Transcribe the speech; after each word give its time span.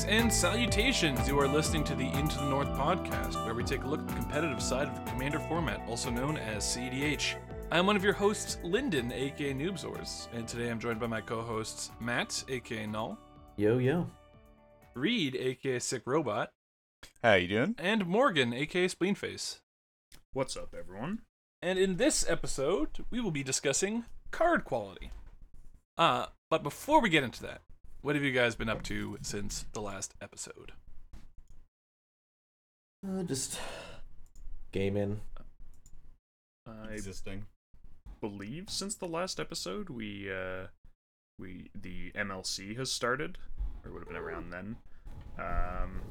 Greetings 0.00 0.22
and 0.22 0.32
salutations. 0.32 1.28
You 1.28 1.38
are 1.40 1.48
listening 1.48 1.84
to 1.84 1.94
the 1.94 2.08
Into 2.18 2.38
the 2.38 2.48
North 2.48 2.68
podcast, 2.68 3.44
where 3.44 3.54
we 3.54 3.62
take 3.62 3.82
a 3.82 3.86
look 3.86 4.00
at 4.00 4.08
the 4.08 4.14
competitive 4.14 4.62
side 4.62 4.88
of 4.88 4.94
the 4.94 5.10
Commander 5.10 5.40
format, 5.40 5.82
also 5.88 6.08
known 6.10 6.38
as 6.38 6.64
CDH. 6.64 7.34
I 7.70 7.78
am 7.78 7.86
one 7.86 7.96
of 7.96 8.04
your 8.04 8.14
hosts, 8.14 8.56
Lyndon, 8.62 9.12
aka 9.12 9.52
Noobzors, 9.52 10.28
and 10.32 10.48
today 10.48 10.70
I'm 10.70 10.78
joined 10.80 11.00
by 11.00 11.06
my 11.06 11.20
co-hosts 11.20 11.90
Matt, 12.00 12.42
aka 12.48 12.86
Null, 12.86 13.18
Yo 13.56 13.76
yo. 13.78 14.08
Reed, 14.94 15.36
aka 15.36 15.78
Sick 15.78 16.02
Robot, 16.06 16.50
How 17.22 17.34
you 17.34 17.48
doing? 17.48 17.74
and 17.78 18.06
Morgan, 18.06 18.54
aka 18.54 18.86
Spleenface. 18.86 19.58
What's 20.32 20.56
up, 20.56 20.74
everyone? 20.78 21.22
And 21.60 21.78
in 21.78 21.96
this 21.96 22.24
episode, 22.28 23.04
we 23.10 23.20
will 23.20 23.32
be 23.32 23.42
discussing 23.42 24.04
card 24.30 24.64
quality. 24.64 25.10
Uh, 25.98 26.26
but 26.48 26.62
before 26.62 27.02
we 27.02 27.10
get 27.10 27.24
into 27.24 27.42
that, 27.42 27.60
what 28.02 28.14
have 28.14 28.24
you 28.24 28.32
guys 28.32 28.54
been 28.54 28.68
up 28.68 28.82
to 28.84 29.18
since 29.22 29.64
the 29.72 29.80
last 29.80 30.14
episode? 30.20 30.72
Uh, 33.06 33.22
just 33.22 33.58
gaming. 34.72 35.20
I 36.66 36.92
Existing. 36.92 37.46
believe 38.20 38.68
since 38.68 38.94
the 38.94 39.06
last 39.08 39.40
episode, 39.40 39.88
we 39.90 40.30
uh, 40.30 40.66
we 41.38 41.70
the 41.74 42.10
MLC 42.12 42.76
has 42.76 42.92
started, 42.92 43.38
or 43.84 43.92
would 43.92 44.00
have 44.00 44.08
been 44.08 44.16
around 44.16 44.50
then. 44.50 44.76
Um, 45.38 46.02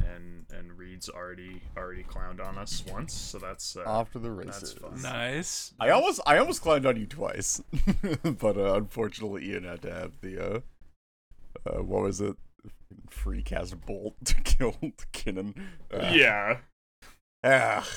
and 0.00 0.46
and 0.50 0.72
Reed's 0.78 1.08
already 1.10 1.60
already 1.76 2.02
clowned 2.02 2.44
on 2.44 2.56
us 2.58 2.82
once, 2.90 3.12
so 3.12 3.38
that's 3.38 3.76
uh, 3.76 3.82
Off 3.86 4.10
to 4.12 4.18
the 4.18 4.30
that's 4.30 4.62
races. 4.62 4.72
fun. 4.74 5.02
Nice. 5.02 5.74
I 5.78 5.90
almost 5.90 6.20
I 6.26 6.38
almost 6.38 6.62
climbed 6.62 6.86
on 6.86 6.96
you 6.96 7.06
twice, 7.06 7.62
but 8.22 8.56
uh, 8.56 8.74
unfortunately 8.74 9.50
Ian 9.50 9.64
had 9.64 9.82
to 9.82 9.92
have 9.92 10.12
the 10.22 10.54
uh, 10.56 10.60
uh 11.66 11.82
what 11.82 12.02
was 12.02 12.20
it? 12.20 12.36
Free 13.08 13.42
cast 13.42 13.80
bolt 13.86 14.14
to 14.24 14.34
kill 14.42 14.76
Kinnan. 15.12 15.56
Uh, 15.92 16.10
yeah. 16.12 16.58
Ah. 17.42 17.88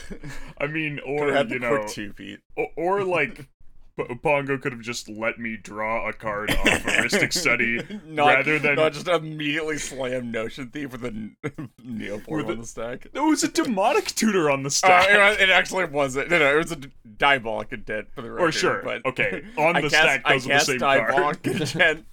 I 0.58 0.67
mean, 0.67 1.00
or 1.06 1.30
you 1.44 1.59
know, 1.59 1.86
two 1.88 2.14
feet. 2.14 2.39
or, 2.56 2.67
or 2.78 3.03
like. 3.03 3.50
P- 3.96 4.16
Pongo 4.16 4.58
could 4.58 4.72
have 4.72 4.82
just 4.82 5.08
let 5.08 5.38
me 5.38 5.56
draw 5.56 6.08
a 6.10 6.14
card 6.14 6.50
off 6.56 6.66
Rhystic 6.84 7.32
Study 7.32 7.80
not, 8.08 8.36
rather 8.38 8.58
than 8.58 8.76
not 8.76 8.94
just 8.94 9.08
immediately 9.08 9.78
slam 9.78 10.32
Notion 10.32 10.70
Thief 10.70 10.92
with 10.92 11.04
a 11.04 11.10
n- 11.10 11.36
Neoform 11.86 12.28
With 12.28 12.50
on 12.50 12.62
the 12.62 12.66
stack. 12.68 13.06
It 13.14 13.20
was 13.20 13.44
a 13.44 13.48
demonic 13.50 14.06
tutor 14.08 14.50
on 14.50 14.64
the 14.64 14.68
Uh, 14.68 14.72
stack. 14.72 15.08
it, 15.10 15.42
it 15.42 15.50
actually 15.52 15.86
wasn't. 15.86 16.30
No, 16.32 16.40
no, 16.40 16.54
it 16.54 16.58
was 16.58 16.72
a 16.72 16.78
diabolic 17.18 17.72
intent 17.72 18.08
for 18.16 18.22
the 18.24 18.32
record. 18.32 18.44
Or 18.48 18.52
sure, 18.52 18.82
but 18.84 19.06
okay, 19.06 19.44
on 19.58 19.76
I 19.76 19.82
the 19.82 19.90
cast, 19.90 20.04
stack 20.04 20.22
I 20.26 20.34
those 20.34 20.46
are 20.46 20.48
the 20.48 20.54
cast 20.54 20.66
same 20.66 20.80
card. 20.80 21.08
diabolic 21.14 21.48
intent. 21.48 22.06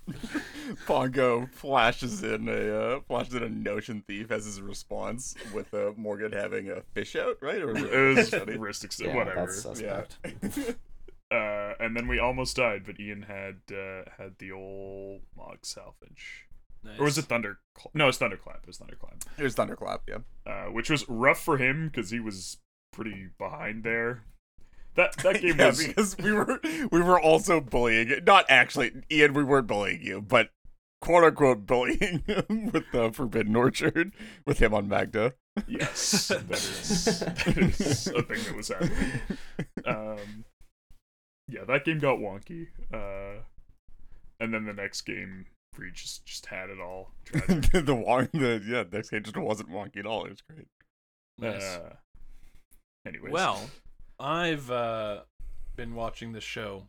Pongo 0.87 1.47
flashes 1.53 2.23
in 2.23 2.49
a 2.49 2.97
uh, 2.97 3.01
flashes 3.09 3.35
in 3.35 3.43
a 3.43 3.49
Notion 3.49 4.05
Thief 4.07 4.31
as 4.31 4.45
his 4.45 4.61
response, 4.61 5.35
with 5.53 5.73
uh, 5.75 5.93
Morgan 5.97 6.31
having 6.33 6.71
a 6.71 6.83
fish 6.95 7.17
out, 7.17 7.39
right? 7.41 7.61
Or 7.61 7.71
It 7.77 8.17
was 8.17 8.29
Study? 8.29 8.57
Rhystic 8.57 8.99
Yeah, 9.01 9.17
whatever. 9.17 9.47
that's 9.47 9.81
yeah. 9.81 10.03
Suspect. 11.31 11.81
Uh, 11.81 11.85
and 11.85 11.97
then 11.97 12.09
we 12.09 12.19
almost 12.19 12.57
died, 12.57 12.83
but 12.85 12.99
Ian 13.01 13.23
had 13.23 13.57
uh, 13.73 14.03
had 14.19 14.39
the 14.39 14.53
old 14.53 15.23
Mogg 15.37 15.59
Salvage, 15.65 16.47
nice. 16.85 16.99
or 16.99 17.05
was 17.05 17.19
it 17.19 17.27
Thunder? 17.27 17.59
No, 17.95 18.09
it's 18.09 18.19
Thunderclap. 18.19 18.61
It 18.63 18.67
was 18.67 18.79
Thunderclap, 18.79 19.25
It 19.39 19.43
was 19.43 19.55
Thunderclap, 19.55 20.03
yeah. 20.09 20.19
uh, 20.47 20.67
which 20.71 20.91
was 20.91 21.09
rough 21.09 21.41
for 21.41 21.57
him 21.59 21.89
because 21.89 22.11
he 22.11 22.21
was 22.21 22.59
pretty 22.93 23.29
behind 23.39 23.85
there. 23.85 24.25
That 24.95 25.17
that 25.19 25.35
game 25.41 25.57
yeah, 25.59 25.67
was 25.69 25.87
because 25.87 26.17
we 26.19 26.33
were 26.33 26.61
we 26.91 27.01
were 27.01 27.21
also 27.21 27.61
bullying. 27.61 28.13
Not 28.27 28.47
actually, 28.49 28.93
Ian. 29.11 29.35
We 29.35 29.45
weren't 29.45 29.67
bullying 29.69 30.03
you, 30.03 30.21
but 30.21 30.51
quote 31.01 31.25
unquote 31.25 31.67
bullying 31.67 32.23
him 32.27 32.71
with 32.73 32.85
the 32.93 33.11
Forbidden 33.13 33.55
Orchard 33.57 34.13
with 34.47 34.59
him 34.61 34.75
on 34.75 34.89
Magda. 34.89 35.35
yes, 35.67 36.29
that 36.29 36.51
is, 36.51 37.21
that 37.21 37.57
is 37.57 38.07
a 38.09 38.23
thing 38.23 38.39
that 38.45 38.57
was 38.57 38.69
happening. 38.69 39.21
Um, 39.85 40.45
yeah, 41.51 41.65
that 41.67 41.85
game 41.85 41.99
got 41.99 42.19
wonky. 42.19 42.69
Uh, 42.93 43.43
and 44.39 44.55
then 44.55 44.65
the 44.65 44.73
next 44.73 45.03
game, 45.03 45.47
we 45.79 45.91
just 45.93 46.25
just 46.25 46.47
had 46.47 46.71
it 46.71 46.81
all. 46.81 47.13
Tragic. 47.25 47.87
the 47.87 47.95
wong, 47.95 48.29
the 48.33 48.63
yeah, 48.67 48.85
next 48.91 49.11
game 49.11 49.23
just 49.23 49.37
wasn't 49.37 49.71
wonky 49.71 49.99
at 49.99 50.07
all. 50.07 50.25
It 50.25 50.31
was 50.31 50.43
great. 50.43 50.67
Nice. 51.39 51.63
Uh, 51.63 51.95
anyways, 53.07 53.33
Well, 53.33 53.71
I've 54.19 54.71
uh, 54.71 55.21
been 55.77 55.95
watching 55.95 56.33
this 56.33 56.45
show 56.45 56.89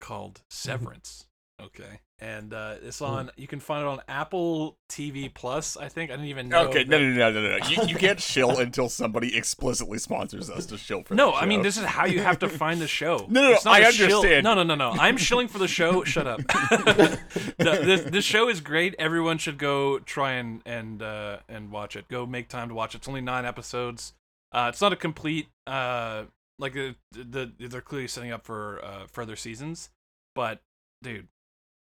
called 0.00 0.42
Severance. 0.50 1.26
Okay, 1.66 2.00
and 2.20 2.52
uh, 2.54 2.74
it's 2.82 3.00
on. 3.02 3.30
You 3.36 3.46
can 3.46 3.60
find 3.60 3.82
it 3.82 3.88
on 3.88 4.00
Apple 4.08 4.76
TV 4.90 5.32
Plus. 5.32 5.76
I 5.76 5.88
think 5.88 6.10
I 6.10 6.14
didn't 6.14 6.28
even 6.28 6.48
know. 6.48 6.68
Okay, 6.68 6.84
that- 6.84 6.88
no, 6.88 6.98
no, 6.98 7.12
no, 7.12 7.30
no, 7.32 7.42
no. 7.42 7.58
no. 7.58 7.66
You, 7.68 7.86
you 7.88 7.94
can't 7.96 8.20
shill 8.32 8.58
until 8.58 8.88
somebody 8.88 9.36
explicitly 9.36 9.98
sponsors 9.98 10.50
us 10.50 10.66
to 10.66 10.78
shill 10.78 11.02
for. 11.02 11.14
No, 11.14 11.30
the 11.32 11.36
I 11.38 11.46
mean 11.46 11.62
this 11.62 11.76
is 11.76 11.84
how 11.84 12.06
you 12.06 12.20
have 12.20 12.38
to 12.40 12.48
find 12.48 12.80
the 12.80 12.86
show. 13.00 13.26
No, 13.28 13.40
no, 13.42 13.48
no, 13.48 13.54
It's 13.54 13.64
not 13.64 13.74
I 13.74 13.88
a 13.88 13.92
shill- 13.92 14.16
understand. 14.18 14.44
No, 14.44 14.54
no, 14.54 14.62
no, 14.62 14.74
no. 14.74 14.90
I'm 14.90 15.16
shilling 15.16 15.48
for 15.48 15.58
the 15.58 15.68
show. 15.68 16.04
Shut 16.04 16.26
up. 16.26 16.38
the, 16.46 17.18
this, 17.58 18.02
this 18.02 18.24
show 18.24 18.48
is 18.48 18.60
great. 18.60 18.94
Everyone 18.98 19.38
should 19.38 19.58
go 19.58 19.98
try 19.98 20.32
and 20.32 20.62
and 20.66 21.02
uh, 21.02 21.38
and 21.48 21.70
watch 21.70 21.96
it. 21.96 22.08
Go 22.08 22.26
make 22.26 22.48
time 22.48 22.68
to 22.68 22.74
watch 22.74 22.94
it. 22.94 22.98
It's 22.98 23.08
only 23.08 23.20
nine 23.20 23.44
episodes. 23.44 24.14
Uh, 24.52 24.66
it's 24.72 24.80
not 24.80 24.92
a 24.92 24.96
complete 24.96 25.48
uh, 25.66 26.24
like 26.58 26.74
the, 26.74 26.94
the 27.12 27.52
they're 27.58 27.80
clearly 27.80 28.08
setting 28.08 28.32
up 28.32 28.44
for 28.44 28.80
uh, 28.84 29.06
further 29.06 29.36
seasons, 29.36 29.90
but 30.34 30.60
dude, 31.02 31.28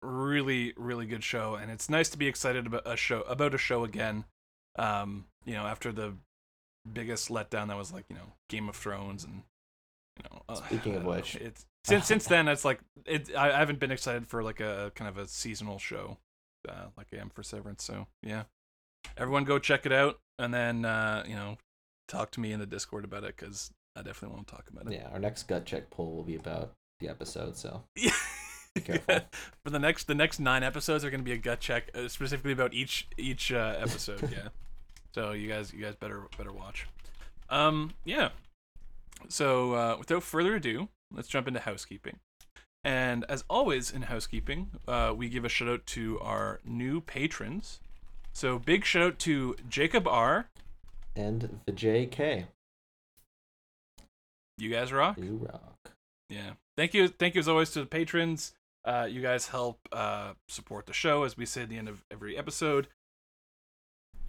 really 0.06 0.74
really 0.78 1.06
good 1.06 1.24
show, 1.24 1.56
and 1.56 1.72
it's 1.72 1.90
nice 1.90 2.10
to 2.10 2.18
be 2.18 2.28
excited 2.28 2.68
about 2.68 2.84
a 2.86 2.96
show 2.96 3.22
about 3.22 3.54
a 3.54 3.58
show 3.58 3.84
again. 3.84 4.26
Um, 4.78 5.26
you 5.46 5.54
know, 5.54 5.66
after 5.66 5.92
the 5.92 6.14
biggest 6.92 7.30
letdown 7.30 7.68
that 7.70 7.78
was 7.78 7.92
like 7.92 8.06
you 8.10 8.16
know 8.16 8.34
Game 8.50 8.70
of 8.70 8.76
Thrones 8.76 9.24
and 9.24 9.44
you 10.18 10.24
know. 10.30 10.42
uh, 10.48 10.56
Speaking 10.56 10.96
of 10.96 11.04
don't 11.04 11.12
know. 11.12 11.18
which. 11.18 11.36
it's 11.36 11.66
since 11.84 12.06
since 12.12 12.26
then 12.26 12.48
it's 12.48 12.66
like 12.66 12.80
it. 13.06 13.36
I, 13.36 13.52
I 13.52 13.58
haven't 13.60 13.80
been 13.80 13.92
excited 13.92 14.28
for 14.28 14.44
like 14.44 14.60
a 14.60 14.92
kind 14.96 15.10
of 15.10 15.18
a 15.18 15.28
seasonal 15.28 15.80
show, 15.80 16.18
uh, 16.68 16.88
like 16.98 17.08
I 17.14 17.18
am 17.18 17.30
for 17.30 17.44
Severance. 17.44 17.84
So 17.84 18.08
yeah, 18.22 18.44
everyone 19.18 19.44
go 19.44 19.60
check 19.60 19.86
it 19.86 19.92
out, 19.92 20.20
and 20.40 20.54
then 20.54 20.86
uh, 20.86 21.24
you 21.28 21.36
know 21.36 21.58
talk 22.08 22.32
to 22.32 22.40
me 22.40 22.52
in 22.52 22.60
the 22.60 22.66
Discord 22.66 23.04
about 23.04 23.24
it 23.24 23.36
because 23.36 23.72
I 23.96 24.02
definitely 24.02 24.36
want 24.36 24.48
to 24.48 24.56
talk 24.56 24.70
about 24.70 24.88
it. 24.88 24.94
Yeah, 24.94 25.10
our 25.12 25.20
next 25.20 25.44
gut 25.44 25.66
check 25.66 25.90
poll 25.90 26.16
will 26.16 26.24
be 26.24 26.36
about 26.36 26.74
the 27.00 27.10
episode, 27.10 27.58
so 27.58 27.84
Yeah. 27.96 28.12
Be 28.12 28.12
careful. 28.12 28.55
For 29.64 29.70
the 29.70 29.80
next 29.80 30.06
the 30.06 30.16
next 30.16 30.40
nine 30.40 30.64
episodes 30.64 31.06
are 31.06 31.10
going 31.10 31.22
to 31.22 31.26
be 31.26 31.32
a 31.32 31.38
gut 31.38 31.60
check 31.60 31.90
uh, 31.96 32.08
specifically 32.08 32.52
about 32.52 32.74
each 32.74 33.08
each 33.18 33.52
uh, 33.52 33.76
episode. 33.80 34.22
yeah. 34.32 34.50
So 35.14 35.32
you 35.32 35.48
guys 35.48 35.74
you 35.74 35.82
guys 35.82 35.96
better 35.96 36.24
better 36.38 36.52
watch. 36.52 36.88
Um 37.50 37.94
yeah. 38.04 38.30
So 39.30 39.74
uh, 39.74 39.96
without 39.98 40.24
further 40.24 40.56
ado, 40.56 40.90
let's 41.14 41.28
jump 41.28 41.48
into 41.48 41.62
housekeeping. 41.62 42.20
And 42.84 43.26
as 43.30 43.44
always 43.50 43.90
in 43.90 44.04
housekeeping, 44.04 44.70
uh, 44.88 45.14
we 45.16 45.30
give 45.30 45.44
a 45.44 45.50
shout 45.50 45.70
out 45.70 45.86
to 45.88 46.20
our 46.20 46.60
new 46.64 47.02
patrons. 47.02 47.80
So 48.34 48.60
big 48.60 48.86
shout 48.86 49.02
out 49.02 49.20
to 49.20 49.56
Jacob 49.70 50.08
R. 50.08 50.50
and 51.16 51.62
the 51.66 51.72
JK. 51.72 52.46
You 54.58 54.70
guys 54.70 54.94
rock. 54.94 55.18
You 55.18 55.48
rock. 55.52 55.94
Yeah. 56.30 56.52
Thank 56.78 56.94
you. 56.94 57.08
Thank 57.08 57.36
you 57.36 57.40
as 57.40 57.48
always 57.48 57.72
to 57.72 57.80
the 57.80 57.86
patrons. 57.86 58.54
Uh, 58.86 59.08
you 59.10 59.22
guys 59.22 59.48
help 59.48 59.80
uh, 59.92 60.34
support 60.48 60.86
the 60.86 60.94
show, 60.94 61.24
as 61.24 61.36
we 61.36 61.46
say 61.46 61.64
at 61.64 61.70
the 61.70 61.78
end 61.78 61.90
of 61.90 62.04
every 62.12 62.38
episode. 62.38 62.88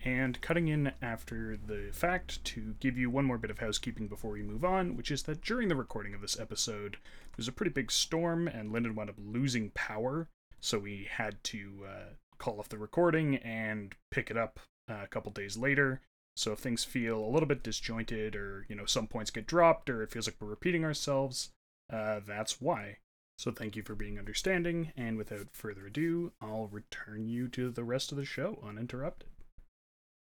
and 0.05 0.41
cutting 0.41 0.69
in 0.69 0.93
after 1.03 1.57
the 1.57 1.89
fact 1.93 2.43
to 2.45 2.75
give 2.81 2.97
you 2.97 3.11
one 3.11 3.25
more 3.25 3.39
bit 3.39 3.51
of 3.51 3.59
housekeeping 3.59 4.07
before 4.09 4.31
we 4.33 4.43
move 4.43 4.65
on, 4.65 4.97
which 4.97 5.11
is 5.11 5.23
that 5.25 5.41
during 5.43 5.69
the 5.69 5.75
recording 5.77 6.15
of 6.15 6.21
this 6.21 6.39
episode, 6.39 6.99
there's 7.37 7.49
a 7.49 7.53
pretty 7.53 7.73
big 7.73 7.91
storm, 7.91 8.47
and 8.47 8.73
Lyndon 8.73 8.95
wound 8.95 9.11
up 9.11 9.17
losing 9.19 9.71
power, 9.71 10.29
so 10.61 10.79
we 10.79 11.09
had 11.11 11.43
to 11.45 11.85
uh, 11.89 12.05
call 12.39 12.59
off 12.61 12.69
the 12.69 12.79
recording 12.79 13.37
and 13.37 13.95
pick 14.11 14.31
it 14.31 14.37
up 14.37 14.61
uh, 14.89 15.01
a 15.05 15.09
couple 15.09 15.33
days 15.33 15.57
later. 15.57 16.01
So 16.37 16.53
if 16.53 16.59
things 16.59 16.85
feel 16.85 17.19
a 17.19 17.33
little 17.33 17.49
bit 17.49 17.63
disjointed, 17.63 18.37
or 18.37 18.67
you 18.69 18.77
know 18.77 18.85
some 18.85 19.07
points 19.07 19.31
get 19.31 19.47
dropped, 19.47 19.89
or 19.91 20.03
it 20.03 20.11
feels 20.11 20.27
like 20.29 20.37
we're 20.39 20.49
repeating 20.49 20.85
ourselves, 20.85 21.51
uh, 21.91 22.21
that's 22.25 22.61
why. 22.61 22.99
So 23.39 23.51
thank 23.51 23.77
you 23.77 23.83
for 23.83 23.95
being 23.95 24.19
understanding, 24.19 24.93
and 24.97 25.19
without 25.19 25.49
further 25.53 25.87
ado, 25.87 26.33
I'll 26.41 26.69
return 26.69 27.29
you 27.29 27.49
to 27.49 27.71
the 27.71 27.85
rest 27.85 28.11
of 28.11 28.19
the 28.19 28.25
show 28.25 28.59
uninterrupted. 28.67 29.29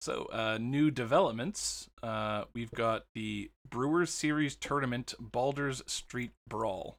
So, 0.01 0.29
uh, 0.31 0.57
new 0.61 0.91
developments. 0.91 1.89
Uh, 2.01 2.45
we've 2.53 2.71
got 2.71 3.03
the 3.15 3.51
Brewers 3.69 4.11
Series 4.11 4.55
Tournament 4.55 5.13
Baldur's 5.19 5.81
Street 5.87 6.31
Brawl. 6.47 6.97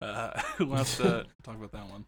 Uh, 0.00 0.40
who 0.56 0.66
wants 0.66 0.96
to 0.96 1.26
talk 1.44 1.56
about 1.56 1.72
that 1.72 1.90
one? 1.90 2.06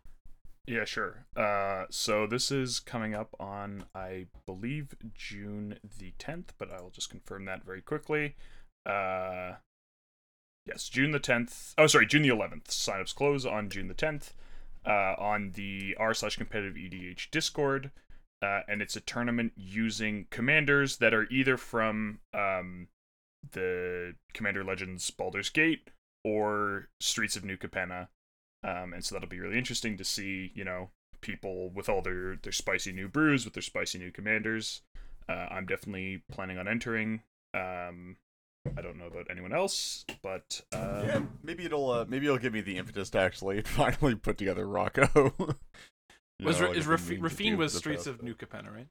Yeah, 0.67 0.85
sure. 0.85 1.27
Uh, 1.37 1.87
so 1.91 2.27
this 2.27 2.51
is 2.51 2.81
coming 2.81 3.15
up 3.15 3.35
on, 3.39 3.85
I 3.95 4.27
believe, 4.47 4.95
June 5.15 5.79
the 5.99 6.13
10th, 6.19 6.51
but 6.59 6.73
I 6.73 6.81
will 6.81 6.91
just 6.91 7.11
confirm 7.11 7.45
that 7.45 7.65
very 7.65 7.83
quickly. 7.83 8.35
Uh, 8.87 9.55
yes, 10.67 10.89
June 10.89 11.11
the 11.11 11.21
10th. 11.21 11.75
Oh, 11.79 11.87
sorry, 11.87 12.07
June 12.07 12.23
the 12.23 12.29
11th. 12.29 12.65
Signups 12.69 13.15
close 13.15 13.45
on 13.47 13.71
June 13.71 13.89
the 13.89 13.95
10th 13.95 14.33
uh, 14.87 15.15
on 15.19 15.53
the 15.55 15.97
r 15.99 16.15
slash 16.15 16.37
competitive 16.37 16.75
EDH 16.75 17.31
Discord. 17.31 17.91
uh, 18.43 18.61
and 18.69 18.83
it's 18.83 18.97
a 18.97 19.01
tournament 19.01 19.53
using 19.57 20.27
commanders 20.31 20.97
that 20.97 21.15
are 21.15 21.29
either 21.31 21.57
from 21.57 22.19
um, 22.35 22.89
the 23.53 24.15
Commander 24.35 24.65
Legends 24.65 25.11
Baldur's 25.11 25.49
Gate 25.51 25.91
or 26.25 26.89
Streets 27.01 27.37
of 27.37 27.45
New 27.45 27.57
Capenna. 27.57 28.09
Um, 28.65 28.93
and 28.93 29.05
so 29.05 29.15
that'll 29.15 29.29
be 29.29 29.41
really 29.41 29.59
interesting 29.59 29.97
to 29.97 30.05
see, 30.05 30.53
you 30.55 30.65
know, 30.65 30.91
people 31.21 31.71
with 31.71 31.89
all 31.89 32.03
their 32.03 32.37
their 32.43 32.53
spicy 32.53 32.93
new 32.93 33.09
brews 33.09 33.45
with 33.45 33.55
their 33.55 33.63
spicy 33.63 33.99
new 33.99 34.11
commanders. 34.11 34.83
Uh, 35.29 35.47
I'm 35.51 35.67
definitely 35.67 36.23
planning 36.31 36.59
on 36.59 36.67
entering. 36.69 37.23
Um, 37.55 38.17
I 38.77 38.81
don't 38.81 38.97
know 38.97 39.07
about 39.07 39.27
anyone 39.31 39.53
else, 39.53 40.05
but 40.23 40.61
um, 40.73 40.81
yeah, 41.05 41.23
maybe 41.43 41.65
it'll 41.65 41.91
uh, 41.91 42.05
maybe 42.09 42.27
it'll 42.27 42.39
give 42.39 42.53
me 42.53 42.61
the 42.61 42.79
impetus 42.79 43.11
to 43.11 43.19
actually 43.19 43.61
finally 43.67 44.15
put 44.15 44.39
together 44.39 44.67
Rocco. 44.67 45.35
You 46.39 46.47
was 46.49 46.61
know, 46.61 46.69
like 46.69 46.77
is 46.79 46.89
I've 46.89 46.99
Rafi- 47.01 47.21
Raffine 47.21 47.57
was 47.57 47.73
Streets 47.73 48.07
of 48.09 48.21
New 48.21 48.35
Capenna, 48.35 48.75
right? 48.75 48.89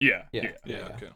yeah, 0.00 0.22
Yeah. 0.32 0.42
yeah. 0.42 0.50
Yeah. 0.64 0.76
Yeah. 0.78 0.94
Okay. 0.96 1.08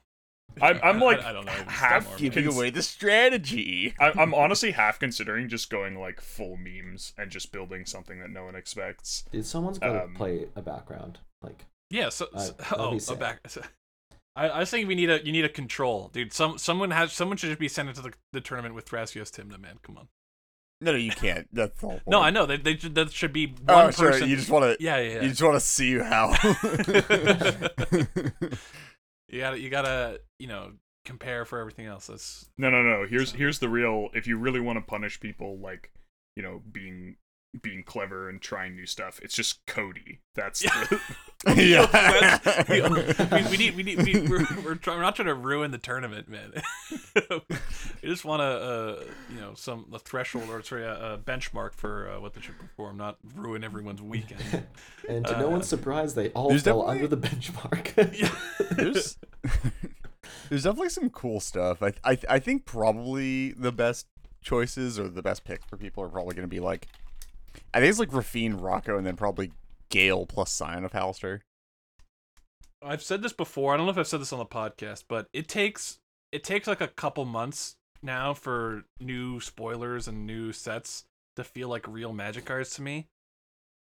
I'm, 0.61 0.81
I'm 0.85 1.01
like 1.01 1.21
I 1.25 1.33
don't 1.33 1.45
know. 1.47 1.51
half 1.67 2.07
More, 2.11 2.19
giving 2.19 2.45
cons- 2.45 2.57
away 2.57 2.71
the 2.71 2.83
strategy. 2.85 3.95
I, 3.99 4.13
I'm 4.17 4.33
honestly 4.43 4.71
half 4.73 5.01
considering 5.01 5.49
just 5.49 5.71
going 5.71 5.99
like 5.99 6.21
full 6.21 6.57
memes 6.57 7.15
and 7.19 7.33
just 7.33 7.51
building 7.51 7.85
something 7.85 8.21
that 8.21 8.31
no 8.31 8.45
one 8.45 8.55
expects. 8.55 9.25
Dude, 9.33 9.45
someone's 9.45 9.81
got 9.81 9.93
to 9.95 10.05
Um, 10.05 10.15
play 10.15 10.47
a 10.55 10.63
background. 10.63 11.19
Like, 11.43 11.65
Yeah. 11.91 12.11
So, 12.11 12.27
so- 12.37 12.53
that'd 12.53 12.79
oh, 12.79 12.95
a 12.95 13.01
sick. 13.01 13.19
back. 13.19 13.41
I, 14.35 14.49
I 14.49 14.59
was 14.61 14.71
thinking 14.71 14.89
we 14.89 14.95
need 14.95 15.11
a 15.11 15.25
you 15.25 15.33
need 15.33 15.45
a 15.45 15.49
control, 15.49 16.11
dude. 16.13 16.33
Some 16.33 16.59
someone 16.59 16.91
has 16.91 17.13
someone 17.13 17.37
should 17.37 17.49
just 17.49 17.61
be 17.61 17.69
sent 17.69 17.89
into 17.89 18.03
the, 18.03 18.13
the 18.33 18.41
tournament 18.41 18.75
with 18.75 18.87
Thrasios 18.89 19.31
Tymna, 19.31 19.61
man. 19.61 19.79
Come 19.83 19.99
on. 19.99 20.09
No, 20.81 20.93
no, 20.93 20.99
you 20.99 21.13
can't. 21.13 21.47
That's 21.53 21.81
the 21.81 21.87
whole 21.87 22.01
No. 22.09 22.21
I 22.21 22.31
know 22.31 22.45
they, 22.45 22.57
they 22.57 22.75
that 22.75 23.13
should 23.13 23.33
be 23.33 23.55
oh, 23.69 23.75
one 23.77 23.87
Oh, 23.87 23.91
sure. 23.93 24.11
person. 24.13 24.29
You 24.29 24.37
just 24.37 24.51
want 24.51 24.65
to. 24.65 24.77
yeah, 24.83 24.99
yeah, 24.99 25.23
You 25.23 25.29
just 25.29 25.43
want 25.43 25.55
to 25.55 25.61
see 25.61 25.97
how. 25.99 26.35
You 29.29 29.41
gotta 29.41 29.59
you 29.59 29.71
gotta 29.71 30.21
you 30.39 30.47
know 30.47 30.73
compare 31.07 31.47
for 31.47 31.59
everything 31.59 31.87
else. 31.87 32.09
That's 32.09 32.51
No, 32.59 32.69
no, 32.69 32.83
no. 32.83 33.07
Here's 33.09 33.33
here's 33.33 33.61
the 33.61 33.69
real. 33.69 34.09
If 34.13 34.27
you 34.27 34.37
really 34.37 34.61
want 34.61 34.77
to 34.77 34.83
punish 34.83 35.21
people, 35.21 35.59
like 35.59 35.91
you 36.37 36.43
know, 36.43 36.61
being 36.71 37.17
being 37.61 37.83
clever 37.83 38.29
and 38.31 38.41
trying 38.41 38.75
new 38.75 38.87
stuff, 38.87 39.21
it's 39.23 39.35
just 39.35 39.65
Cody. 39.67 40.21
That's 40.35 40.65
Yeah. 40.65 40.85
the, 40.89 41.01
yeah. 41.57 42.65
we, 42.71 42.81
we, 43.43 43.51
we 43.51 43.57
need 43.57 43.77
we 43.77 43.83
need 43.83 44.03
we, 44.03 44.21
we're 44.29 44.47
we're, 44.65 44.75
try, 44.77 44.95
we're 44.95 45.03
not 45.03 45.17
trying 45.17 45.27
to 45.27 45.35
ruin 45.35 45.71
the 45.73 45.79
tournament, 45.79 46.29
man. 46.29 46.53
we 47.31 48.09
just 48.09 48.25
want 48.25 48.41
a 48.41 48.45
uh, 48.45 49.05
you 49.35 49.41
know 49.41 49.53
some 49.55 49.87
a 49.93 49.99
threshold 49.99 50.49
or 50.49 50.63
sorry 50.63 50.85
a, 50.85 51.15
a 51.15 51.19
benchmark 51.19 51.75
for 51.75 52.09
uh, 52.09 52.21
what 52.21 52.33
they 52.35 52.41
should 52.41 52.59
perform, 52.59 52.97
not 52.97 53.19
ruin 53.35 53.65
everyone's 53.65 54.01
weekend. 54.01 54.65
and 55.09 55.27
to 55.27 55.37
Uh, 55.37 55.41
no 55.41 55.49
one's 55.51 55.67
surprise, 55.69 56.15
they 56.15 56.29
all 56.31 56.49
fell 56.51 56.59
definitely- 56.59 56.91
under 56.93 57.09
the 57.09 57.17
benchmark. 57.17 58.13
Yeah. 58.19 58.31
there's 58.77 59.19
there's 60.49 60.63
definitely 60.63 60.91
some 60.91 61.11
cool 61.11 61.41
stuff. 61.41 61.83
I 61.83 61.93
I 62.05 62.19
I 62.29 62.39
think 62.39 62.65
probably 62.67 63.53
the 63.53 63.73
best 63.73 64.07
choices 64.43 64.99
or 64.99 65.09
the 65.09 65.23
best 65.23 65.45
picks 65.45 65.65
for 65.67 65.77
people 65.77 66.03
are 66.05 66.09
probably 66.09 66.35
going 66.35 66.49
to 66.49 66.49
be 66.49 66.61
like 66.61 66.87
I 67.75 67.81
think 67.81 67.91
it's 67.91 67.99
like 67.99 68.13
Raffine, 68.13 68.61
Rocco, 68.61 68.97
and 68.99 69.07
then 69.07 69.17
probably 69.17 69.53
Gale 69.89 70.27
plus 70.27 70.53
Scion 70.53 70.85
of 70.85 70.93
Halaster. 70.93 71.41
I've 72.85 73.03
said 73.03 73.23
this 73.23 73.33
before. 73.33 73.73
I 73.73 73.77
don't 73.77 73.87
know 73.87 73.93
if 73.93 73.99
I've 73.99 74.07
said 74.09 74.21
this 74.21 74.33
on 74.33 74.39
the 74.39 74.47
podcast, 74.47 75.05
but 75.09 75.29
it 75.33 75.49
takes 75.49 75.99
it 76.33 76.43
takes 76.45 76.67
like 76.67 76.81
a 76.81 76.89
couple 76.89 77.25
months 77.25 77.77
now 78.03 78.35
for 78.35 78.85
new 79.01 79.39
spoilers 79.41 80.09
and 80.09 80.27
new 80.27 80.53
sets 80.53 81.05
to 81.37 81.45
feel 81.45 81.69
like 81.69 81.87
real 81.87 82.13
magic 82.13 82.45
cards 82.45 82.71
to 82.77 82.83
me. 82.83 83.07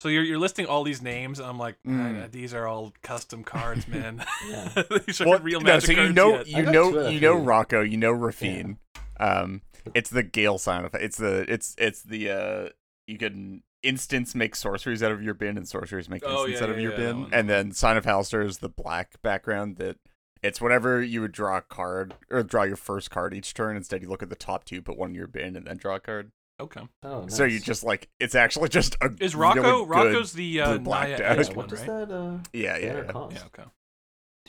So 0.00 0.08
you're 0.08 0.22
you're 0.22 0.38
listing 0.38 0.66
all 0.66 0.84
these 0.84 1.02
names, 1.02 1.38
and 1.40 1.48
I'm 1.48 1.58
like, 1.58 1.76
Mm. 1.86 2.22
"Ah, 2.24 2.28
these 2.30 2.54
are 2.54 2.66
all 2.66 2.92
custom 3.02 3.42
cards, 3.42 3.88
man. 3.88 4.24
These 5.06 5.20
are 5.20 5.26
Well, 5.28 5.38
real 5.40 5.60
no, 5.60 5.72
magic 5.72 5.86
so 5.86 5.92
you 5.92 5.96
cards. 5.96 6.14
know 6.14 6.34
yet. 6.36 6.46
You 6.48 6.62
know 6.62 6.90
two 6.92 7.00
out 7.00 7.06
of 7.06 7.12
you 7.12 7.20
know. 7.20 7.34
Rocco, 7.36 7.80
you 7.80 7.96
know 7.96 8.12
Raffine. 8.12 8.76
Um, 9.18 9.62
it's 9.94 10.10
the 10.10 10.22
Gale 10.22 10.58
Scion 10.58 10.84
of 10.84 10.94
it's 10.94 11.16
the 11.16 11.44
it's 11.52 11.74
it's 11.78 12.02
the 12.02 12.30
uh 12.30 12.68
you 13.06 13.18
can 13.18 13.62
instance 13.84 14.34
make 14.34 14.56
sorceries 14.56 15.02
out 15.02 15.12
of 15.12 15.22
your 15.22 15.34
bin 15.34 15.56
and 15.56 15.68
sorceries 15.68 16.08
make 16.08 16.22
Oh, 16.24 16.46
instants 16.46 16.60
yeah, 16.60 16.64
out 16.64 16.70
of 16.70 16.76
yeah, 16.76 16.82
your 16.82 16.90
yeah, 16.92 16.96
bin, 17.12 17.28
and 17.32 17.48
then 17.48 17.72
Scion 17.72 17.96
of 17.96 18.04
Halaster 18.04 18.44
is 18.44 18.58
the 18.58 18.68
black 18.68 19.20
background 19.22 19.76
that. 19.76 19.96
It's 20.42 20.60
whenever 20.60 21.02
you 21.02 21.22
would 21.22 21.32
draw 21.32 21.56
a 21.56 21.62
card 21.62 22.16
or 22.30 22.42
draw 22.42 22.64
your 22.64 22.76
first 22.76 23.10
card 23.10 23.32
each 23.32 23.54
turn. 23.54 23.78
Instead, 23.78 24.02
you 24.02 24.10
look 24.10 24.22
at 24.22 24.28
the 24.28 24.36
top 24.36 24.64
two, 24.64 24.82
put 24.82 24.98
one 24.98 25.08
in 25.08 25.14
your 25.14 25.26
bin, 25.26 25.56
and 25.56 25.66
then 25.66 25.78
draw 25.78 25.94
a 25.94 26.00
card. 26.00 26.32
okay. 26.60 26.82
oh, 27.02 27.26
So 27.28 27.44
you 27.44 27.58
just 27.58 27.82
like 27.82 28.10
it's 28.20 28.34
actually 28.34 28.68
just 28.68 28.94
a 29.00 29.06
Is 29.20 29.34
really 29.34 29.58
Rocco 29.60 29.78
good- 29.84 29.88
Rocco's 29.88 30.34
the 30.34 30.60
uh, 30.60 30.76
black 30.76 31.08
Naya 31.08 31.16
deck. 31.16 31.36
Yeah, 31.38 31.46
one, 31.48 31.56
what 31.56 31.68
does 31.68 31.80
right? 31.80 31.86
that 32.08 32.14
uh 32.14 32.38
yeah 32.52 32.76
yeah, 32.76 32.86
yeah. 32.86 33.02
Yeah, 33.30 33.38
okay. 33.46 33.64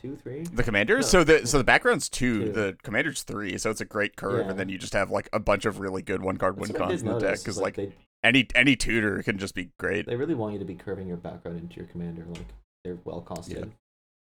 Two, 0.05 0.15
three? 0.17 0.43
The 0.43 0.63
commanders. 0.63 1.05
No. 1.05 1.19
So 1.19 1.23
the 1.23 1.47
so 1.47 1.57
the 1.57 1.63
background's 1.63 2.09
two. 2.09 2.45
Two. 2.45 2.51
The 2.51 2.77
commander's 2.83 3.23
three. 3.23 3.57
So 3.57 3.69
it's 3.71 3.81
a 3.81 3.85
great 3.85 4.15
curve, 4.15 4.45
Yeah. 4.45 4.51
and 4.51 4.59
then 4.59 4.69
you 4.69 4.77
just 4.77 4.93
have 4.93 5.09
like 5.09 5.29
a 5.33 5.39
bunch 5.39 5.65
of 5.65 5.79
really 5.79 6.01
good 6.01 6.21
one 6.21 6.37
card 6.37 6.57
win 6.57 6.69
That's 6.69 6.79
what 6.79 6.85
I 6.85 6.89
cons 6.89 7.01
in 7.01 7.07
the 7.07 7.19
deck 7.19 7.39
because 7.39 7.55
is, 7.55 7.61
like, 7.61 7.75
they 7.75 7.91
any 8.23 8.47
any 8.55 8.75
tutor 8.75 9.21
can 9.23 9.37
just 9.37 9.55
be 9.55 9.69
great. 9.79 10.05
they 10.05 10.15
really 10.15 10.35
want 10.35 10.53
you 10.53 10.59
to 10.59 10.65
be 10.65 10.75
curving 10.75 11.07
your 11.07 11.17
background 11.17 11.59
into 11.59 11.77
your 11.77 11.85
commander. 11.87 12.25
Like 12.27 12.45
they're 12.83 12.97
well 13.03 13.21
costed. 13.21 13.71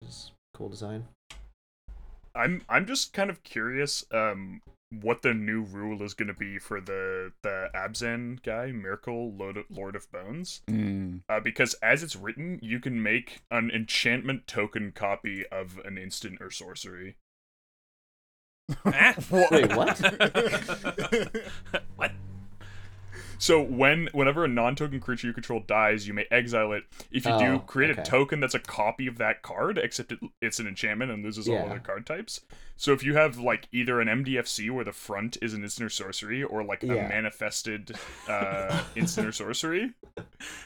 It's 0.02 0.32
cool 0.54 0.70
design. 0.70 1.06
I'm 2.36 2.62
I'm 2.70 2.86
just 2.86 3.14
kind 3.14 3.30
of 3.30 3.44
curious 3.44 4.06
um 4.12 4.62
what 5.02 5.22
the 5.22 5.34
new 5.34 5.62
rule 5.62 6.02
is 6.04 6.14
going 6.14 6.28
to 6.28 6.34
be 6.34 6.60
for 6.60 6.80
the 6.80 7.32
the 7.42 7.70
Abzan 7.76 8.42
guy, 8.44 8.72
Myrkul 8.72 9.38
Lord 9.38 9.58
of, 9.58 9.66
Lord 9.70 9.96
of 9.96 10.12
Bones. 10.12 10.62
Mm. 10.68 11.22
Uh, 11.30 11.40
because 11.40 11.74
as 11.76 12.04
it's 12.04 12.16
written, 12.16 12.60
you 12.62 12.80
can 12.80 13.02
make 13.02 13.42
an 13.50 13.72
enchantment 13.72 14.48
token 14.48 14.92
copy 14.92 15.46
of 15.48 15.80
an 15.86 15.98
instant 15.98 16.40
or 16.42 16.52
sorcery. 16.52 17.16
Wait, 18.86 19.76
what? 19.76 20.00
what? 21.96 22.12
So 23.44 23.62
when 23.62 24.08
whenever 24.14 24.46
a 24.46 24.48
non-token 24.48 25.02
creature 25.02 25.28
you 25.28 25.34
control 25.34 25.60
dies, 25.60 26.08
you 26.08 26.14
may 26.14 26.26
exile 26.32 26.72
it. 26.72 26.86
If 27.12 27.26
you 27.26 27.38
do, 27.38 27.46
Oh, 27.56 27.60
create 27.60 27.92
a 27.92 28.02
token 28.02 28.40
that's 28.40 28.54
a 28.54 28.60
copy 28.60 29.06
of 29.06 29.18
that 29.18 29.42
card, 29.42 29.78
except 29.78 30.14
it, 30.14 30.20
it's 30.42 30.60
an 30.60 30.68
enchantment 30.68 31.12
and 31.12 31.22
loses 31.26 31.50
all 31.50 31.56
Yeah. 31.56 31.66
other 31.66 31.80
card 31.80 32.06
types. 32.06 32.40
So 32.78 32.94
if 32.94 33.04
you 33.04 33.16
have 33.16 33.38
like 33.38 33.68
either 33.74 34.00
an 34.00 34.08
MDFC 34.08 34.70
where 34.70 34.86
the 34.86 34.94
front 34.94 35.38
is 35.42 35.54
an 35.54 35.62
instant 35.62 35.88
or 35.88 35.90
sorcery, 35.90 36.42
or 36.42 36.64
like 36.64 36.84
Yeah. 36.84 36.94
a 36.94 37.10
manifested 37.10 37.92
uh, 38.30 38.82
instant 38.96 39.28
or 39.28 39.34
sorcery, 39.34 39.92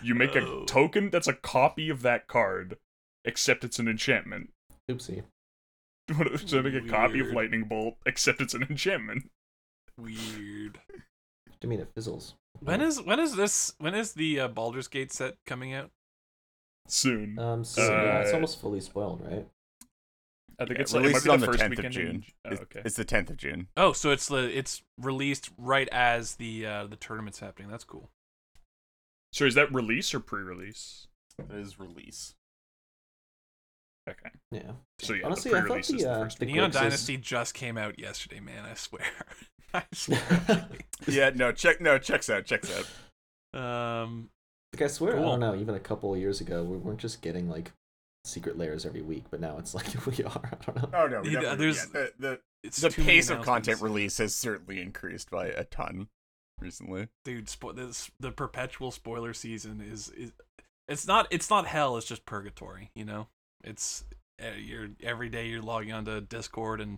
you 0.04 0.14
make 0.14 0.36
a 0.36 0.46
Oh. 0.46 0.66
token 0.66 1.10
that's 1.10 1.28
a 1.28 1.34
copy 1.34 1.90
of 1.90 2.04
that 2.04 2.28
card, 2.28 2.78
except 3.26 3.64
it's 3.64 3.80
an 3.80 3.88
enchantment. 3.88 4.52
Oopsie. 4.88 5.24
so 6.46 6.62
make 6.62 6.76
a 6.76 6.88
copy 6.88 7.22
of 7.22 7.32
lightning 7.32 7.64
bolt, 7.64 7.98
except 8.06 8.40
it's 8.40 8.54
an 8.54 8.62
enchantment. 8.70 9.32
Weird. 9.98 10.80
I 11.64 11.66
mean, 11.66 11.80
it 11.80 11.92
fizzles. 11.96 12.36
When 12.62 12.82
is 12.82 13.02
when 13.02 13.20
is 13.20 13.36
this 13.36 13.74
when 13.80 13.94
is 13.96 14.14
the 14.14 14.40
uh, 14.42 14.48
Baldur's 14.48 14.88
Gate 14.88 15.12
set 15.12 15.36
coming 15.46 15.74
out? 15.74 15.92
Soon, 16.88 17.38
Um, 17.38 17.64
so 17.66 17.82
yeah, 17.82 18.20
it's 18.20 18.32
Uh, 18.32 18.36
almost 18.36 18.62
fully 18.62 18.80
spoiled, 18.80 19.22
right? 19.22 19.46
I 20.60 20.66
think 20.66 20.78
Yeah, 20.78 20.82
it's 20.82 20.94
like, 20.94 21.02
it 21.04 21.04
might 21.04 21.08
released 21.10 21.26
the 21.26 21.32
on 21.34 21.40
the 21.42 21.48
10th 21.48 21.64
of 21.66 21.70
weekend 21.72 21.86
in- 21.86 21.92
June. 21.92 22.26
Oh, 22.46 22.50
okay. 22.52 22.82
it's 22.86 22.96
the 22.96 23.04
tenth 23.06 23.30
of 23.30 23.36
June. 23.38 23.68
Oh, 23.76 23.92
so 23.94 24.12
it's 24.12 24.28
the 24.28 24.58
it's 24.58 24.82
released 24.98 25.52
right 25.58 25.90
as 25.92 26.36
the 26.36 26.66
uh, 26.66 26.88
the 26.88 26.96
tournament's 26.96 27.40
happening. 27.40 27.70
That's 27.70 27.84
cool. 27.84 28.10
So 29.34 29.46
is 29.46 29.56
that 29.56 29.72
release 29.74 30.14
or 30.16 30.20
pre-release? 30.22 31.08
It 31.38 31.52
is 31.56 31.78
release. 31.80 32.34
Okay. 34.10 34.30
Yeah. 34.52 34.72
So 35.00 35.14
yeah, 35.14 35.26
Honestly, 35.26 35.52
the 35.52 35.58
I 35.58 35.60
thought 35.62 35.68
pre-release 35.68 35.90
is 35.90 35.98
the, 35.98 36.04
the 36.06 36.10
uh, 36.12 36.24
first. 36.24 36.40
the 36.40 36.46
Neon 36.46 36.70
Grixis- 36.72 36.74
Dynasty 36.74 37.18
just 37.18 37.54
came 37.54 37.78
out 37.78 38.00
yesterday, 38.00 38.40
man. 38.40 38.64
I 38.66 38.74
swear. 38.76 39.04
I 39.74 39.84
swear. 39.94 40.68
yeah, 41.08 41.32
no, 41.36 41.52
check 41.52 41.82
no, 41.82 41.98
checks 41.98 42.30
out, 42.30 42.46
checks 42.46 42.72
out. 42.72 43.60
um, 43.60 44.30
Like 44.74 44.82
I 44.84 44.88
swear, 44.88 45.18
I 45.18 45.22
don't 45.22 45.40
know. 45.40 45.56
Even 45.56 45.76
a 45.76 45.80
couple 45.80 46.14
of 46.14 46.20
years 46.20 46.42
ago, 46.42 46.64
we 46.64 46.78
weren't 46.78 47.00
just 47.00 47.22
getting 47.22 47.50
like 47.50 47.72
secret 48.26 48.58
layers 48.58 48.86
every 48.86 49.02
week, 49.02 49.26
but 49.30 49.40
now 49.40 49.58
it's 49.58 49.74
like 49.76 49.88
we 50.06 50.24
are. 50.24 50.42
I 50.52 50.66
don't 50.66 50.76
know. 50.82 50.90
Oh 50.94 51.08
no, 51.08 51.16
Yeah, 51.18 51.22
we 51.24 51.30
definitely- 51.32 51.58
there's- 51.58 51.88
yeah, 51.94 52.02
the 52.02 52.14
the, 52.20 52.40
it's 52.64 52.78
the 52.82 52.90
pace 52.90 53.30
of 53.30 53.42
content 53.44 53.82
release 53.82 54.18
has 54.18 54.34
certainly 54.36 54.82
increased 54.82 55.30
by 55.30 55.48
a 55.48 55.64
ton 55.64 56.08
recently. 56.60 57.08
dude. 57.24 57.46
Spo- 57.48 57.76
this, 57.76 58.10
the 58.20 58.32
perpetual 58.32 58.92
spoiler 58.92 59.34
season 59.34 59.80
is 59.80 60.10
is 60.10 60.32
it's 60.88 61.06
not 61.08 61.28
it's 61.30 61.50
not 61.50 61.68
hell. 61.68 61.98
It's 61.98 62.08
just 62.08 62.26
purgatory. 62.26 62.90
You 62.96 63.06
know, 63.06 63.28
it's 63.64 64.04
uh, 64.42 64.52
you're 64.58 64.90
every 65.04 65.30
day 65.30 65.48
you're 65.48 65.62
logging 65.62 65.94
onto 65.94 66.20
Discord 66.20 66.82
and 66.82 66.98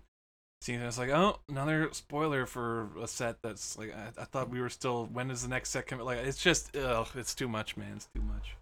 seeing 0.62 0.82
it's 0.82 0.98
like 0.98 1.10
oh 1.10 1.40
another 1.48 1.90
spoiler 1.94 2.46
for 2.46 2.90
a 3.02 3.08
set 3.08 3.42
that's 3.42 3.78
like 3.78 3.94
I, 3.96 4.22
I 4.22 4.26
thought 4.26 4.50
we 4.50 4.62
were 4.62 4.70
still 4.70 5.06
when 5.12 5.32
is 5.32 5.44
the 5.44 5.48
next 5.48 5.70
set 5.70 5.88
coming? 5.88 6.06
Like 6.06 6.20
it's 6.20 6.42
just 6.42 6.76
ugh, 6.76 7.08
it's 7.16 7.36
too 7.36 7.48
much, 7.48 7.78
man. 7.78 7.94
It's 7.96 8.10
too 8.14 8.22
much. 8.22 8.56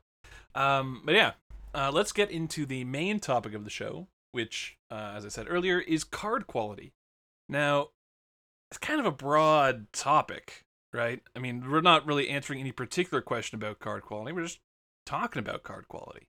Um, 0.56 1.02
but 1.06 1.16
yeah, 1.16 1.34
uh, 1.74 1.92
let's 1.94 2.12
get 2.12 2.32
into 2.32 2.66
the 2.66 2.84
main 2.84 3.20
topic 3.20 3.54
of 3.54 3.64
the 3.64 3.70
show, 3.70 4.08
which, 4.32 4.78
uh, 4.90 5.14
as 5.16 5.26
I 5.26 5.30
said 5.30 5.46
earlier, 5.50 5.80
is 5.80 6.04
card 6.04 6.48
quality. 6.48 6.94
Now, 7.48 7.90
it's 8.72 8.80
kind 8.80 9.00
of 9.00 9.06
a 9.06 9.12
broad 9.12 9.92
topic, 9.94 10.64
right? 10.94 11.22
I 11.36 11.40
mean, 11.40 11.70
we're 11.70 11.82
not 11.82 12.06
really 12.06 12.30
answering 12.30 12.60
any 12.60 12.72
particular 12.72 13.22
question 13.22 13.58
about 13.58 13.80
card 13.80 14.02
quality. 14.02 14.32
We're 14.32 14.44
just 14.44 14.60
talking 15.06 15.40
about 15.40 15.64
card 15.64 15.88
quality. 15.88 16.28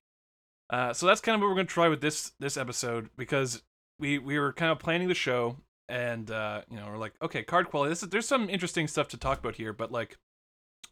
Uh, 0.69 0.93
so 0.93 1.07
that's 1.07 1.21
kind 1.21 1.35
of 1.35 1.41
what 1.41 1.47
we're 1.47 1.55
gonna 1.55 1.65
try 1.65 1.89
with 1.89 2.01
this 2.01 2.33
this 2.39 2.55
episode 2.55 3.09
because 3.17 3.63
we 3.99 4.17
we 4.17 4.39
were 4.39 4.53
kind 4.53 4.71
of 4.71 4.79
planning 4.79 5.07
the 5.07 5.15
show 5.15 5.57
and 5.87 6.29
uh, 6.31 6.61
you 6.69 6.77
know 6.77 6.87
we're 6.87 6.97
like 6.97 7.13
okay 7.21 7.43
card 7.43 7.69
quality. 7.69 7.89
This 7.89 8.03
is, 8.03 8.09
there's 8.09 8.27
some 8.27 8.49
interesting 8.49 8.87
stuff 8.87 9.07
to 9.09 9.17
talk 9.17 9.39
about 9.39 9.55
here, 9.55 9.73
but 9.73 9.91
like 9.91 10.17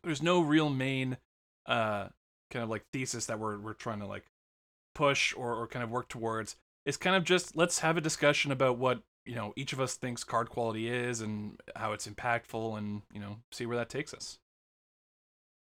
there's 0.03 0.21
no 0.21 0.41
real 0.41 0.69
main 0.69 1.17
uh 1.65 2.07
kind 2.49 2.63
of 2.63 2.69
like 2.69 2.85
thesis 2.93 3.25
that 3.27 3.39
we're 3.39 3.59
we're 3.59 3.73
trying 3.73 3.99
to 3.99 4.07
like 4.07 4.25
push 4.95 5.33
or 5.35 5.53
or 5.55 5.67
kind 5.67 5.83
of 5.83 5.91
work 5.91 6.09
towards. 6.09 6.55
It's 6.85 6.97
kind 6.97 7.15
of 7.15 7.23
just 7.23 7.55
let's 7.55 7.79
have 7.79 7.97
a 7.97 8.01
discussion 8.01 8.51
about 8.51 8.77
what 8.77 9.01
you 9.27 9.35
know 9.35 9.53
each 9.55 9.73
of 9.73 9.79
us 9.79 9.95
thinks 9.95 10.23
card 10.23 10.49
quality 10.49 10.89
is 10.89 11.21
and 11.21 11.59
how 11.75 11.91
it's 11.93 12.07
impactful 12.07 12.77
and 12.77 13.01
you 13.13 13.19
know 13.19 13.37
see 13.51 13.65
where 13.65 13.77
that 13.77 13.89
takes 13.89 14.13
us 14.13 14.39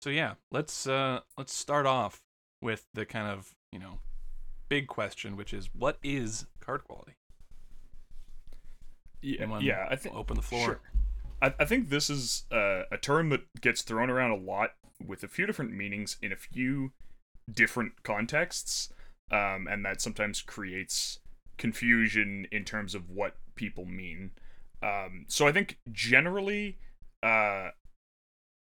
so 0.01 0.11
yeah 0.11 0.35
let's 0.51 0.85
uh 0.85 1.19
let's 1.37 1.53
start 1.53 1.87
off 1.87 2.21
with 2.61 2.85
the 2.93 3.05
kind 3.05 3.27
of 3.27 3.55
you 3.71 3.79
know 3.79 3.99
big 4.69 4.87
question 4.87 5.35
which 5.35 5.53
is 5.53 5.69
what 5.73 5.97
is 6.03 6.45
card 6.59 6.83
quality 6.83 7.13
Yeah, 9.21 9.59
yeah 9.59 9.87
I 9.89 9.95
think 9.95 10.15
open 10.15 10.35
the 10.35 10.41
floor 10.41 10.65
Sure. 10.65 10.79
I, 11.41 11.53
I 11.59 11.65
think 11.65 11.89
this 11.89 12.09
is 12.09 12.45
uh, 12.51 12.83
a 12.91 12.97
term 12.97 13.29
that 13.29 13.61
gets 13.61 13.81
thrown 13.81 14.09
around 14.09 14.31
a 14.31 14.35
lot 14.35 14.71
with 15.05 15.23
a 15.23 15.27
few 15.27 15.45
different 15.45 15.73
meanings 15.73 16.17
in 16.21 16.31
a 16.31 16.35
few 16.35 16.91
different 17.51 18.03
contexts, 18.03 18.91
um, 19.31 19.67
and 19.69 19.85
that 19.85 20.01
sometimes 20.01 20.41
creates 20.41 21.19
confusion 21.57 22.47
in 22.51 22.63
terms 22.63 22.95
of 22.95 23.09
what 23.09 23.35
people 23.55 23.85
mean. 23.85 24.31
Um, 24.81 25.25
so 25.27 25.47
I 25.47 25.51
think 25.51 25.79
generally, 25.91 26.77
uh, 27.23 27.69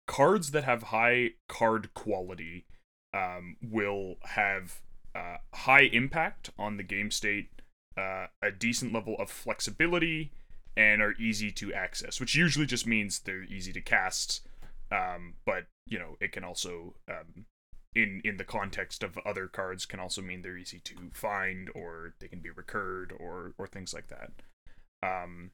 cards 0.06 0.52
that 0.52 0.64
have 0.64 0.84
high 0.84 1.32
card 1.48 1.92
quality 1.94 2.66
um, 3.14 3.56
will 3.62 4.16
have 4.22 4.80
uh, 5.14 5.38
high 5.54 5.88
impact 5.92 6.50
on 6.58 6.76
the 6.76 6.82
game 6.82 7.10
state, 7.10 7.50
uh, 7.96 8.26
a 8.42 8.50
decent 8.50 8.92
level 8.92 9.16
of 9.18 9.30
flexibility, 9.30 10.32
and 10.76 11.00
are 11.00 11.14
easy 11.18 11.50
to 11.50 11.72
access, 11.72 12.20
which 12.20 12.34
usually 12.34 12.66
just 12.66 12.86
means 12.86 13.20
they're 13.20 13.44
easy 13.44 13.72
to 13.72 13.80
cast. 13.80 14.46
Um, 14.92 15.34
but 15.44 15.66
you 15.86 15.98
know, 15.98 16.16
it 16.20 16.32
can 16.32 16.44
also, 16.44 16.94
um, 17.08 17.46
in 17.94 18.20
in 18.24 18.36
the 18.36 18.44
context 18.44 19.02
of 19.02 19.18
other 19.24 19.46
cards, 19.46 19.86
can 19.86 20.00
also 20.00 20.20
mean 20.22 20.42
they're 20.42 20.58
easy 20.58 20.80
to 20.80 20.94
find, 21.12 21.70
or 21.74 22.14
they 22.20 22.28
can 22.28 22.40
be 22.40 22.50
recurred, 22.50 23.12
or 23.18 23.54
or 23.58 23.66
things 23.66 23.94
like 23.94 24.08
that. 24.08 24.32
Um, 25.02 25.50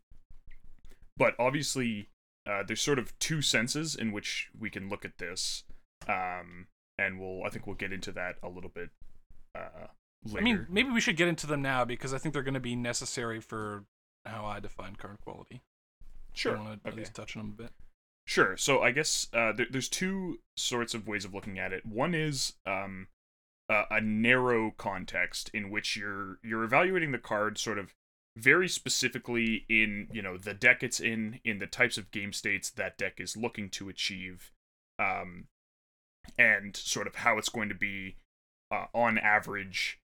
but 1.16 1.34
obviously, 1.38 2.08
uh, 2.46 2.62
there's 2.66 2.82
sort 2.82 2.98
of 2.98 3.16
two 3.18 3.42
senses 3.42 3.94
in 3.94 4.12
which 4.12 4.50
we 4.58 4.70
can 4.70 4.88
look 4.88 5.04
at 5.04 5.18
this, 5.18 5.64
um, 6.08 6.66
and 6.98 7.20
we'll 7.20 7.44
I 7.44 7.50
think 7.50 7.66
we'll 7.66 7.76
get 7.76 7.92
into 7.92 8.12
that 8.12 8.36
a 8.42 8.48
little 8.48 8.70
bit 8.74 8.90
uh, 9.54 9.86
later. 10.24 10.38
i 10.38 10.42
mean 10.42 10.66
maybe 10.68 10.90
we 10.90 11.00
should 11.00 11.16
get 11.16 11.28
into 11.28 11.46
them 11.46 11.62
now 11.62 11.84
because 11.84 12.14
i 12.14 12.18
think 12.18 12.32
they're 12.32 12.42
going 12.42 12.54
to 12.54 12.60
be 12.60 12.76
necessary 12.76 13.40
for 13.40 13.84
how 14.24 14.44
i 14.44 14.60
define 14.60 14.96
card 14.96 15.18
quality 15.24 15.60
sure. 16.34 16.56
want 16.56 16.82
to 16.82 16.88
at 16.88 16.96
least 16.96 17.14
touch 17.14 17.36
on 17.36 17.42
them 17.42 17.54
a 17.58 17.62
bit 17.62 17.72
Sure. 18.24 18.56
So 18.56 18.82
I 18.82 18.92
guess 18.92 19.26
uh, 19.32 19.52
there, 19.52 19.66
there's 19.70 19.88
two 19.88 20.38
sorts 20.56 20.94
of 20.94 21.08
ways 21.08 21.24
of 21.24 21.34
looking 21.34 21.58
at 21.58 21.72
it. 21.72 21.84
One 21.84 22.14
is 22.14 22.54
um, 22.66 23.08
a, 23.68 23.82
a 23.90 24.00
narrow 24.00 24.72
context 24.76 25.50
in 25.52 25.70
which 25.70 25.96
you're 25.96 26.38
you're 26.42 26.64
evaluating 26.64 27.12
the 27.12 27.18
card 27.18 27.58
sort 27.58 27.78
of 27.78 27.94
very 28.36 28.68
specifically 28.68 29.66
in 29.68 30.08
you 30.12 30.22
know 30.22 30.36
the 30.36 30.54
deck 30.54 30.82
it's 30.82 31.00
in, 31.00 31.40
in 31.44 31.58
the 31.58 31.66
types 31.66 31.98
of 31.98 32.10
game 32.10 32.32
states 32.32 32.70
that 32.70 32.96
deck 32.96 33.14
is 33.18 33.36
looking 33.36 33.68
to 33.70 33.88
achieve, 33.88 34.52
um, 34.98 35.46
and 36.38 36.76
sort 36.76 37.06
of 37.06 37.16
how 37.16 37.38
it's 37.38 37.48
going 37.48 37.68
to 37.68 37.74
be 37.74 38.16
uh, 38.70 38.86
on 38.94 39.18
average 39.18 39.98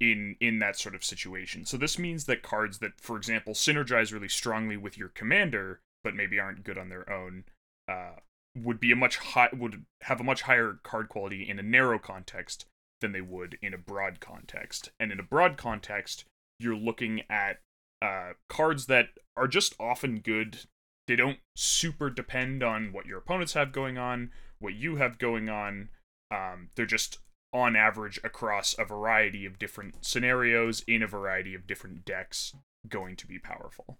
in 0.00 0.36
in 0.40 0.58
that 0.58 0.78
sort 0.78 0.94
of 0.94 1.04
situation. 1.04 1.64
So 1.64 1.76
this 1.76 1.98
means 1.98 2.24
that 2.24 2.42
cards 2.42 2.78
that, 2.78 3.00
for 3.00 3.16
example, 3.16 3.54
synergize 3.54 4.12
really 4.12 4.28
strongly 4.28 4.76
with 4.76 4.98
your 4.98 5.08
commander, 5.08 5.80
but 6.02 6.14
maybe 6.14 6.38
aren't 6.38 6.64
good 6.64 6.78
on 6.78 6.88
their 6.88 7.10
own, 7.10 7.44
uh, 7.88 8.16
would 8.56 8.80
be 8.80 8.92
a 8.92 8.96
much 8.96 9.18
high 9.18 9.50
would 9.52 9.84
have 10.02 10.20
a 10.20 10.24
much 10.24 10.42
higher 10.42 10.78
card 10.82 11.08
quality 11.08 11.48
in 11.48 11.58
a 11.58 11.62
narrow 11.62 11.98
context 11.98 12.66
than 13.00 13.12
they 13.12 13.20
would 13.20 13.58
in 13.60 13.74
a 13.74 13.78
broad 13.78 14.20
context. 14.20 14.90
And 14.98 15.12
in 15.12 15.20
a 15.20 15.24
broad 15.24 15.56
context, 15.56 16.24
you're 16.58 16.76
looking 16.76 17.22
at 17.28 17.60
uh, 18.00 18.32
cards 18.48 18.86
that 18.86 19.10
are 19.36 19.48
just 19.48 19.74
often 19.80 20.20
good. 20.20 20.60
They 21.06 21.16
don't 21.16 21.38
super 21.56 22.08
depend 22.08 22.62
on 22.62 22.92
what 22.92 23.06
your 23.06 23.18
opponents 23.18 23.54
have 23.54 23.72
going 23.72 23.98
on, 23.98 24.30
what 24.58 24.74
you 24.74 24.96
have 24.96 25.18
going 25.18 25.48
on. 25.48 25.90
Um, 26.30 26.70
they're 26.76 26.86
just 26.86 27.18
on 27.54 27.76
average 27.76 28.20
across 28.24 28.74
a 28.78 28.84
variety 28.84 29.46
of 29.46 29.58
different 29.58 30.04
scenarios 30.04 30.84
in 30.88 31.02
a 31.02 31.06
variety 31.06 31.54
of 31.54 31.66
different 31.66 32.04
decks 32.04 32.54
going 32.88 33.16
to 33.16 33.26
be 33.26 33.38
powerful. 33.38 33.98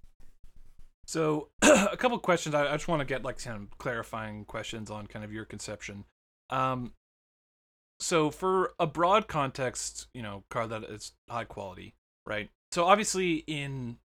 So, 1.06 1.48
a 1.62 1.96
couple 1.96 2.18
questions. 2.18 2.54
I, 2.54 2.66
I 2.66 2.72
just 2.72 2.88
want 2.88 3.00
to 3.00 3.06
get 3.06 3.22
like 3.22 3.38
some 3.38 3.68
clarifying 3.78 4.44
questions 4.44 4.90
on 4.90 5.06
kind 5.06 5.24
of 5.24 5.32
your 5.32 5.44
conception. 5.44 6.04
Um, 6.50 6.92
so 8.00 8.30
for 8.30 8.74
a 8.78 8.86
broad 8.86 9.28
context, 9.28 10.08
you 10.12 10.22
know, 10.22 10.44
card 10.50 10.70
that 10.70 10.84
is 10.84 11.12
high 11.28 11.44
quality, 11.44 11.94
right? 12.26 12.50
So 12.72 12.84
obviously, 12.84 13.44
in 13.46 13.98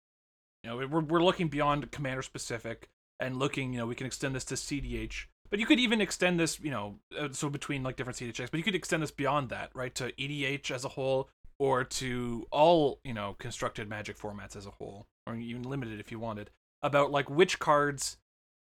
you 0.62 0.70
know, 0.70 0.76
we're 0.76 1.00
we're 1.00 1.22
looking 1.22 1.48
beyond 1.48 1.90
commander 1.92 2.22
specific 2.22 2.88
and 3.20 3.38
looking, 3.38 3.72
you 3.72 3.78
know, 3.78 3.86
we 3.86 3.94
can 3.94 4.06
extend 4.06 4.34
this 4.34 4.44
to 4.46 4.54
CDH, 4.54 5.26
but 5.50 5.58
you 5.58 5.66
could 5.66 5.80
even 5.80 6.00
extend 6.00 6.38
this, 6.38 6.60
you 6.60 6.70
know, 6.70 6.96
uh, 7.18 7.28
so 7.32 7.48
between 7.48 7.82
like 7.82 7.96
different 7.96 8.18
CDHs, 8.18 8.50
but 8.50 8.58
you 8.58 8.64
could 8.64 8.74
extend 8.74 9.02
this 9.02 9.10
beyond 9.10 9.48
that, 9.50 9.70
right, 9.74 9.94
to 9.94 10.12
EDH 10.12 10.70
as 10.70 10.84
a 10.84 10.88
whole, 10.88 11.28
or 11.58 11.84
to 11.84 12.46
all, 12.50 13.00
you 13.04 13.14
know, 13.14 13.34
constructed 13.38 13.88
Magic 13.88 14.18
formats 14.18 14.56
as 14.56 14.66
a 14.66 14.70
whole, 14.70 15.06
or 15.26 15.34
even 15.34 15.62
limited 15.62 16.00
if 16.00 16.10
you 16.10 16.18
wanted 16.18 16.50
about 16.82 17.10
like 17.10 17.28
which 17.30 17.58
cards 17.58 18.18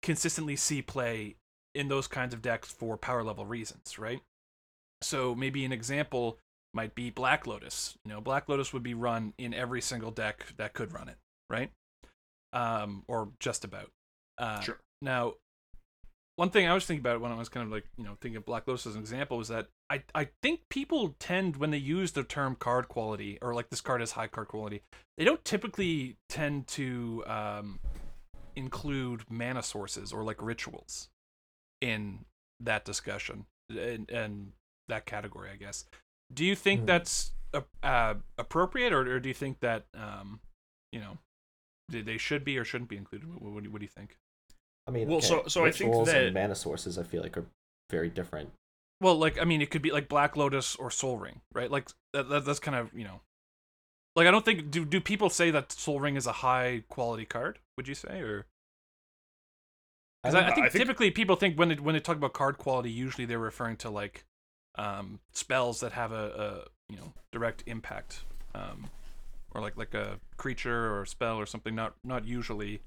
consistently 0.02 0.56
see 0.56 0.82
play 0.82 1.36
in 1.74 1.88
those 1.88 2.06
kinds 2.06 2.34
of 2.34 2.42
decks 2.42 2.70
for 2.70 2.96
power 2.96 3.22
level 3.22 3.46
reasons, 3.46 3.98
right? 3.98 4.20
So 5.02 5.34
maybe 5.34 5.64
an 5.64 5.72
example 5.72 6.38
might 6.74 6.94
be 6.94 7.10
Black 7.10 7.46
Lotus. 7.46 7.96
You 8.04 8.12
know, 8.12 8.20
Black 8.20 8.48
Lotus 8.48 8.72
would 8.72 8.82
be 8.82 8.94
run 8.94 9.32
in 9.38 9.54
every 9.54 9.80
single 9.80 10.10
deck 10.10 10.46
that 10.56 10.74
could 10.74 10.92
run 10.92 11.08
it, 11.08 11.16
right? 11.48 11.70
Um, 12.52 13.04
or 13.08 13.30
just 13.40 13.64
about. 13.64 13.90
Uh, 14.38 14.60
Sure. 14.60 14.78
Now, 15.00 15.34
one 16.36 16.50
thing 16.50 16.66
I 16.66 16.74
was 16.74 16.86
thinking 16.86 17.02
about 17.02 17.20
when 17.20 17.30
I 17.32 17.36
was 17.36 17.48
kind 17.48 17.66
of 17.66 17.72
like, 17.72 17.84
you 17.96 18.04
know, 18.04 18.16
thinking 18.20 18.36
of 18.36 18.46
Black 18.46 18.66
Lotus 18.66 18.86
as 18.86 18.94
an 18.94 19.00
example 19.00 19.36
was 19.36 19.48
that 19.48 19.68
I, 19.90 20.02
I 20.14 20.28
think 20.42 20.60
people 20.70 21.14
tend, 21.18 21.56
when 21.56 21.70
they 21.70 21.78
use 21.78 22.12
the 22.12 22.24
term 22.24 22.56
card 22.56 22.88
quality, 22.88 23.38
or 23.42 23.54
like 23.54 23.68
this 23.70 23.80
card 23.82 24.00
has 24.00 24.12
high 24.12 24.28
card 24.28 24.48
quality, 24.48 24.82
they 25.18 25.24
don't 25.24 25.44
typically 25.44 26.16
tend 26.30 26.66
to 26.68 27.22
um, 27.26 27.80
include 28.56 29.24
mana 29.30 29.62
sources 29.62 30.12
or 30.12 30.22
like 30.24 30.40
rituals 30.40 31.08
in 31.80 32.24
that 32.60 32.84
discussion 32.84 33.44
and, 33.68 34.10
and 34.10 34.52
that 34.88 35.04
category, 35.06 35.50
I 35.52 35.56
guess. 35.56 35.84
Do 36.32 36.44
you 36.44 36.54
think 36.54 36.80
Hmm. 36.80 36.86
that's 36.86 37.32
uh, 37.52 37.60
uh, 37.82 38.14
appropriate, 38.38 38.92
or, 38.94 39.00
or 39.00 39.20
do 39.20 39.28
you 39.28 39.34
think 39.34 39.60
that 39.60 39.84
um, 39.94 40.40
you 40.92 41.00
know 41.00 41.18
they 41.90 42.00
they 42.00 42.16
should 42.16 42.42
be 42.44 42.56
or 42.56 42.64
shouldn't 42.64 42.88
be 42.88 42.96
included? 42.96 43.28
What, 43.34 43.52
what, 43.52 43.62
do 43.62 43.66
you- 43.68 43.70
what 43.72 43.80
do 43.80 43.84
you 43.84 43.90
think? 43.90 44.16
I 44.86 44.90
mean, 44.90 45.08
Well, 45.08 45.18
okay, 45.18 45.26
so- 45.26 45.46
so 45.46 45.64
I 45.64 45.70
think 45.70 45.92
that- 46.06 46.16
and 46.26 46.34
mana 46.34 46.54
sources, 46.54 46.98
I 46.98 47.02
feel 47.04 47.22
like 47.22 47.36
are 47.36 47.46
very 47.90 48.08
different. 48.10 48.52
Well, 49.00 49.16
like 49.16 49.38
I 49.40 49.44
mean, 49.44 49.60
it 49.62 49.70
could 49.70 49.82
be 49.82 49.90
like 49.90 50.08
Black 50.08 50.36
Lotus 50.36 50.76
or 50.76 50.90
Sol 50.90 51.18
Ring, 51.18 51.40
right? 51.52 51.70
Like 51.70 51.88
that, 52.12 52.28
that 52.28 52.44
that's 52.44 52.60
kind 52.60 52.76
of 52.76 52.92
you 52.94 53.04
know, 53.04 53.20
like 54.16 54.26
I 54.26 54.30
don't 54.30 54.44
think 54.44 54.70
do 54.70 54.84
do 54.84 55.00
people 55.00 55.28
say 55.30 55.50
that 55.50 55.72
Sol 55.72 55.98
Ring 56.00 56.16
is 56.16 56.26
a 56.26 56.32
high 56.32 56.84
quality 56.88 57.24
card? 57.24 57.58
Would 57.76 57.88
you 57.88 57.94
say 57.94 58.20
or? 58.20 58.46
Because 60.22 60.36
I, 60.36 60.48
I, 60.48 60.54
think 60.54 60.66
I 60.66 60.68
think- 60.68 60.84
typically 60.84 61.10
people 61.10 61.34
think 61.36 61.58
when 61.58 61.68
they 61.70 61.74
when 61.76 61.94
they 61.94 62.00
talk 62.00 62.16
about 62.16 62.32
card 62.32 62.58
quality, 62.58 62.90
usually 62.90 63.24
they're 63.24 63.38
referring 63.40 63.76
to 63.78 63.90
like 63.90 64.24
um, 64.76 65.18
spells 65.32 65.80
that 65.80 65.92
have 65.92 66.12
a, 66.12 66.64
a 66.88 66.92
you 66.92 66.96
know 66.98 67.12
direct 67.32 67.64
impact, 67.66 68.22
um, 68.54 68.88
or 69.50 69.60
like 69.60 69.76
like 69.76 69.94
a 69.94 70.20
creature 70.36 70.92
or 70.92 71.02
a 71.02 71.06
spell 71.08 71.38
or 71.38 71.46
something. 71.46 71.74
Not 71.74 71.94
not 72.04 72.24
usually, 72.24 72.82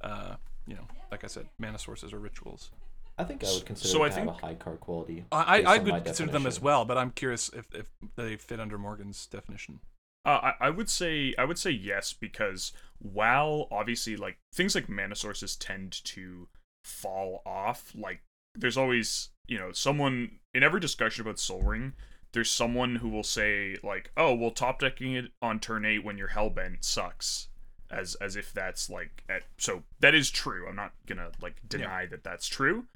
uh, 0.00 0.34
you 0.66 0.74
know, 0.74 0.86
like 1.10 1.24
I 1.24 1.26
said, 1.26 1.46
mana 1.58 1.78
sources 1.78 2.12
or 2.12 2.18
rituals. 2.18 2.70
I 3.18 3.24
think 3.24 3.44
I 3.44 3.52
would 3.52 3.66
consider 3.66 3.88
so 3.88 4.02
it 4.04 4.06
I 4.06 4.08
to 4.08 4.14
have 4.14 4.24
think- 4.26 4.42
a 4.42 4.46
high 4.46 4.54
card 4.54 4.80
quality. 4.80 5.24
I 5.30 5.60
I, 5.62 5.74
I 5.74 5.78
would 5.78 5.92
my 5.92 6.00
consider 6.00 6.30
them 6.32 6.46
as 6.46 6.60
well, 6.60 6.84
but 6.84 6.96
I'm 6.96 7.10
curious 7.10 7.50
if 7.50 7.66
if 7.74 7.90
they 8.16 8.36
fit 8.36 8.60
under 8.60 8.78
Morgan's 8.78 9.26
definition. 9.26 9.80
Uh, 10.24 10.52
I, 10.60 10.66
I 10.66 10.70
would 10.70 10.88
say 10.90 11.34
I 11.38 11.44
would 11.44 11.58
say 11.58 11.70
yes 11.70 12.12
because 12.12 12.72
while 12.98 13.68
obviously 13.70 14.16
like 14.16 14.36
things 14.54 14.74
like 14.74 14.88
mana 14.88 15.14
sources 15.16 15.56
tend 15.56 15.92
to 16.04 16.48
fall 16.84 17.42
off, 17.46 17.92
like 17.94 18.22
there's 18.54 18.76
always 18.76 19.30
you 19.48 19.58
know 19.58 19.72
someone 19.72 20.38
in 20.54 20.62
every 20.62 20.80
discussion 20.80 21.22
about 21.22 21.38
Sol 21.38 21.62
Ring, 21.62 21.94
there's 22.32 22.50
someone 22.50 22.96
who 22.96 23.08
will 23.08 23.22
say 23.22 23.76
like, 23.82 24.12
oh 24.16 24.34
well, 24.34 24.50
top 24.50 24.80
decking 24.80 25.14
it 25.14 25.26
on 25.42 25.58
turn 25.60 25.84
eight 25.84 26.04
when 26.04 26.16
you're 26.18 26.28
hellbent 26.28 26.84
sucks, 26.84 27.48
as 27.90 28.14
as 28.16 28.36
if 28.36 28.52
that's 28.52 28.88
like 28.88 29.22
at, 29.28 29.42
so 29.58 29.82
that 30.00 30.14
is 30.14 30.30
true. 30.30 30.66
I'm 30.68 30.76
not 30.76 30.92
gonna 31.06 31.30
like 31.40 31.56
deny 31.68 32.06
that 32.06 32.24
that's 32.24 32.46
true, 32.46 32.86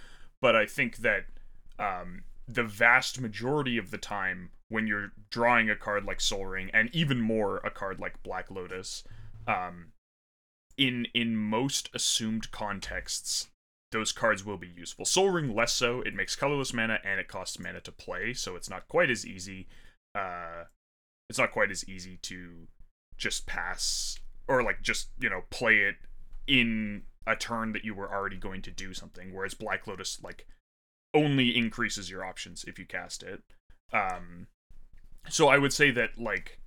but 0.41 0.55
I 0.55 0.67
think 0.67 0.99
that 0.99 1.27
um 1.79 2.23
the 2.47 2.65
vast 2.65 3.21
majority 3.21 3.79
of 3.79 3.91
the 3.91 3.99
time 3.99 4.51
when 4.69 4.87
you're 4.87 5.13
drawing 5.31 5.71
a 5.71 5.77
card 5.77 6.05
like 6.05 6.21
Sol 6.21 6.47
Ring 6.47 6.71
and 6.73 6.91
even 6.93 7.21
more 7.21 7.59
a 7.59 7.71
card 7.71 8.01
like 8.01 8.23
Black 8.23 8.51
Lotus, 8.51 9.05
um, 9.47 9.93
in 10.77 11.07
in 11.15 11.37
most 11.37 11.91
assumed 11.95 12.51
contexts, 12.51 13.49
those 13.93 14.13
cards 14.13 14.45
will 14.45 14.59
be 14.59 14.69
useful. 14.69 15.05
Sol 15.05 15.31
Ring 15.31 15.55
less 15.55 15.73
so. 15.73 16.01
It 16.03 16.15
makes 16.15 16.37
colorless 16.37 16.73
mana 16.73 16.99
and 17.05 17.21
it 17.21 17.29
costs 17.29 17.59
mana 17.59 17.81
to 17.81 17.93
play, 17.93 18.35
so 18.35 18.57
it's 18.57 18.71
not 18.71 18.89
quite 18.89 19.11
as 19.11 19.27
easy. 19.27 19.69
Uh, 20.15 20.65
it's 21.29 21.39
not 21.39 21.53
quite 21.53 21.71
as 21.71 21.89
easy 21.89 22.19
to 22.23 22.67
just 23.17 23.47
pass 23.47 24.19
or 24.49 24.63
like 24.63 24.83
just 24.83 25.09
you 25.19 25.31
know 25.31 25.43
play 25.51 25.79
it 25.79 25.97
in 26.47 27.03
a 27.27 27.35
turn 27.35 27.73
that 27.73 27.85
you 27.85 27.95
were 27.95 28.13
already 28.13 28.37
going 28.37 28.63
to 28.63 28.71
do 28.71 28.93
something. 28.93 29.33
Whereas 29.33 29.55
Black 29.55 29.87
Lotus 29.87 30.21
like 30.23 30.47
only 31.15 31.57
increases 31.57 32.11
your 32.11 32.25
options 32.25 32.65
if 32.65 32.79
you 32.79 32.85
cast 32.85 33.23
it. 33.23 33.43
Um, 33.93 34.49
so 35.29 35.49
I 35.49 35.59
would 35.59 35.73
say 35.73 35.91
that 35.93 36.19
like 36.19 36.61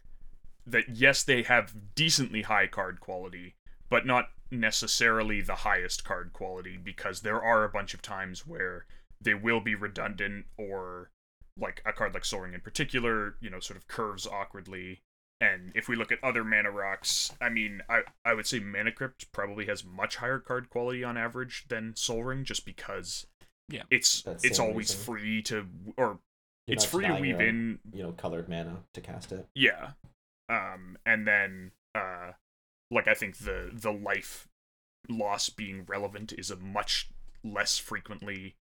that 0.65 0.89
yes 0.89 1.23
they 1.23 1.43
have 1.43 1.95
decently 1.95 2.43
high 2.43 2.67
card 2.67 2.99
quality, 2.99 3.55
but 3.89 4.05
not 4.05 4.29
necessarily 4.49 5.41
the 5.41 5.55
highest 5.55 6.03
card 6.03 6.31
quality 6.33 6.77
because 6.77 7.21
there 7.21 7.41
are 7.41 7.63
a 7.63 7.69
bunch 7.69 7.93
of 7.93 8.01
times 8.01 8.47
where 8.47 8.85
they 9.19 9.33
will 9.33 9.59
be 9.59 9.75
redundant 9.75 10.45
or 10.57 11.11
like 11.59 11.81
a 11.85 11.91
card 11.91 12.13
like 12.13 12.25
Sol 12.25 12.41
Ring 12.41 12.53
in 12.53 12.61
particular, 12.61 13.35
you 13.41 13.49
know, 13.49 13.59
sort 13.59 13.77
of 13.77 13.87
curves 13.87 14.27
awkwardly. 14.27 15.01
And 15.39 15.71
if 15.75 15.87
we 15.87 15.95
look 15.95 16.11
at 16.11 16.23
other 16.23 16.43
mana 16.43 16.71
rocks, 16.71 17.31
I 17.39 17.49
mean, 17.49 17.81
I, 17.87 18.01
I 18.25 18.33
would 18.33 18.47
say 18.47 18.59
Mana 18.59 18.91
Crypt 18.91 19.31
probably 19.31 19.67
has 19.67 19.85
much 19.85 20.15
higher 20.15 20.39
card 20.39 20.69
quality 20.69 21.03
on 21.03 21.15
average 21.15 21.65
than 21.67 21.95
Sol 21.95 22.23
Ring, 22.23 22.43
just 22.43 22.65
because 22.65 23.27
Yeah. 23.69 23.83
it's 23.91 24.23
That's 24.23 24.43
it's 24.43 24.59
always 24.59 24.89
reason. 24.91 25.03
free 25.05 25.41
to 25.43 25.67
or 25.95 26.19
You're 26.65 26.73
it's 26.75 26.85
free 26.85 27.05
to 27.05 27.13
weave 27.15 27.25
your 27.39 27.41
own, 27.41 27.47
in 27.47 27.79
you 27.93 28.01
know, 28.03 28.13
colored 28.13 28.49
mana 28.49 28.77
to 28.93 29.01
cast 29.01 29.31
it. 29.31 29.47
yeah. 29.53 29.91
Um 30.49 30.97
and 31.05 31.27
then 31.27 31.71
uh 31.93 32.31
like 32.89 33.07
I 33.07 33.13
think 33.13 33.37
the 33.37 33.69
the 33.73 33.91
life 33.93 34.47
loss 35.09 35.49
being 35.49 35.85
relevant 35.85 36.33
is 36.33 36.49
a 36.49 36.55
much 36.55 37.09
less 37.43 37.77
frequently 37.77 38.55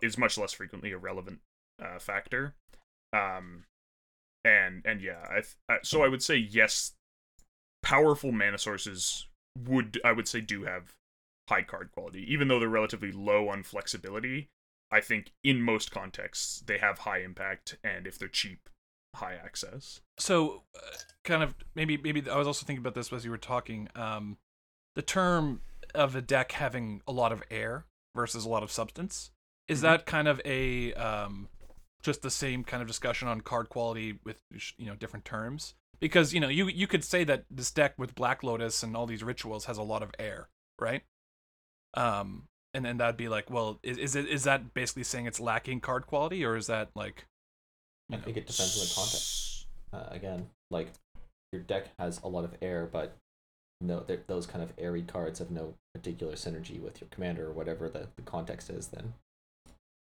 is 0.00 0.16
much 0.16 0.38
less 0.38 0.52
frequently 0.54 0.92
a 0.92 0.98
relevant 0.98 1.40
uh 1.84 1.98
factor. 1.98 2.54
Um 3.12 3.64
and 4.44 4.82
and 4.84 5.00
yeah, 5.00 5.24
I 5.30 5.34
th- 5.34 5.56
uh, 5.68 5.76
so 5.82 6.02
I 6.02 6.08
would 6.08 6.22
say 6.22 6.36
yes 6.36 6.92
powerful 7.82 8.32
mana 8.32 8.58
sources 8.58 9.26
would 9.58 10.00
I 10.04 10.12
would 10.12 10.28
say 10.28 10.40
do 10.40 10.64
have 10.64 10.94
high 11.48 11.62
card 11.62 11.90
quality 11.92 12.24
even 12.32 12.48
though 12.48 12.60
they're 12.60 12.68
relatively 12.68 13.12
low 13.12 13.48
on 13.48 13.62
flexibility. 13.62 14.48
I 14.90 15.00
think 15.00 15.32
in 15.42 15.60
most 15.62 15.90
contexts 15.90 16.60
they 16.66 16.78
have 16.78 16.98
high 17.00 17.22
impact 17.22 17.76
and 17.82 18.06
if 18.06 18.18
they're 18.18 18.28
cheap 18.28 18.68
high 19.16 19.34
access. 19.34 20.00
so 20.18 20.62
uh, 20.76 20.80
kind 21.24 21.42
of 21.42 21.54
maybe 21.74 21.96
maybe 21.96 22.22
I 22.30 22.36
was 22.36 22.46
also 22.46 22.64
thinking 22.64 22.82
about 22.82 22.94
this 22.94 23.12
as 23.12 23.24
you 23.24 23.30
were 23.30 23.38
talking. 23.38 23.88
Um, 23.94 24.38
the 24.94 25.02
term 25.02 25.60
of 25.94 26.14
a 26.16 26.22
deck 26.22 26.52
having 26.52 27.02
a 27.06 27.12
lot 27.12 27.32
of 27.32 27.42
air 27.50 27.84
versus 28.14 28.44
a 28.44 28.48
lot 28.48 28.62
of 28.62 28.70
substance 28.70 29.30
is 29.68 29.80
Mhm. 29.80 29.82
that 29.82 30.06
kind 30.06 30.28
of 30.28 30.40
a 30.44 30.94
um, 30.94 31.48
just 32.02 32.22
the 32.22 32.30
same 32.30 32.64
kind 32.64 32.82
of 32.82 32.88
discussion 32.88 33.28
on 33.28 33.40
card 33.40 33.68
quality 33.68 34.18
with 34.24 34.40
you 34.76 34.86
know 34.86 34.94
different 34.94 35.24
terms? 35.24 35.74
Because 36.00 36.34
you 36.34 36.40
know 36.40 36.48
you 36.48 36.68
you 36.68 36.86
could 36.86 37.04
say 37.04 37.24
that 37.24 37.44
this 37.50 37.70
deck 37.70 37.94
with 37.96 38.14
Black 38.14 38.42
Lotus 38.42 38.82
and 38.82 38.96
all 38.96 39.06
these 39.06 39.22
rituals 39.22 39.66
has 39.66 39.78
a 39.78 39.82
lot 39.82 40.02
of 40.02 40.10
air, 40.18 40.48
right? 40.80 41.02
Um, 41.94 42.44
and 42.74 42.84
then 42.84 42.96
that'd 42.96 43.16
be 43.16 43.28
like, 43.28 43.50
well, 43.50 43.78
is, 43.82 43.98
is 43.98 44.16
it 44.16 44.26
is 44.26 44.44
that 44.44 44.74
basically 44.74 45.04
saying 45.04 45.26
it's 45.26 45.40
lacking 45.40 45.80
card 45.80 46.06
quality, 46.06 46.44
or 46.44 46.56
is 46.56 46.66
that 46.66 46.90
like? 46.94 47.26
I 48.10 48.16
know, 48.16 48.22
think 48.22 48.36
it 48.36 48.46
depends 48.46 48.76
on 48.78 48.86
the 48.86 48.94
context. 48.94 49.66
Uh, 49.92 50.14
again, 50.14 50.48
like 50.70 50.88
your 51.52 51.62
deck 51.62 51.88
has 51.98 52.20
a 52.24 52.28
lot 52.28 52.44
of 52.44 52.56
air, 52.62 52.88
but 52.90 53.16
no, 53.80 54.04
those 54.26 54.46
kind 54.46 54.62
of 54.62 54.72
airy 54.78 55.02
cards 55.02 55.38
have 55.38 55.50
no 55.50 55.74
particular 55.94 56.34
synergy 56.34 56.80
with 56.80 57.00
your 57.00 57.08
commander 57.10 57.48
or 57.48 57.52
whatever 57.52 57.88
the, 57.88 58.08
the 58.16 58.22
context 58.22 58.70
is. 58.70 58.88
Then 58.88 59.14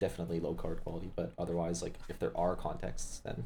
definitely 0.04 0.40
low 0.40 0.54
card 0.54 0.84
quality. 0.84 1.10
But 1.16 1.32
otherwise, 1.38 1.82
like 1.82 1.96
if 2.10 2.20
there 2.20 2.36
are 2.36 2.56
contexts, 2.56 3.20
then 3.20 3.46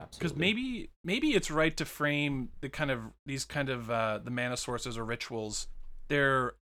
absolutely. 0.00 0.18
because 0.18 0.38
maybe 0.38 0.90
maybe 1.04 1.28
it's 1.30 1.50
right 1.50 1.76
to 1.76 1.84
frame 1.84 2.50
the 2.60 2.68
kind 2.68 2.90
of 2.90 3.00
these 3.24 3.44
kind 3.44 3.68
of 3.70 3.90
uh, 3.90 4.18
the 4.22 4.30
mana 4.30 4.56
sources 4.56 4.98
or 4.98 5.04
rituals 5.04 5.68
they're 6.08 6.54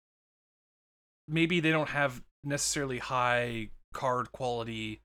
maybe 1.28 1.60
they 1.60 1.70
don't 1.70 1.90
have 1.90 2.22
necessarily 2.44 2.98
high 2.98 3.68
card 3.92 4.32
quality 4.32 5.00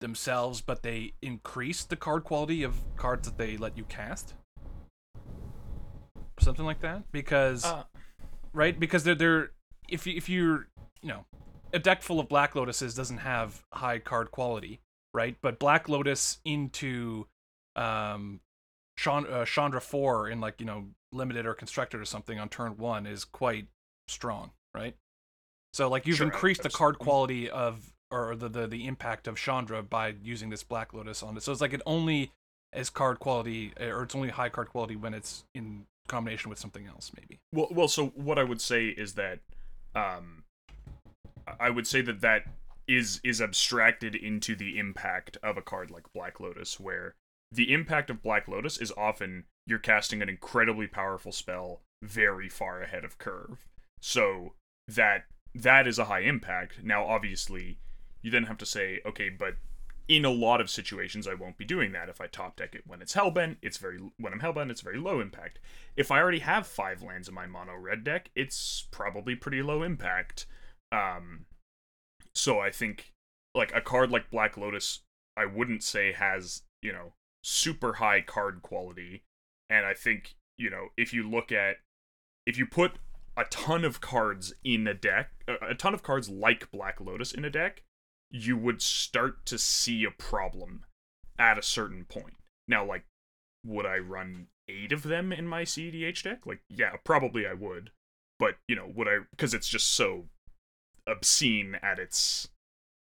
themselves 0.00 0.60
but 0.60 0.82
they 0.82 1.12
increase 1.20 1.84
the 1.84 1.96
card 1.96 2.24
quality 2.24 2.62
of 2.62 2.74
cards 2.96 3.28
that 3.28 3.36
they 3.36 3.56
let 3.56 3.76
you 3.76 3.84
cast 3.84 4.34
something 6.40 6.64
like 6.64 6.80
that 6.80 7.02
because 7.12 7.64
Uh, 7.64 7.82
right? 8.52 8.78
Because 8.78 9.04
they're 9.04 9.14
they're 9.14 9.50
if 9.88 10.06
you, 10.06 10.14
if 10.16 10.28
you're 10.28 10.68
you 11.02 11.08
know 11.08 11.24
a 11.72 11.78
deck 11.78 12.02
full 12.02 12.20
of 12.20 12.28
Black 12.28 12.54
Lotuses 12.54 12.94
doesn't 12.94 13.18
have 13.18 13.64
high 13.72 13.98
card 13.98 14.30
quality, 14.30 14.80
right? 15.14 15.36
But 15.42 15.58
Black 15.58 15.88
Lotus 15.88 16.38
into 16.44 17.26
um 17.76 18.40
Chan- 18.98 19.26
uh, 19.26 19.44
Chandra 19.44 19.80
four 19.80 20.28
in 20.28 20.40
like 20.40 20.60
you 20.60 20.66
know 20.66 20.86
limited 21.12 21.46
or 21.46 21.54
constructed 21.54 22.00
or 22.00 22.04
something 22.04 22.38
on 22.38 22.48
turn 22.48 22.76
one 22.76 23.06
is 23.06 23.24
quite 23.24 23.66
strong, 24.08 24.50
right? 24.74 24.94
So 25.72 25.88
like 25.88 26.06
you've 26.06 26.16
Sure, 26.16 26.26
increased 26.26 26.62
the 26.62 26.70
card 26.70 26.98
quality 26.98 27.48
of 27.48 27.92
or 28.10 28.34
the, 28.34 28.48
the 28.48 28.66
the 28.66 28.86
impact 28.86 29.28
of 29.28 29.36
Chandra 29.36 29.82
by 29.82 30.14
using 30.22 30.50
this 30.50 30.62
Black 30.62 30.92
Lotus 30.94 31.22
on 31.22 31.36
it. 31.36 31.42
So 31.42 31.52
it's 31.52 31.60
like 31.60 31.72
it 31.72 31.82
only 31.86 32.32
is 32.74 32.90
card 32.90 33.18
quality 33.18 33.72
or 33.80 34.02
it's 34.02 34.14
only 34.14 34.30
high 34.30 34.48
card 34.48 34.70
quality 34.70 34.96
when 34.96 35.14
it's 35.14 35.44
in 35.54 35.86
combination 36.08 36.50
with 36.50 36.58
something 36.58 36.86
else, 36.86 37.12
maybe. 37.16 37.38
Well, 37.52 37.68
well. 37.70 37.88
So 37.88 38.06
what 38.08 38.38
I 38.38 38.44
would 38.44 38.60
say 38.60 38.86
is 38.86 39.14
that, 39.14 39.40
um, 39.94 40.44
I 41.58 41.70
would 41.70 41.86
say 41.86 42.00
that 42.02 42.20
that 42.20 42.44
is 42.86 43.20
is 43.22 43.40
abstracted 43.40 44.14
into 44.14 44.56
the 44.56 44.78
impact 44.78 45.36
of 45.42 45.56
a 45.56 45.62
card 45.62 45.90
like 45.90 46.12
Black 46.14 46.40
Lotus, 46.40 46.80
where 46.80 47.14
the 47.52 47.72
impact 47.72 48.10
of 48.10 48.22
Black 48.22 48.48
Lotus 48.48 48.78
is 48.78 48.92
often 48.96 49.44
you're 49.66 49.78
casting 49.78 50.22
an 50.22 50.28
incredibly 50.28 50.86
powerful 50.86 51.32
spell 51.32 51.82
very 52.02 52.48
far 52.48 52.82
ahead 52.82 53.04
of 53.04 53.18
curve. 53.18 53.66
So 54.00 54.54
that 54.86 55.24
that 55.54 55.86
is 55.86 55.98
a 55.98 56.06
high 56.06 56.20
impact. 56.20 56.82
Now, 56.82 57.04
obviously, 57.04 57.78
you 58.22 58.30
then 58.30 58.44
have 58.44 58.58
to 58.58 58.66
say, 58.66 59.00
okay, 59.04 59.28
but 59.28 59.56
in 60.08 60.24
a 60.24 60.30
lot 60.30 60.60
of 60.60 60.70
situations, 60.70 61.26
I 61.26 61.34
won't 61.34 61.58
be 61.58 61.64
doing 61.64 61.92
that. 61.92 62.08
If 62.08 62.20
I 62.20 62.26
top 62.26 62.56
deck 62.56 62.74
it 62.74 62.84
when 62.86 63.02
it's 63.02 63.14
hellbent, 63.14 63.56
it's 63.60 63.76
very 63.76 63.98
when 64.18 64.32
I'm 64.32 64.40
hellbent, 64.40 64.70
it's 64.70 64.80
very 64.80 64.98
low 64.98 65.20
impact. 65.20 65.58
If 65.96 66.10
I 66.10 66.20
already 66.20 66.38
have 66.40 66.66
five 66.66 67.02
lands 67.02 67.28
in 67.28 67.34
my 67.34 67.46
mono 67.46 67.76
red 67.76 68.04
deck, 68.04 68.30
it's 68.34 68.86
probably 68.90 69.34
pretty 69.34 69.62
low 69.62 69.82
impact. 69.82 70.46
Um, 70.92 71.46
so 72.34 72.58
I 72.60 72.70
think 72.70 73.12
like 73.54 73.72
a 73.74 73.80
card 73.80 74.10
like 74.10 74.30
Black 74.30 74.56
Lotus, 74.56 75.00
I 75.36 75.44
wouldn't 75.46 75.82
say 75.82 76.12
has 76.12 76.62
you 76.82 76.92
know 76.92 77.12
super 77.42 77.94
high 77.94 78.20
card 78.20 78.62
quality, 78.62 79.22
and 79.68 79.86
I 79.86 79.94
think 79.94 80.36
you 80.56 80.70
know 80.70 80.88
if 80.96 81.12
you 81.12 81.28
look 81.28 81.52
at 81.52 81.76
if 82.46 82.56
you 82.56 82.66
put 82.66 82.92
a 83.36 83.44
ton 83.44 83.84
of 83.84 84.00
cards 84.00 84.52
in 84.64 84.86
a 84.88 84.94
deck, 84.94 85.30
a 85.46 85.74
ton 85.74 85.94
of 85.94 86.02
cards 86.02 86.28
like 86.28 86.70
Black 86.72 87.00
Lotus 87.00 87.32
in 87.32 87.44
a 87.44 87.50
deck, 87.50 87.82
you 88.30 88.56
would 88.56 88.82
start 88.82 89.46
to 89.46 89.58
see 89.58 90.04
a 90.04 90.10
problem 90.10 90.84
at 91.38 91.56
a 91.56 91.62
certain 91.62 92.04
point. 92.04 92.34
Now, 92.66 92.84
like, 92.84 93.04
would 93.64 93.86
I 93.86 93.98
run 93.98 94.48
eight 94.68 94.92
of 94.92 95.04
them 95.04 95.32
in 95.32 95.46
my 95.46 95.62
CEDH 95.62 96.24
deck? 96.24 96.46
Like, 96.46 96.60
yeah, 96.68 96.96
probably 97.04 97.46
I 97.46 97.54
would. 97.54 97.90
But 98.38 98.56
you 98.66 98.76
know, 98.76 98.90
would 98.94 99.08
I? 99.08 99.18
Because 99.30 99.54
it's 99.54 99.68
just 99.68 99.92
so 99.92 100.24
obscene 101.08 101.76
at 101.82 101.98
its 101.98 102.48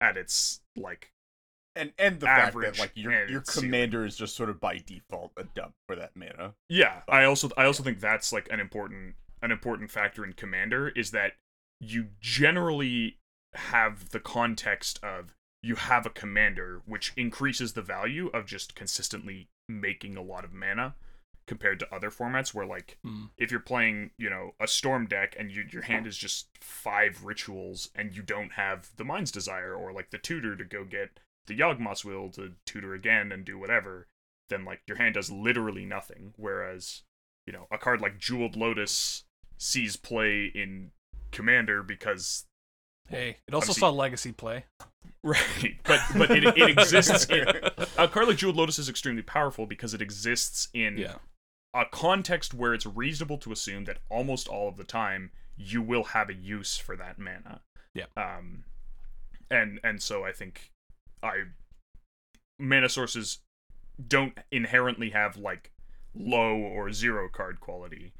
at 0.02 0.18
its 0.18 0.62
like 0.78 1.12
And 1.76 1.92
and 1.98 2.20
the 2.20 2.26
fact 2.26 2.56
that 2.62 2.80
like 2.80 2.92
your 2.96 3.28
your 3.28 3.44
ceiling. 3.46 3.70
commander 3.70 4.06
is 4.06 4.16
just 4.16 4.36
sort 4.36 4.50
of 4.50 4.60
by 4.60 4.78
default 4.86 5.32
a 5.38 5.44
dump 5.44 5.74
for 5.88 5.96
that 5.96 6.12
mana. 6.16 6.54
Yeah, 6.70 7.02
oh, 7.08 7.14
I 7.14 7.26
also 7.26 7.50
I 7.58 7.66
also 7.66 7.84
think 7.84 8.00
that's 8.00 8.32
like 8.32 8.48
an 8.52 8.60
important 8.60 9.16
an 9.42 9.52
important 9.52 9.92
factor 9.92 10.26
in 10.26 10.34
Commander 10.34 10.90
is 10.90 11.12
that 11.12 11.34
you 11.80 12.08
generally 12.20 13.18
have 13.54 14.10
the 14.10 14.20
context 14.20 15.00
of 15.04 15.36
you 15.64 15.76
have 15.76 16.06
a 16.06 16.10
commander 16.10 16.82
which 16.86 17.14
increases 17.18 17.74
the 17.74 17.82
value 17.82 18.28
of 18.28 18.46
just 18.46 18.76
consistently 18.76 19.50
making 19.68 20.16
a 20.16 20.22
lot 20.22 20.44
of 20.44 20.54
mana 20.54 20.96
compared 21.50 21.80
to 21.80 21.94
other 21.94 22.12
formats 22.12 22.54
where 22.54 22.66
like 22.66 22.98
Hmm. 23.04 23.26
if 23.38 23.50
you're 23.50 23.60
playing, 23.60 24.12
you 24.20 24.30
know, 24.30 24.54
a 24.60 24.68
storm 24.68 25.08
deck 25.08 25.36
and 25.38 25.50
you, 25.52 25.66
your 25.72 25.82
hand 25.82 26.06
is 26.06 26.16
just 26.16 26.48
five 26.62 27.24
rituals 27.26 27.90
and 27.96 28.16
you 28.16 28.22
don't 28.22 28.54
have 28.54 28.92
the 28.98 29.04
Mind's 29.04 29.32
Desire 29.32 29.74
or 29.74 29.92
like 29.92 30.12
the 30.12 30.20
tutor 30.20 30.56
to 30.56 30.64
go 30.64 30.84
get 30.86 31.20
the 31.48 31.58
Yawgmoth's 31.58 32.06
Will 32.06 32.30
to 32.34 32.54
tutor 32.68 32.94
again 32.94 33.32
and 33.32 33.44
do 33.44 33.58
whatever, 33.58 34.08
then 34.50 34.64
like 34.64 34.82
your 34.88 34.98
hand 34.98 35.16
does 35.16 35.32
literally 35.32 35.86
nothing. 35.86 36.34
Whereas, 36.38 37.02
you 37.48 37.52
know, 37.54 37.66
a 37.72 37.80
card 37.80 38.00
like 38.00 38.20
Jeweled 38.20 38.56
Lotus 38.56 39.24
sees 39.58 39.96
play 39.96 40.46
in 40.54 40.92
Commander 41.32 41.82
because 41.82 42.46
Hey, 43.08 43.38
it 43.48 43.56
also 43.56 43.72
Obviously- 43.72 43.80
saw 43.80 43.90
legacy 43.90 44.32
play. 44.32 44.66
Right, 45.24 45.78
but 45.84 46.00
but 46.16 46.32
it, 46.32 46.46
it 46.58 46.70
exists. 46.70 47.26
In, 47.26 47.46
a 47.98 48.08
card 48.08 48.28
like 48.30 48.38
Jeweled 48.38 48.56
Lotus 48.56 48.80
is 48.80 48.88
extremely 48.88 49.22
powerful 49.22 49.66
because 49.66 49.94
it 49.94 50.02
exists 50.02 50.70
in 50.74 50.98
Yeah. 50.98 51.16
A 51.74 51.86
context 51.86 52.54
where 52.54 52.74
it's 52.74 52.86
reasonable 52.86 53.38
to 53.38 53.52
assume 53.52 53.86
that 53.86 54.00
almost 54.10 54.48
all 54.48 54.68
of 54.68 54.78
the 54.78 54.84
time 54.84 55.32
you 55.58 55.82
will 55.82 56.06
have 56.06 56.30
a 56.30 56.34
use 56.34 56.78
for 56.78 56.96
that 56.96 57.20
mana. 57.20 57.62
Yeah. 57.94 58.06
Um, 58.18 58.64
and 59.52 59.80
and 59.84 60.02
so 60.02 60.24
I 60.24 60.32
think 60.32 60.72
I 61.22 61.44
mana 62.58 62.90
sources 62.90 63.40
don't 64.08 64.38
inherently 64.52 65.10
have 65.10 65.38
like 65.38 65.72
low 66.16 66.56
or 66.56 66.92
zero 66.92 67.30
card 67.30 67.60
quality, 67.60 68.14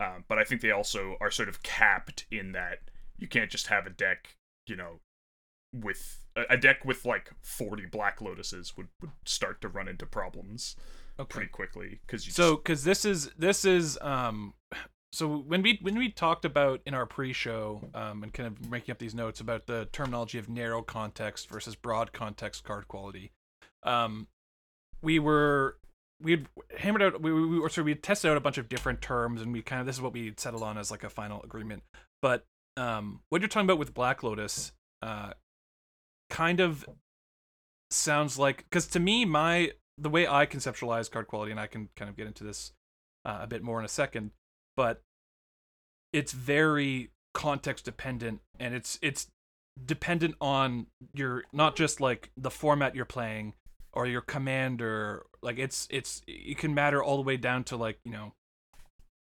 um, 0.00 0.24
but 0.28 0.38
I 0.38 0.44
think 0.44 0.60
they 0.60 0.70
also 0.70 1.16
are 1.20 1.30
sort 1.30 1.48
of 1.48 1.62
capped 1.62 2.26
in 2.30 2.52
that 2.52 2.78
you 3.18 3.28
can't 3.28 3.50
just 3.50 3.68
have 3.68 3.86
a 3.86 3.90
deck, 3.90 4.36
you 4.66 4.76
know, 4.76 5.00
with 5.72 6.24
a, 6.36 6.42
a 6.50 6.56
deck 6.56 6.84
with 6.84 7.04
like 7.04 7.32
40 7.42 7.86
black 7.86 8.20
lotuses 8.20 8.76
would, 8.76 8.88
would 9.00 9.10
start 9.24 9.60
to 9.60 9.68
run 9.68 9.88
into 9.88 10.06
problems 10.06 10.76
pretty 11.22 11.48
quickly 11.48 12.00
because 12.06 12.26
you 12.26 12.32
So, 12.32 12.56
because 12.56 12.84
this 12.84 13.04
is 13.04 13.30
this 13.38 13.64
is 13.64 13.98
um, 14.00 14.54
so 15.12 15.28
when 15.28 15.62
we 15.62 15.78
when 15.80 15.96
we 15.96 16.10
talked 16.10 16.44
about 16.44 16.80
in 16.86 16.94
our 16.94 17.06
pre-show 17.06 17.80
um, 17.94 18.24
and 18.24 18.32
kind 18.32 18.48
of 18.48 18.68
making 18.68 18.90
up 18.90 18.98
these 18.98 19.14
notes 19.14 19.40
about 19.40 19.66
the 19.66 19.88
terminology 19.92 20.38
of 20.38 20.48
narrow 20.48 20.82
context 20.82 21.48
versus 21.48 21.76
broad 21.76 22.12
context 22.12 22.64
card 22.64 22.88
quality, 22.88 23.30
um, 23.84 24.26
we 25.02 25.20
were 25.20 25.78
we'd 26.20 26.48
hammered 26.78 27.02
out 27.02 27.22
we 27.22 27.32
we 27.32 27.60
were 27.60 27.68
sorry 27.68 27.84
we 27.84 27.94
tested 27.94 28.30
out 28.30 28.36
a 28.36 28.40
bunch 28.40 28.58
of 28.58 28.68
different 28.68 29.00
terms 29.00 29.40
and 29.40 29.52
we 29.52 29.62
kind 29.62 29.78
of 29.78 29.86
this 29.86 29.96
is 29.96 30.02
what 30.02 30.12
we 30.12 30.34
settled 30.36 30.62
on 30.62 30.76
as 30.76 30.90
like 30.90 31.04
a 31.04 31.10
final 31.10 31.40
agreement. 31.42 31.84
But 32.20 32.44
um, 32.76 33.20
what 33.28 33.40
you're 33.40 33.48
talking 33.48 33.66
about 33.66 33.78
with 33.78 33.94
Black 33.94 34.24
Lotus, 34.24 34.72
uh, 35.00 35.34
kind 36.28 36.58
of 36.58 36.84
sounds 37.90 38.36
like 38.36 38.64
because 38.68 38.88
to 38.88 38.98
me 38.98 39.24
my 39.24 39.70
the 39.96 40.10
way 40.10 40.26
I 40.26 40.46
conceptualize 40.46 41.10
card 41.10 41.26
quality, 41.26 41.50
and 41.50 41.60
I 41.60 41.66
can 41.66 41.88
kind 41.96 42.08
of 42.08 42.16
get 42.16 42.26
into 42.26 42.44
this 42.44 42.72
uh, 43.24 43.38
a 43.42 43.46
bit 43.46 43.62
more 43.62 43.78
in 43.78 43.84
a 43.84 43.88
second, 43.88 44.32
but 44.76 45.02
it's 46.12 46.32
very 46.32 47.10
context 47.32 47.84
dependent, 47.84 48.40
and 48.58 48.74
it's 48.74 48.98
it's 49.02 49.28
dependent 49.84 50.34
on 50.40 50.86
your 51.12 51.44
not 51.52 51.76
just 51.76 52.00
like 52.00 52.30
the 52.36 52.50
format 52.50 52.94
you're 52.94 53.04
playing 53.04 53.54
or 53.92 54.06
your 54.06 54.20
commander. 54.20 55.24
Like 55.42 55.58
it's 55.58 55.86
it's 55.90 56.22
it 56.26 56.58
can 56.58 56.74
matter 56.74 57.02
all 57.02 57.16
the 57.16 57.22
way 57.22 57.36
down 57.36 57.64
to 57.64 57.76
like 57.76 57.98
you 58.04 58.12
know 58.12 58.32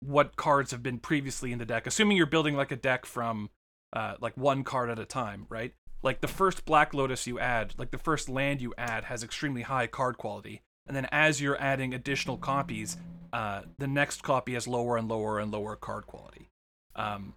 what 0.01 0.35
cards 0.35 0.71
have 0.71 0.81
been 0.81 0.97
previously 0.97 1.51
in 1.51 1.59
the 1.59 1.65
deck, 1.65 1.85
assuming 1.85 2.17
you're 2.17 2.25
building 2.25 2.55
like 2.55 2.71
a 2.71 2.75
deck 2.75 3.05
from 3.05 3.49
uh, 3.93 4.15
like 4.19 4.35
one 4.35 4.63
card 4.63 4.89
at 4.89 4.99
a 4.99 5.05
time, 5.05 5.45
right? 5.49 5.73
Like 6.03 6.21
the 6.21 6.27
first 6.27 6.65
Black 6.65 6.93
Lotus 6.93 7.27
you 7.27 7.39
add, 7.39 7.73
like 7.77 7.91
the 7.91 7.97
first 7.97 8.29
land 8.29 8.61
you 8.61 8.73
add 8.77 9.05
has 9.05 9.23
extremely 9.23 9.61
high 9.61 9.87
card 9.87 10.17
quality, 10.17 10.61
and 10.87 10.95
then 10.95 11.07
as 11.11 11.39
you're 11.39 11.61
adding 11.61 11.93
additional 11.93 12.37
copies, 12.37 12.97
uh, 13.33 13.61
the 13.77 13.87
next 13.87 14.23
copy 14.23 14.53
has 14.53 14.67
lower 14.67 14.97
and 14.97 15.07
lower 15.07 15.39
and 15.39 15.51
lower 15.51 15.75
card 15.75 16.07
quality. 16.07 16.49
Um, 16.95 17.35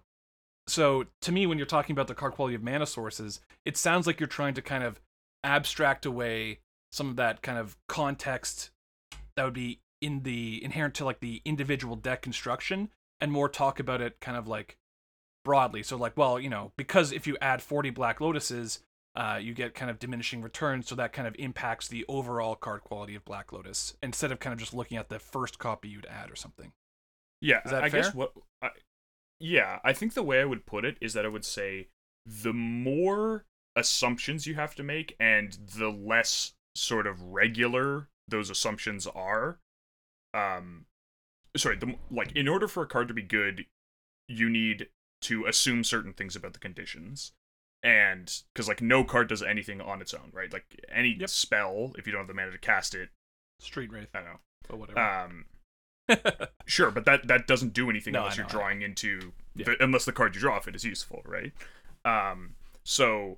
so 0.67 1.05
to 1.21 1.31
me, 1.31 1.45
when 1.45 1.57
you're 1.57 1.67
talking 1.67 1.93
about 1.93 2.07
the 2.07 2.15
card 2.15 2.33
quality 2.33 2.55
of 2.55 2.63
mana 2.63 2.85
sources, 2.85 3.39
it 3.65 3.77
sounds 3.77 4.07
like 4.07 4.19
you're 4.19 4.27
trying 4.27 4.55
to 4.55 4.61
kind 4.61 4.83
of 4.83 4.99
abstract 5.43 6.05
away 6.05 6.59
some 6.91 7.09
of 7.09 7.15
that 7.17 7.41
kind 7.41 7.57
of 7.57 7.77
context 7.87 8.71
that 9.35 9.43
would 9.43 9.53
be 9.53 9.79
in 10.01 10.23
the 10.23 10.63
inherent 10.63 10.95
to 10.95 11.05
like 11.05 11.19
the 11.19 11.41
individual 11.45 11.95
deck 11.95 12.21
construction 12.21 12.89
and 13.21 13.31
more 13.31 13.47
talk 13.47 13.79
about 13.79 14.01
it 14.01 14.19
kind 14.19 14.37
of 14.37 14.47
like 14.47 14.77
broadly. 15.45 15.81
So 15.81 15.95
like, 15.95 16.17
well, 16.17 16.37
you 16.37 16.49
know, 16.49 16.73
because 16.75 17.13
if 17.13 17.25
you 17.25 17.37
add 17.39 17.61
40 17.61 17.91
Black 17.91 18.19
Lotuses, 18.19 18.79
uh, 19.15 19.39
you 19.41 19.53
get 19.53 19.73
kind 19.73 19.89
of 19.89 19.97
diminishing 19.97 20.41
returns, 20.41 20.89
so 20.89 20.95
that 20.95 21.13
kind 21.13 21.25
of 21.25 21.35
impacts 21.39 21.87
the 21.87 22.03
overall 22.09 22.55
card 22.55 22.83
quality 22.83 23.15
of 23.15 23.23
Black 23.23 23.53
Lotus 23.53 23.93
instead 24.03 24.33
of 24.33 24.39
kind 24.41 24.51
of 24.51 24.59
just 24.59 24.73
looking 24.73 24.97
at 24.97 25.07
the 25.07 25.19
first 25.19 25.57
copy 25.57 25.87
you'd 25.87 26.05
add 26.05 26.29
or 26.29 26.35
something. 26.35 26.73
Yeah, 27.41 27.61
Is 27.63 27.71
that 27.71 27.85
I 27.85 27.89
guess 27.89 28.13
what. 28.13 28.33
I, 28.61 28.69
yeah, 29.39 29.79
I 29.85 29.93
think 29.93 30.15
the 30.15 30.23
way 30.23 30.41
I 30.41 30.45
would 30.45 30.65
put 30.65 30.83
it 30.83 30.97
is 30.99 31.13
that 31.13 31.25
I 31.25 31.29
would 31.29 31.45
say 31.45 31.87
the 32.25 32.53
more 32.53 33.45
assumptions 33.75 34.47
you 34.47 34.55
have 34.55 34.75
to 34.75 34.83
make, 34.83 35.15
and 35.19 35.57
the 35.77 35.89
less 35.89 36.53
sort 36.75 37.07
of 37.07 37.21
regular 37.21 38.09
those 38.27 38.49
assumptions 38.49 39.07
are. 39.07 39.59
Um, 40.33 40.85
sorry, 41.55 41.77
the 41.77 41.95
like 42.11 42.33
in 42.33 42.47
order 42.47 42.67
for 42.67 42.83
a 42.83 42.87
card 42.87 43.07
to 43.07 43.13
be 43.13 43.21
good, 43.21 43.65
you 44.27 44.49
need 44.49 44.87
to 45.25 45.45
assume 45.45 45.83
certain 45.83 46.13
things 46.13 46.35
about 46.35 46.53
the 46.53 46.59
conditions. 46.59 47.31
And 47.83 48.31
because 48.53 48.67
like 48.67 48.81
no 48.81 49.03
card 49.03 49.27
does 49.29 49.43
anything 49.43 49.79
on 49.81 50.01
its 50.01 50.13
own, 50.13 50.31
right? 50.33 50.51
Like 50.51 50.65
any 50.91 51.15
Yep. 51.19 51.29
spell, 51.29 51.93
if 51.97 52.07
you 52.07 52.11
don't 52.13 52.21
have 52.21 52.27
the 52.27 52.33
mana 52.33 52.51
to 52.51 52.57
cast 52.57 52.95
it, 52.95 53.09
Street 53.59 53.91
Wraith, 53.91 54.09
I 54.13 54.19
don't 54.19 54.27
know. 54.27 54.39
but 54.67 54.77
whatever. 54.79 54.99
Um, 54.99 55.45
Sure, 56.65 56.89
but 56.91 57.05
that 57.05 57.27
that 57.27 57.45
doesn't 57.47 57.73
do 57.73 57.89
anything 57.89 58.13
No, 58.13 58.21
unless 58.21 58.37
you're 58.37 58.47
drawing 58.47 58.81
into 58.81 59.33
Yeah. 59.55 59.65
the, 59.65 59.83
unless 59.83 60.05
the 60.05 60.11
card 60.13 60.33
you 60.35 60.41
draw 60.41 60.55
off 60.55 60.67
it 60.67 60.75
is 60.75 60.83
useful, 60.83 61.21
right? 61.25 61.53
Um, 62.05 62.55
so 62.83 63.37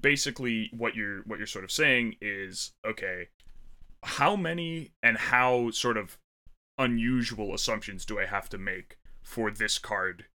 basically, 0.00 0.70
what 0.76 0.94
you're 0.94 1.22
what 1.22 1.38
you're 1.38 1.46
sort 1.46 1.64
of 1.64 1.70
saying 1.72 2.16
is 2.20 2.72
okay, 2.86 3.28
how 4.04 4.36
many 4.36 4.92
and 5.02 5.16
how 5.18 5.70
sort 5.72 5.96
of 5.96 6.16
unusual 6.78 7.54
assumptions 7.54 8.04
do 8.04 8.18
I 8.18 8.26
have 8.26 8.48
to 8.50 8.58
make 8.58 8.98
for 9.22 9.50
this 9.50 9.78
card 9.78 10.26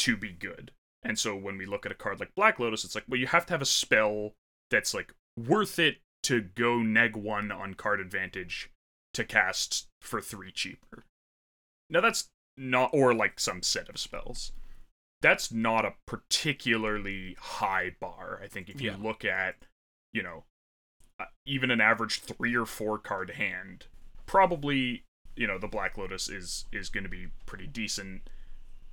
to 0.00 0.16
be 0.16 0.32
good? 0.32 0.72
And 1.02 1.18
so 1.18 1.34
when 1.34 1.56
we 1.56 1.64
look 1.66 1.86
at 1.86 1.92
a 1.92 1.94
card 1.94 2.20
like 2.20 2.34
Black 2.34 2.58
Lotus, 2.58 2.84
it's 2.84 2.94
like, 2.94 3.04
well, 3.08 3.18
you 3.20 3.26
have 3.28 3.46
to 3.46 3.52
have 3.54 3.62
a 3.62 3.66
spell 3.66 4.34
that's 4.70 4.92
like 4.94 5.14
worth 5.36 5.78
it 5.78 5.98
to 6.24 6.42
go 6.42 6.78
neg 6.82 7.16
one 7.16 7.50
on 7.50 7.74
card 7.74 8.00
advantage 8.00 8.70
to 9.14 9.24
cast 9.24 9.86
for 10.00 10.20
three 10.20 10.52
cheaper. 10.52 11.04
Now 11.88 12.00
that's 12.00 12.28
not, 12.56 12.90
or 12.92 13.14
like 13.14 13.40
some 13.40 13.62
set 13.62 13.88
of 13.88 13.98
spells. 13.98 14.52
That's 15.22 15.50
not 15.52 15.84
a 15.84 15.94
particularly 16.06 17.36
high 17.38 17.96
bar. 18.00 18.40
I 18.42 18.46
think 18.48 18.68
if 18.68 18.80
you 18.80 18.90
Yeah. 18.90 18.96
look 18.98 19.24
at, 19.24 19.56
you 20.12 20.22
know, 20.22 20.44
uh, 21.18 21.26
even 21.46 21.70
an 21.70 21.80
average 21.80 22.20
three 22.20 22.54
or 22.56 22.64
four 22.66 22.98
card 22.98 23.30
hand, 23.30 23.86
probably 24.26 25.04
you 25.36 25.46
know 25.46 25.58
the 25.58 25.68
Black 25.68 25.96
Lotus 25.98 26.28
is 26.28 26.66
is 26.72 26.88
going 26.88 27.04
to 27.04 27.10
be 27.10 27.28
pretty 27.46 27.66
decent, 27.66 28.28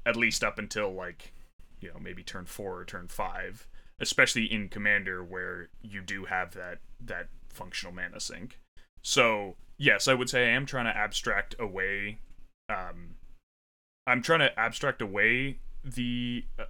at 0.07 0.15
least 0.15 0.43
up 0.43 0.57
until 0.57 0.93
like, 0.93 1.33
you 1.81 1.89
know, 1.89 1.99
maybe 1.99 2.23
turn 2.23 2.45
four 2.45 2.79
or 2.79 2.85
turn 2.85 3.07
five, 3.07 3.67
especially 3.99 4.51
in 4.51 4.69
Commander 4.69 5.23
where 5.23 5.69
you 5.81 6.01
do 6.01 6.25
have 6.25 6.53
that 6.53 6.79
that 6.99 7.27
functional 7.49 7.93
mana 7.93 8.19
sink. 8.19 8.59
So 9.01 9.55
yes, 9.77 10.07
I 10.07 10.13
would 10.13 10.29
say 10.29 10.47
I 10.47 10.55
am 10.55 10.65
trying 10.65 10.85
to 10.85 10.97
abstract 10.97 11.55
away. 11.59 12.19
Um, 12.69 13.15
I'm 14.05 14.21
trying 14.21 14.39
to 14.39 14.57
abstract 14.59 15.01
away 15.01 15.59
the 15.83 16.45
uh, 16.57 16.65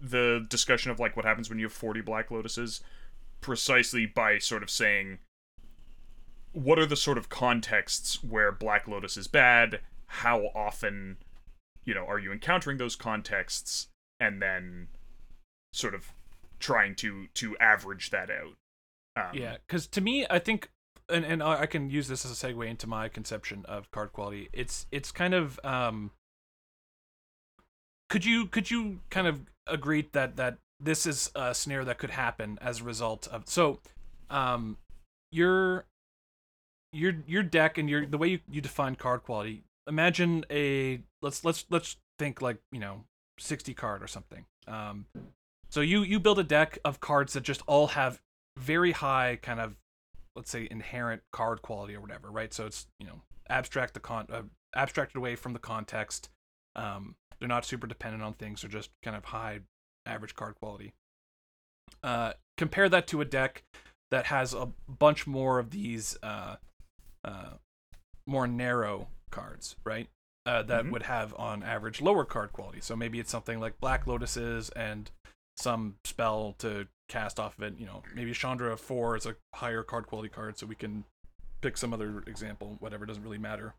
the 0.00 0.46
discussion 0.48 0.90
of 0.90 0.98
like 0.98 1.16
what 1.16 1.24
happens 1.24 1.48
when 1.48 1.58
you 1.58 1.66
have 1.66 1.72
40 1.72 2.00
Black 2.00 2.30
Lotuses, 2.30 2.80
precisely 3.40 4.06
by 4.06 4.38
sort 4.38 4.62
of 4.62 4.70
saying 4.70 5.18
what 6.52 6.78
are 6.78 6.86
the 6.86 6.96
sort 6.96 7.18
of 7.18 7.28
contexts 7.28 8.22
where 8.22 8.52
Black 8.52 8.86
Lotus 8.86 9.16
is 9.16 9.26
bad? 9.26 9.80
How 10.06 10.50
often, 10.54 11.16
you 11.84 11.94
know, 11.94 12.06
are 12.06 12.18
you 12.18 12.32
encountering 12.32 12.78
those 12.78 12.96
contexts? 12.96 13.88
And 14.20 14.40
then 14.40 14.88
sort 15.72 15.94
of 15.94 16.12
trying 16.60 16.94
to 16.96 17.26
to 17.34 17.56
average 17.58 18.10
that 18.10 18.30
out. 18.30 18.54
Um, 19.16 19.34
yeah, 19.34 19.56
because 19.66 19.86
to 19.88 20.00
me, 20.00 20.26
I 20.30 20.38
think, 20.38 20.70
and 21.08 21.24
and 21.24 21.42
I 21.42 21.66
can 21.66 21.90
use 21.90 22.08
this 22.08 22.24
as 22.24 22.30
a 22.30 22.46
segue 22.46 22.66
into 22.66 22.86
my 22.86 23.08
conception 23.08 23.64
of 23.66 23.90
card 23.90 24.12
quality. 24.12 24.48
It's 24.52 24.86
it's 24.90 25.12
kind 25.12 25.34
of 25.34 25.60
um. 25.64 26.12
Could 28.08 28.24
you 28.24 28.46
could 28.46 28.70
you 28.70 29.00
kind 29.10 29.26
of 29.26 29.40
agree 29.66 30.08
that 30.12 30.36
that 30.36 30.58
this 30.80 31.06
is 31.06 31.30
a 31.34 31.54
scenario 31.54 31.84
that 31.86 31.98
could 31.98 32.10
happen 32.10 32.58
as 32.60 32.80
a 32.80 32.84
result 32.84 33.26
of 33.28 33.48
so, 33.48 33.80
um, 34.30 34.76
your 35.30 35.86
your 36.92 37.14
your 37.26 37.42
deck 37.42 37.78
and 37.78 37.88
your 37.88 38.06
the 38.06 38.18
way 38.18 38.28
you, 38.28 38.40
you 38.50 38.60
define 38.60 38.94
card 38.94 39.22
quality. 39.22 39.62
Imagine 39.86 40.44
a 40.50 41.00
let's 41.22 41.44
let's 41.44 41.64
let's 41.70 41.96
think 42.18 42.40
like 42.40 42.58
you 42.70 42.80
know 42.80 43.04
sixty 43.38 43.74
card 43.74 44.02
or 44.02 44.06
something. 44.06 44.44
Um, 44.68 45.06
so 45.70 45.80
you 45.80 46.02
you 46.02 46.20
build 46.20 46.38
a 46.38 46.44
deck 46.44 46.78
of 46.84 47.00
cards 47.00 47.32
that 47.32 47.42
just 47.42 47.62
all 47.66 47.88
have 47.88 48.20
very 48.58 48.92
high 48.92 49.38
kind 49.42 49.60
of 49.60 49.76
let's 50.36 50.50
say 50.50 50.68
inherent 50.70 51.22
card 51.32 51.62
quality 51.62 51.94
or 51.94 52.00
whatever, 52.00 52.30
right? 52.30 52.52
So 52.52 52.66
it's 52.66 52.86
you 53.00 53.06
know 53.06 53.22
abstract 53.48 53.94
the 53.94 54.00
con 54.00 54.26
uh, 54.32 54.42
abstracted 54.74 55.16
away 55.16 55.36
from 55.36 55.52
the 55.52 55.58
context. 55.58 56.30
Um, 56.76 57.16
they're 57.38 57.48
not 57.48 57.64
super 57.64 57.86
dependent 57.86 58.22
on 58.22 58.34
things; 58.34 58.62
they're 58.62 58.70
just 58.70 58.90
kind 59.02 59.16
of 59.16 59.26
high 59.26 59.60
average 60.06 60.34
card 60.34 60.54
quality. 60.60 60.92
Uh, 62.02 62.32
compare 62.56 62.88
that 62.88 63.06
to 63.08 63.20
a 63.20 63.24
deck 63.24 63.62
that 64.10 64.26
has 64.26 64.54
a 64.54 64.68
bunch 64.88 65.26
more 65.26 65.58
of 65.58 65.70
these 65.70 66.16
uh, 66.22 66.56
uh, 67.24 67.54
more 68.26 68.46
narrow 68.46 69.08
cards, 69.32 69.74
right? 69.84 70.08
Uh, 70.46 70.62
that 70.62 70.84
Mhm. 70.84 70.90
would 70.92 71.02
have 71.04 71.34
on 71.34 71.62
average 71.64 72.00
lower 72.00 72.24
card 72.24 72.52
quality. 72.52 72.80
So 72.80 72.94
maybe 72.94 73.18
it's 73.18 73.30
something 73.30 73.58
like 73.58 73.80
Black 73.80 74.06
Lotuses 74.06 74.70
and 74.76 75.10
some 75.56 75.96
spell 76.04 76.54
to 76.58 76.88
cast 77.08 77.38
off 77.40 77.58
of 77.58 77.64
it. 77.64 77.78
You 77.78 77.86
know, 77.86 78.02
maybe 78.14 78.32
Chandra 78.32 78.76
four 78.76 79.16
is 79.16 79.26
a 79.26 79.36
higher 79.54 79.82
card 79.82 80.06
quality 80.06 80.28
card, 80.28 80.58
so 80.58 80.66
we 80.66 80.74
can 80.74 81.04
pick 81.60 81.76
some 81.76 81.92
other 81.92 82.22
example. 82.26 82.76
Whatever 82.80 83.06
doesn't 83.06 83.22
really 83.22 83.38
matter. 83.38 83.74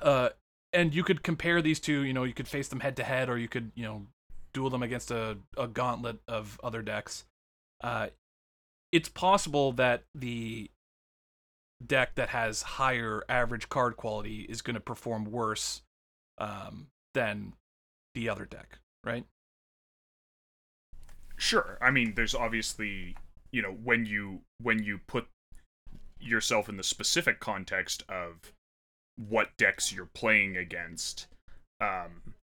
Uh, 0.00 0.30
and 0.72 0.94
you 0.94 1.04
could 1.04 1.22
compare 1.22 1.62
these 1.62 1.80
two. 1.80 2.02
You 2.02 2.12
know, 2.12 2.24
you 2.24 2.34
could 2.34 2.48
face 2.48 2.68
them 2.68 2.80
head 2.80 2.96
to 2.96 3.04
head, 3.04 3.28
or 3.28 3.38
you 3.38 3.48
could 3.48 3.70
you 3.74 3.84
know 3.84 4.06
duel 4.52 4.70
them 4.70 4.82
against 4.82 5.10
a, 5.10 5.38
a 5.56 5.66
gauntlet 5.68 6.18
of 6.28 6.60
other 6.62 6.80
decks. 6.82 7.24
Uh, 7.82 8.08
it's 8.92 9.08
possible 9.08 9.72
that 9.72 10.04
the 10.14 10.70
deck 11.84 12.14
that 12.14 12.30
has 12.30 12.62
higher 12.62 13.22
average 13.28 13.68
card 13.68 13.96
quality 13.96 14.46
is 14.48 14.62
going 14.62 14.74
to 14.74 14.80
perform 14.80 15.24
worse 15.24 15.82
um, 16.38 16.88
than 17.14 17.54
the 18.14 18.28
other 18.28 18.44
deck, 18.44 18.78
right? 19.04 19.24
Sure. 21.36 21.78
I 21.80 21.90
mean, 21.90 22.14
there's 22.14 22.34
obviously, 22.34 23.16
you 23.52 23.62
know, 23.62 23.76
when 23.82 24.06
you 24.06 24.40
when 24.62 24.82
you 24.82 25.00
put 25.06 25.26
yourself 26.20 26.68
in 26.68 26.76
the 26.76 26.84
specific 26.84 27.40
context 27.40 28.02
of 28.08 28.52
what 29.16 29.56
decks 29.56 29.92
you're 29.92 30.08
playing 30.14 30.56
against, 30.56 31.26
um, 31.80 32.34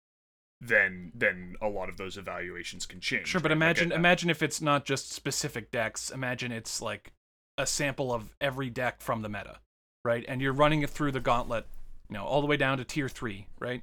then 0.60 1.12
then 1.14 1.56
a 1.60 1.68
lot 1.68 1.88
of 1.88 1.96
those 1.96 2.16
evaluations 2.16 2.84
can 2.84 3.00
change. 3.00 3.28
Sure, 3.28 3.40
but 3.40 3.50
like, 3.50 3.56
imagine 3.56 3.92
imagine 3.92 4.28
if 4.28 4.42
it's 4.42 4.60
not 4.60 4.84
just 4.84 5.12
specific 5.12 5.70
decks. 5.70 6.10
Imagine 6.10 6.52
it's 6.52 6.82
like 6.82 7.12
a 7.60 7.66
sample 7.66 8.12
of 8.12 8.30
every 8.40 8.70
deck 8.70 9.00
from 9.00 9.22
the 9.22 9.28
meta, 9.28 9.58
right? 10.04 10.24
And 10.26 10.40
you're 10.40 10.52
running 10.52 10.82
it 10.82 10.90
through 10.90 11.12
the 11.12 11.20
gauntlet, 11.20 11.66
you 12.08 12.14
know, 12.14 12.24
all 12.24 12.40
the 12.40 12.46
way 12.46 12.56
down 12.56 12.78
to 12.78 12.84
tier 12.84 13.08
three, 13.08 13.46
right? 13.58 13.82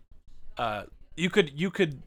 Uh, 0.58 0.84
you 1.16 1.30
could 1.30 1.52
you 1.60 1.70
could, 1.70 2.02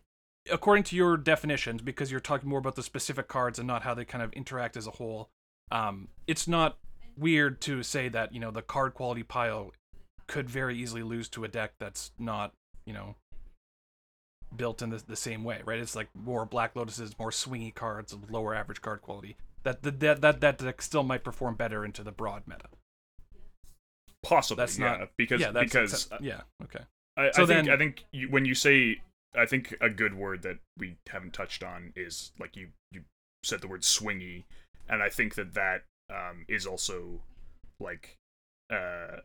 according 0.50 0.84
to 0.84 0.96
your 0.96 1.16
definitions, 1.16 1.82
because 1.82 2.10
you're 2.10 2.20
talking 2.20 2.48
more 2.48 2.58
about 2.58 2.76
the 2.76 2.82
specific 2.82 3.28
cards 3.28 3.58
and 3.58 3.68
not 3.68 3.82
how 3.82 3.94
they 3.94 4.04
kind 4.04 4.22
of 4.22 4.32
interact 4.32 4.76
as 4.76 4.86
a 4.86 4.92
whole. 4.92 5.28
Um, 5.70 6.08
it's 6.26 6.48
not 6.48 6.78
weird 7.16 7.60
to 7.60 7.82
say 7.82 8.08
that 8.08 8.34
you 8.34 8.40
know 8.40 8.50
the 8.50 8.62
card 8.62 8.94
quality 8.94 9.22
pile 9.22 9.72
could 10.26 10.50
very 10.50 10.76
easily 10.76 11.02
lose 11.02 11.28
to 11.28 11.44
a 11.44 11.48
deck 11.48 11.72
that's 11.78 12.12
not 12.18 12.52
you 12.84 12.92
know 12.92 13.14
built 14.56 14.82
in 14.82 14.90
the, 14.90 15.02
the 15.06 15.16
same 15.16 15.44
way, 15.44 15.60
right? 15.64 15.78
It's 15.78 15.94
like 15.94 16.08
more 16.14 16.44
Black 16.44 16.74
Lotuses, 16.74 17.16
more 17.18 17.30
swingy 17.30 17.72
cards, 17.72 18.12
of 18.12 18.30
lower 18.30 18.54
average 18.54 18.80
card 18.80 19.00
quality. 19.02 19.36
That 19.62 19.82
that 19.82 20.20
that 20.20 20.40
that 20.40 20.58
deck 20.58 20.82
still 20.82 21.02
might 21.02 21.24
perform 21.24 21.54
better 21.54 21.84
into 21.84 22.02
the 22.02 22.12
broad 22.12 22.44
meta. 22.46 22.68
possibly 24.22 24.62
That's 24.62 24.78
yeah, 24.78 24.96
not 24.98 25.10
because 25.16 25.40
yeah, 25.40 25.50
that's 25.50 25.72
because 25.72 26.08
yeah, 26.20 26.40
okay. 26.64 26.84
I, 27.16 27.30
So 27.32 27.42
I 27.42 27.46
think 27.46 27.66
then- 27.66 27.70
I 27.70 27.76
think 27.76 28.04
you, 28.12 28.28
when 28.28 28.44
you 28.44 28.54
say 28.54 29.02
I 29.34 29.46
think 29.46 29.74
a 29.80 29.88
good 29.88 30.14
word 30.14 30.42
that 30.42 30.58
we 30.78 30.96
haven't 31.08 31.32
touched 31.32 31.62
on 31.62 31.92
is 31.94 32.32
like 32.38 32.56
you 32.56 32.68
you 32.90 33.02
said 33.44 33.60
the 33.60 33.68
word 33.68 33.82
swingy, 33.82 34.44
and 34.88 35.02
I 35.02 35.08
think 35.08 35.34
that 35.36 35.54
that 35.54 35.84
um, 36.10 36.44
is 36.48 36.66
also 36.66 37.20
like 37.78 38.16
uh, 38.70 39.18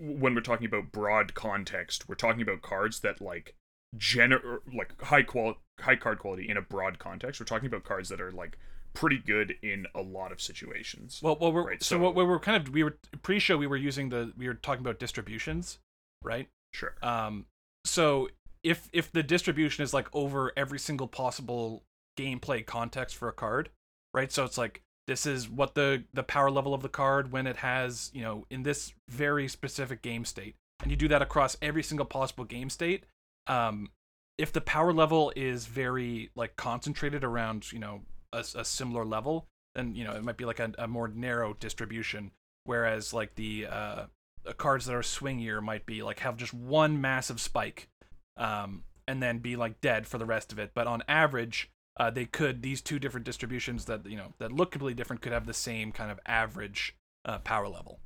when 0.00 0.34
we're 0.34 0.40
talking 0.40 0.66
about 0.66 0.92
broad 0.92 1.34
context, 1.34 2.08
we're 2.08 2.14
talking 2.16 2.42
about 2.42 2.62
cards 2.62 3.00
that 3.00 3.20
like 3.20 3.54
gener 3.96 4.58
like 4.74 5.00
high 5.02 5.22
qual 5.22 5.56
high 5.80 5.96
card 5.96 6.18
quality 6.18 6.48
in 6.48 6.56
a 6.56 6.62
broad 6.62 6.98
context. 6.98 7.40
We're 7.40 7.46
talking 7.46 7.68
about 7.68 7.84
cards 7.84 8.08
that 8.08 8.20
are 8.20 8.32
like 8.32 8.58
pretty 8.96 9.18
good 9.18 9.54
in 9.62 9.86
a 9.94 10.00
lot 10.02 10.32
of 10.32 10.40
situations. 10.40 11.20
Well, 11.22 11.36
well, 11.40 11.52
we're 11.52 11.66
Right, 11.66 11.82
so, 11.82 11.96
so- 11.96 12.00
what 12.00 12.14
we 12.14 12.24
were 12.24 12.40
kind 12.40 12.56
of 12.66 12.72
we 12.72 12.82
were 12.82 12.96
pre-show 13.22 13.56
we 13.56 13.66
were 13.68 13.76
using 13.76 14.08
the 14.08 14.32
we 14.36 14.48
were 14.48 14.54
talking 14.54 14.80
about 14.80 14.98
distributions, 14.98 15.78
right? 16.24 16.48
sure. 16.74 16.94
Um, 17.02 17.46
so 17.84 18.28
if 18.64 18.88
if 18.92 19.12
the 19.12 19.22
distribution 19.22 19.84
is 19.84 19.94
like 19.94 20.08
over 20.12 20.52
every 20.56 20.78
single 20.78 21.06
possible 21.06 21.84
gameplay 22.18 22.64
context 22.66 23.16
for 23.16 23.28
a 23.28 23.32
card, 23.32 23.68
right? 24.12 24.32
So 24.32 24.44
it's 24.44 24.58
like 24.58 24.82
this 25.06 25.24
is 25.26 25.48
what 25.48 25.74
the 25.74 26.02
the 26.12 26.22
power 26.24 26.50
level 26.50 26.74
of 26.74 26.82
the 26.82 26.88
card 26.88 27.30
when 27.30 27.46
it 27.46 27.56
has 27.58 28.10
you 28.12 28.22
know 28.22 28.44
in 28.50 28.62
this 28.64 28.92
very 29.08 29.46
specific 29.48 30.02
game 30.02 30.24
state, 30.24 30.56
and 30.82 30.90
you 30.90 30.96
do 30.96 31.08
that 31.08 31.22
across 31.22 31.56
every 31.62 31.82
single 31.82 32.06
possible 32.06 32.44
game 32.44 32.68
state. 32.70 33.04
Um, 33.46 33.90
if 34.36 34.52
the 34.52 34.60
power 34.60 34.92
level 34.92 35.32
is 35.36 35.66
very 35.66 36.30
like 36.34 36.56
concentrated 36.56 37.22
around 37.24 37.72
you 37.72 37.78
know 37.78 38.02
a, 38.38 38.60
a 38.60 38.64
similar 38.64 39.04
level, 39.04 39.46
then 39.74 39.94
you 39.94 40.04
know 40.04 40.12
it 40.12 40.24
might 40.24 40.36
be 40.36 40.44
like 40.44 40.60
a, 40.60 40.72
a 40.78 40.86
more 40.88 41.08
narrow 41.08 41.54
distribution. 41.54 42.30
Whereas 42.64 43.12
like 43.14 43.34
the 43.36 43.66
uh, 43.66 44.06
uh, 44.46 44.52
cards 44.56 44.86
that 44.86 44.94
are 44.94 45.00
swingier 45.00 45.62
might 45.62 45.86
be 45.86 46.02
like 46.02 46.20
have 46.20 46.36
just 46.36 46.52
one 46.54 47.00
massive 47.00 47.40
spike 47.40 47.88
um, 48.36 48.82
and 49.06 49.22
then 49.22 49.38
be 49.38 49.54
like 49.56 49.80
dead 49.80 50.06
for 50.06 50.18
the 50.18 50.26
rest 50.26 50.50
of 50.52 50.58
it. 50.58 50.72
But 50.74 50.86
on 50.86 51.02
average 51.08 51.70
uh, 51.98 52.10
they 52.10 52.24
could 52.26 52.62
these 52.62 52.82
two 52.82 52.98
different 52.98 53.24
distributions 53.24 53.84
that 53.86 54.04
you 54.06 54.16
know 54.16 54.34
that 54.38 54.52
look 54.52 54.72
completely 54.72 54.94
different 54.94 55.22
could 55.22 55.32
have 55.32 55.46
the 55.46 55.54
same 55.54 55.92
kind 55.92 56.10
of 56.10 56.18
average 56.26 56.94
uh, 57.24 57.38
power 57.38 57.68
level 57.68 58.00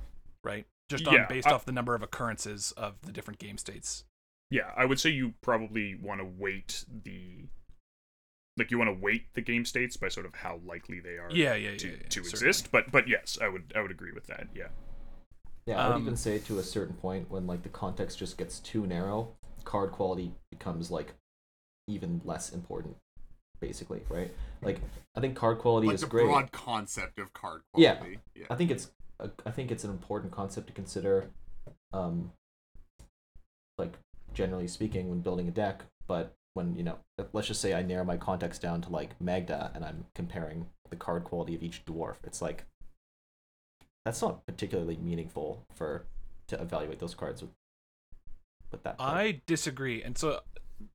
right? 0.44 0.64
Just 0.88 1.06
on 1.06 1.14
Yeah, 1.14 1.26
based 1.26 1.46
I- 1.48 1.52
off 1.52 1.64
the 1.66 1.72
number 1.72 1.94
of 1.94 2.02
occurrences 2.02 2.72
of 2.72 2.94
the 3.02 3.12
different 3.12 3.38
game 3.38 3.58
states. 3.58 4.04
Yeah, 4.50 4.72
I 4.76 4.84
would 4.86 4.98
say 4.98 5.10
you 5.10 5.34
probably 5.42 5.94
want 5.94 6.20
to 6.20 6.24
weight 6.24 6.84
the 7.04 7.44
like 8.56 8.70
you 8.70 8.78
want 8.78 8.88
to 8.94 9.00
weight 9.02 9.32
the 9.34 9.40
game 9.40 9.64
states 9.64 9.96
by 9.96 10.08
sort 10.08 10.26
of 10.26 10.34
how 10.34 10.60
likely 10.66 11.00
they 11.00 11.16
are 11.18 11.30
yeah 11.30 11.54
yeah 11.54 11.70
yeah, 11.70 11.76
to, 11.78 11.88
yeah, 11.88 11.96
to 12.08 12.24
certainly. 12.24 12.30
exist. 12.30 12.68
But 12.72 12.90
but 12.90 13.08
yes, 13.08 13.38
I 13.40 13.48
would 13.48 13.72
I 13.76 13.80
would 13.80 13.90
agree 13.90 14.12
with 14.12 14.26
that. 14.26 14.48
Yeah. 14.54 14.68
Yeah, 15.66 15.78
I 15.84 15.88
would 15.88 15.96
Um, 15.96 16.02
even 16.02 16.16
say 16.16 16.38
to 16.38 16.58
a 16.58 16.62
certain 16.62 16.94
point 16.96 17.30
when 17.30 17.46
like 17.46 17.62
the 17.62 17.68
context 17.68 18.18
just 18.18 18.36
gets 18.38 18.58
too 18.60 18.86
narrow, 18.86 19.36
card 19.64 19.92
quality 19.92 20.32
becomes 20.50 20.90
like 20.90 21.14
even 21.86 22.20
less 22.24 22.52
important, 22.52 22.96
basically, 23.60 24.02
right? 24.08 24.30
Like 24.62 24.80
I 25.14 25.20
think 25.20 25.36
card 25.36 25.58
quality 25.58 25.86
like 25.88 25.94
is 25.94 26.00
the 26.00 26.06
great. 26.08 26.24
broad 26.26 26.50
concept 26.52 27.18
of 27.18 27.32
card 27.32 27.62
Yeah. 27.76 27.96
quality. 27.96 28.18
Yeah. 28.34 28.46
I 28.50 28.56
think 28.56 28.70
it's 28.70 28.90
a, 29.20 29.30
I 29.46 29.50
think 29.50 29.70
it's 29.70 29.84
an 29.84 29.90
important 29.90 30.32
concept 30.32 30.66
to 30.68 30.72
consider, 30.72 31.30
um, 31.92 32.32
like 33.78 33.98
generally 34.34 34.66
speaking 34.68 35.08
when 35.08 35.20
building 35.20 35.46
a 35.48 35.52
deck. 35.52 35.84
But 36.06 36.34
when 36.54 36.74
you 36.76 36.82
know, 36.82 36.98
let's 37.32 37.48
just 37.48 37.60
say 37.60 37.74
I 37.74 37.82
narrow 37.82 38.04
my 38.04 38.16
context 38.16 38.62
down 38.62 38.80
to 38.82 38.90
like 38.90 39.20
Magda, 39.20 39.70
and 39.74 39.84
I'm 39.84 40.06
comparing 40.14 40.66
the 40.88 40.96
card 40.96 41.24
quality 41.24 41.54
of 41.54 41.62
each 41.62 41.84
dwarf. 41.84 42.16
It's 42.24 42.42
like 42.42 42.64
that's 44.04 44.22
not 44.22 44.46
particularly 44.46 44.96
meaningful 44.96 45.64
for 45.74 46.06
to 46.48 46.60
evaluate 46.60 46.98
those 46.98 47.14
cards 47.14 47.42
with 47.42 47.50
with 48.72 48.82
that. 48.82 48.98
type. 48.98 49.08
I 49.08 49.40
disagree, 49.46 50.02
and 50.02 50.16
so 50.16 50.40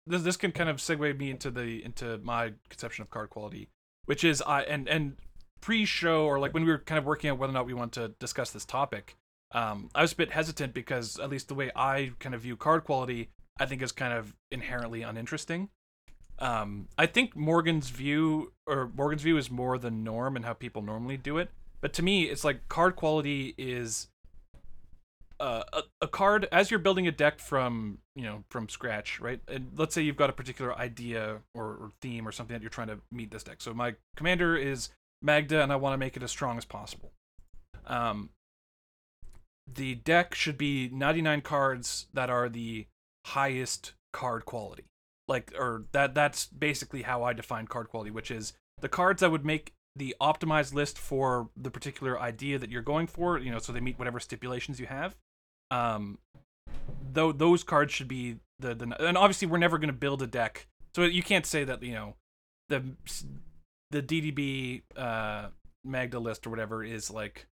this 0.07 0.23
this 0.23 0.37
can 0.37 0.51
kind 0.51 0.69
of 0.69 0.77
segue 0.77 1.17
me 1.17 1.29
into 1.31 1.51
the 1.51 1.83
into 1.83 2.17
my 2.19 2.53
conception 2.69 3.03
of 3.03 3.09
card 3.09 3.29
quality, 3.29 3.69
which 4.05 4.23
is 4.23 4.41
I 4.41 4.63
and 4.63 4.87
and 4.89 5.17
pre-show 5.61 6.25
or 6.25 6.37
like 6.39 6.53
when 6.53 6.63
we 6.63 6.71
were 6.71 6.77
kind 6.77 6.99
of 6.99 7.05
working 7.05 7.29
out 7.29 7.39
whether 7.39 7.51
or 7.51 7.53
not 7.53 7.65
we 7.65 7.73
want 7.73 7.91
to 7.93 8.09
discuss 8.19 8.51
this 8.51 8.65
topic, 8.65 9.15
um, 9.51 9.89
I 9.95 10.01
was 10.01 10.13
a 10.13 10.15
bit 10.15 10.31
hesitant 10.31 10.73
because 10.73 11.19
at 11.19 11.29
least 11.29 11.47
the 11.47 11.55
way 11.55 11.71
I 11.75 12.11
kind 12.19 12.35
of 12.35 12.41
view 12.41 12.55
card 12.55 12.83
quality, 12.83 13.29
I 13.59 13.65
think 13.65 13.81
is 13.81 13.91
kind 13.91 14.13
of 14.13 14.35
inherently 14.51 15.01
uninteresting. 15.01 15.69
Um, 16.39 16.89
I 16.97 17.05
think 17.05 17.35
Morgan's 17.35 17.89
view 17.89 18.51
or 18.67 18.91
Morgan's 18.95 19.21
view 19.21 19.37
is 19.37 19.49
more 19.49 19.77
the 19.77 19.91
norm 19.91 20.35
and 20.35 20.43
how 20.43 20.53
people 20.53 20.81
normally 20.81 21.17
do 21.17 21.37
it. 21.37 21.49
But 21.79 21.93
to 21.93 22.03
me, 22.03 22.23
it's 22.23 22.43
like 22.43 22.67
card 22.67 22.95
quality 22.95 23.53
is 23.57 24.07
uh, 25.39 25.63
a, 25.73 25.81
a 26.01 26.07
card 26.07 26.47
as 26.51 26.71
you're 26.71 26.79
building 26.79 27.07
a 27.07 27.11
deck 27.11 27.39
from 27.39 27.97
you 28.15 28.23
know 28.23 28.43
from 28.49 28.69
scratch 28.69 29.19
right 29.19 29.41
and 29.49 29.71
let's 29.75 29.93
say 29.93 30.01
you've 30.01 30.15
got 30.15 30.29
a 30.29 30.33
particular 30.33 30.73
idea 30.77 31.39
or, 31.53 31.65
or 31.65 31.91
theme 32.01 32.27
or 32.27 32.31
something 32.31 32.53
that 32.53 32.61
you're 32.61 32.69
trying 32.69 32.87
to 32.87 32.99
meet 33.11 33.31
this 33.31 33.43
deck 33.43 33.57
so 33.59 33.73
my 33.73 33.95
commander 34.15 34.55
is 34.55 34.89
magda 35.21 35.61
and 35.61 35.73
i 35.73 35.75
want 35.75 35.93
to 35.93 35.97
make 35.97 36.15
it 36.15 36.23
as 36.23 36.31
strong 36.31 36.57
as 36.57 36.63
possible 36.63 37.11
um 37.85 38.29
the 39.71 39.95
deck 39.95 40.33
should 40.33 40.57
be 40.57 40.89
99 40.93 41.41
cards 41.41 42.05
that 42.13 42.29
are 42.29 42.47
the 42.47 42.87
highest 43.25 43.93
card 44.13 44.45
quality. 44.45 44.85
Like 45.27 45.51
or 45.57 45.85
that 45.91 46.13
that's 46.13 46.45
basically 46.45 47.01
how 47.01 47.23
i 47.23 47.33
define 47.33 47.65
card 47.65 47.89
quality 47.89 48.11
which 48.11 48.29
is 48.29 48.53
the 48.81 48.87
cards 48.87 49.21
that 49.21 49.31
would 49.31 49.43
make 49.43 49.73
the 49.95 50.15
optimized 50.21 50.73
list 50.73 50.99
for 50.99 51.49
the 51.57 51.71
particular 51.71 52.19
idea 52.19 52.59
that 52.59 52.69
you're 52.69 52.83
going 52.83 53.07
for 53.07 53.39
you 53.39 53.49
know 53.49 53.57
so 53.57 53.73
they 53.73 53.79
meet 53.79 53.97
whatever 53.97 54.19
stipulations 54.19 54.79
you 54.79 54.85
have. 54.85 55.15
Um 55.71 56.19
though 57.11 57.31
those 57.31 57.63
cards 57.63 57.91
should 57.91 58.07
be 58.07 58.37
the 58.59 58.75
the 58.75 58.95
and 59.03 59.17
obviously 59.17 59.47
we're 59.47 59.57
never 59.57 59.79
going 59.79 59.87
to 59.87 59.93
build 59.93 60.21
a 60.21 60.27
deck. 60.27 60.67
So 60.95 61.03
you 61.03 61.23
can't 61.23 61.45
say 61.45 61.63
that 61.63 61.81
you 61.81 61.93
know 61.93 62.13
the 62.69 62.83
the 63.91 64.01
ddb 64.01 64.81
uh 64.95 65.47
magda 65.83 66.19
list 66.19 66.45
or 66.45 66.49
whatever 66.49 66.83
is 66.83 67.11
like 67.11 67.45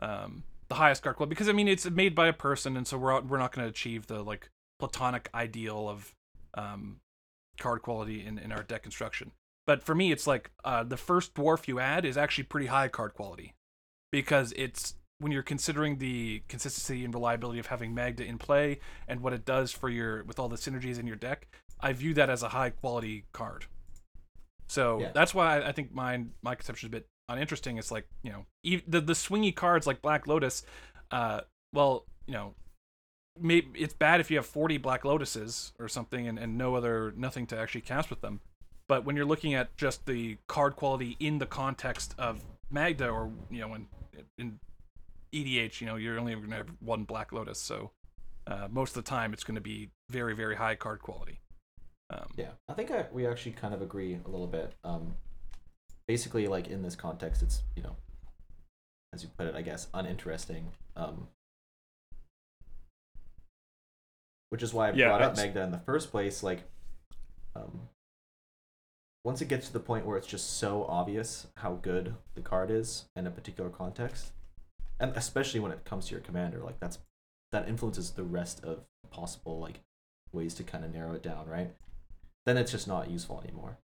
um 0.00 0.42
the 0.68 0.74
highest 0.74 1.02
card 1.02 1.16
quality 1.16 1.30
because 1.30 1.48
i 1.48 1.52
mean 1.52 1.68
it's 1.68 1.88
made 1.88 2.14
by 2.14 2.26
a 2.26 2.32
person 2.32 2.76
and 2.76 2.86
so 2.86 2.98
we're 2.98 3.20
we're 3.22 3.38
not 3.38 3.52
going 3.52 3.64
to 3.64 3.70
achieve 3.70 4.08
the 4.08 4.22
like 4.22 4.50
platonic 4.78 5.28
ideal 5.34 5.88
of 5.88 6.14
um 6.54 6.98
card 7.58 7.82
quality 7.82 8.24
in 8.24 8.38
in 8.38 8.52
our 8.52 8.62
deck 8.62 8.82
construction 8.82 9.32
but 9.66 9.82
for 9.82 9.94
me 9.94 10.12
it's 10.12 10.26
like 10.26 10.50
uh 10.64 10.82
the 10.84 10.96
first 10.96 11.34
dwarf 11.34 11.66
you 11.68 11.78
add 11.80 12.04
is 12.04 12.16
actually 12.16 12.44
pretty 12.44 12.66
high 12.66 12.88
card 12.88 13.14
quality 13.14 13.54
because 14.12 14.52
it's 14.56 14.94
when 15.18 15.32
you're 15.32 15.42
considering 15.42 15.96
the 15.96 16.42
consistency 16.46 17.02
and 17.02 17.14
reliability 17.14 17.58
of 17.58 17.66
having 17.68 17.94
Magda 17.94 18.22
in 18.22 18.36
play 18.36 18.78
and 19.08 19.20
what 19.22 19.32
it 19.32 19.46
does 19.46 19.72
for 19.72 19.88
your 19.88 20.22
with 20.24 20.38
all 20.38 20.48
the 20.50 20.56
synergies 20.56 20.98
in 20.98 21.06
your 21.06 21.16
deck, 21.16 21.48
I 21.80 21.94
view 21.94 22.12
that 22.14 22.28
as 22.28 22.42
a 22.42 22.50
high 22.50 22.68
quality 22.68 23.24
card. 23.32 23.64
So 24.68 25.00
Yeah. 25.00 25.12
that's 25.14 25.32
why 25.34 25.62
I- 25.62 25.72
think 25.72 25.92
mine 25.94 26.34
my 26.42 26.54
conception 26.54 26.88
is 26.88 26.90
a 26.90 26.96
bit 26.98 27.08
uninteresting. 27.30 27.78
It's 27.78 27.90
like 27.90 28.06
you 28.22 28.30
know 28.30 28.46
the 28.86 29.00
the 29.00 29.14
swingy 29.14 29.54
cards 29.56 29.86
like 29.86 30.02
Black 30.02 30.26
Lotus. 30.26 30.64
Uh, 31.10 31.40
well, 31.72 32.04
you 32.26 32.34
know, 32.34 32.54
maybe 33.40 33.68
it's 33.78 33.94
bad 33.94 34.20
if 34.20 34.30
you 34.30 34.36
have 34.36 34.46
40 34.46 34.78
Black 34.78 35.02
Lotuses 35.02 35.72
or 35.78 35.88
something 35.88 36.26
and, 36.26 36.38
and 36.38 36.56
no 36.56 36.74
other 36.74 37.12
nothing 37.16 37.46
to 37.48 37.58
actually 37.58 37.82
cast 37.82 38.10
with 38.10 38.20
them. 38.20 38.40
But 38.88 39.04
when 39.04 39.16
you're 39.16 39.26
looking 39.26 39.54
at 39.54 39.76
just 39.76 40.06
the 40.06 40.38
card 40.46 40.76
quality 40.76 41.16
in 41.18 41.38
the 41.38 41.46
context 41.46 42.14
of 42.18 42.44
Magda 42.70 43.08
or 43.08 43.30
you 43.50 43.60
know 43.60 43.74
in 43.74 43.86
in 44.38 44.58
EDH, 45.32 45.80
you 45.80 45.86
know, 45.86 45.96
you're 45.96 46.18
only 46.18 46.34
going 46.34 46.50
to 46.50 46.56
have 46.56 46.70
one 46.80 47.04
Black 47.04 47.32
Lotus, 47.32 47.58
so 47.58 47.90
uh, 48.46 48.68
most 48.70 48.96
of 48.96 49.04
the 49.04 49.08
time 49.08 49.32
it's 49.32 49.44
going 49.44 49.56
to 49.56 49.60
be 49.60 49.90
very 50.10 50.34
very 50.34 50.56
high 50.56 50.74
card 50.74 51.00
quality. 51.00 51.40
Um, 52.10 52.28
Yeah, 52.36 52.50
I 52.68 52.74
think 52.74 52.90
I, 52.90 53.06
we 53.12 53.26
actually 53.26 53.52
kind 53.52 53.74
of 53.74 53.82
agree 53.82 54.18
a 54.24 54.28
little 54.28 54.46
bit. 54.46 54.72
Um, 54.84 55.14
basically, 56.06 56.46
like 56.46 56.68
in 56.68 56.82
this 56.82 56.94
context, 56.94 57.42
it's 57.42 57.62
you 57.74 57.82
know, 57.82 57.96
as 59.12 59.22
you 59.22 59.28
put 59.36 59.46
it, 59.48 59.54
I 59.54 59.62
guess 59.62 59.88
uninteresting. 59.92 60.68
Um, 60.94 61.28
which 64.50 64.62
is 64.62 64.72
why 64.72 64.88
I 64.88 64.92
Yeah, 64.92 65.08
brought 65.08 65.22
up 65.22 65.36
Magda 65.36 65.62
in 65.62 65.70
the 65.70 65.78
first 65.78 66.10
place. 66.10 66.42
Like, 66.42 66.62
um, 67.54 67.88
once 69.24 69.40
it 69.40 69.48
gets 69.48 69.66
to 69.66 69.72
the 69.72 69.80
point 69.80 70.06
where 70.06 70.16
it's 70.16 70.26
just 70.26 70.58
so 70.58 70.84
obvious 70.88 71.48
how 71.56 71.74
good 71.74 72.14
the 72.34 72.40
card 72.40 72.70
is 72.70 73.06
in 73.16 73.26
a 73.26 73.30
particular 73.30 73.70
context, 73.70 74.32
and 75.00 75.12
especially 75.16 75.60
when 75.60 75.72
it 75.72 75.84
comes 75.84 76.06
to 76.06 76.12
your 76.12 76.20
commander, 76.20 76.60
like 76.60 76.78
that's 76.80 76.98
that 77.52 77.68
influences 77.68 78.10
the 78.12 78.22
rest 78.24 78.62
of 78.64 78.84
possible 79.10 79.58
like 79.58 79.80
ways 80.32 80.54
to 80.54 80.62
kind 80.62 80.84
of 80.84 80.92
narrow 80.92 81.14
it 81.14 81.22
down, 81.22 81.46
right? 81.48 81.70
Then 82.44 82.56
it's 82.56 82.70
just 82.70 82.86
not 82.86 83.10
useful 83.10 83.40
anymore. 83.42 83.78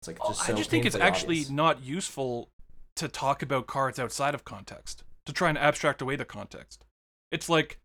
It's 0.00 0.08
like 0.08 0.18
Oh, 0.20 0.28
just 0.28 0.44
so 0.44 0.52
I 0.52 0.56
just 0.56 0.70
think 0.70 0.84
it's 0.86 0.96
actually 0.96 1.36
obvious. 1.36 1.50
not 1.50 1.82
useful 1.84 2.48
to 2.96 3.08
talk 3.08 3.42
about 3.42 3.66
cards 3.66 3.98
outside 3.98 4.34
of 4.34 4.44
context 4.44 5.04
to 5.26 5.32
try 5.32 5.48
and 5.48 5.58
abstract 5.58 6.02
away 6.02 6.16
the 6.16 6.24
context. 6.24 6.84
It's 7.30 7.48
like, 7.48 7.78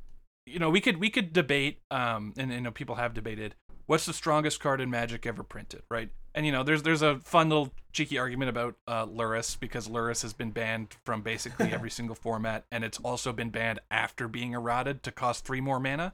you 0.46 0.60
know, 0.60 0.70
we 0.70 0.82
could 0.82 0.98
we 0.98 1.10
could 1.10 1.34
debate, 1.34 1.80
um, 1.92 2.34
and 2.38 2.52
you 2.52 2.62
know, 2.62 2.72
people 2.72 2.96
have 2.96 3.14
debated 3.14 3.56
what's 3.86 4.06
the 4.06 4.14
strongest 4.14 4.60
card 4.60 4.80
in 4.80 4.90
Magic 4.90 5.26
ever 5.26 5.44
printed, 5.44 5.82
right? 5.90 6.10
And 6.36 6.46
you 6.46 6.52
know, 6.52 6.64
there's 6.64 6.84
there's 6.84 7.02
a 7.02 7.20
fun 7.20 7.50
little 7.50 7.72
cheeky 7.92 8.18
argument 8.18 8.50
about 8.50 8.76
uh, 8.88 9.06
Lurrus 9.06 9.60
because 9.60 9.88
Lurrus 9.88 10.22
has 10.22 10.34
been 10.34 10.52
banned 10.52 10.96
from 11.06 11.22
basically 11.22 11.74
every 11.74 11.90
single 11.90 12.16
format, 12.16 12.66
and 12.72 12.84
it's 12.84 13.00
also 13.00 13.34
been 13.34 13.50
banned 13.50 13.80
after 13.92 14.28
being 14.28 14.54
eroded 14.54 15.04
to 15.04 15.12
cost 15.12 15.46
three 15.46 15.62
more 15.62 15.80
mana. 15.80 16.14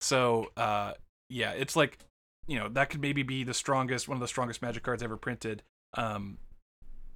So, 0.00 0.50
uh, 0.56 0.92
yeah, 1.28 1.52
it's 1.52 1.76
like 1.76 1.98
you 2.46 2.58
know 2.58 2.68
that 2.68 2.90
could 2.90 3.00
maybe 3.00 3.22
be 3.22 3.44
the 3.44 3.54
strongest 3.54 4.08
one 4.08 4.16
of 4.16 4.20
the 4.20 4.28
strongest 4.28 4.62
magic 4.62 4.82
cards 4.82 5.02
ever 5.02 5.16
printed 5.16 5.62
um 5.94 6.38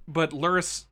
but 0.07 0.31
Lurrus 0.31 0.85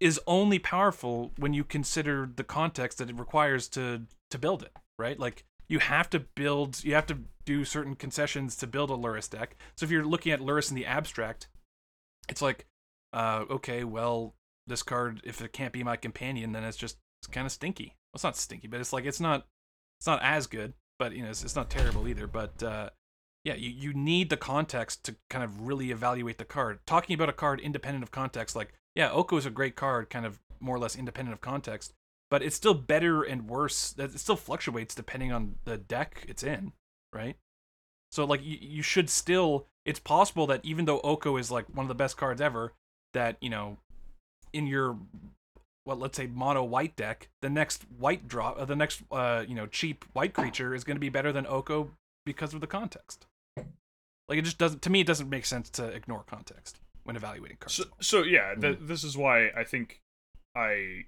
is 0.00 0.18
only 0.26 0.58
powerful 0.58 1.30
when 1.36 1.52
you 1.52 1.62
consider 1.62 2.28
the 2.34 2.44
context 2.44 2.98
that 2.98 3.10
it 3.10 3.18
requires 3.18 3.68
to 3.68 4.02
to 4.30 4.38
build 4.38 4.62
it 4.62 4.72
right? 5.00 5.18
Like 5.18 5.44
you 5.68 5.78
have 5.78 6.10
to 6.10 6.20
build 6.20 6.84
you 6.84 6.94
have 6.94 7.06
to 7.06 7.18
do 7.44 7.64
certain 7.64 7.94
concessions 7.96 8.56
to 8.56 8.66
build 8.66 8.90
a 8.90 8.94
Lurrus 8.94 9.28
deck. 9.30 9.56
So 9.76 9.84
if 9.84 9.90
you're 9.90 10.04
looking 10.04 10.32
at 10.32 10.40
Lurrus 10.40 10.70
in 10.70 10.76
the 10.76 10.86
abstract 10.86 11.48
it's 12.28 12.42
like 12.42 12.66
uh 13.12 13.44
okay 13.50 13.82
well 13.82 14.34
this 14.66 14.82
card 14.82 15.20
if 15.24 15.40
it 15.40 15.52
can't 15.52 15.72
be 15.72 15.82
my 15.82 15.96
companion 15.96 16.52
then 16.52 16.62
it's 16.62 16.76
just 16.76 16.98
it's 17.20 17.26
kind 17.26 17.46
of 17.46 17.52
stinky. 17.52 17.96
Well, 18.12 18.16
it's 18.16 18.24
not 18.24 18.36
stinky 18.36 18.68
but 18.68 18.80
it's 18.80 18.92
like 18.92 19.04
it's 19.04 19.20
not 19.20 19.46
it's 19.98 20.06
not 20.06 20.22
as 20.22 20.46
good 20.46 20.74
but 20.98 21.12
you 21.12 21.22
know 21.22 21.30
it's, 21.30 21.42
it's 21.42 21.56
not 21.56 21.70
terrible 21.70 22.06
either. 22.06 22.26
But 22.26 22.62
uh 22.62 22.90
yeah, 23.44 23.54
you, 23.54 23.70
you 23.70 23.94
need 23.94 24.28
the 24.28 24.36
context 24.36 25.04
to 25.04 25.16
kind 25.30 25.42
of 25.42 25.66
really 25.66 25.90
evaluate 25.90 26.38
the 26.38 26.44
card. 26.44 26.80
Talking 26.86 27.14
about 27.14 27.30
a 27.30 27.34
card 27.34 27.60
independent 27.60 28.02
of 28.02 28.10
context, 28.10 28.54
like, 28.54 28.74
yeah, 28.94 29.10
Oko 29.10 29.36
is 29.36 29.46
a 29.46 29.50
great 29.50 29.76
card, 29.76 30.10
kind 30.10 30.26
of 30.26 30.40
more 30.60 30.76
or 30.76 30.78
less 30.78 30.96
independent 30.96 31.32
of 31.32 31.40
context, 31.40 31.94
but 32.30 32.42
it's 32.42 32.56
still 32.56 32.74
better 32.74 33.22
and 33.22 33.48
worse. 33.48 33.94
It 33.98 34.18
still 34.18 34.36
fluctuates 34.36 34.94
depending 34.94 35.32
on 35.32 35.56
the 35.64 35.76
deck 35.76 36.24
it's 36.28 36.42
in, 36.42 36.72
right? 37.12 37.36
So, 38.12 38.24
like, 38.24 38.44
you, 38.44 38.58
you 38.60 38.82
should 38.82 39.10
still, 39.10 39.66
it's 39.84 40.00
possible 40.00 40.46
that 40.48 40.64
even 40.64 40.84
though 40.84 41.00
Oko 41.00 41.36
is 41.36 41.50
like 41.50 41.66
one 41.74 41.84
of 41.84 41.88
the 41.88 41.94
best 41.94 42.16
cards 42.16 42.40
ever, 42.40 42.72
that, 43.14 43.36
you 43.40 43.50
know, 43.50 43.78
in 44.52 44.66
your, 44.66 44.96
what, 45.84 45.98
let's 45.98 46.16
say 46.16 46.26
mono 46.26 46.64
white 46.64 46.96
deck, 46.96 47.28
the 47.40 47.50
next 47.50 47.84
white 47.98 48.26
drop, 48.26 48.58
uh, 48.58 48.64
the 48.64 48.76
next, 48.76 49.02
uh, 49.12 49.44
you 49.46 49.54
know, 49.54 49.66
cheap 49.66 50.04
white 50.12 50.34
creature 50.34 50.74
is 50.74 50.84
going 50.84 50.96
to 50.96 51.00
be 51.00 51.08
better 51.08 51.32
than 51.32 51.46
Oko 51.46 51.90
because 52.26 52.52
of 52.54 52.60
the 52.60 52.66
context. 52.66 53.26
Like 54.28 54.38
it 54.38 54.42
just 54.42 54.58
doesn't 54.58 54.80
to 54.82 54.90
me 54.90 55.00
it 55.00 55.08
doesn't 55.08 55.28
make 55.28 55.44
sense 55.44 55.68
to 55.70 55.86
ignore 55.86 56.22
context 56.22 56.78
when 57.02 57.16
evaluating 57.16 57.56
cards. 57.58 57.74
So, 57.74 57.84
so 58.00 58.22
yeah, 58.22 58.54
th- 58.54 58.78
this 58.80 59.02
is 59.02 59.16
why 59.16 59.48
I 59.56 59.64
think 59.64 60.02
I, 60.54 61.06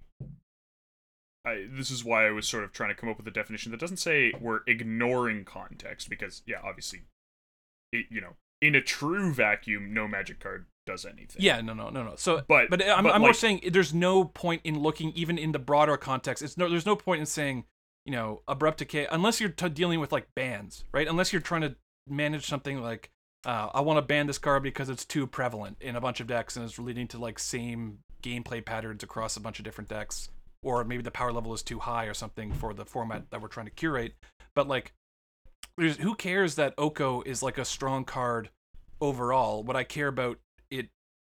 I 1.44 1.66
this 1.70 1.90
is 1.90 2.04
why 2.04 2.26
I 2.26 2.30
was 2.30 2.46
sort 2.46 2.64
of 2.64 2.72
trying 2.72 2.90
to 2.90 2.94
come 2.94 3.08
up 3.08 3.16
with 3.16 3.26
a 3.26 3.30
definition 3.32 3.72
that 3.72 3.80
doesn't 3.80 3.96
say 3.98 4.32
we're 4.40 4.60
ignoring 4.66 5.44
context 5.44 6.08
because 6.08 6.42
yeah, 6.46 6.58
obviously, 6.62 7.02
it 7.92 8.06
you 8.10 8.20
know 8.20 8.34
in 8.60 8.74
a 8.74 8.80
true 8.80 9.32
vacuum, 9.32 9.92
no 9.92 10.06
magic 10.06 10.38
card 10.38 10.66
does 10.86 11.04
anything. 11.04 11.36
yeah, 11.42 11.60
no, 11.60 11.74
no, 11.74 11.90
no, 11.90 12.02
no. 12.04 12.14
So, 12.16 12.42
But- 12.48 12.70
but 12.70 12.80
I'm, 12.88 13.04
but, 13.04 13.14
I'm 13.14 13.20
more 13.20 13.32
saying 13.34 13.60
there's 13.72 13.92
no 13.94 14.24
point 14.24 14.62
in 14.64 14.80
looking 14.80 15.12
even 15.14 15.36
in 15.38 15.52
the 15.52 15.58
broader 15.58 15.96
context. 15.96 16.42
It's 16.42 16.56
no, 16.56 16.68
there's 16.68 16.86
no 16.86 16.96
point 16.96 17.20
in 17.20 17.26
saying 17.26 17.64
you 18.06 18.12
know 18.12 18.42
abrupt 18.48 18.78
decay 18.78 19.06
unless 19.10 19.40
you're 19.40 19.50
t- 19.50 19.68
dealing 19.68 20.00
with 20.00 20.12
like 20.12 20.26
bans, 20.36 20.84
right? 20.92 21.06
Unless 21.08 21.32
you're 21.32 21.42
trying 21.42 21.62
to 21.62 21.74
manage 22.08 22.46
something 22.46 22.80
like 22.80 23.10
uh, 23.44 23.68
I 23.74 23.80
want 23.80 23.98
to 23.98 24.02
ban 24.02 24.26
this 24.28 24.38
card 24.38 24.62
because 24.62 24.88
it's 24.88 25.04
too 25.04 25.26
prevalent 25.26 25.76
in 25.80 25.96
a 25.96 26.00
bunch 26.00 26.20
of 26.20 26.26
decks 26.28 26.56
and 26.56 26.64
it's 26.64 26.78
leading 26.78 27.08
to 27.08 27.18
like 27.18 27.38
same 27.40 27.98
gameplay 28.22 28.64
patterns 28.64 29.02
across 29.02 29.36
a 29.36 29.40
bunch 29.40 29.58
of 29.58 29.64
different 29.64 29.90
decks, 29.90 30.28
or 30.62 30.84
maybe 30.84 31.02
the 31.02 31.10
power 31.10 31.32
level 31.32 31.52
is 31.52 31.62
too 31.62 31.80
high 31.80 32.04
or 32.04 32.14
something 32.14 32.52
for 32.52 32.72
the 32.74 32.84
format 32.84 33.30
that 33.30 33.40
we're 33.40 33.48
trying 33.48 33.66
to 33.66 33.72
curate. 33.72 34.14
But 34.54 34.68
like, 34.68 34.92
who 35.76 36.14
cares 36.14 36.54
that 36.56 36.74
Oko 36.78 37.22
is 37.22 37.42
like 37.42 37.58
a 37.58 37.64
strong 37.64 38.04
card 38.04 38.50
overall? 39.00 39.64
What 39.64 39.76
I 39.76 39.84
care 39.84 40.08
about 40.08 40.38
it 40.70 40.88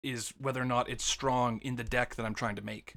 is 0.02 0.34
whether 0.38 0.60
or 0.60 0.66
not 0.66 0.88
it's 0.88 1.04
strong 1.04 1.58
in 1.60 1.76
the 1.76 1.84
deck 1.84 2.16
that 2.16 2.26
I'm 2.26 2.34
trying 2.34 2.56
to 2.56 2.62
make. 2.62 2.94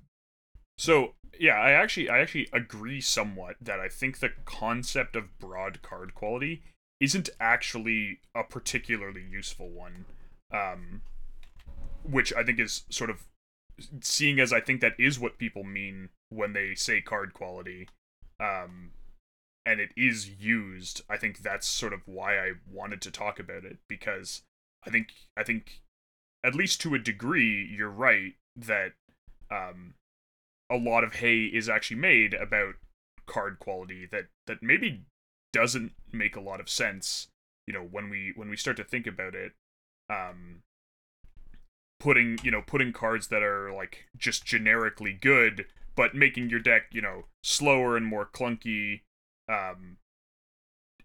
So 0.77 1.13
yeah, 1.39 1.55
I 1.55 1.71
actually 1.71 2.09
I 2.09 2.19
actually 2.19 2.49
agree 2.53 3.01
somewhat 3.01 3.55
that 3.61 3.79
I 3.79 3.87
think 3.87 4.19
the 4.19 4.31
concept 4.45 5.15
of 5.15 5.39
broad 5.39 5.81
card 5.81 6.13
quality 6.13 6.63
isn't 6.99 7.29
actually 7.39 8.19
a 8.35 8.43
particularly 8.43 9.23
useful 9.29 9.69
one. 9.69 10.05
Um 10.51 11.01
which 12.03 12.33
I 12.33 12.43
think 12.43 12.59
is 12.59 12.83
sort 12.89 13.09
of 13.09 13.25
seeing 14.01 14.39
as 14.39 14.53
I 14.53 14.61
think 14.61 14.81
that 14.81 14.93
is 14.97 15.19
what 15.19 15.37
people 15.37 15.63
mean 15.63 16.09
when 16.29 16.53
they 16.53 16.75
say 16.75 17.01
card 17.01 17.33
quality. 17.33 17.87
Um 18.39 18.91
and 19.65 19.81
it 19.81 19.89
is 19.97 20.29
used. 20.29 21.01
I 21.09 21.17
think 21.17 21.39
that's 21.39 21.67
sort 21.67 21.91
of 21.91 22.01
why 22.05 22.37
I 22.39 22.53
wanted 22.71 23.01
to 23.01 23.11
talk 23.11 23.37
about 23.37 23.65
it 23.65 23.77
because 23.89 24.43
I 24.85 24.89
think 24.89 25.09
I 25.35 25.43
think 25.43 25.81
at 26.43 26.55
least 26.55 26.79
to 26.81 26.95
a 26.95 26.99
degree 26.99 27.67
you're 27.75 27.89
right 27.89 28.33
that 28.55 28.93
um 29.51 29.95
a 30.69 30.77
lot 30.77 31.03
of 31.03 31.15
hay 31.15 31.45
is 31.45 31.69
actually 31.69 31.97
made 31.97 32.33
about 32.33 32.75
card 33.25 33.59
quality 33.59 34.07
that 34.11 34.27
that 34.47 34.63
maybe 34.63 35.03
doesn't 35.53 35.91
make 36.11 36.35
a 36.35 36.41
lot 36.41 36.59
of 36.59 36.69
sense 36.69 37.27
you 37.67 37.73
know 37.73 37.83
when 37.83 38.09
we 38.09 38.33
when 38.35 38.49
we 38.49 38.55
start 38.55 38.77
to 38.77 38.83
think 38.83 39.05
about 39.05 39.35
it 39.35 39.51
um 40.09 40.61
putting 41.99 42.37
you 42.43 42.51
know 42.51 42.61
putting 42.65 42.93
cards 42.93 43.27
that 43.27 43.43
are 43.43 43.71
like 43.73 44.05
just 44.17 44.45
generically 44.45 45.13
good 45.13 45.65
but 45.97 46.15
making 46.15 46.49
your 46.49 46.59
deck 46.61 46.83
you 46.91 47.01
know 47.01 47.25
slower 47.43 47.97
and 47.97 48.05
more 48.05 48.25
clunky 48.25 49.01
um 49.49 49.97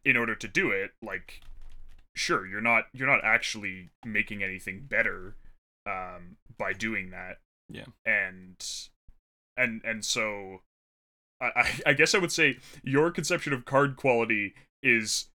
in 0.04 0.16
order 0.16 0.34
to 0.36 0.46
do 0.46 0.70
it 0.70 0.92
like 1.02 1.40
sure 2.14 2.46
you're 2.46 2.60
not 2.60 2.84
you're 2.92 3.08
not 3.08 3.24
actually 3.24 3.90
making 4.04 4.42
anything 4.42 4.86
better 4.88 5.34
um 5.86 6.36
by 6.58 6.72
doing 6.72 7.10
that 7.10 7.38
Yeah. 7.68 7.86
and 8.04 8.54
and 9.56 9.80
and 9.84 10.04
so 10.04 10.60
I, 11.40 11.46
I 11.56 11.80
I 11.86 11.92
guess 11.94 12.14
I 12.14 12.18
would 12.18 12.32
say 12.32 12.58
your 12.84 13.10
conception 13.10 13.52
of 13.52 13.64
card 13.64 13.96
quality 13.96 14.54
is 14.82 15.28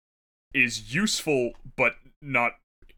is 0.53 0.93
useful 0.93 1.53
but 1.75 1.95
not 2.21 2.53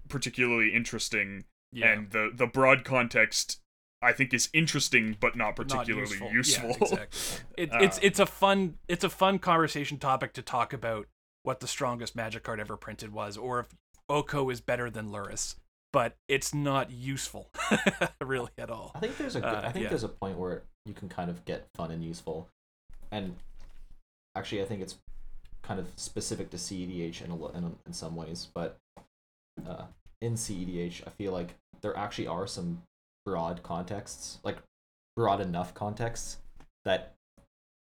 particularly 0.09 0.73
interesting 0.73 1.43
Yeah. 1.71 1.91
and 1.91 2.11
the 2.11 2.31
the 2.33 2.47
broad 2.47 2.83
context 2.83 3.59
I 4.01 4.13
think 4.13 4.33
is 4.33 4.49
interesting 4.53 5.17
but 5.19 5.35
not 5.35 5.45
not 5.47 5.55
particularly 5.55 6.17
Yeah, 6.21 6.31
useful. 6.31 6.71
exactly. 6.81 7.19
It, 7.57 7.69
it's 7.81 7.97
Um, 7.97 8.03
it's 8.03 8.19
a 8.19 8.25
fun 8.25 8.77
it's 8.87 9.03
a 9.03 9.09
fun 9.09 9.39
conversation 9.39 9.97
topic 9.97 10.33
to 10.33 10.41
talk 10.41 10.73
about 10.73 11.07
what 11.43 11.59
the 11.61 11.67
strongest 11.67 12.15
magic 12.15 12.43
card 12.43 12.59
ever 12.59 12.77
printed 12.77 13.11
was, 13.13 13.37
or 13.37 13.59
if 13.61 13.67
Oko 14.09 14.49
is 14.49 14.61
better 14.61 14.89
than 14.89 15.09
Lurrus. 15.11 15.55
But 15.93 16.17
it's 16.27 16.53
not 16.53 16.91
useful, 16.91 17.49
really 18.21 18.51
at 18.57 18.69
all. 18.69 18.91
I 18.93 18.99
think 18.99 19.17
there's 19.17 19.35
a 19.37 19.39
good, 19.39 19.47
Uh, 19.55 19.61
I 19.63 19.71
think 19.71 19.83
yeah. 19.83 19.89
there's 19.89 20.03
a 20.03 20.09
point 20.09 20.37
where 20.37 20.63
you 20.85 20.93
can 20.93 21.07
kind 21.07 21.29
of 21.29 21.43
get 21.45 21.65
fun 21.75 21.91
and 21.91 22.03
useful, 22.03 22.49
and 23.09 23.35
actually 24.35 24.61
I 24.61 24.65
think 24.65 24.81
it's 24.81 24.95
kind 25.63 25.79
of 25.79 25.87
specific 25.95 26.49
to 26.51 26.57
CEDH 26.57 27.23
in 27.23 27.31
a, 27.31 27.35
lo- 27.35 27.51
in, 27.55 27.75
in 27.85 27.93
some 27.93 28.15
ways, 28.17 28.49
but 28.53 28.77
uh, 29.67 29.85
in 30.21 30.33
CEDH 30.33 31.07
I 31.07 31.09
feel 31.11 31.31
like 31.31 31.55
there 31.81 31.97
actually 31.97 32.27
are 32.27 32.45
some 32.47 32.83
broad 33.27 33.61
contexts, 33.61 34.39
like 34.45 34.55
broad 35.17 35.41
enough 35.41 35.73
contexts 35.73 36.37
that 36.85 37.15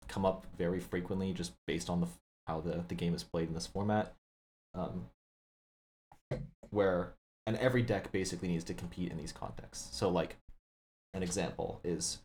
come 0.08 0.24
up 0.24 0.46
very 0.56 0.80
frequently 0.80 1.34
just 1.34 1.54
based 1.66 1.90
on 1.90 2.00
the 2.00 2.08
how 2.46 2.62
the, 2.62 2.84
the 2.88 2.94
game 2.94 3.16
is 3.16 3.24
played 3.24 3.48
in 3.48 3.56
this 3.56 3.66
format. 3.66 4.14
Um, 4.76 5.08
where 6.70 7.14
and 7.48 7.58
every 7.58 7.82
deck 7.82 8.12
basically 8.12 8.50
needs 8.50 8.64
to 8.66 8.76
compete 8.76 9.12
in 9.12 9.18
these 9.18 9.32
contexts. 9.32 9.98
So 9.98 10.10
like 10.10 10.38
an 11.16 11.24
example 11.24 11.80
is 11.84 12.20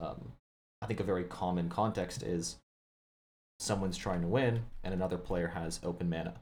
um, 0.00 0.32
I 0.80 0.86
think 0.86 1.00
a 1.00 1.04
very 1.04 1.24
common 1.24 1.68
context 1.68 2.22
is 2.22 2.56
someone's 3.58 3.98
trying 3.98 4.22
to 4.22 4.26
win 4.26 4.62
and 4.82 4.94
another 4.94 5.18
player 5.18 5.48
has 5.48 5.80
open 5.84 6.08
mana. 6.08 6.32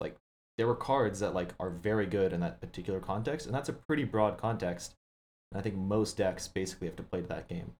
Like 0.00 0.16
there 0.58 0.66
were 0.66 0.74
cards 0.74 1.20
that 1.20 1.32
like 1.32 1.54
are 1.60 1.70
very 1.70 2.06
good 2.06 2.32
in 2.32 2.40
that 2.40 2.60
particular 2.60 2.98
context, 2.98 3.46
and 3.46 3.54
that's 3.54 3.68
a 3.68 3.72
pretty 3.72 4.02
broad 4.02 4.36
context. 4.36 4.96
And 5.52 5.58
I 5.58 5.62
think 5.62 5.76
most 5.76 6.16
decks 6.16 6.48
basically 6.48 6.86
have 6.88 6.96
to 6.96 7.02
play 7.02 7.20
to 7.20 7.26
that 7.28 7.48
game. 7.48 7.74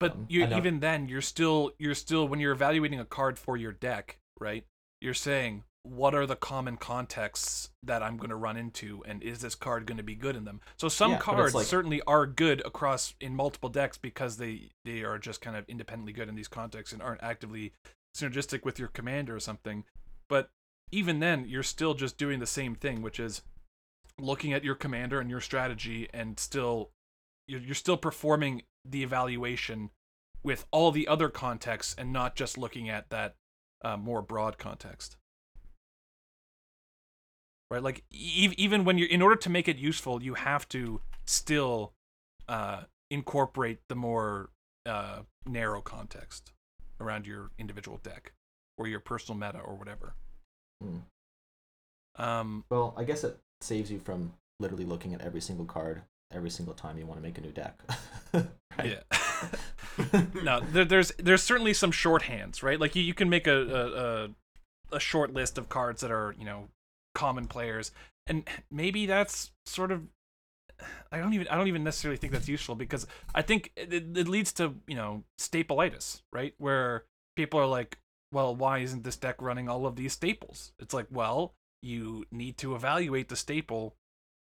But 0.00 0.12
Um, 0.12 0.26
you 0.28 0.46
even 0.46 0.80
then 0.80 1.08
you're 1.08 1.20
still 1.20 1.72
you're 1.78 1.94
still 1.94 2.26
when 2.26 2.40
you're 2.40 2.52
evaluating 2.52 2.98
a 2.98 3.04
card 3.04 3.38
for 3.38 3.56
your 3.56 3.72
deck, 3.72 4.18
right? 4.40 4.64
You're 5.00 5.14
saying 5.14 5.64
what 5.84 6.14
are 6.14 6.26
the 6.26 6.36
common 6.36 6.76
contexts 6.76 7.70
that 7.82 8.04
I'm 8.04 8.16
going 8.16 8.30
to 8.30 8.36
run 8.36 8.56
into 8.56 9.02
and 9.04 9.20
is 9.20 9.40
this 9.40 9.56
card 9.56 9.84
going 9.84 9.96
to 9.96 10.02
be 10.04 10.14
good 10.14 10.36
in 10.36 10.44
them? 10.44 10.60
So 10.76 10.88
some 10.88 11.12
Yeah, 11.12 11.18
cards 11.18 11.54
like- 11.56 11.66
certainly 11.66 12.00
are 12.06 12.24
good 12.24 12.64
across 12.64 13.14
in 13.20 13.34
multiple 13.34 13.68
decks 13.68 13.98
because 13.98 14.36
they 14.38 14.70
they 14.84 15.02
are 15.02 15.18
just 15.18 15.40
kind 15.40 15.56
of 15.56 15.68
independently 15.68 16.12
good 16.12 16.28
in 16.28 16.34
these 16.34 16.48
contexts 16.48 16.92
and 16.92 17.02
aren't 17.02 17.22
actively 17.22 17.72
synergistic 18.16 18.64
with 18.64 18.78
your 18.78 18.88
commander 18.88 19.34
or 19.36 19.40
something. 19.40 19.84
But 20.28 20.50
even 20.90 21.20
then 21.20 21.46
you're 21.48 21.62
still 21.62 21.94
just 21.94 22.16
doing 22.16 22.38
the 22.40 22.46
same 22.46 22.74
thing, 22.74 23.02
which 23.02 23.18
is 23.20 23.42
looking 24.18 24.52
at 24.52 24.62
your 24.64 24.74
commander 24.74 25.20
and 25.20 25.30
your 25.30 25.40
strategy 25.40 26.08
and 26.12 26.38
still 26.38 26.90
you're, 27.46 27.60
you're 27.60 27.74
still 27.74 27.96
performing 27.96 28.62
the 28.84 29.02
evaluation 29.02 29.90
with 30.42 30.66
all 30.70 30.90
the 30.90 31.06
other 31.06 31.28
contexts 31.28 31.94
and 31.96 32.12
not 32.12 32.34
just 32.34 32.58
looking 32.58 32.88
at 32.88 33.10
that 33.10 33.36
uh, 33.82 33.96
more 33.96 34.22
broad 34.22 34.58
context. 34.58 35.16
Right? 37.70 37.82
Like 37.82 38.04
e- 38.10 38.54
even 38.56 38.84
when 38.84 38.98
you're 38.98 39.08
in 39.08 39.22
order 39.22 39.36
to 39.36 39.50
make 39.50 39.68
it 39.68 39.78
useful 39.78 40.22
you 40.22 40.34
have 40.34 40.68
to 40.70 41.00
still 41.24 41.94
uh, 42.48 42.82
incorporate 43.10 43.78
the 43.88 43.94
more 43.94 44.50
uh, 44.84 45.20
narrow 45.46 45.80
context 45.80 46.52
around 47.00 47.26
your 47.26 47.50
individual 47.58 47.98
deck 48.02 48.32
or 48.78 48.86
your 48.86 49.00
personal 49.00 49.38
meta 49.38 49.58
or 49.58 49.74
whatever. 49.74 50.14
Hmm. 50.82 50.98
um 52.16 52.64
Well, 52.70 52.94
I 52.96 53.04
guess 53.04 53.24
it 53.24 53.38
saves 53.60 53.90
you 53.90 53.98
from 54.00 54.32
literally 54.58 54.84
looking 54.84 55.14
at 55.14 55.20
every 55.20 55.40
single 55.40 55.66
card 55.66 56.02
every 56.32 56.50
single 56.50 56.74
time 56.74 56.98
you 56.98 57.06
want 57.06 57.18
to 57.20 57.22
make 57.22 57.38
a 57.38 57.40
new 57.40 57.52
deck. 57.52 57.80
yeah. 58.84 59.00
No 60.42 60.60
there, 60.60 60.86
there's 60.86 61.12
there's 61.18 61.42
certainly 61.42 61.74
some 61.74 61.92
shorthands 61.92 62.62
right? 62.62 62.80
Like 62.80 62.96
you, 62.96 63.02
you 63.02 63.12
can 63.12 63.28
make 63.28 63.46
a, 63.46 64.30
a 64.90 64.96
a 64.96 65.00
short 65.00 65.34
list 65.34 65.58
of 65.58 65.68
cards 65.68 66.00
that 66.00 66.10
are 66.10 66.34
you 66.38 66.46
know 66.46 66.68
common 67.14 67.46
players. 67.46 67.90
And 68.26 68.48
maybe 68.70 69.06
that's 69.06 69.50
sort 69.66 69.90
of 69.90 70.02
i 71.12 71.18
don't 71.18 71.32
even 71.32 71.46
i 71.48 71.56
don't 71.56 71.68
even 71.68 71.84
necessarily 71.84 72.16
think 72.16 72.32
that's 72.32 72.48
useful 72.48 72.74
because 72.74 73.06
i 73.36 73.42
think 73.42 73.70
it 73.76 73.92
it 73.92 74.26
leads 74.26 74.52
to 74.52 74.74
you 74.88 74.96
know 74.96 75.22
stapleitis 75.38 76.22
right? 76.32 76.54
Where 76.58 77.04
people 77.36 77.60
are 77.60 77.66
like 77.66 77.98
well 78.32 78.54
why 78.54 78.78
isn't 78.78 79.04
this 79.04 79.16
deck 79.16 79.40
running 79.40 79.68
all 79.68 79.86
of 79.86 79.96
these 79.96 80.14
staples? 80.14 80.72
It's 80.78 80.94
like 80.94 81.06
well 81.10 81.54
you 81.82 82.24
need 82.30 82.56
to 82.58 82.74
evaluate 82.74 83.28
the 83.28 83.36
staple 83.36 83.96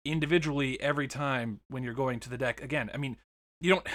individually 0.06 0.80
every 0.82 1.08
time 1.08 1.60
when 1.70 1.84
you're 1.84 1.94
going 1.94 2.20
to 2.20 2.30
the 2.30 2.38
deck 2.38 2.62
again 2.62 2.90
i 2.94 2.98
mean 2.98 3.18
you 3.62 3.70
don't 3.70 3.88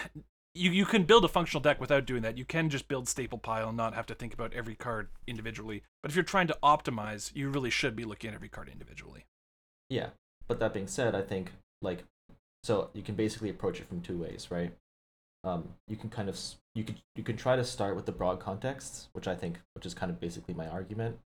you, 0.54 0.70
you 0.70 0.86
can 0.86 1.04
build 1.04 1.24
a 1.24 1.28
functional 1.28 1.60
deck 1.60 1.80
without 1.80 2.06
doing 2.06 2.22
that. 2.22 2.38
You 2.38 2.44
can 2.44 2.70
just 2.70 2.86
build 2.88 3.08
staple 3.08 3.38
pile 3.38 3.68
and 3.68 3.76
not 3.76 3.94
have 3.94 4.06
to 4.06 4.14
think 4.14 4.32
about 4.32 4.54
every 4.54 4.74
card 4.74 5.08
individually. 5.26 5.82
But 6.02 6.10
if 6.10 6.16
you're 6.16 6.24
trying 6.24 6.46
to 6.46 6.58
optimize, 6.62 7.34
you 7.34 7.50
really 7.50 7.70
should 7.70 7.96
be 7.96 8.04
looking 8.04 8.30
at 8.30 8.34
every 8.34 8.48
card 8.48 8.68
individually. 8.68 9.26
Yeah, 9.90 10.10
but 10.46 10.60
that 10.60 10.72
being 10.72 10.86
said, 10.86 11.14
I 11.14 11.22
think 11.22 11.52
like 11.82 12.04
so 12.62 12.90
you 12.94 13.02
can 13.02 13.14
basically 13.14 13.50
approach 13.50 13.80
it 13.80 13.88
from 13.88 14.00
two 14.00 14.16
ways, 14.16 14.48
right? 14.50 14.72
Um, 15.42 15.74
you 15.88 15.96
can 15.96 16.08
kind 16.08 16.28
of 16.28 16.38
you 16.74 16.84
could 16.84 16.96
you 17.16 17.22
can 17.22 17.36
try 17.36 17.56
to 17.56 17.64
start 17.64 17.96
with 17.96 18.06
the 18.06 18.12
broad 18.12 18.40
contexts, 18.40 19.08
which 19.12 19.28
I 19.28 19.34
think 19.34 19.58
which 19.74 19.84
is 19.84 19.92
kind 19.92 20.10
of 20.10 20.20
basically 20.20 20.54
my 20.54 20.68
argument, 20.68 21.18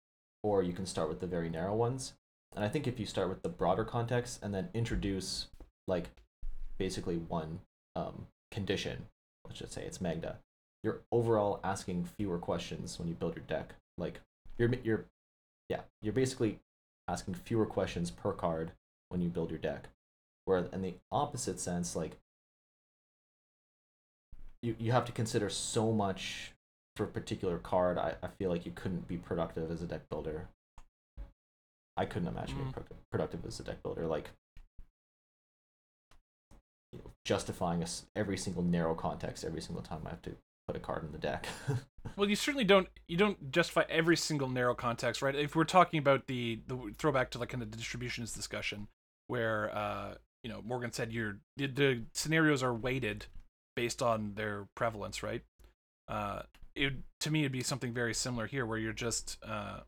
or 0.43 0.63
you 0.63 0.73
can 0.73 0.87
start 0.87 1.09
with 1.09 1.21
the 1.21 1.27
very 1.27 1.51
narrow 1.51 1.75
ones. 1.75 2.15
And 2.55 2.65
I 2.65 2.69
think 2.69 2.87
if 2.87 2.99
you 2.99 3.07
start 3.07 3.29
with 3.29 3.43
the 3.43 3.49
broader 3.49 3.85
context 3.85 4.41
and 4.43 4.55
then 4.55 4.69
introduce 4.73 5.49
like 5.87 6.09
basically 6.79 7.17
one 7.17 7.61
um, 7.95 8.27
condition, 8.51 9.07
let's 9.47 9.59
just 9.59 9.73
say 9.73 9.83
it's 9.83 10.01
Magda, 10.01 10.39
you're 10.83 11.03
overall 11.11 11.61
asking 11.65 12.09
fewer 12.19 12.39
questions 12.39 12.99
when 12.99 13.09
you 13.09 13.15
build 13.15 13.37
your 13.37 13.45
deck. 13.47 13.75
Like 13.99 14.21
you're 14.59 14.71
you're 14.85 15.05
yeah, 15.69 15.81
you're 16.01 16.13
basically 16.13 16.61
asking 17.09 17.35
fewer 17.35 17.67
questions 17.67 18.11
per 18.11 18.33
card 18.33 18.73
when 19.09 19.21
you 19.21 19.29
build 19.29 19.51
your 19.51 19.59
deck. 19.59 19.89
Where 20.45 20.65
in 20.73 20.83
the 20.83 20.95
opposite 21.11 21.59
sense, 21.59 21.97
like 21.97 22.19
you, 24.63 24.77
you 24.79 24.93
have 24.93 25.05
to 25.07 25.13
consider 25.13 25.51
so 25.51 25.93
much 25.93 26.53
for 26.97 27.05
a 27.05 27.09
particular 27.09 27.59
card. 27.59 27.99
I, 27.99 28.15
I 28.23 28.29
feel 28.29 28.51
like 28.51 28.65
you 28.65 28.73
couldn't 28.75 29.09
be 29.09 29.17
productive 29.17 29.71
as 29.71 29.83
a 29.83 29.87
deck 29.87 30.09
builder. 30.09 30.49
I 31.97 32.05
couldn't 32.07 32.29
imagine 32.29 32.57
being 32.57 32.69
Mm. 32.69 32.73
productive, 32.73 32.97
productive 33.11 33.47
as 33.47 33.61
a 33.61 33.65
deck 33.65 33.83
builder. 33.83 34.07
Like 34.07 34.31
you 36.93 36.99
know, 36.99 37.11
justifying 37.25 37.83
us 37.83 38.05
every 38.15 38.37
single 38.37 38.63
narrow 38.63 38.95
context 38.95 39.45
every 39.45 39.61
single 39.61 39.83
time 39.83 40.01
I 40.07 40.11
have 40.11 40.23
to 40.23 40.37
put 40.67 40.77
a 40.77 40.81
card 40.81 41.05
in 41.05 41.13
the 41.13 41.19
deck. 41.19 41.47
Well, 42.17 42.31
you 42.31 42.37
certainly 42.37 42.63
don't 42.65 42.89
you 43.09 43.17
don't 43.17 43.51
justify 43.51 43.83
every 43.89 44.17
single 44.17 44.49
narrow 44.49 44.77
context, 44.77 45.23
right? 45.23 45.35
If 45.35 45.57
we're 45.57 45.65
talking 45.65 45.99
about 45.99 46.29
the 46.29 46.61
the 46.69 46.95
throwback 46.99 47.31
to 47.33 47.39
like 47.39 47.49
kind 47.49 47.63
of 47.65 47.73
the 47.73 47.77
distributions 47.77 48.33
discussion, 48.33 48.87
where 49.27 49.75
uh 49.77 50.15
you 50.45 50.49
know 50.51 50.63
Morgan 50.65 50.93
said 50.93 51.13
your 51.13 51.39
the, 51.57 51.67
the 51.67 52.03
scenarios 52.13 52.63
are 52.63 52.73
weighted 52.73 53.27
based 53.75 54.03
on 54.03 54.35
their 54.37 54.69
prevalence, 54.77 55.25
right? 55.25 55.43
Uh, 56.07 56.43
it 56.77 56.93
to 57.21 57.31
me 57.33 57.41
it'd 57.41 57.51
be 57.51 57.63
something 57.65 57.93
very 57.93 58.15
similar 58.15 58.47
here, 58.47 58.65
where 58.65 58.79
you're 58.79 58.93
just 58.93 59.37
uh 59.45 59.81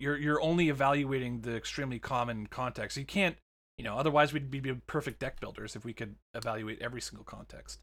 you're 0.00 0.16
you're 0.16 0.40
only 0.40 0.68
evaluating 0.68 1.40
the 1.42 1.56
extremely 1.56 1.98
common 1.98 2.46
context. 2.46 2.96
You 2.96 3.04
can't 3.04 3.36
you 3.76 3.84
know 3.84 3.96
otherwise 3.96 4.32
we'd 4.32 4.50
be 4.50 4.60
perfect 4.86 5.20
deck 5.20 5.40
builders 5.40 5.76
if 5.76 5.84
we 5.84 5.92
could 5.92 6.16
evaluate 6.34 6.80
every 6.80 7.00
single 7.00 7.24
context. 7.24 7.80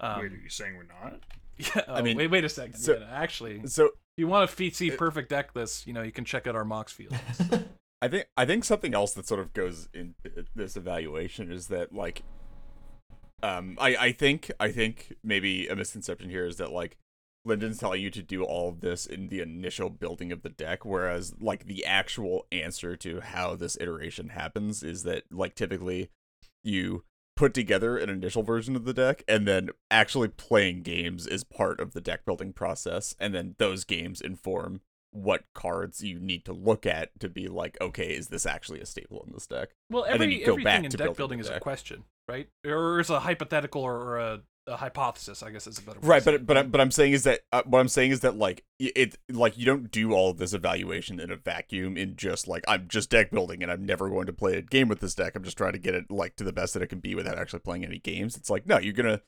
Um, 0.00 0.20
Wait, 0.20 0.32
are 0.32 0.36
you 0.36 0.48
saying 0.48 0.76
we're 0.76 0.84
not? 0.84 1.20
yeah, 1.58 1.82
I 1.88 2.00
oh, 2.00 2.02
mean, 2.02 2.16
wait, 2.16 2.30
wait 2.30 2.44
a 2.44 2.48
second. 2.48 2.74
so- 2.74 2.98
yeah, 2.98 3.06
actually, 3.12 3.66
So 3.66 3.86
if 3.86 3.92
you 4.16 4.26
want 4.26 4.50
to 4.50 4.70
see 4.70 4.90
perfect 4.90 5.28
deck 5.30 5.50
lists, 5.54 5.86
you 5.86 5.92
know, 5.92 6.02
you 6.02 6.12
can 6.12 6.24
check 6.24 6.46
out 6.46 6.56
our 6.56 6.64
Moxfield. 6.64 7.16
I 8.02 8.08
think 8.08 8.26
I 8.36 8.44
think 8.44 8.64
something 8.64 8.94
else 8.94 9.14
that 9.14 9.26
sort 9.26 9.40
of 9.40 9.54
goes 9.54 9.88
in 9.94 10.14
this 10.54 10.76
evaluation 10.76 11.50
is 11.50 11.68
that 11.68 11.94
like 11.94 12.22
um 13.42 13.78
I 13.80 13.96
I 13.96 14.12
think 14.12 14.50
I 14.60 14.70
think 14.72 15.14
maybe 15.24 15.68
a 15.68 15.76
misconception 15.76 16.28
here 16.28 16.46
is 16.46 16.56
that 16.56 16.70
like 16.70 16.98
Lyndon's 17.44 17.78
telling 17.78 18.00
you 18.00 18.10
to 18.10 18.22
do 18.22 18.42
all 18.42 18.68
of 18.68 18.80
this 18.80 19.06
in 19.06 19.28
the 19.28 19.40
initial 19.40 19.90
building 19.90 20.32
of 20.32 20.42
the 20.42 20.48
deck 20.48 20.84
whereas 20.84 21.34
like 21.40 21.66
the 21.66 21.84
actual 21.84 22.46
answer 22.50 22.96
to 22.96 23.20
how 23.20 23.54
this 23.54 23.76
iteration 23.80 24.30
happens 24.30 24.82
is 24.82 25.02
that 25.02 25.24
like 25.30 25.54
typically 25.54 26.10
you 26.62 27.04
put 27.36 27.52
together 27.52 27.98
an 27.98 28.08
initial 28.08 28.42
version 28.42 28.76
of 28.76 28.84
the 28.84 28.94
deck 28.94 29.22
and 29.26 29.46
then 29.46 29.70
actually 29.90 30.28
playing 30.28 30.82
games 30.82 31.26
is 31.26 31.42
part 31.44 31.80
of 31.80 31.92
the 31.92 32.00
deck 32.00 32.24
building 32.24 32.52
process 32.52 33.14
and 33.18 33.34
then 33.34 33.54
those 33.58 33.84
games 33.84 34.20
inform 34.20 34.80
what 35.10 35.44
cards 35.54 36.02
you 36.02 36.18
need 36.18 36.44
to 36.44 36.52
look 36.52 36.84
at 36.86 37.10
to 37.20 37.28
be 37.28 37.46
like 37.48 37.76
okay 37.80 38.08
is 38.08 38.28
this 38.28 38.46
actually 38.46 38.80
a 38.80 38.86
staple 38.86 39.24
in 39.26 39.32
this 39.32 39.46
deck 39.46 39.70
Well, 39.90 40.02
And 40.04 40.14
then 40.14 40.22
every 40.22 40.40
you 40.40 40.46
go 40.46 40.56
back 40.56 40.78
everything 40.78 40.84
in 41.00 41.06
deck 41.06 41.16
building 41.16 41.38
is 41.38 41.48
a 41.48 41.60
question, 41.60 42.04
right? 42.28 42.48
Or 42.66 42.98
is 42.98 43.10
a 43.10 43.20
hypothetical 43.20 43.82
or, 43.82 43.94
or 43.94 44.18
a, 44.18 44.40
a 44.66 44.76
hypothesis. 44.76 45.42
I 45.42 45.50
guess 45.50 45.66
is 45.66 45.78
a 45.78 45.82
better 45.82 45.98
right 46.00 46.24
but 46.24 46.46
but 46.46 46.56
I'm- 46.56 46.70
but 46.70 46.80
I'm 46.80 46.90
saying 46.90 47.12
is 47.12 47.24
that 47.24 47.40
uh, 47.52 47.62
what 47.66 47.80
I'm 47.80 47.88
saying 47.88 48.12
is 48.12 48.20
that 48.20 48.36
like 48.36 48.64
it 48.78 49.16
like 49.30 49.58
you 49.58 49.66
don't 49.66 49.90
do 49.90 50.12
all 50.12 50.30
of 50.30 50.38
this 50.38 50.54
evaluation 50.54 51.20
in 51.20 51.30
a 51.30 51.36
vacuum 51.36 51.96
in 51.96 52.16
just 52.16 52.48
like 52.48 52.64
I'm 52.66 52.88
just 52.88 53.10
deck 53.10 53.30
building 53.30 53.62
and 53.62 53.70
I'm 53.70 53.84
never 53.84 54.08
going 54.08 54.26
to 54.26 54.32
play 54.32 54.56
a 54.56 54.62
game 54.62 54.88
with 54.88 55.00
this 55.00 55.14
deck. 55.14 55.34
I'm 55.36 55.44
just 55.44 55.58
trying 55.58 55.72
to 55.74 55.78
get 55.78 55.94
it 55.94 56.10
like 56.10 56.36
to 56.36 56.44
the 56.44 56.52
best 56.52 56.72
that 56.74 56.82
it 56.82 56.86
can 56.88 57.00
be 57.00 57.14
without 57.14 57.36
actually 57.38 57.60
playing 57.60 57.84
any 57.84 57.98
games. 57.98 58.36
It's 58.36 58.48
like 58.50 58.66
no 58.66 58.78
you're 58.78 58.92
gonna 58.94 59.20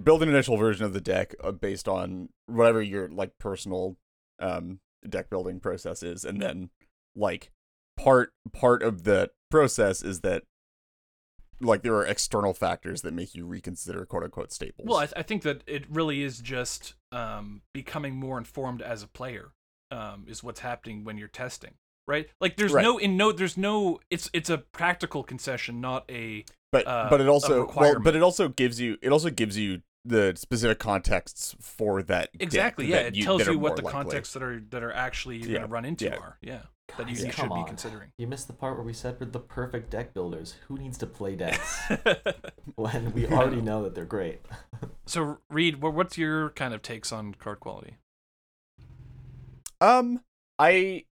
build 0.00 0.22
an 0.22 0.28
initial 0.28 0.56
version 0.56 0.84
of 0.84 0.92
the 0.92 1.00
deck 1.00 1.34
uh, 1.42 1.50
based 1.50 1.88
on 1.88 2.28
whatever 2.46 2.80
your 2.80 3.08
like 3.08 3.38
personal 3.38 3.96
um 4.38 4.78
deck 5.08 5.28
building 5.30 5.58
process 5.58 6.02
is. 6.04 6.24
And 6.24 6.40
then 6.40 6.70
like 7.16 7.50
part 7.96 8.32
part 8.52 8.82
of 8.84 9.02
the 9.02 9.30
process 9.50 10.00
is 10.02 10.20
that 10.20 10.44
like 11.60 11.82
there 11.82 11.94
are 11.94 12.06
external 12.06 12.54
factors 12.54 13.02
that 13.02 13.12
make 13.12 13.34
you 13.34 13.44
reconsider 13.46 14.04
quote 14.06 14.24
unquote 14.24 14.52
staples 14.52 14.86
Well, 14.88 14.98
I, 14.98 15.06
th- 15.06 15.14
I 15.16 15.22
think 15.22 15.42
that 15.42 15.62
it 15.66 15.84
really 15.90 16.22
is 16.22 16.38
just 16.40 16.94
um, 17.12 17.62
becoming 17.74 18.16
more 18.16 18.38
informed 18.38 18.82
as 18.82 19.02
a 19.02 19.06
player 19.08 19.52
um, 19.90 20.24
is 20.28 20.42
what's 20.42 20.60
happening 20.60 21.04
when 21.04 21.18
you're 21.18 21.28
testing, 21.28 21.72
right? 22.06 22.28
Like 22.40 22.56
there's 22.56 22.72
Right. 22.72 22.82
no 22.82 22.98
in 22.98 23.16
no 23.16 23.32
there's 23.32 23.56
no 23.56 24.00
it's 24.10 24.30
it's 24.32 24.48
a 24.50 24.58
practical 24.58 25.22
concession, 25.22 25.80
not 25.80 26.04
a 26.10 26.44
But 26.72 26.86
uh, 26.86 27.08
but 27.10 27.20
it 27.20 27.28
also 27.28 27.70
well, 27.76 27.98
but 28.00 28.14
it 28.16 28.22
also 28.22 28.48
gives 28.48 28.80
you 28.80 28.96
it 29.02 29.10
also 29.12 29.30
gives 29.30 29.58
you 29.58 29.82
the 30.06 30.32
specific 30.34 30.78
contexts 30.78 31.54
for 31.60 32.02
that 32.04 32.30
exactly 32.40 32.86
yeah. 32.86 33.02
that 33.02 33.16
It 33.16 33.22
tells 33.22 33.46
you 33.46 33.58
what 33.58 33.76
the 33.76 33.82
likely. 33.82 33.92
contexts 33.92 34.32
that 34.32 34.42
are 34.42 34.60
that 34.70 34.82
are 34.82 34.92
actually 34.92 35.36
you're 35.38 35.48
Yeah, 35.50 35.54
gonna 35.58 35.66
run 35.72 35.84
into 35.84 36.06
yeah. 36.06 36.16
are 36.16 36.38
yeah 36.40 36.62
that 36.96 37.08
you, 37.08 37.14
Guys, 37.14 37.24
you 37.24 37.32
come 37.32 37.48
should 37.48 37.54
be 37.54 37.60
on. 37.60 37.66
considering. 37.66 38.12
You 38.18 38.26
missed 38.26 38.46
the 38.46 38.52
part 38.52 38.76
where 38.76 38.84
we 38.84 38.92
said 38.92 39.16
we're 39.20 39.26
the 39.26 39.38
perfect 39.40 39.90
deck 39.90 40.14
builders. 40.14 40.54
Who 40.68 40.76
needs 40.78 40.98
to 40.98 41.06
play 41.06 41.34
decks 41.36 41.80
when 42.76 43.12
we 43.12 43.26
already 43.26 43.60
know 43.60 43.82
that 43.84 43.94
they're 43.94 44.04
great? 44.04 44.40
so 45.06 45.38
Reed, 45.48 45.80
what's 45.80 46.16
your 46.18 46.50
kind 46.50 46.74
of 46.74 46.82
takes 46.82 47.12
on 47.12 47.34
card 47.34 47.60
quality? 47.60 47.96
Um, 49.80 50.20
I 50.58 51.04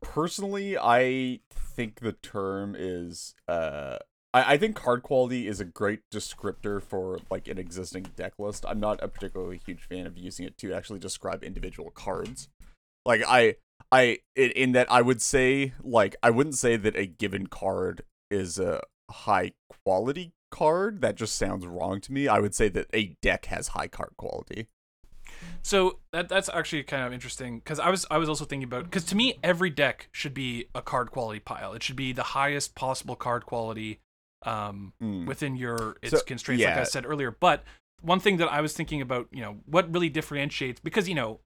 personally, 0.00 0.76
I 0.78 1.40
think 1.52 2.00
the 2.00 2.12
term 2.12 2.74
is 2.78 3.34
uh. 3.48 3.98
I, 4.32 4.54
I 4.54 4.56
think 4.58 4.76
card 4.76 5.02
quality 5.02 5.48
is 5.48 5.58
a 5.58 5.64
great 5.64 6.00
descriptor 6.12 6.80
for 6.80 7.18
like 7.30 7.48
an 7.48 7.58
existing 7.58 8.06
deck 8.16 8.34
list. 8.38 8.64
I'm 8.68 8.78
not 8.78 9.02
a 9.02 9.08
particularly 9.08 9.60
huge 9.66 9.82
fan 9.82 10.06
of 10.06 10.16
using 10.16 10.46
it 10.46 10.56
to 10.58 10.72
actually 10.72 11.00
describe 11.00 11.42
individual 11.42 11.90
cards. 11.90 12.48
Like 13.04 13.22
I 13.26 13.56
I 13.92 14.18
in, 14.36 14.50
in 14.52 14.72
that 14.72 14.90
I 14.90 15.02
would 15.02 15.20
say 15.22 15.72
like 15.82 16.16
I 16.22 16.30
wouldn't 16.30 16.56
say 16.56 16.76
that 16.76 16.96
a 16.96 17.06
given 17.06 17.46
card 17.46 18.02
is 18.30 18.58
a 18.58 18.80
high 19.10 19.52
quality 19.84 20.32
card. 20.50 21.00
That 21.00 21.16
just 21.16 21.34
sounds 21.36 21.66
wrong 21.66 22.00
to 22.02 22.12
me. 22.12 22.28
I 22.28 22.38
would 22.38 22.54
say 22.54 22.68
that 22.68 22.86
a 22.92 23.16
deck 23.22 23.46
has 23.46 23.68
high 23.68 23.88
card 23.88 24.14
quality. 24.16 24.68
So 25.62 25.98
that 26.12 26.28
that's 26.28 26.48
actually 26.48 26.82
kind 26.84 27.04
of 27.04 27.12
interesting 27.12 27.58
because 27.58 27.78
I 27.78 27.90
was 27.90 28.06
I 28.10 28.18
was 28.18 28.28
also 28.28 28.44
thinking 28.44 28.64
about 28.64 28.84
because 28.84 29.04
to 29.06 29.16
me 29.16 29.38
every 29.42 29.70
deck 29.70 30.08
should 30.12 30.34
be 30.34 30.66
a 30.74 30.82
card 30.82 31.10
quality 31.10 31.40
pile. 31.40 31.72
It 31.72 31.82
should 31.82 31.96
be 31.96 32.12
the 32.12 32.22
highest 32.22 32.74
possible 32.74 33.16
card 33.16 33.46
quality 33.46 34.00
um, 34.46 34.94
Mm. 35.02 35.26
within 35.26 35.54
your 35.56 35.96
its 36.00 36.12
So, 36.18 36.24
constraints, 36.24 36.64
like 36.64 36.76
I 36.76 36.84
said 36.84 37.04
earlier. 37.04 37.30
But 37.30 37.62
one 38.00 38.20
thing 38.20 38.38
that 38.38 38.50
I 38.50 38.62
was 38.62 38.72
thinking 38.72 39.02
about, 39.02 39.28
you 39.30 39.42
know, 39.42 39.58
what 39.66 39.92
really 39.92 40.08
differentiates 40.08 40.80
because 40.80 41.08
you 41.08 41.14
know, 41.14 41.40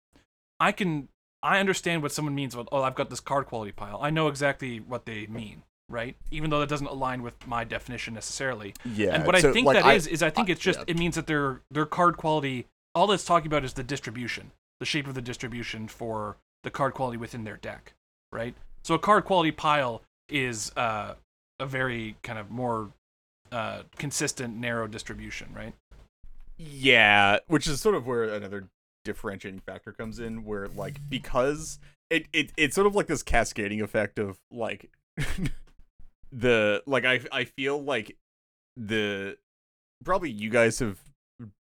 I 0.61 0.71
can 0.73 1.09
I 1.45 1.61
understand 1.61 2.03
what 2.03 2.11
someone 2.11 2.35
means 2.35 2.55
about 2.55 2.69
oh 2.73 2.83
I've 2.83 2.95
got 2.95 3.11
this 3.11 3.21
card 3.21 3.47
quality 3.47 3.71
pile. 3.71 3.99
I 4.03 4.11
know 4.11 4.29
exactly 4.29 4.81
what 4.81 5.05
they 5.05 5.27
mean, 5.27 5.63
right? 5.89 6.17
Even 6.31 6.51
though 6.51 6.59
that 6.61 6.69
doesn't 6.69 6.87
align 6.87 7.23
with 7.23 7.47
my 7.47 7.65
definition 7.65 8.15
necessarily. 8.15 8.75
Yeah. 8.85 9.15
and 9.15 9.27
what 9.27 9.39
so, 9.39 9.51
I 9.51 9.53
think 9.53 9.67
like, 9.67 9.83
that 9.83 9.95
is 9.95 10.07
is 10.07 10.23
I 10.23 10.31
think 10.31 10.49
I- 10.49 10.53
it's 10.53 10.61
just 10.61 10.79
yeah. 10.81 10.85
it 10.89 10.99
means 10.99 11.15
that 11.17 11.27
their 11.27 11.61
their 11.71 11.87
card 11.87 12.17
quality 12.17 12.67
all 12.95 13.13
it's 13.13 13.25
talking 13.25 13.47
about 13.47 13.65
is 13.65 13.75
the 13.75 13.83
distribution, 13.83 14.53
the 14.81 14.87
shape 14.87 15.07
of 15.07 15.15
the 15.15 15.23
distribution 15.23 15.87
for 15.87 16.37
the 16.63 16.71
card 16.71 16.95
quality 16.95 17.19
within 17.19 17.45
their 17.45 17.57
deck, 17.59 17.93
right? 18.33 18.55
So 18.83 18.95
a 18.95 18.99
card 18.99 19.25
quality 19.25 19.51
pile 19.51 20.03
is 20.29 20.73
uh, 20.77 21.15
a 21.61 21.67
very 21.67 22.17
kind 22.23 22.39
of 22.39 22.51
more 22.51 22.91
uh, 23.53 23.83
consistent, 23.99 24.57
narrow 24.57 24.87
distribution, 24.87 25.49
right? 25.55 25.75
Yeah, 26.57 27.39
which 27.49 27.67
is 27.67 27.81
sort 27.81 27.95
of 27.95 28.07
where 28.07 28.25
another 28.25 28.69
differentiating 29.05 29.61
factor 29.61 29.93
comes 29.93 30.19
in, 30.19 30.45
where 30.45 30.69
like 30.69 30.99
because 31.09 31.79
it, 32.11 32.27
it 32.33 32.53
it's 32.57 32.75
sort 32.75 32.87
of 32.87 32.95
like 32.95 33.07
this 33.07 33.23
cascading 33.23 33.81
effect 33.81 34.19
of 34.19 34.39
like 34.51 34.91
the 36.33 36.83
like 36.87 37.05
I 37.05 37.21
I 37.33 37.45
feel 37.45 37.83
like 37.83 38.17
the 38.77 39.37
probably 40.05 40.31
you 40.31 40.51
guys 40.51 40.79
have 40.81 40.99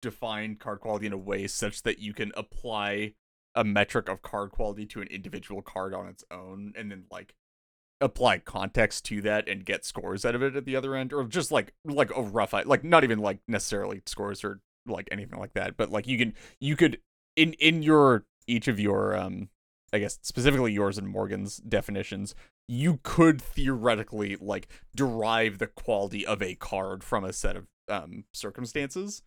defined 0.02 0.60
card 0.60 0.80
quality 0.80 1.06
in 1.06 1.14
a 1.14 1.18
way 1.18 1.48
such 1.48 1.84
that 1.84 2.00
you 2.00 2.14
can 2.14 2.32
apply 2.36 3.14
a 3.56 3.64
metric 3.64 4.10
of 4.10 4.22
card 4.22 4.52
quality 4.52 4.86
to 4.86 5.02
an 5.02 5.08
individual 5.08 5.62
card 5.62 5.94
on 5.94 6.08
its 6.08 6.24
own 6.32 6.74
and 6.76 6.92
then 6.92 7.04
like 7.12 7.36
apply 8.02 8.38
context 8.40 9.06
to 9.06 9.22
that 9.22 9.48
and 9.48 9.66
get 9.66 9.86
scores 9.86 10.26
out 10.26 10.36
of 10.36 10.44
it 10.44 10.56
at 10.56 10.66
the 10.66 10.76
other 10.76 10.96
end 10.96 11.14
or 11.14 11.24
just 11.24 11.52
like 11.52 11.74
like 11.86 12.16
a 12.16 12.22
rough 12.22 12.54
like 12.54 12.84
not 12.84 13.04
even 13.04 13.20
like 13.20 13.40
necessarily 13.48 14.02
scores 14.06 14.44
or 14.44 14.60
like 14.86 15.08
anything 15.12 15.40
like 15.40 15.54
that 15.54 15.78
but 15.78 15.90
like 15.90 16.08
you 16.08 16.18
can 16.18 16.34
you 16.60 16.76
could 16.76 17.00
in 17.36 17.54
in 17.54 17.82
your 17.82 18.26
each 18.48 18.68
of 18.68 18.80
your 18.80 19.16
um 19.18 19.50
i 19.92 20.00
guess 20.00 20.20
specifically 20.22 20.72
yours 20.72 20.98
and 20.98 21.08
morgan's 21.08 21.58
definitions 21.58 22.36
you 22.68 23.00
could 23.04 23.42
theoretically 23.42 24.36
like 24.40 24.68
derive 24.96 25.58
the 25.58 25.68
quality 25.68 26.26
of 26.26 26.42
a 26.42 26.56
card 26.56 27.04
from 27.04 27.24
a 27.24 27.34
set 27.34 27.56
of 27.56 27.68
um 27.90 28.24
circumstances 28.34 29.22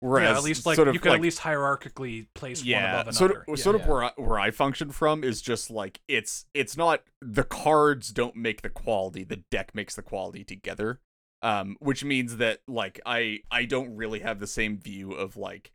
whereas 0.00 0.30
yeah, 0.30 0.36
at 0.38 0.44
least 0.44 0.64
like 0.64 0.76
sort 0.76 0.88
of 0.88 0.94
you 0.94 1.00
could 1.00 1.10
like, 1.10 1.18
at 1.18 1.22
least 1.22 1.40
hierarchically 1.40 2.26
place 2.34 2.64
one 2.64 2.84
above 2.84 3.14
sort 3.14 3.32
another. 3.32 3.44
of, 3.48 3.58
Yeah. 3.58 3.62
sort 3.64 3.76
of 3.76 3.82
Yeah. 3.82 3.88
where 3.88 4.04
I, 4.04 4.10
where 4.16 4.38
I 4.38 4.50
function 4.52 4.90
from 4.92 5.24
is 5.24 5.42
just 5.42 5.70
like 5.70 6.00
it's 6.06 6.46
it's 6.54 6.76
not 6.76 7.02
the 7.20 7.42
cards 7.44 8.10
don't 8.10 8.36
make 8.36 8.62
the 8.62 8.70
quality, 8.70 9.24
the 9.24 9.42
deck 9.50 9.74
makes 9.74 9.96
the 9.96 10.02
quality 10.02 10.44
together. 10.44 11.00
Um, 11.40 11.76
which 11.78 12.02
means 12.02 12.38
that 12.38 12.60
like 12.66 13.00
I 13.06 13.40
I 13.50 13.64
don't 13.64 13.94
really 13.94 14.20
have 14.20 14.40
the 14.40 14.46
same 14.48 14.78
view 14.78 15.12
of 15.12 15.36
like 15.36 15.72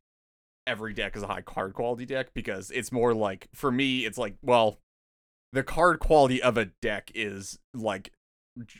every 0.65 0.93
deck 0.93 1.15
is 1.15 1.23
a 1.23 1.27
high 1.27 1.41
card 1.41 1.73
quality 1.73 2.05
deck 2.05 2.33
because 2.33 2.71
it's 2.71 2.91
more 2.91 3.13
like 3.13 3.47
for 3.53 3.71
me 3.71 4.05
it's 4.05 4.17
like 4.17 4.35
well 4.41 4.79
the 5.51 5.63
card 5.63 5.99
quality 5.99 6.41
of 6.41 6.57
a 6.57 6.65
deck 6.81 7.11
is 7.13 7.59
like 7.73 8.11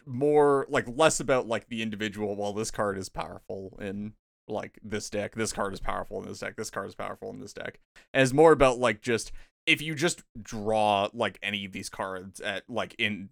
more 0.06 0.66
like 0.70 0.86
less 0.96 1.20
about 1.20 1.48
like 1.48 1.68
the 1.68 1.82
individual 1.82 2.36
well 2.36 2.54
this 2.54 2.72
card 2.72 2.98
is 2.98 3.10
powerful 3.10 3.78
in 3.82 4.14
like 4.48 4.80
this 4.84 5.10
deck 5.10 5.36
this 5.36 5.54
card 5.54 5.74
is 5.74 5.80
powerful 5.80 6.22
in 6.22 6.28
this 6.28 6.40
deck 6.40 6.56
this 6.56 6.70
card 6.70 6.88
is 6.88 6.96
powerful 6.96 7.30
in 7.30 7.40
this 7.40 7.54
deck 7.54 7.80
and 8.14 8.22
it's 8.24 8.34
more 8.34 8.52
about 8.52 8.78
like 8.78 9.02
just 9.02 9.32
if 9.66 9.82
you 9.82 9.96
just 9.96 10.24
draw 10.42 11.10
like 11.14 11.40
any 11.42 11.66
of 11.66 11.72
these 11.72 11.90
cards 11.90 12.40
at 12.42 12.64
like 12.70 12.96
in 12.98 13.30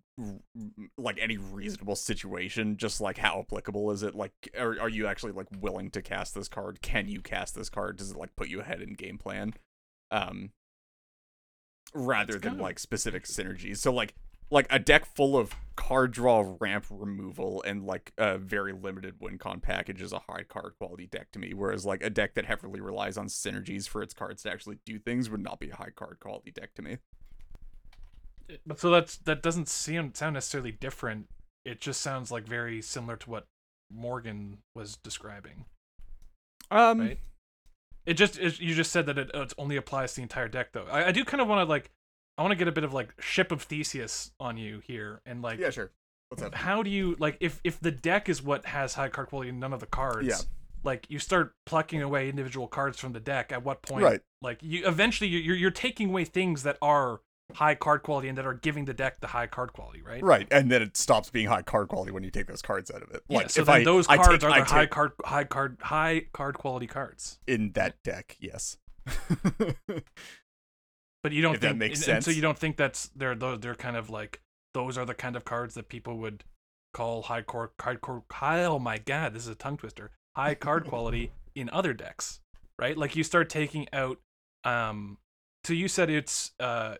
like 0.97 1.17
any 1.19 1.37
reasonable 1.37 1.95
situation 1.95 2.77
just 2.77 3.01
like 3.01 3.17
how 3.17 3.39
applicable 3.39 3.91
is 3.91 4.03
it? 4.03 4.15
Like 4.15 4.31
are, 4.57 4.79
are 4.79 4.89
you 4.89 5.07
actually 5.07 5.33
like 5.33 5.47
willing 5.59 5.89
to 5.91 6.01
cast 6.01 6.35
this 6.35 6.47
card? 6.47 6.81
Can 6.81 7.07
you 7.07 7.21
cast 7.21 7.55
this 7.55 7.69
card? 7.69 7.97
Does 7.97 8.11
it 8.11 8.17
like 8.17 8.35
put 8.35 8.47
you 8.47 8.61
ahead 8.61 8.81
in 8.81 8.93
game 8.93 9.17
plan? 9.17 9.53
Um 10.09 10.51
rather 11.93 12.39
than 12.39 12.57
like 12.57 12.79
specific 12.79 13.25
synergies. 13.25 13.77
So 13.77 13.91
like 13.91 14.13
like 14.51 14.67
a 14.69 14.79
deck 14.79 15.05
full 15.05 15.37
of 15.37 15.55
card 15.75 16.11
draw 16.11 16.55
ramp 16.59 16.85
removal 16.89 17.63
and 17.65 17.85
like 17.85 18.13
a 18.17 18.37
very 18.37 18.73
limited 18.73 19.15
win 19.19 19.37
con 19.37 19.59
package 19.59 20.01
is 20.01 20.13
a 20.13 20.19
high 20.19 20.43
card 20.43 20.73
quality 20.77 21.07
deck 21.07 21.31
to 21.31 21.39
me 21.39 21.53
whereas 21.53 21.85
like 21.85 22.03
a 22.03 22.09
deck 22.09 22.35
that 22.35 22.45
heavily 22.45 22.79
relies 22.81 23.17
on 23.17 23.27
synergies 23.27 23.87
for 23.87 24.03
its 24.03 24.13
cards 24.13 24.43
to 24.43 24.51
actually 24.51 24.77
do 24.85 24.99
things 24.99 25.29
would 25.29 25.41
not 25.41 25.59
be 25.59 25.69
a 25.71 25.75
high 25.75 25.89
card 25.95 26.19
quality 26.19 26.51
deck 26.51 26.73
to 26.75 26.81
me 26.83 26.97
But 28.65 28.79
so 28.79 28.89
that's 28.91 29.17
that 29.17 29.41
doesn't 29.41 29.69
seem 29.69 30.13
sound 30.13 30.33
necessarily 30.33 30.71
different. 30.71 31.27
It 31.65 31.79
just 31.79 32.01
sounds 32.01 32.31
like 32.31 32.45
very 32.45 32.81
similar 32.81 33.15
to 33.17 33.29
what 33.29 33.47
Morgan 33.89 34.59
was 34.75 34.97
describing. 34.97 35.65
um 36.71 36.99
Right. 36.99 37.19
It 38.05 38.15
just 38.15 38.37
it, 38.39 38.59
you 38.59 38.73
just 38.75 38.91
said 38.91 39.05
that 39.07 39.17
it, 39.17 39.31
it 39.33 39.53
only 39.57 39.75
applies 39.75 40.11
to 40.13 40.15
the 40.17 40.21
entire 40.23 40.47
deck 40.47 40.71
though. 40.73 40.87
I, 40.89 41.07
I 41.07 41.11
do 41.11 41.23
kind 41.23 41.41
of 41.41 41.47
want 41.47 41.65
to 41.65 41.69
like 41.69 41.91
I 42.41 42.43
want 42.43 42.53
to 42.53 42.55
get 42.57 42.67
a 42.67 42.71
bit 42.71 42.83
of 42.83 42.91
like 42.91 43.13
ship 43.21 43.51
of 43.51 43.61
Theseus 43.61 44.31
on 44.39 44.57
you 44.57 44.79
here 44.83 45.21
and 45.27 45.43
like 45.43 45.59
yeah 45.59 45.69
sure. 45.69 45.91
What's 46.29 46.41
up? 46.41 46.55
how 46.55 46.81
do 46.81 46.89
you 46.89 47.15
like 47.19 47.37
if 47.39 47.61
if 47.63 47.79
the 47.79 47.91
deck 47.91 48.29
is 48.29 48.41
what 48.41 48.65
has 48.65 48.95
high 48.95 49.09
card 49.09 49.27
quality 49.27 49.49
and 49.51 49.59
none 49.59 49.73
of 49.73 49.79
the 49.79 49.85
cards 49.85 50.27
Yeah. 50.27 50.37
like 50.83 51.05
you 51.07 51.19
start 51.19 51.53
plucking 51.67 52.01
away 52.01 52.29
individual 52.29 52.67
cards 52.67 52.97
from 52.99 53.13
the 53.13 53.19
deck 53.19 53.51
at 53.51 53.63
what 53.63 53.83
point 53.83 54.03
Right. 54.05 54.21
like 54.41 54.57
you 54.63 54.87
eventually 54.87 55.29
you- 55.29 55.37
you're 55.39 55.55
you're 55.55 55.69
taking 55.71 56.09
away 56.09 56.25
things 56.25 56.63
that 56.63 56.79
are 56.81 57.21
high 57.53 57.75
card 57.75 58.01
quality 58.01 58.27
and 58.29 58.37
that 58.39 58.45
are 58.47 58.53
giving 58.55 58.85
the 58.85 58.93
deck 58.93 59.19
the 59.19 59.27
high 59.27 59.45
card 59.45 59.73
quality 59.73 60.01
right? 60.01 60.23
Right 60.23 60.47
and 60.49 60.71
then 60.71 60.81
it 60.81 60.97
stops 60.97 61.29
being 61.29 61.47
high 61.47 61.61
card 61.61 61.89
quality 61.89 62.11
when 62.11 62.23
you 62.23 62.31
take 62.31 62.47
those 62.47 62.61
cards 62.63 62.89
out 62.89 63.03
of 63.03 63.11
it. 63.11 63.23
Yeah, 63.27 63.37
like 63.39 63.49
so 63.51 63.61
if 63.61 63.67
then 63.67 63.75
I, 63.81 63.83
those 63.83 64.07
I 64.07 64.15
cards 64.15 64.41
take, 64.41 64.43
are 64.49 64.51
I 64.55 64.59
the 64.61 64.65
high 64.65 64.85
card 64.87 65.11
high 65.25 65.43
card 65.43 65.77
high 65.81 66.25
card 66.33 66.57
quality 66.57 66.87
cards. 66.87 67.37
In 67.45 67.73
that 67.73 68.01
deck 68.03 68.37
yes 68.39 68.77
but 71.23 71.31
you 71.31 71.41
don't 71.41 71.55
If 71.55 71.61
that 71.61 71.67
think 71.69 71.79
makes 71.79 72.07
and- 72.07 72.17
and 72.17 72.23
so 72.25 72.31
you 72.31 72.41
don't 72.41 72.57
think 72.57 72.77
that's 72.77 73.09
they're 73.15 73.35
those 73.35 73.59
they're 73.59 73.75
kind 73.75 73.95
of 73.97 74.09
like 74.09 74.41
those 74.73 74.97
are 74.97 75.05
the 75.05 75.13
kind 75.13 75.35
of 75.35 75.45
cards 75.45 75.75
that 75.75 75.89
people 75.89 76.17
would 76.19 76.43
call 76.93 77.23
high 77.23 77.41
core 77.41 77.71
high 77.79 77.95
core 77.95 78.23
oh 78.41 78.79
my 78.79 78.97
god 78.97 79.33
this 79.33 79.43
is 79.43 79.49
a 79.49 79.55
tongue 79.55 79.77
twister 79.77 80.11
high 80.35 80.55
card 80.55 80.85
quality 80.85 81.31
in 81.55 81.69
other 81.71 81.93
decks 81.93 82.39
right? 82.79 82.97
Like 82.97 83.15
you 83.15 83.23
start 83.23 83.49
taking 83.49 83.87
out 83.93 84.17
um 84.63 85.17
so 85.63 85.73
you 85.73 85.87
said 85.87 86.09
it's 86.09 86.51
uh 86.59 86.95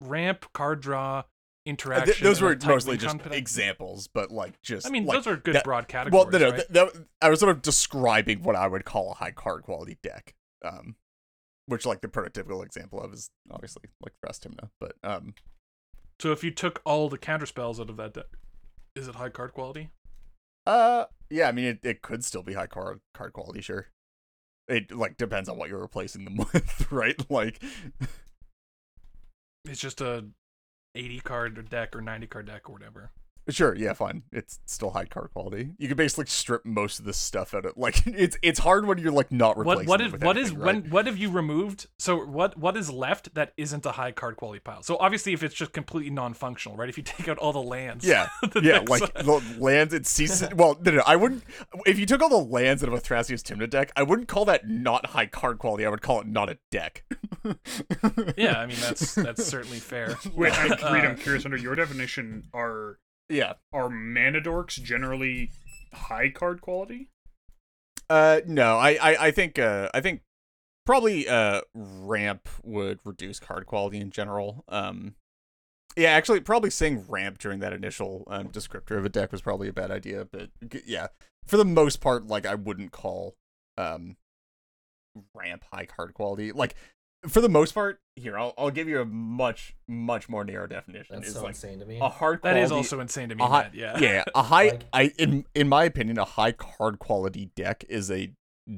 ramp 0.00 0.46
card 0.52 0.80
draw 0.80 1.20
Uh, 1.20 1.22
interaction 1.64 2.06
th- 2.14 2.20
those 2.20 2.40
were 2.42 2.56
mostly 2.66 2.96
just 2.96 3.16
examples 3.30 4.08
but 4.08 4.30
like 4.32 4.60
just 4.62 4.84
i 4.86 4.90
mean 4.90 5.06
like, 5.06 5.16
those 5.18 5.26
are 5.28 5.36
good 5.36 5.54
that- 5.54 5.64
broad 5.64 5.86
categories 5.86 6.24
well 6.24 6.32
no 6.32 6.38
no 6.38 6.50
right? 6.50 6.56
th- 6.56 6.68
that, 6.70 7.06
i 7.20 7.28
was 7.30 7.38
sort 7.38 7.54
of 7.54 7.62
describing 7.62 8.42
what 8.42 8.56
i 8.56 8.66
would 8.66 8.84
call 8.84 9.12
a 9.12 9.14
high 9.14 9.30
card 9.30 9.62
quality 9.62 9.96
deck 10.02 10.34
um 10.64 10.96
which 11.66 11.86
like 11.86 12.00
the 12.00 12.08
prototypical 12.08 12.64
example 12.64 13.00
of 13.00 13.12
is 13.12 13.30
obviously 13.50 13.84
like 14.02 14.12
Thrasios 14.24 14.40
Tymna, 14.40 14.70
but 14.80 14.94
um 15.02 15.34
so 16.20 16.32
if 16.32 16.44
you 16.44 16.50
took 16.50 16.80
all 16.84 17.08
the 17.08 17.18
counter 17.18 17.46
spells 17.46 17.80
out 17.80 17.90
of 17.90 17.96
that 17.96 18.14
deck 18.14 18.26
is 18.94 19.08
it 19.08 19.14
high 19.16 19.28
card 19.28 19.52
quality? 19.52 19.90
Uh 20.66 21.06
yeah 21.30 21.48
i 21.48 21.52
mean 21.52 21.64
it, 21.64 21.80
it 21.82 22.02
could 22.02 22.24
still 22.24 22.42
be 22.42 22.52
high 22.54 22.66
card 22.66 23.00
card 23.14 23.32
quality 23.32 23.60
sure. 23.60 23.88
It 24.68 24.94
like 24.94 25.16
depends 25.16 25.48
on 25.48 25.58
what 25.58 25.68
you're 25.68 25.80
replacing 25.80 26.24
them 26.24 26.36
with 26.52 26.90
right? 26.92 27.18
Like 27.30 27.62
it's 29.64 29.80
just 29.80 30.00
a 30.00 30.26
80 30.94 31.20
card 31.20 31.70
deck 31.70 31.96
or 31.96 32.00
90 32.00 32.26
card 32.26 32.46
deck 32.46 32.68
or 32.68 32.72
whatever. 32.72 33.10
Sure, 33.48 33.74
yeah, 33.74 33.92
fine. 33.92 34.22
It's 34.30 34.60
still 34.66 34.90
high 34.90 35.04
card 35.06 35.30
quality. 35.32 35.70
You 35.76 35.88
can 35.88 35.96
basically 35.96 36.26
strip 36.26 36.64
most 36.64 37.00
of 37.00 37.04
this 37.04 37.16
stuff 37.16 37.54
out 37.54 37.64
of 37.66 37.72
like 37.76 38.02
it's 38.06 38.36
it's 38.40 38.60
hard 38.60 38.86
when 38.86 38.98
you're 38.98 39.10
like 39.10 39.32
not 39.32 39.58
replacing 39.58 39.86
What 39.86 39.88
what 39.88 40.00
it 40.00 40.06
is 40.06 40.12
with 40.12 40.22
what 40.24 40.36
is 40.36 40.48
anything, 40.50 40.64
right? 40.64 40.82
when 40.82 40.90
what 40.90 41.06
have 41.06 41.18
you 41.18 41.28
removed? 41.30 41.88
So 41.98 42.24
what 42.24 42.56
what 42.56 42.76
is 42.76 42.88
left 42.90 43.34
that 43.34 43.52
isn't 43.56 43.84
a 43.84 43.92
high 43.92 44.12
card 44.12 44.36
quality 44.36 44.60
pile? 44.60 44.82
So 44.84 44.96
obviously 45.00 45.32
if 45.32 45.42
it's 45.42 45.54
just 45.56 45.72
completely 45.72 46.10
non-functional, 46.10 46.76
right? 46.78 46.88
If 46.88 46.96
you 46.96 47.02
take 47.04 47.26
out 47.28 47.38
all 47.38 47.52
the 47.52 47.62
lands, 47.62 48.04
Yeah, 48.06 48.28
the 48.52 48.60
yeah, 48.62 48.78
deck's- 48.78 48.90
like 48.90 49.14
the 49.14 49.42
lands 49.58 49.92
it 49.92 50.06
ceases. 50.06 50.48
Well, 50.54 50.78
no, 50.84 50.92
no, 50.92 51.02
I 51.06 51.16
wouldn't. 51.16 51.42
If 51.84 51.98
you 51.98 52.06
took 52.06 52.22
all 52.22 52.28
the 52.28 52.36
lands 52.50 52.82
out 52.84 52.88
of 52.88 52.94
a 52.94 53.00
Thrasios 53.00 53.42
Tymna 53.42 53.68
deck, 53.68 53.90
I 53.96 54.02
wouldn't 54.04 54.28
call 54.28 54.44
that 54.44 54.68
not 54.68 55.06
high 55.06 55.26
card 55.26 55.58
quality. 55.58 55.84
I 55.84 55.88
would 55.88 56.02
call 56.02 56.20
it 56.20 56.26
not 56.28 56.48
a 56.48 56.58
deck. 56.70 57.02
yeah, 58.36 58.58
I 58.58 58.66
mean 58.66 58.76
that's 58.80 59.14
that's 59.16 59.44
certainly 59.44 59.78
fair. 59.78 60.16
Wait, 60.34 60.56
I, 60.56 60.62
Reed, 60.64 60.72
Uh, 60.82 60.86
I'm 60.86 61.16
curious. 61.16 61.44
Under 61.44 61.56
your 61.56 61.74
definition, 61.74 62.44
are 62.54 62.98
yeah. 63.28 63.54
are 63.72 63.88
mana 63.88 64.40
dorks 64.40 64.82
generally 64.82 65.50
high 65.92 66.30
card 66.30 66.60
quality? 66.60 67.08
Uh, 68.10 68.40
no, 68.46 68.78
I, 68.78 68.90
I, 69.00 69.26
I 69.26 69.30
think, 69.30 69.58
uh, 69.58 69.88
I 69.94 70.00
think 70.00 70.22
probably 70.84 71.28
uh 71.28 71.60
ramp 71.74 72.48
would 72.64 73.00
reduce 73.04 73.38
card 73.38 73.66
quality 73.66 74.00
in 74.00 74.10
general. 74.10 74.64
Um, 74.68 75.14
yeah, 75.96 76.10
actually, 76.10 76.40
probably 76.40 76.70
saying 76.70 77.04
ramp 77.08 77.38
during 77.38 77.60
that 77.60 77.72
initial 77.72 78.24
um 78.28 78.48
descriptor 78.48 78.96
of 78.98 79.04
a 79.04 79.08
deck 79.08 79.32
was 79.32 79.42
probably 79.42 79.68
a 79.68 79.72
bad 79.72 79.90
idea. 79.90 80.26
But 80.30 80.50
g- 80.68 80.82
yeah, 80.86 81.08
for 81.46 81.56
the 81.56 81.64
most 81.64 82.00
part, 82.00 82.26
like 82.26 82.46
I 82.46 82.54
wouldn't 82.54 82.92
call 82.92 83.36
um 83.78 84.16
ramp 85.34 85.64
high 85.72 85.86
card 85.86 86.14
quality. 86.14 86.52
Like 86.52 86.74
for 87.28 87.40
the 87.40 87.48
most 87.48 87.72
part, 87.72 88.00
here 88.16 88.38
I'll 88.38 88.52
I'll 88.58 88.70
give 88.70 88.88
you 88.88 89.00
a 89.00 89.04
much 89.04 89.74
much 89.88 90.28
more 90.28 90.44
narrow 90.44 90.66
definition. 90.66 91.16
That's 91.16 91.28
It's 91.28 91.36
so 91.36 91.42
like 91.42 91.50
insane 91.50 91.78
to 91.80 91.86
me. 91.86 91.98
a 92.00 92.08
hard 92.08 92.38
that 92.38 92.52
quality 92.52 92.60
is 92.62 92.72
also 92.72 93.00
insane 93.00 93.28
to 93.30 93.34
me. 93.34 93.44
high, 93.44 93.62
Matt, 93.64 93.74
yeah. 93.74 93.98
yeah, 93.98 94.24
a 94.34 94.42
high. 94.42 94.68
Like- 94.70 94.84
I 94.92 95.12
in 95.18 95.44
in 95.54 95.68
my 95.68 95.84
opinion, 95.84 96.18
a 96.18 96.24
high 96.24 96.52
card 96.52 96.98
quality 96.98 97.50
deck 97.56 97.84
is 97.88 98.10
a 98.10 98.32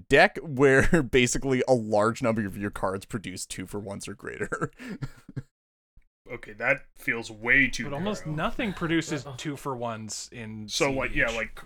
deck 0.08 0.38
where 0.42 1.02
basically 1.10 1.62
a 1.68 1.74
large 1.74 2.22
number 2.22 2.46
of 2.46 2.56
your 2.56 2.70
cards 2.70 3.04
produce 3.06 3.44
two 3.46 3.66
for 3.66 3.78
ones 3.78 4.08
or 4.08 4.14
greater. 4.14 4.70
Okay, 6.32 6.52
that 6.54 6.82
feels 6.96 7.30
way 7.30 7.68
too. 7.68 7.84
But 7.84 7.92
almost 7.92 8.26
nothing 8.26 8.72
produces 8.72 9.26
two 9.36 9.56
for 9.56 9.76
ones 9.76 10.30
in. 10.32 10.68
So 10.68 10.90
like 10.90 11.14
yeah, 11.14 11.28
like 11.30 11.60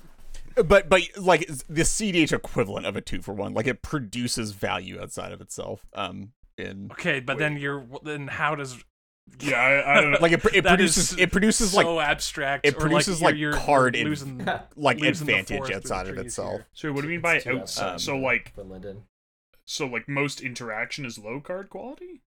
but 0.66 0.88
but 0.88 1.02
like 1.16 1.46
the 1.68 1.82
CDH 1.82 2.32
equivalent 2.32 2.84
of 2.86 2.96
a 2.96 3.00
two 3.00 3.22
for 3.22 3.32
one, 3.32 3.54
like 3.54 3.68
it 3.68 3.82
produces 3.82 4.50
value 4.50 5.00
outside 5.00 5.30
of 5.32 5.40
itself. 5.40 5.86
Um, 5.94 6.32
in 6.58 6.90
Okay, 6.92 7.20
but 7.20 7.36
Wait. 7.36 7.40
then 7.40 7.56
you're 7.56 7.86
then 8.02 8.28
how 8.28 8.54
does 8.54 8.82
yeah, 9.40 9.56
I, 9.60 9.98
I 9.98 10.00
don't 10.00 10.10
know. 10.12 10.18
like 10.20 10.32
it, 10.32 10.44
it 10.54 10.64
produces 10.66 11.16
it 11.18 11.30
produces 11.30 11.72
so 11.72 11.94
like 11.94 12.08
abstract? 12.08 12.66
it 12.66 12.78
produces, 12.78 13.20
like, 13.20 13.32
like, 13.32 13.38
you're, 13.40 13.50
you're, 13.52 13.60
card 13.60 13.94
you're 13.94 14.12
in- 14.12 14.50
like 14.76 15.00
losing 15.00 15.28
advantage 15.28 15.48
forest 15.48 15.48
through 15.48 15.66
the 15.68 15.74
outside 15.76 16.08
of 16.08 16.18
itself. 16.18 16.52
here. 16.52 16.66
so 16.72 16.92
what 16.92 17.02
do 17.02 17.08
you 17.08 17.12
mean 17.12 17.20
by 17.20 17.42
outside? 17.46 17.92
Um, 17.92 17.98
so 17.98 18.16
like 18.16 18.54
so 19.64 19.86
like 19.86 20.08
most 20.08 20.40
interaction 20.40 21.04
is 21.04 21.18
low 21.18 21.40
card 21.40 21.68
quality. 21.68 22.22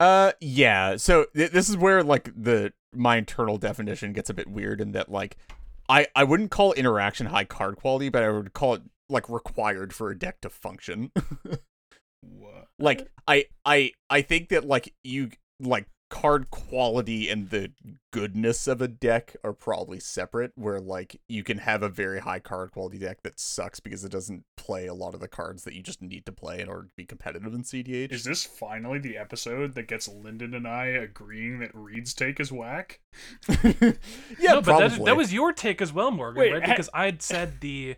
Uh, 0.00 0.32
yeah. 0.40 0.96
So 0.96 1.26
th- 1.36 1.52
this 1.52 1.68
is 1.68 1.76
where 1.76 2.02
like 2.02 2.30
the 2.34 2.72
my 2.94 3.16
internal 3.16 3.56
definition 3.58 4.12
gets 4.12 4.28
a 4.30 4.34
bit 4.34 4.48
weird 4.48 4.80
in 4.80 4.92
that 4.92 5.10
like 5.10 5.36
I 5.88 6.06
I 6.16 6.24
wouldn't 6.24 6.50
call 6.50 6.72
interaction 6.72 7.26
high 7.26 7.44
card 7.44 7.76
quality, 7.76 8.08
but 8.08 8.22
I 8.22 8.30
would 8.30 8.52
call 8.52 8.74
it 8.74 8.82
like 9.12 9.28
required 9.28 9.92
for 9.92 10.10
a 10.10 10.18
deck 10.18 10.40
to 10.42 10.50
function. 10.50 11.12
What? 12.24 12.68
like 12.78 13.08
I 13.26 13.46
I 13.64 13.92
I 14.08 14.22
think 14.22 14.50
that 14.50 14.64
like 14.64 14.94
you 15.02 15.30
like 15.58 15.88
card 16.08 16.50
quality 16.50 17.30
and 17.30 17.48
the 17.50 17.72
goodness 18.12 18.68
of 18.68 18.82
a 18.82 18.86
deck 18.86 19.34
are 19.42 19.54
probably 19.54 19.98
separate 19.98 20.52
where 20.54 20.78
like 20.78 21.18
you 21.26 21.42
can 21.42 21.56
have 21.58 21.82
a 21.82 21.88
very 21.88 22.20
high 22.20 22.38
card 22.38 22.70
quality 22.70 22.98
deck 22.98 23.22
that 23.24 23.40
sucks 23.40 23.80
because 23.80 24.04
it 24.04 24.12
doesn't 24.12 24.44
play 24.58 24.86
a 24.86 24.94
lot 24.94 25.14
of 25.14 25.20
the 25.20 25.26
cards 25.26 25.64
that 25.64 25.72
you 25.74 25.82
just 25.82 26.02
need 26.02 26.26
to 26.26 26.30
play 26.30 26.60
in 26.60 26.68
order 26.68 26.82
to 26.84 26.92
be 26.96 27.06
competitive 27.06 27.54
in 27.54 27.62
CDH. 27.62 28.12
Is 28.12 28.24
this 28.24 28.44
finally 28.44 28.98
the 28.98 29.16
episode 29.16 29.74
that 29.74 29.88
gets 29.88 30.06
Lyndon 30.06 30.52
and 30.54 30.68
I 30.68 30.86
agreeing 30.88 31.60
that 31.60 31.74
Reed's 31.74 32.12
take 32.14 32.38
is 32.38 32.52
whack? 32.52 33.00
yeah, 33.48 33.72
no, 34.40 34.60
but 34.60 34.78
that, 34.78 35.04
that 35.04 35.16
was 35.16 35.32
your 35.32 35.52
take 35.52 35.80
as 35.80 35.92
well, 35.94 36.10
Morgan, 36.10 36.40
Wait, 36.40 36.52
right? 36.52 36.62
ha- 36.62 36.72
Because 36.72 36.90
I'd 36.92 37.22
said 37.22 37.60
the. 37.60 37.96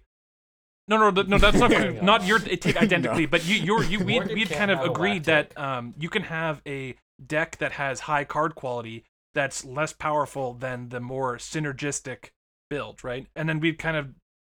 No, 0.87 0.97
no, 1.11 1.23
no. 1.23 1.39
That's 1.39 1.57
not 1.59 1.73
Hang 1.73 2.05
not 2.05 2.27
your 2.27 2.39
take 2.39 2.77
identically, 2.83 3.27
but 3.27 3.45
you, 3.47 3.57
you're, 3.57 3.85
you, 3.85 4.01
we, 4.01 4.15
Morgan 4.15 4.35
we'd 4.35 4.51
kind 4.51 4.71
of 4.71 4.81
agreed 4.81 5.25
that 5.25 5.57
um, 5.59 5.95
you 5.99 6.09
can 6.11 6.23
have 6.23 6.61
a 6.67 6.95
deck 7.25 7.57
that 7.59 7.73
has 7.73 8.01
high 8.01 8.25
card 8.25 8.55
quality 8.55 9.05
that's 9.35 9.65
less 9.65 9.93
powerful 9.93 10.53
than 10.55 10.91
the 10.91 11.01
more 11.01 11.37
synergistic 11.39 12.31
build, 12.71 13.03
right? 13.03 13.27
And 13.35 13.49
then 13.49 13.61
we 13.61 13.73
kind 13.73 13.97
of 13.97 14.09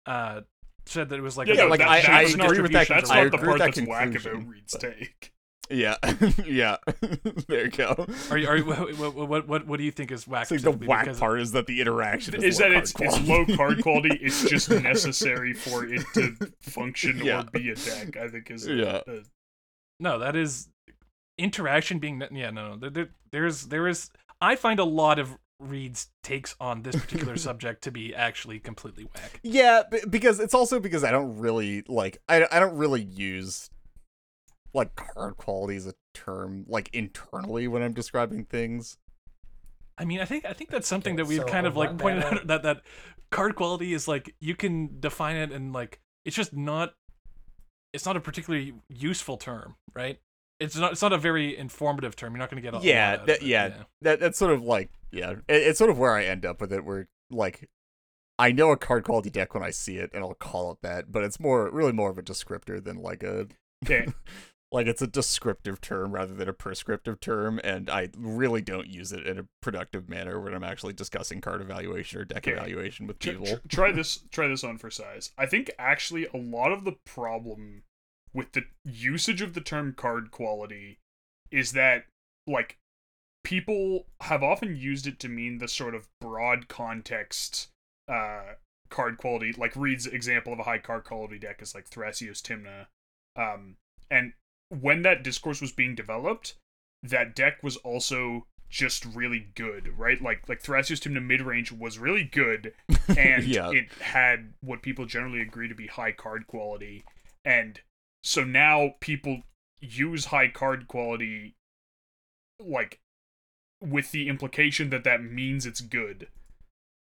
uh, 0.06 0.40
said 0.84 1.08
that 1.10 1.18
it 1.18 1.22
was 1.22 1.36
like 1.36 1.48
Yeah, 1.48 1.66
a- 1.66 1.68
like, 1.68 1.78
that- 1.80 1.88
I- 1.88 2.00
that 2.02 2.10
I 2.10 2.22
that's 2.24 2.36
not 2.36 2.46
agree 2.50 2.62
with 2.62 2.72
the- 2.72 2.78
that 2.78 2.88
That's 2.88 3.08
conclusion. 3.10 3.30
not 3.30 3.30
the 3.30 3.36
I 3.36 3.40
agree 3.40 3.52
with 3.52 3.58
part 3.58 3.58
that 3.58 3.74
that's 3.76 3.88
whack 3.88 4.08
about 4.10 4.22
conclusion, 4.22 4.48
Reed's 4.48 4.76
take. 4.78 5.32
Yeah, 5.70 5.96
yeah. 6.46 6.76
there 7.48 7.64
you 7.64 7.70
go. 7.70 8.06
Are 8.30 8.38
you, 8.38 8.48
are 8.48 8.56
you, 8.56 8.64
what, 8.64 9.14
what, 9.14 9.48
what, 9.48 9.66
what 9.66 9.76
do 9.78 9.84
you 9.84 9.90
think 9.90 10.10
is 10.12 10.26
whack? 10.26 10.50
Like 10.50 10.60
the 10.60 10.70
specifically? 10.72 10.86
whack 10.88 11.16
part 11.18 11.40
is 11.40 11.52
that 11.52 11.66
the 11.66 11.80
interaction 11.80 12.34
is, 12.36 12.44
Is 12.44 12.58
that 12.58 12.72
it's 12.72 12.92
quality. 12.92 13.20
it's 13.20 13.28
low 13.50 13.56
card 13.56 13.82
quality? 13.82 14.18
It's 14.22 14.48
just 14.48 14.70
necessary 14.70 15.52
for 15.52 15.84
it 15.86 16.02
to 16.14 16.36
function 16.60 17.18
Yeah. 17.24 17.40
or 17.40 17.44
be 17.44 17.70
a 17.70 17.74
deck. 17.74 18.16
I 18.16 18.28
think 18.28 18.50
is 18.50 18.66
Yeah. 18.66 19.02
uh, 19.08 19.20
No, 20.00 20.18
that 20.18 20.36
is 20.36 20.68
interaction 21.38 21.98
being 21.98 22.22
yeah 22.32 22.48
no 22.50 22.70
no 22.70 22.76
there, 22.78 22.90
there, 22.90 23.08
there's 23.30 23.66
there 23.66 23.86
is 23.86 24.10
I 24.40 24.56
find 24.56 24.80
a 24.80 24.84
lot 24.84 25.18
of 25.18 25.36
Reed's 25.60 26.08
takes 26.22 26.54
on 26.60 26.82
this 26.82 26.94
particular 26.96 27.36
subject 27.36 27.82
to 27.84 27.90
be 27.90 28.14
actually 28.14 28.58
completely 28.58 29.04
whack. 29.14 29.40
Yeah, 29.42 29.82
b- 29.90 30.00
because 30.08 30.38
it's 30.38 30.52
also 30.54 30.78
because 30.80 31.02
I 31.04 31.10
don't 31.10 31.38
really 31.38 31.82
like 31.88 32.18
I 32.28 32.46
I 32.50 32.58
don't 32.60 32.76
really 32.76 33.02
use 33.02 33.70
like 34.76 34.94
card 34.94 35.36
quality 35.36 35.76
is 35.76 35.86
a 35.86 35.94
term 36.14 36.64
like 36.68 36.88
internally 36.92 37.66
when 37.68 37.82
I'm 37.82 37.92
describing 37.94 38.44
things. 38.44 38.98
I 39.98 40.04
mean, 40.04 40.20
I 40.20 40.24
think 40.26 40.44
I 40.44 40.52
think 40.52 40.70
that's 40.70 40.86
something 40.86 41.14
Okay, 41.14 41.22
that 41.22 41.28
we've 41.28 41.40
so 41.40 41.46
kind 41.46 41.66
of 41.66 41.76
like 41.76 41.96
pointed 41.98 42.22
mana- 42.24 42.36
out 42.40 42.46
that 42.48 42.62
that 42.62 42.82
card 43.30 43.56
quality 43.56 43.92
is 43.92 44.06
like 44.06 44.34
you 44.40 44.54
can 44.54 45.00
define 45.00 45.36
it 45.36 45.50
and 45.50 45.72
like 45.72 46.00
it's 46.24 46.36
just 46.36 46.52
not 46.52 46.94
it's 47.92 48.04
not 48.04 48.16
a 48.16 48.20
particularly 48.20 48.74
useful 48.88 49.36
term, 49.36 49.76
right? 49.94 50.18
It's 50.60 50.76
not 50.76 50.92
it's 50.92 51.02
not 51.02 51.12
a 51.12 51.18
very 51.18 51.56
informative 51.56 52.14
term. 52.16 52.32
You're 52.34 52.38
not 52.40 52.50
going 52.50 52.62
to 52.62 52.70
get 52.70 52.74
a 52.78 52.84
Yeah, 52.84 53.10
lot 53.10 53.14
out 53.14 53.20
of 53.20 53.26
that- 53.28 53.42
it, 53.42 53.46
yeah. 53.46 53.68
That 54.02 54.20
that's 54.20 54.38
sort 54.38 54.52
of 54.52 54.62
like 54.62 54.90
yeah, 55.10 55.30
it, 55.32 55.42
it's 55.48 55.78
sort 55.78 55.90
of 55.90 55.98
where 55.98 56.12
I 56.12 56.24
end 56.24 56.44
up 56.44 56.60
with 56.60 56.72
it 56.72 56.84
where 56.84 57.08
like 57.30 57.68
I 58.38 58.52
know 58.52 58.70
a 58.70 58.76
card 58.76 59.04
quality 59.04 59.30
deck 59.30 59.54
when 59.54 59.62
I 59.62 59.70
see 59.70 59.96
it 59.96 60.10
and 60.12 60.22
I'll 60.22 60.34
call 60.34 60.70
it 60.72 60.78
that, 60.82 61.10
but 61.10 61.24
it's 61.24 61.40
more 61.40 61.70
really 61.70 61.92
more 61.92 62.10
of 62.10 62.18
a 62.18 62.22
descriptor 62.22 62.84
than 62.84 62.98
like 62.98 63.22
a 63.22 63.46
okay. 63.84 64.06
like 64.76 64.86
it's 64.86 65.00
a 65.02 65.06
descriptive 65.06 65.80
term 65.80 66.12
rather 66.12 66.34
than 66.34 66.48
a 66.48 66.52
prescriptive 66.52 67.18
term 67.18 67.58
and 67.64 67.88
i 67.88 68.08
really 68.16 68.60
don't 68.60 68.88
use 68.88 69.10
it 69.10 69.26
in 69.26 69.38
a 69.38 69.46
productive 69.62 70.08
manner 70.08 70.38
when 70.38 70.54
i'm 70.54 70.62
actually 70.62 70.92
discussing 70.92 71.40
card 71.40 71.60
evaluation 71.60 72.20
or 72.20 72.24
deck 72.24 72.46
Okay. 72.46 72.52
evaluation 72.52 73.06
with 73.06 73.18
people 73.18 73.46
tr- 73.46 73.68
try 73.68 73.90
this. 73.90 74.20
Try 74.30 74.46
this 74.46 74.62
on 74.62 74.76
for 74.78 74.90
size. 74.90 75.32
I 75.38 75.46
think 75.46 75.70
actually 75.78 76.26
a 76.26 76.36
lot 76.36 76.70
of 76.72 76.84
the 76.84 76.92
problem 77.06 77.82
with 78.34 78.52
the 78.52 78.64
usage 78.84 79.40
of 79.40 79.54
the 79.54 79.60
term 79.62 79.94
card 79.96 80.30
quality 80.30 80.98
is 81.50 81.72
that 81.72 82.04
like 82.46 82.76
people 83.42 84.06
have 84.20 84.42
often 84.42 84.76
used 84.76 85.06
it 85.06 85.18
to 85.20 85.28
mean 85.28 85.58
the 85.58 85.68
sort 85.68 85.94
of 85.94 86.08
broad 86.20 86.68
context 86.68 87.68
uh 88.08 88.52
card 88.90 89.16
quality 89.16 89.52
like 89.56 89.74
Reed's 89.74 90.06
example 90.06 90.52
of 90.52 90.58
a 90.58 90.64
high 90.64 90.78
card 90.78 91.04
quality 91.04 91.38
deck 91.38 91.62
is 91.62 91.74
like 91.74 91.88
Thrasios 91.88 92.42
Tymna 92.42 92.86
um 93.40 93.76
and 94.10 94.34
when 94.68 95.02
that 95.02 95.22
discourse 95.22 95.60
was 95.60 95.72
being 95.72 95.94
developed 95.94 96.54
that 97.02 97.34
deck 97.36 97.62
was 97.62 97.76
also 97.78 98.46
just 98.68 99.04
really 99.04 99.46
good 99.54 99.96
right 99.96 100.20
like 100.20 100.48
like 100.48 100.60
Thrasios 100.62 101.00
Tymna 101.00 101.24
mid-range 101.24 101.70
was 101.70 101.98
really 101.98 102.24
good 102.24 102.72
and 103.16 103.44
Yeah. 103.44 103.70
it 103.70 103.92
had 104.00 104.54
what 104.60 104.82
people 104.82 105.06
generally 105.06 105.40
agree 105.40 105.68
to 105.68 105.74
be 105.74 105.86
high 105.86 106.12
card 106.12 106.46
quality 106.48 107.04
and 107.44 107.80
so 108.24 108.42
now 108.42 108.94
people 109.00 109.42
use 109.80 110.26
high 110.26 110.48
card 110.48 110.88
quality 110.88 111.54
like 112.58 112.98
with 113.80 114.10
the 114.10 114.28
implication 114.28 114.90
that 114.90 115.04
that 115.04 115.22
means 115.22 115.64
it's 115.66 115.80
good 115.80 116.28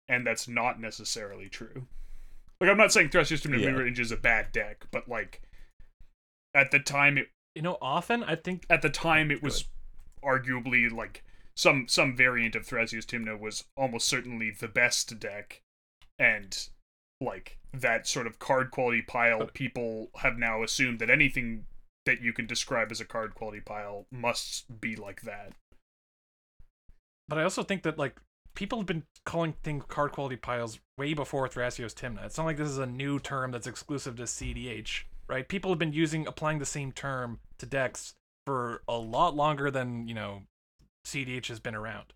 and 0.08 0.26
that's 0.26 0.47
not 0.47 0.80
necessarily 0.80 1.49
true 1.49 1.88
like 2.62 2.70
i'm 2.70 2.78
not 2.78 2.93
saying 2.93 3.10
threat 3.10 3.28
system 3.28 3.54
Yeah. 3.54 3.72
mid 3.72 3.76
range 3.76 3.99
is 3.99 4.12
a 4.12 4.18
bad 4.18 4.54
deck 4.54 4.86
but 4.91 5.10
like 5.10 5.41
at 6.56 6.72
the 6.72 6.80
time 6.80 7.18
it 7.18 7.28
You 7.56 7.62
know, 7.62 7.78
often 7.82 8.24
I 8.24 8.36
think 8.36 8.66
at 8.70 8.82
the 8.82 8.89
time 8.89 9.32
it 9.32 9.43
was 9.43 9.66
arguably 10.24 10.91
like 10.91 11.24
some 11.56 11.88
some 11.88 12.16
variant 12.16 12.56
of 12.56 12.66
Thrasios 12.66 13.06
Tymna 13.06 13.39
was 13.39 13.66
almost 13.76 14.08
certainly 14.08 14.52
the 14.52 14.68
best 14.68 15.20
deck. 15.20 15.62
And 16.18 16.58
like 17.20 17.58
that 17.74 18.08
sort 18.08 18.28
of 18.28 18.39
card 18.39 18.72
quality 18.72 19.02
pile 19.02 19.47
people 19.54 20.10
have 20.18 20.38
now 20.38 20.64
assumed 20.64 20.99
that 20.99 21.10
anything 21.10 21.66
that 22.06 22.22
you 22.22 22.34
can 22.34 22.47
describe 22.47 22.91
as 22.91 22.99
a 22.99 23.06
card 23.06 23.36
quality 23.36 23.60
pile 23.60 24.06
must 24.12 24.82
be 24.82 24.95
like 24.95 25.22
that. 25.22 25.54
But 27.28 27.38
I 27.38 27.43
also 27.43 27.64
think 27.64 27.84
that 27.84 27.97
like 27.97 28.20
people 28.56 28.80
have 28.80 28.88
been 28.88 29.04
calling 29.26 29.54
things 29.64 29.86
card 29.88 30.12
quality 30.12 30.36
piles 30.36 30.80
way 30.97 31.14
before 31.14 31.47
Thrasios 31.47 31.93
Tymna. 31.93 32.26
It's 32.26 32.38
not 32.38 32.45
like 32.45 32.58
this 32.58 32.70
is 32.70 32.78
a 32.78 32.86
new 32.86 33.20
term 33.20 33.52
that's 33.52 33.68
exclusive 33.68 34.16
to 34.18 34.24
CDH, 34.24 35.04
right? 35.32 35.48
People 35.48 35.72
have 35.72 35.80
been 35.80 35.94
using 35.94 36.28
applying 36.28 36.60
the 36.60 36.66
same 36.66 36.92
term 36.92 37.40
to 37.58 37.66
decks 37.66 38.16
for 38.46 38.84
a 38.88 38.98
lot 38.98 39.36
longer 39.36 39.72
than 39.72 40.08
you 40.08 40.14
know 40.14 40.44
CDH 41.08 41.48
has 41.48 41.60
been 41.60 41.74
around. 41.74 42.14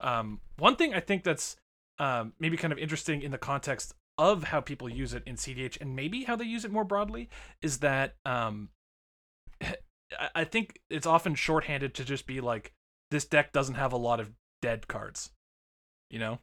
Um, 0.00 0.40
one 0.58 0.76
thing 0.76 0.94
I 0.94 1.00
think 1.00 1.24
that's 1.24 1.56
um, 1.98 2.34
maybe 2.38 2.56
kind 2.56 2.72
of 2.72 2.78
interesting 2.78 3.22
in 3.22 3.32
the 3.32 3.38
context 3.38 3.94
of 4.18 4.44
how 4.44 4.60
people 4.60 4.88
use 4.88 5.14
it 5.14 5.22
in 5.26 5.36
CDH 5.36 5.80
and 5.80 5.96
maybe 5.96 6.24
how 6.24 6.36
they 6.36 6.44
use 6.44 6.64
it 6.64 6.72
more 6.72 6.84
broadly 6.84 7.28
is 7.62 7.78
that 7.78 8.16
um, 8.24 8.68
I- 10.34 10.44
think 10.44 10.80
it's 10.90 11.06
often 11.06 11.34
shorthanded 11.34 11.94
to 11.94 12.04
just 12.04 12.26
be 12.26 12.40
like 12.40 12.72
this 13.10 13.24
deck 13.24 13.52
doesn't 13.52 13.76
have 13.76 13.92
a 13.92 13.96
lot 13.96 14.20
of 14.20 14.32
dead 14.60 14.88
cards. 14.88 15.30
You 16.10 16.18
know, 16.18 16.38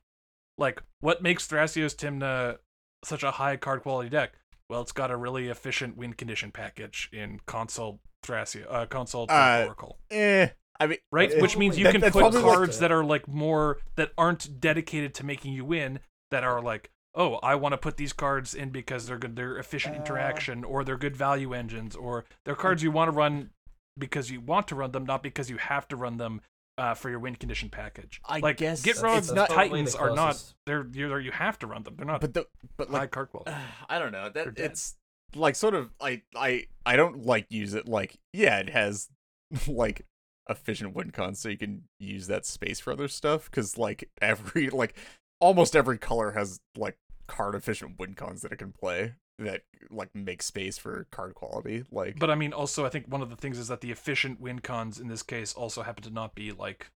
like 0.58 0.82
what 1.02 1.22
makes 1.22 1.48
Thrasios 1.48 1.96
Tymna 1.96 2.58
such 3.04 3.24
a 3.24 3.32
high 3.32 3.58
card 3.58 3.84
quality 3.84 4.10
deck? 4.10 4.34
Well, 4.70 4.82
it's 4.82 4.92
got 4.92 5.12
a 5.12 5.18
really 5.18 5.48
efficient 5.48 5.96
win 5.98 6.14
condition 6.14 6.52
package 6.52 7.10
in 7.14 7.40
Consult 7.46 8.00
Thoracle, 8.24 8.66
uh, 8.70 8.86
Consult 8.88 9.30
Uh, 9.30 9.64
Oracle 9.68 9.98
Eh. 10.10 10.48
I 10.80 10.88
mean, 10.88 10.98
right? 11.12 11.32
eh, 11.32 11.42
Which 11.42 11.56
means 11.58 11.78
you 11.78 11.86
that- 11.86 11.92
can 11.94 12.02
that's 12.02 12.14
put 12.14 12.20
probably, 12.22 12.42
like, 12.42 12.54
cards 12.56 12.80
that 12.80 12.92
are 12.92 13.04
like 13.04 13.28
more 13.28 13.78
that 13.96 14.12
aren't 14.18 14.60
dedicated 14.60 15.14
to 15.16 15.26
making 15.26 15.54
you 15.54 15.64
win. 15.64 16.00
That 16.32 16.44
are 16.44 16.62
like, 16.62 16.90
oh, 17.14 17.36
I 17.36 17.56
want 17.56 17.74
to 17.74 17.78
put 17.78 17.98
these 17.98 18.12
cards 18.12 18.54
in 18.56 18.72
because 18.72 19.06
they're 19.08 19.20
good, 19.20 19.36
they're 19.36 19.58
efficient 19.58 19.96
Uh. 19.96 20.00
interaction, 20.00 20.64
or 20.64 20.84
they're 20.84 20.98
good 20.98 21.16
value 21.16 21.54
engines, 21.54 21.96
or 21.96 22.26
they're 22.44 22.56
cards 22.56 22.82
you 22.84 22.92
want 22.92 23.10
to 23.10 23.16
run 23.16 23.52
because 23.98 24.32
you 24.32 24.42
want 24.42 24.68
to 24.70 24.76
run 24.76 24.92
them, 24.92 25.06
not 25.06 25.22
because 25.24 25.50
you 25.50 25.58
have 25.58 25.88
to 25.90 25.96
run 25.96 26.18
them 26.18 26.42
uh, 26.78 26.94
for 26.94 27.10
your 27.10 27.20
wind 27.20 27.40
condition 27.40 27.70
package. 27.70 28.22
I 28.26 28.40
like 28.40 28.58
guess 28.58 28.82
Get 28.82 28.92
it's 28.92 29.02
Rogue's 29.02 29.32
not- 29.32 29.50
Titans 29.50 29.96
are 29.96 30.14
not. 30.16 30.42
They're 30.66 30.88
you're, 30.94 31.20
you 31.20 31.32
have 31.32 31.58
to 31.60 31.68
run 31.68 31.84
them. 31.84 31.96
They're 31.98 32.06
not 32.06 32.22
but 32.22 32.34
the 32.34 32.48
but 32.78 32.92
like 32.92 33.12
card 33.12 33.30
quality. 33.30 33.52
I 33.90 34.00
don't 34.00 34.12
know 34.12 34.30
that 34.30 34.58
it's 34.58 34.96
like 35.36 35.56
sort 35.56 35.74
of 35.74 35.92
I 36.00 36.22
I 36.36 36.66
I 36.86 36.96
don't 36.96 37.26
like 37.26 37.48
use 37.50 37.74
it 37.74 37.88
like 37.88 38.18
yeah 38.34 38.60
it 38.60 38.70
has 38.70 39.10
like 39.68 40.06
efficient 40.50 40.96
win 40.96 41.12
cons 41.12 41.40
so 41.40 41.50
you 41.50 41.58
can 41.58 41.84
use 42.00 42.28
that 42.28 42.46
space 42.46 42.80
for 42.80 42.94
other 42.94 43.08
stuff 43.08 43.46
because 43.50 43.78
like 43.78 44.10
every 44.22 44.70
like 44.70 44.96
almost 45.40 45.76
every 45.76 45.98
color 45.98 46.32
has 46.32 46.60
like 46.78 46.98
card 47.28 47.56
efficient 47.56 47.98
win 47.98 48.14
cons 48.14 48.42
that 48.42 48.52
it 48.52 48.58
can 48.58 48.72
play 48.72 49.16
that 49.40 49.64
like 49.90 50.10
make 50.16 50.42
space 50.42 50.78
for 50.78 51.08
card 51.12 51.36
quality 51.36 51.84
like 51.92 52.18
But 52.18 52.30
I 52.30 52.36
mean, 52.36 52.54
also, 52.54 52.86
I 52.86 52.90
think 52.90 53.08
one 53.08 53.22
of 53.22 53.30
the 53.30 53.36
things 53.36 53.58
is 53.58 53.68
that 53.68 53.82
the 53.82 53.92
efficient 53.92 54.40
win 54.40 54.60
cons 54.60 55.00
in 55.00 55.08
this 55.08 55.24
case 55.24 55.54
also 55.54 55.84
happen 55.84 56.04
to 56.04 56.10
not 56.10 56.36
be 56.36 56.52
like 56.52 56.88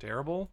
terrible, 0.00 0.50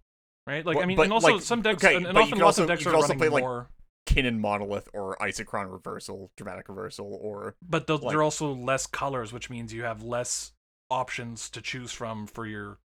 right? 0.48 0.66
Like, 0.66 0.78
I 0.78 0.86
mean, 0.86 0.98
but, 0.98 1.04
and 1.04 1.14
also 1.14 1.34
like, 1.34 1.42
some 1.42 1.62
decks, 1.62 1.84
okay, 1.84 1.96
and, 1.96 2.06
and 2.06 2.18
often 2.18 2.38
lots 2.40 2.60
also- 2.60 2.64
of 2.64 2.68
decks 2.68 2.86
you 2.86 2.92
are 2.92 2.96
also 2.96 3.08
running 3.10 3.20
play, 3.20 3.30
like, 3.30 3.44
more, 3.44 3.70
Kinnan 4.08 4.40
Monolith 4.40 4.88
or 4.94 5.18
Isochron 5.18 5.72
Reversal 5.72 6.32
Dramatic 6.38 6.70
Reversal 6.70 7.20
or 7.22 7.56
but 7.68 7.88
those, 7.88 8.02
like- 8.02 8.12
they're 8.12 8.24
also 8.24 8.54
less 8.54 8.86
colors, 8.86 9.34
which 9.34 9.50
means 9.50 9.74
you 9.74 9.84
have 9.84 10.04
less 10.04 10.52
options 10.92 11.50
to 11.50 11.62
choose 11.62 11.92
from 11.92 12.28
for 12.28 12.46
your 12.46 12.78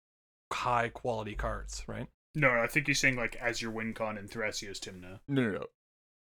high 0.52 0.90
quality 0.90 1.36
cards, 1.36 1.84
right? 1.88 2.08
No, 2.36 2.50
I 2.52 2.68
think 2.68 2.88
he's 2.88 3.00
saying 3.00 3.18
like 3.18 3.36
as 3.36 3.62
your 3.62 3.72
win 3.72 3.94
con 3.94 4.18
in 4.18 4.28
Thrasios 4.28 4.80
Tymna. 4.80 5.20
no 5.28 5.42
no 5.42 5.52
no 5.52 5.66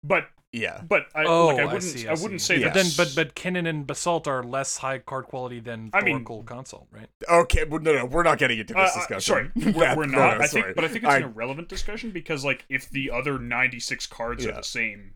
But 0.04 0.28
yeah 0.52 0.82
but 0.88 1.06
I 1.16 1.24
oh, 1.24 1.46
like 1.48 1.58
I 1.58 1.62
I, 1.62 1.64
wouldn't 1.64 1.82
see, 1.82 2.06
I, 2.06 2.12
I, 2.12 2.14
wouldn't 2.14 2.40
see. 2.40 2.58
say 2.58 2.62
But 2.62 2.74
that. 2.74 2.84
then, 2.84 2.92
but 2.96 3.12
but 3.16 3.34
Kinnan 3.34 3.68
and 3.68 3.84
Basalt 3.88 4.28
are 4.28 4.44
less 4.44 4.76
high 4.78 4.98
card 5.00 5.24
quality 5.24 5.58
than 5.58 5.90
I 5.92 6.00
mean- 6.02 6.24
Consult, 6.24 6.86
right? 6.92 7.08
okay 7.28 7.64
well, 7.64 7.80
no 7.80 7.92
no 7.92 8.04
we're 8.04 8.22
not 8.22 8.38
getting 8.38 8.60
into 8.60 8.78
Uh, 8.78 8.84
this 8.84 8.94
uh, 8.94 8.98
discussion 9.00 9.50
sorry, 9.56 9.72
we're, 9.72 9.96
we're 9.96 10.06
no, 10.06 10.18
not. 10.18 10.38
no, 10.38 10.44
I 10.44 10.46
think, 10.46 10.66
but 10.76 10.84
I 10.84 10.88
think 10.88 11.02
it's 11.04 11.12
I- 11.12 11.16
an 11.16 11.22
irrelevant 11.24 11.68
discussion 11.68 12.12
because, 12.12 12.44
like, 12.44 12.64
if 12.68 12.88
the 12.88 13.10
other 13.10 13.36
ninety-six 13.40 14.06
cards 14.06 14.46
are 14.46 14.52
the 14.52 14.62
same, 14.62 15.14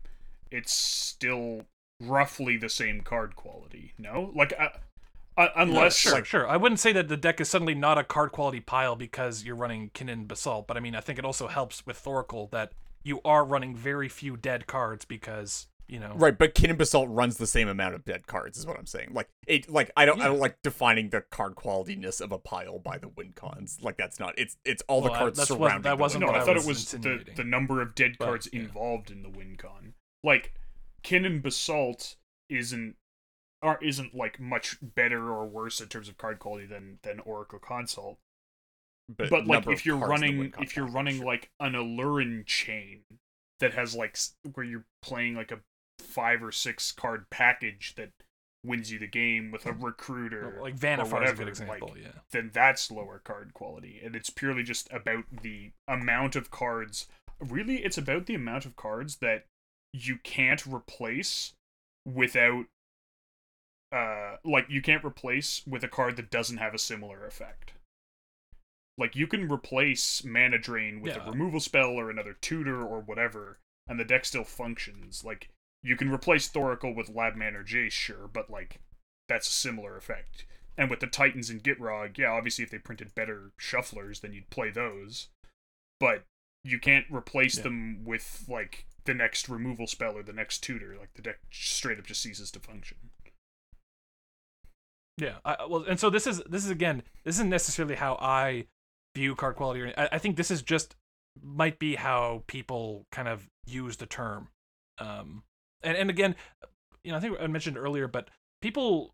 it's 0.51 0.73
still 0.73 1.61
roughly 2.01 2.57
the 2.57 2.67
same 2.69 2.99
card 2.99 3.37
quality. 3.37 3.93
No, 3.97 4.31
like, 4.35 4.53
uh, 4.59 4.69
uh, 5.37 5.47
unless 5.55 5.95
sure, 5.97 6.11
like- 6.15 6.25
sure. 6.25 6.49
I 6.49 6.57
wouldn't 6.57 6.79
say 6.81 6.91
that 6.91 7.07
the 7.07 7.15
deck 7.15 7.39
is 7.39 7.47
suddenly 7.49 7.75
not 7.75 7.97
a 7.97 8.03
card 8.03 8.33
quality 8.33 8.59
pile 8.59 8.97
because 8.97 9.45
you're 9.45 9.55
running 9.55 9.91
Kinnan 9.93 10.27
Basalt, 10.27 10.67
but 10.67 10.75
I 10.75 10.81
mean, 10.81 10.95
I 10.95 10.99
think 10.99 11.17
it 11.17 11.23
also 11.23 11.47
helps 11.47 11.85
with 11.85 12.03
Thoracle 12.03 12.51
that 12.51 12.73
you 13.03 13.21
are 13.25 13.43
running 13.45 13.75
very 13.75 14.09
few 14.09 14.35
dead 14.37 14.67
cards 14.67 15.05
because 15.05 15.67
you 15.87 15.99
know. 15.99 16.13
Right, 16.15 16.37
but 16.37 16.53
Kinnan 16.53 16.77
Basalt 16.77 17.09
runs 17.09 17.37
the 17.37 17.47
same 17.47 17.67
amount 17.67 17.95
of 17.95 18.05
dead 18.05 18.27
cards, 18.27 18.59
is 18.59 18.67
what 18.67 18.77
I'm 18.77 18.85
saying. 18.85 19.09
Like 19.11 19.27
it, 19.47 19.69
like 19.69 19.89
I 19.97 20.05
don't, 20.05 20.21
I 20.21 20.25
don't 20.27 20.37
like 20.39 20.61
defining 20.61 21.09
the 21.09 21.21
card 21.31 21.55
qualityness 21.55 22.21
of 22.21 22.31
a 22.31 22.37
pile 22.37 22.77
by 22.77 22.99
the 22.99 23.07
win 23.07 23.33
cons. 23.35 23.79
Like 23.81 23.97
that's 23.97 24.19
not. 24.19 24.37
It's 24.37 24.57
it's 24.63 24.83
all 24.87 25.01
the 25.01 25.07
Well, 25.09 25.15
I- 25.15 25.19
cards 25.19 25.37
that's 25.39 25.49
what- 25.49 25.57
surrounding. 25.69 25.81
that 25.83 25.97
wasn't 25.97 26.25
win 26.25 26.27
no, 26.27 26.31
what 26.33 26.39
I 26.41 26.43
I 26.43 26.45
thought 26.45 26.55
was 26.57 26.65
it 26.67 26.69
was 26.69 27.25
the 27.25 27.25
the 27.35 27.43
number 27.43 27.81
of 27.81 27.95
dead 27.95 28.17
But, 28.19 28.25
cards 28.25 28.47
yeah. 28.53 28.59
involved 28.61 29.09
in 29.09 29.23
the 29.23 29.29
win 29.29 29.55
con. 29.57 29.93
Like, 30.23 30.53
Kinnan 31.03 31.41
Basalt 31.41 32.15
isn't 32.49 32.95
aren't 33.61 33.81
isn't 33.83 34.13
like 34.15 34.39
much 34.39 34.77
better 34.81 35.29
or 35.31 35.45
worse 35.47 35.81
in 35.81 35.87
terms 35.87 36.07
of 36.07 36.17
card 36.17 36.39
quality 36.39 36.65
than 36.67 36.99
than 37.01 37.19
Oracle 37.21 37.59
Consult. 37.59 38.19
But 39.17 39.47
like 39.47 39.67
if 39.67 39.85
you're 39.85 39.99
cards 39.99 40.21
in 40.21 40.27
the 40.27 40.33
running 40.37 40.53
if 40.59 40.75
you're 40.75 40.87
running 40.87 41.17
sure. 41.17 41.25
like 41.25 41.49
an 41.59 41.73
Alluren 41.73 42.45
chain 42.45 43.01
that 43.59 43.73
has 43.73 43.95
like 43.95 44.17
where 44.53 44.65
you're 44.65 44.85
playing 45.01 45.35
like 45.35 45.51
a 45.51 45.59
five 45.99 46.43
or 46.43 46.51
six 46.51 46.91
card 46.91 47.29
package 47.29 47.95
that 47.95 48.11
wins 48.63 48.91
you 48.91 48.99
the 48.99 49.07
game 49.07 49.51
with 49.51 49.65
a 49.65 49.71
recruiter 49.71 50.57
Like 50.61 50.73
or 50.73 50.77
Vannifar 50.77 51.03
is 51.03 51.11
a 51.11 51.15
whatever, 51.15 51.37
good 51.37 51.47
example, 51.47 51.91
like, 51.93 52.03
yeah. 52.03 52.11
then 52.31 52.51
that's 52.53 52.91
lower 52.91 53.21
card 53.23 53.53
quality 53.53 54.01
and 54.03 54.15
it's 54.15 54.29
purely 54.29 54.63
just 54.63 54.89
about 54.91 55.23
the 55.41 55.71
amount 55.87 56.35
of 56.35 56.51
cards 56.51 57.07
really 57.39 57.77
it's 57.85 57.97
about 57.97 58.25
the 58.25 58.35
amount 58.35 58.65
of 58.65 58.75
cards 58.75 59.17
that 59.17 59.45
you 59.93 60.17
can't 60.23 60.65
replace 60.67 61.53
without 62.05 62.65
uh 63.93 64.35
like 64.43 64.65
you 64.69 64.81
can't 64.81 65.05
replace 65.05 65.61
with 65.65 65.83
a 65.83 65.87
card 65.87 66.17
that 66.17 66.29
doesn't 66.29 66.57
have 66.57 66.73
a 66.73 66.79
similar 66.79 67.25
effect 67.25 67.73
like 68.99 69.15
you 69.15 69.25
can 69.27 69.49
replace 69.51 70.23
mana 70.23 70.57
drain 70.59 71.01
with 71.01 71.15
Yeah. 71.15 71.25
a 71.25 71.31
removal 71.31 71.59
spell 71.59 71.91
or 71.91 72.09
another 72.09 72.35
tutor 72.41 72.81
or 72.85 72.99
whatever 72.99 73.57
and 73.87 73.99
the 73.99 74.05
deck 74.05 74.25
still 74.25 74.43
functions 74.43 75.23
like 75.23 75.49
you 75.81 75.95
can 75.95 76.11
replace 76.11 76.47
thoracle 76.49 76.93
with 76.95 77.07
labman 77.15 77.55
or 77.55 77.63
jace 77.63 77.91
sure 77.93 78.27
but 78.31 78.49
like 78.49 78.81
that's 79.27 79.47
a 79.47 79.51
similar 79.51 79.95
effect 79.97 80.45
and 80.77 80.89
with 80.89 80.99
the 80.99 81.07
titans 81.07 81.49
and 81.49 81.63
gitrog 81.63 82.17
yeah 82.17 82.29
obviously 82.31 82.63
if 82.63 82.69
they 82.71 82.77
printed 82.77 83.15
better 83.15 83.51
shufflers 83.59 84.21
then 84.21 84.33
you'd 84.33 84.49
play 84.49 84.69
those 84.69 85.29
but 85.99 86.23
you 86.63 86.77
can't 86.79 87.05
replace 87.09 87.57
Yeah. 87.57 87.63
them 87.63 88.03
with 88.03 88.43
like 88.49 88.85
the 89.05 89.13
next 89.13 89.47
removal 89.49 89.87
spell 89.87 90.17
or 90.17 90.23
the 90.23 90.33
next 90.33 90.59
tutor 90.59 90.95
like 90.99 91.13
the 91.15 91.21
deck 91.21 91.39
straight 91.51 91.97
up 91.97 92.05
just 92.05 92.21
ceases 92.21 92.51
to 92.51 92.59
function 92.59 92.97
Yeah. 95.17 95.39
I, 95.43 95.65
well, 95.67 95.83
and 95.83 95.99
so 95.99 96.09
this 96.09 96.25
is 96.27 96.41
this 96.49 96.63
is 96.63 96.71
again 96.71 97.03
this 97.23 97.35
isn't 97.35 97.49
necessarily 97.49 97.95
how 97.95 98.15
I 98.21 98.67
view 99.19 99.35
card 99.35 99.55
quality. 99.55 99.81
Or, 99.81 99.93
I, 99.97 100.09
I 100.13 100.17
think 100.17 100.37
this 100.37 100.49
is 100.49 100.61
just 100.61 100.95
might 101.41 101.77
be 101.77 101.95
how 101.95 102.43
people 102.47 103.05
kind 103.11 103.27
of 103.27 103.47
use 103.67 103.97
the 103.97 104.05
term. 104.05 104.47
Um, 104.97 105.43
and 105.83 105.97
and 105.97 106.09
again, 106.09 106.35
you 107.03 107.11
know, 107.11 107.17
I 107.17 107.21
think 107.21 107.37
I 107.39 107.47
mentioned 107.47 107.77
earlier, 107.77 108.07
but 108.07 108.29
people 108.61 109.13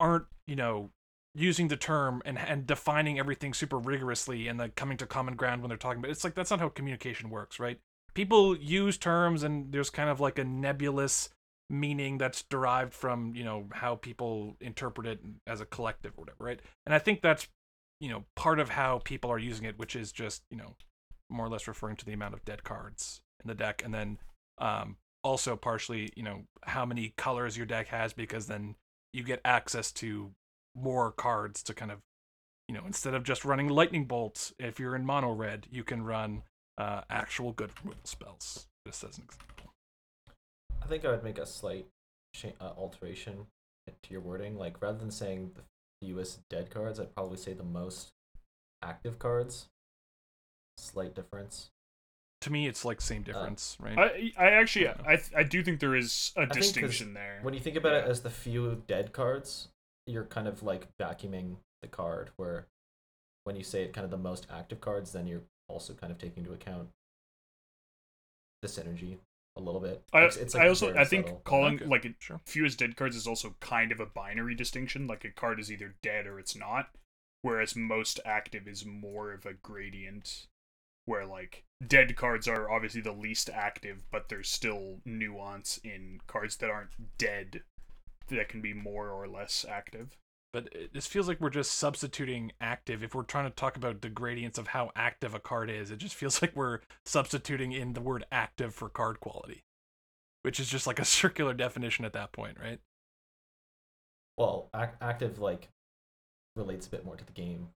aren't 0.00 0.26
you 0.46 0.56
know 0.56 0.90
using 1.34 1.68
the 1.68 1.76
term 1.76 2.22
and 2.24 2.38
and 2.38 2.66
defining 2.66 3.18
everything 3.18 3.54
super 3.54 3.78
rigorously 3.78 4.48
and 4.48 4.58
then 4.58 4.72
coming 4.74 4.96
to 4.98 5.06
common 5.06 5.36
ground 5.36 5.62
when 5.62 5.68
they're 5.68 5.78
talking 5.78 5.98
about. 5.98 6.08
it. 6.08 6.12
It's 6.12 6.24
like 6.24 6.34
that's 6.34 6.50
not 6.50 6.60
how 6.60 6.68
communication 6.68 7.30
works, 7.30 7.60
right? 7.60 7.78
People 8.14 8.56
use 8.56 8.96
terms 8.96 9.42
and 9.42 9.72
there's 9.72 9.90
kind 9.90 10.08
of 10.08 10.20
like 10.20 10.38
a 10.38 10.44
nebulous 10.44 11.28
meaning 11.68 12.16
that's 12.18 12.42
derived 12.44 12.94
from 12.94 13.34
you 13.34 13.44
know 13.44 13.66
how 13.72 13.96
people 13.96 14.56
interpret 14.60 15.06
it 15.06 15.20
as 15.46 15.60
a 15.60 15.66
collective 15.66 16.12
or 16.16 16.20
whatever 16.20 16.44
right 16.44 16.60
and 16.84 16.94
i 16.94 16.98
think 16.98 17.20
that's 17.20 17.48
you 18.00 18.08
know 18.08 18.24
part 18.34 18.58
of 18.58 18.70
how 18.70 19.00
people 19.04 19.30
are 19.30 19.38
using 19.38 19.64
it 19.64 19.78
which 19.78 19.96
is 19.96 20.12
just 20.12 20.42
you 20.50 20.56
know 20.56 20.74
more 21.30 21.46
or 21.46 21.48
less 21.48 21.66
referring 21.66 21.96
to 21.96 22.04
the 22.04 22.12
amount 22.12 22.34
of 22.34 22.44
dead 22.44 22.62
cards 22.64 23.20
in 23.42 23.48
the 23.48 23.54
deck 23.54 23.82
and 23.84 23.92
then 23.92 24.18
um 24.58 24.96
also 25.24 25.56
partially 25.56 26.10
you 26.16 26.22
know 26.22 26.42
how 26.64 26.84
many 26.84 27.12
colors 27.16 27.56
your 27.56 27.66
deck 27.66 27.88
has 27.88 28.12
because 28.12 28.46
then 28.46 28.74
you 29.12 29.22
get 29.22 29.40
access 29.44 29.90
to 29.90 30.30
more 30.74 31.10
cards 31.10 31.62
to 31.62 31.74
kind 31.74 31.90
of 31.90 31.98
you 32.68 32.74
know 32.74 32.82
instead 32.86 33.14
of 33.14 33.24
just 33.24 33.44
running 33.44 33.68
lightning 33.68 34.04
bolts 34.04 34.52
if 34.58 34.78
you're 34.78 34.94
in 34.94 35.04
mono 35.04 35.32
red 35.32 35.66
you 35.70 35.82
can 35.82 36.02
run 36.02 36.42
uh 36.78 37.00
actual 37.10 37.52
good 37.52 37.70
removal 37.82 38.00
spells 38.04 38.66
just 38.86 39.02
as 39.02 39.18
an 39.18 39.24
example 39.24 39.72
I 40.86 40.88
think 40.88 41.04
I 41.04 41.10
would 41.10 41.24
make 41.24 41.38
a 41.38 41.46
slight 41.46 41.86
cha- 42.32 42.54
uh, 42.60 42.70
alteration 42.76 43.46
to 43.88 44.10
your 44.10 44.20
wording. 44.20 44.56
Like 44.56 44.80
rather 44.80 44.98
than 44.98 45.10
saying 45.10 45.50
the 45.56 45.62
fewest 46.02 46.40
dead 46.48 46.70
cards, 46.70 46.98
I'd 47.00 47.14
probably 47.14 47.36
say 47.38 47.52
the 47.52 47.64
most 47.64 48.12
active 48.82 49.18
cards. 49.18 49.66
Slight 50.78 51.14
difference. 51.14 51.70
to 52.42 52.50
me 52.50 52.66
it's 52.68 52.84
like 52.84 53.00
same 53.00 53.22
uh, 53.22 53.32
difference 53.32 53.76
right 53.80 53.98
i 53.98 54.30
i 54.38 54.50
actually 54.50 54.84
Yeah. 54.84 54.96
i 55.08 55.18
i 55.34 55.42
do 55.42 55.62
think 55.64 55.80
there 55.80 55.96
is 55.96 56.32
a 56.36 56.46
distinction 56.46 57.14
there 57.14 57.38
When 57.42 57.54
you 57.54 57.60
think 57.60 57.76
about 57.76 57.94
it 57.94 58.04
as 58.04 58.20
the 58.20 58.30
few 58.30 58.82
dead 58.86 59.12
cards, 59.14 59.68
you're 60.06 60.26
kind 60.26 60.46
of 60.46 60.62
like 60.62 60.86
vacuuming 61.00 61.56
the 61.82 61.88
card. 61.88 62.30
Where 62.36 62.66
when 63.44 63.56
you 63.56 63.64
say 63.64 63.82
it 63.84 63.92
kind 63.94 64.04
of 64.04 64.10
the 64.10 64.18
most 64.18 64.46
active 64.50 64.80
cards, 64.82 65.12
then 65.12 65.26
you're 65.26 65.42
also 65.68 65.94
kind 65.94 66.12
of 66.12 66.18
taking 66.18 66.42
into 66.44 66.52
account 66.52 66.88
the 68.62 68.68
synergy 68.68 69.16
a 69.56 69.60
little 69.60 69.80
bit. 69.80 70.02
I, 70.12 70.18
It's- 70.20 70.36
it's, 70.36 70.54
like, 70.54 70.64
I 70.64 70.68
also 70.68 70.86
very 70.88 70.98
I 70.98 71.04
think 71.04 71.26
subtle. 71.26 71.40
calling 71.44 71.74
Okay, 71.76 71.86
like 71.86 72.04
it, 72.04 72.14
sure. 72.18 72.40
fewest 72.46 72.78
dead 72.78 72.96
cards 72.96 73.16
is 73.16 73.26
also 73.26 73.56
kind 73.60 73.90
of 73.92 74.00
a 74.00 74.06
binary 74.06 74.54
distinction. 74.54 75.06
Like 75.06 75.24
a 75.24 75.30
card 75.30 75.58
is 75.60 75.70
either 75.72 75.94
dead 76.02 76.26
or 76.26 76.38
it's 76.38 76.54
not, 76.56 76.90
whereas 77.42 77.74
most 77.76 78.20
active 78.24 78.68
is 78.68 78.84
more 78.84 79.32
of 79.32 79.46
a 79.46 79.54
gradient. 79.54 80.46
Where 81.06 81.24
like 81.24 81.62
dead 81.86 82.16
cards 82.16 82.48
are 82.48 82.68
obviously 82.68 83.00
the 83.00 83.12
least 83.12 83.48
active, 83.48 84.02
but 84.10 84.28
there's 84.28 84.48
still 84.48 84.98
nuance 85.04 85.78
in 85.84 86.20
cards 86.26 86.56
that 86.56 86.68
aren't 86.68 86.90
dead 87.16 87.62
that 88.28 88.48
can 88.48 88.60
be 88.60 88.74
more 88.74 89.08
or 89.10 89.28
less 89.28 89.64
active. 89.68 90.16
But 90.52 90.68
it, 90.72 90.94
this 90.94 91.06
feels 91.06 91.28
like 91.28 91.40
we're 91.40 91.50
just 91.50 91.72
substituting 91.72 92.52
active. 92.60 93.02
If 93.02 93.14
we're 93.14 93.22
trying 93.22 93.48
to 93.48 93.54
talk 93.54 93.76
about 93.76 94.00
the 94.00 94.08
gradients 94.08 94.58
of 94.58 94.68
how 94.68 94.90
active 94.96 95.34
a 95.34 95.40
card 95.40 95.70
is, 95.70 95.90
it 95.90 95.98
just 95.98 96.14
feels 96.16 96.40
like 96.42 96.54
we're 96.54 96.80
substituting 97.04 97.72
in 97.72 97.92
the 97.92 98.00
word 98.00 98.24
active 98.32 98.74
for 98.74 98.88
card 98.88 99.20
quality, 99.20 99.64
which 100.42 100.60
is 100.60 100.68
just 100.68 100.86
like 100.86 100.98
a 100.98 101.04
circular 101.04 101.54
definition 101.54 102.04
at 102.04 102.12
that 102.14 102.32
point, 102.32 102.58
right? 102.60 102.80
Well, 104.38 104.68
ac- 104.74 104.92
active 105.00 105.38
like 105.38 105.68
relates 106.56 106.86
a 106.86 106.90
bit 106.90 107.04
more 107.04 107.16
to 107.16 107.24
the 107.24 107.32
game 107.32 107.68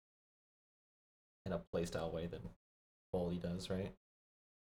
in 1.47 1.53
a 1.53 1.61
playstyle 1.75 2.13
way 2.13 2.27
than 2.27 2.41
quality 3.13 3.39
does, 3.39 3.71
right? 3.71 3.93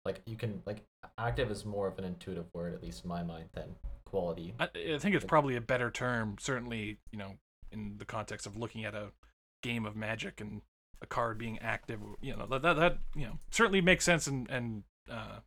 Like 0.04 0.20
you 0.26 0.36
can 0.36 0.62
like 0.66 0.82
active 1.18 1.50
is 1.50 1.64
more 1.64 1.88
of 1.88 1.98
an 1.98 2.04
intuitive 2.04 2.46
word, 2.52 2.74
at 2.74 2.82
least 2.82 3.04
in 3.04 3.08
my 3.08 3.22
mind, 3.22 3.46
than 3.54 3.74
quality. 4.04 4.54
I, 4.60 4.68
I 4.94 4.98
think 4.98 5.14
it's 5.14 5.24
probably 5.24 5.56
a 5.56 5.60
better 5.60 5.90
term, 5.90 6.36
certainly, 6.38 6.98
you 7.10 7.18
know, 7.18 7.34
in 7.74 7.96
the 7.98 8.04
context 8.04 8.46
of 8.46 8.56
looking 8.56 8.84
at 8.84 8.94
a 8.94 9.08
game 9.62 9.84
of 9.84 9.96
Magic 9.96 10.40
and 10.40 10.62
a 11.02 11.06
card 11.06 11.38
being 11.38 11.58
active. 11.58 12.00
You 12.20 12.36
know, 12.36 12.46
that 12.46 12.62
that, 12.62 12.76
that 12.76 12.98
you 13.14 13.26
know 13.26 13.38
certainly 13.50 13.80
makes 13.80 14.04
sense 14.04 14.26
and 14.26 14.48
and 14.50 14.84
uh, 15.10 15.40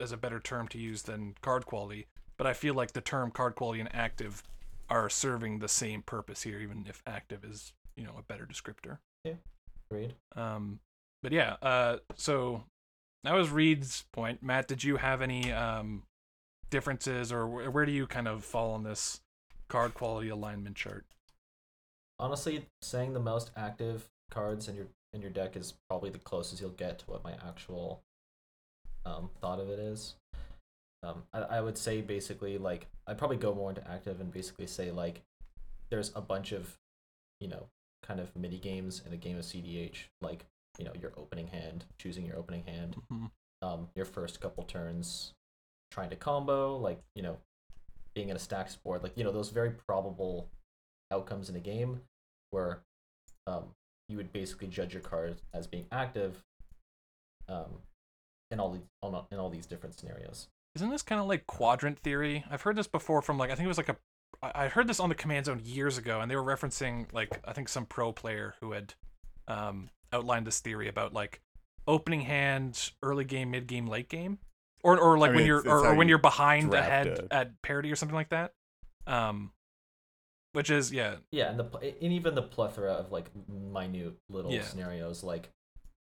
as 0.00 0.12
a 0.12 0.16
better 0.16 0.40
term 0.40 0.68
to 0.68 0.78
use 0.78 1.02
than 1.02 1.34
card 1.40 1.66
quality. 1.66 2.06
But 2.36 2.46
I 2.46 2.52
feel 2.52 2.74
like 2.74 2.92
the 2.92 3.00
term 3.00 3.30
card 3.30 3.54
quality 3.54 3.80
and 3.80 3.88
active 3.92 4.42
are 4.90 5.10
serving 5.10 5.58
the 5.58 5.68
same 5.68 6.02
purpose 6.02 6.42
here, 6.42 6.60
even 6.60 6.86
if 6.88 7.02
active 7.06 7.44
is 7.44 7.72
you 7.96 8.04
know 8.04 8.14
a 8.18 8.22
better 8.22 8.46
descriptor. 8.46 8.98
Yeah, 9.24 9.34
agreed. 9.90 10.14
Um, 10.36 10.80
but 11.22 11.32
yeah, 11.32 11.56
uh, 11.62 11.98
so 12.14 12.64
that 13.24 13.34
was 13.34 13.50
Reed's 13.50 14.04
point. 14.12 14.42
Matt, 14.42 14.68
did 14.68 14.84
you 14.84 14.96
have 14.96 15.20
any 15.20 15.52
um, 15.52 16.04
differences, 16.70 17.32
or 17.32 17.46
where 17.46 17.84
do 17.84 17.92
you 17.92 18.06
kind 18.06 18.28
of 18.28 18.44
fall 18.44 18.72
on 18.72 18.84
this 18.84 19.20
card 19.68 19.94
quality 19.94 20.28
alignment 20.28 20.76
chart? 20.76 21.04
Honestly, 22.18 22.66
saying 22.82 23.12
the 23.12 23.20
most 23.20 23.50
active 23.56 24.08
cards 24.30 24.68
in 24.68 24.74
your 24.76 24.86
in 25.14 25.22
your 25.22 25.30
deck 25.30 25.56
is 25.56 25.74
probably 25.88 26.10
the 26.10 26.18
closest 26.18 26.60
you'll 26.60 26.70
get 26.70 26.98
to 26.98 27.04
what 27.06 27.24
my 27.24 27.32
actual 27.46 28.02
um, 29.06 29.30
thought 29.40 29.58
of 29.60 29.70
it 29.70 29.78
is. 29.78 30.14
Um, 31.02 31.22
I, 31.32 31.38
I 31.38 31.60
would 31.60 31.78
say 31.78 32.00
basically 32.00 32.58
like 32.58 32.86
I'd 33.06 33.18
probably 33.18 33.36
go 33.36 33.54
more 33.54 33.70
into 33.70 33.88
active 33.88 34.20
and 34.20 34.32
basically 34.32 34.66
say 34.66 34.90
like 34.90 35.22
there's 35.90 36.12
a 36.14 36.20
bunch 36.20 36.52
of 36.52 36.76
you 37.40 37.48
know 37.48 37.66
kind 38.02 38.20
of 38.20 38.34
mini 38.36 38.58
games 38.58 39.02
in 39.06 39.12
a 39.12 39.16
game 39.16 39.38
of 39.38 39.44
CDH 39.44 40.08
like 40.20 40.44
you 40.78 40.84
know 40.84 40.92
your 41.00 41.12
opening 41.16 41.46
hand, 41.48 41.84
choosing 41.98 42.26
your 42.26 42.36
opening 42.36 42.64
hand, 42.64 42.96
Mhm. 43.10 43.30
um, 43.62 43.88
your 43.94 44.04
first 44.04 44.40
couple 44.40 44.64
turns 44.64 45.32
trying 45.90 46.10
to 46.10 46.16
combo, 46.16 46.76
like, 46.76 47.00
you 47.14 47.22
know, 47.22 47.38
being 48.14 48.28
in 48.28 48.36
a 48.36 48.38
stacks 48.38 48.76
board, 48.76 49.02
like, 49.02 49.16
you 49.16 49.24
know, 49.24 49.32
those 49.32 49.48
very 49.48 49.70
probable 49.70 50.50
outcomes 51.10 51.48
in 51.48 51.56
a 51.56 51.60
game 51.60 52.00
where 52.50 52.80
um, 53.46 53.64
you 54.08 54.16
would 54.16 54.32
basically 54.32 54.68
judge 54.68 54.92
your 54.94 55.02
card 55.02 55.36
as 55.54 55.66
being 55.66 55.86
active 55.92 56.42
um, 57.48 57.80
in 58.50 58.60
all 58.60 58.70
these 58.70 58.82
all- 59.02 59.26
in 59.30 59.38
all 59.38 59.50
these 59.50 59.66
different 59.66 59.98
scenarios. 59.98 60.48
Isn't 60.74 60.90
this 60.90 61.02
kind 61.02 61.20
of 61.20 61.26
like 61.26 61.46
quadrant 61.46 61.98
theory? 61.98 62.44
I've 62.50 62.62
heard 62.62 62.76
this 62.76 62.86
before 62.86 63.22
from 63.22 63.38
like 63.38 63.50
I 63.50 63.54
think 63.54 63.64
it 63.64 63.68
was 63.68 63.78
like 63.78 63.88
a 63.88 63.96
I 64.42 64.68
heard 64.68 64.86
this 64.86 65.00
on 65.00 65.08
the 65.08 65.14
command 65.14 65.46
zone 65.46 65.60
years 65.64 65.98
ago, 65.98 66.20
and 66.20 66.30
they 66.30 66.36
were 66.36 66.44
referencing 66.44 67.06
like 67.12 67.40
I 67.44 67.52
think 67.52 67.68
some 67.68 67.86
pro 67.86 68.12
player 68.12 68.54
who 68.60 68.72
had 68.72 68.94
um, 69.48 69.88
outlined 70.12 70.46
this 70.46 70.60
theory 70.60 70.88
about 70.88 71.12
like 71.12 71.40
opening 71.86 72.20
hand, 72.20 72.92
early 73.02 73.24
game, 73.24 73.50
mid 73.50 73.66
game, 73.66 73.88
late 73.88 74.08
game, 74.08 74.38
or 74.84 74.98
or 74.98 75.18
like 75.18 75.32
I 75.32 75.34
when 75.34 75.46
you're 75.46 75.66
or, 75.68 75.86
or 75.86 75.94
when 75.94 76.06
you 76.06 76.12
you're 76.12 76.18
behind 76.18 76.72
ahead 76.72 77.06
it. 77.06 77.26
at 77.30 77.60
parity 77.62 77.90
or 77.90 77.96
something 77.96 78.14
like 78.14 78.28
that. 78.28 78.52
Um, 79.06 79.50
which 80.52 80.70
is 80.70 80.92
yeah, 80.92 81.16
Yeah, 81.32 81.50
and 81.50 81.58
the 81.58 81.78
and 82.02 82.12
even 82.12 82.34
the 82.34 82.42
plethora 82.42 82.92
of 82.92 83.12
like 83.12 83.30
minute 83.48 84.16
little 84.28 84.52
Yeah. 84.52 84.62
scenarios, 84.62 85.22
like 85.22 85.50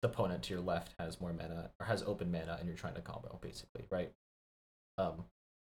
the 0.03 0.09
opponent 0.09 0.43
to 0.45 0.55
your 0.55 0.63
left 0.63 0.95
has 0.99 1.21
more 1.21 1.33
mana 1.33 1.71
or 1.81 1.87
has 1.87 2.03
open 2.03 2.31
mana, 2.33 2.57
and 2.59 2.67
you're 2.69 2.77
trying 2.77 2.95
to 2.95 3.01
combo, 3.01 3.39
basically, 3.41 3.85
right? 3.91 4.13
Um, 4.99 5.25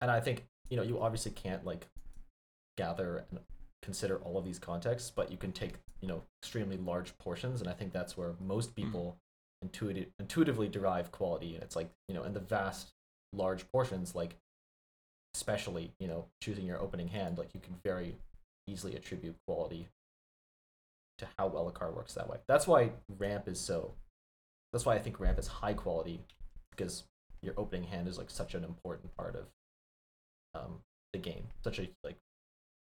and 0.01 0.09
I 0.09 0.19
think 0.21 0.45
you 0.69 0.77
know 0.77 0.83
you 0.83 0.99
obviously 1.01 1.31
can't 1.31 1.65
like 1.65 1.87
gather 2.77 3.25
and 3.29 3.39
consider 3.81 4.17
all 4.17 4.37
of 4.37 4.45
these 4.45 4.59
contexts, 4.59 5.11
but 5.11 5.29
you 5.29 5.37
can 5.37 5.51
take 5.51 5.73
you 6.01 6.07
know 6.07 6.23
extremely 6.41 6.77
large 6.77 7.17
portions, 7.17 7.59
and 7.61 7.69
I 7.69 7.73
think 7.73 7.91
that's 7.93 8.17
where 8.17 8.33
most 8.39 8.75
people 8.75 9.17
intuitive 9.61 10.07
intuitively 10.19 10.67
derive 10.69 11.11
quality, 11.11 11.55
and 11.55 11.63
it's 11.63 11.75
like 11.75 11.89
you 12.07 12.15
know 12.15 12.23
in 12.23 12.33
the 12.33 12.39
vast 12.39 12.93
large 13.33 13.69
portions, 13.71 14.15
like 14.15 14.35
especially 15.35 15.91
you 15.99 16.07
know 16.07 16.25
choosing 16.41 16.65
your 16.65 16.79
opening 16.79 17.09
hand, 17.09 17.37
like 17.37 17.53
you 17.53 17.59
can 17.59 17.75
very 17.83 18.15
easily 18.67 18.95
attribute 18.95 19.35
quality 19.47 19.89
to 21.17 21.27
how 21.37 21.47
well 21.47 21.67
a 21.67 21.71
card 21.71 21.95
works 21.95 22.13
that 22.13 22.29
way. 22.29 22.37
That's 22.47 22.67
why 22.67 22.91
ramp 23.17 23.47
is 23.47 23.59
so. 23.59 23.93
That's 24.71 24.85
why 24.85 24.95
I 24.95 24.99
think 24.99 25.19
ramp 25.19 25.37
is 25.37 25.47
high 25.47 25.73
quality 25.73 26.21
because 26.71 27.03
your 27.41 27.53
opening 27.57 27.83
hand 27.83 28.07
is 28.07 28.17
like 28.17 28.29
such 28.29 28.55
an 28.55 28.63
important 28.63 29.15
part 29.15 29.35
of 29.35 29.45
um, 30.55 30.79
the 31.11 31.19
game. 31.19 31.45
Such 31.63 31.79
a 31.79 31.89
like 32.03 32.17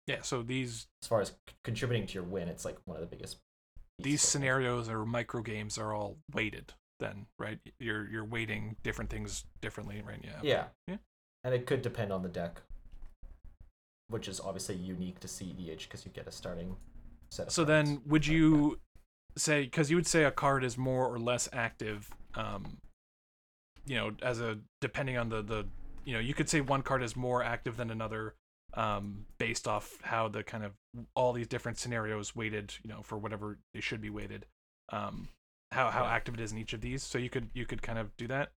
yeah. 0.07 0.21
So 0.21 0.41
these 0.41 0.87
as 1.01 1.07
far 1.07 1.21
as 1.21 1.29
c- 1.29 1.35
contributing 1.63 2.07
to 2.07 2.13
your 2.13 2.23
win, 2.23 2.47
it's 2.47 2.65
like 2.65 2.77
one 2.85 2.97
of 2.97 3.01
the 3.01 3.15
biggest. 3.15 3.37
these 3.97 4.05
pieces 4.05 4.23
of 4.23 4.27
it. 4.27 4.31
scenarios 4.31 4.89
or 4.89 5.05
micro 5.05 5.41
games 5.41 5.77
are 5.77 5.93
all 5.93 6.17
weighted. 6.33 6.73
Then 6.99 7.27
right, 7.39 7.59
you're 7.79 8.09
you're 8.09 8.25
weighting 8.25 8.75
different 8.83 9.09
things 9.09 9.45
differently, 9.61 10.03
right? 10.05 10.19
Yeah. 10.23 10.39
Yeah. 10.43 10.63
Yeah. 10.87 10.97
And 11.43 11.53
it 11.53 11.65
could 11.65 11.81
depend 11.81 12.11
on 12.11 12.21
the 12.21 12.29
deck, 12.29 12.61
which 14.09 14.27
is 14.27 14.39
obviously 14.39 14.75
unique 14.75 15.19
to 15.21 15.27
CEDH 15.27 15.83
because 15.83 16.05
you 16.05 16.11
get 16.11 16.27
a 16.27 16.31
starting 16.31 16.75
set. 17.29 17.47
Of 17.47 17.53
So 17.53 17.63
then, 17.63 18.01
would 18.05 18.27
you 18.27 18.79
say 19.37 19.63
because 19.63 19.89
you 19.89 19.95
would 19.95 20.07
say 20.07 20.23
a 20.23 20.31
card 20.31 20.63
is 20.63 20.77
more 20.77 21.05
or 21.07 21.19
less 21.19 21.47
active? 21.53 22.09
Um, 22.35 22.77
you 23.85 23.95
know, 23.95 24.11
as 24.21 24.39
a 24.39 24.59
depending 24.81 25.17
on 25.17 25.29
the 25.29 25.41
the 25.41 25.65
you 26.05 26.13
know, 26.13 26.19
you 26.19 26.33
could 26.33 26.49
say 26.49 26.61
one 26.61 26.81
card 26.81 27.03
is 27.03 27.15
more 27.15 27.43
active 27.43 27.77
than 27.77 27.91
another, 27.91 28.33
um, 28.73 29.25
based 29.37 29.67
off 29.67 29.97
how 30.01 30.27
the 30.27 30.43
kind 30.43 30.63
of 30.63 30.71
all 31.15 31.33
these 31.33 31.47
different 31.47 31.77
scenarios 31.77 32.35
weighted, 32.35 32.73
you 32.83 32.89
know, 32.89 33.01
for 33.03 33.17
whatever 33.17 33.59
they 33.73 33.81
should 33.81 34.01
be 34.01 34.09
weighted. 34.09 34.45
Um, 34.91 35.27
how 35.71 35.91
how 35.91 36.03
Yeah. 36.03 36.11
active 36.11 36.33
it 36.33 36.39
is 36.39 36.51
in 36.51 36.57
each 36.57 36.73
of 36.73 36.81
these. 36.81 37.03
So 37.03 37.17
you 37.19 37.29
could 37.29 37.49
you 37.53 37.65
could 37.65 37.81
kind 37.81 37.99
of 37.99 38.15
do 38.17 38.27
that. 38.27 38.51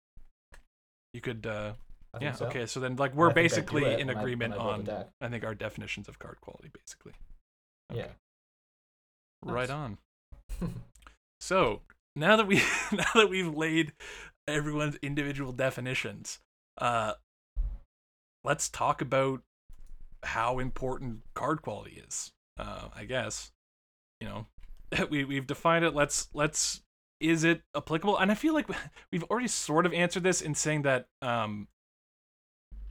You 1.14 1.22
could 1.22 1.48
uh 1.48 1.74
I 2.14 2.20
yeah 2.22 2.32
so. 2.34 2.48
okay 2.48 2.66
so 2.66 2.80
then 2.80 2.96
like 2.96 3.14
we're 3.16 3.30
I 3.30 3.34
think 3.34 3.38
I 3.38 3.56
do 3.56 3.56
basically 3.56 4.02
in 4.02 4.10
agreement 4.10 4.54
I 4.54 4.58
on. 4.58 4.90
I 5.22 5.28
think 5.28 5.44
our 5.44 5.56
definitions 5.56 6.08
of 6.08 6.20
card 6.20 6.42
quality 6.42 6.70
basically. 6.74 7.14
Yeah. 7.94 8.08
Right 9.44 9.70
Nice. 9.70 9.70
on. 9.70 9.98
So 11.42 11.82
now 12.16 12.36
that 12.36 12.48
we 12.48 12.58
now 12.92 13.12
that 13.16 13.30
we've 13.30 13.54
laid 13.54 13.94
everyone's 14.48 14.98
individual 15.02 15.52
definitions, 15.52 16.40
uh, 16.78 17.14
let's 18.44 18.70
talk 18.70 19.02
about 19.02 19.42
how 20.24 20.60
important 20.60 21.22
card 21.34 21.62
quality 21.62 22.04
is. 22.06 22.32
Uh, 22.58 22.90
I 22.94 23.06
guess 23.06 23.52
you 24.20 24.28
know 24.28 24.48
we 25.10 25.24
we've 25.24 25.48
defined 25.48 25.86
it. 25.86 25.96
Let's 25.96 26.28
let's 26.34 26.82
is 27.20 27.44
it 27.44 27.62
applicable? 27.76 28.18
And 28.18 28.32
I 28.32 28.36
feel 28.36 28.54
like 28.54 28.68
we've 29.12 29.24
already 29.24 29.48
sort 29.48 29.86
of 29.86 29.94
answered 29.94 30.24
this 30.24 30.42
in 30.42 30.56
saying 30.56 30.84
that 30.84 31.08
um, 31.22 31.68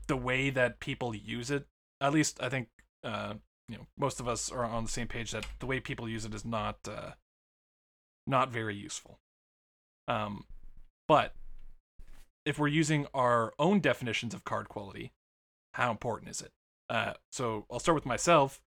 the 0.09 0.17
way 0.17 0.49
that 0.49 0.81
people 0.81 1.15
use 1.15 1.49
it, 1.49 1.65
at 2.01 2.11
least 2.11 2.41
I 2.43 2.49
think 2.49 2.67
uh, 3.05 3.35
you 3.69 3.77
know 3.77 3.87
most 3.97 4.19
of 4.19 4.27
us 4.27 4.51
are 4.51 4.65
on 4.65 4.83
the 4.83 4.89
same 4.89 5.07
page 5.07 5.31
that 5.31 5.45
the 5.59 5.65
way 5.65 5.79
people 5.79 6.09
use 6.09 6.25
it 6.25 6.33
is 6.33 6.43
not 6.43 6.79
uh, 6.89 7.11
not 8.27 8.49
very 8.51 8.75
useful. 8.75 9.19
Um, 10.09 10.45
but 11.07 11.33
if 12.45 12.59
we're 12.59 12.67
using 12.67 13.07
our 13.13 13.53
own 13.59 13.79
definitions 13.79 14.33
of 14.33 14.43
card 14.43 14.67
quality, 14.67 15.13
how 15.75 15.91
important 15.91 16.31
is 16.31 16.41
it? 16.41 16.51
Uh, 16.89 17.13
so 17.31 17.65
I'll 17.71 17.79
start 17.79 17.95
with 17.95 18.05
myself. 18.05 18.61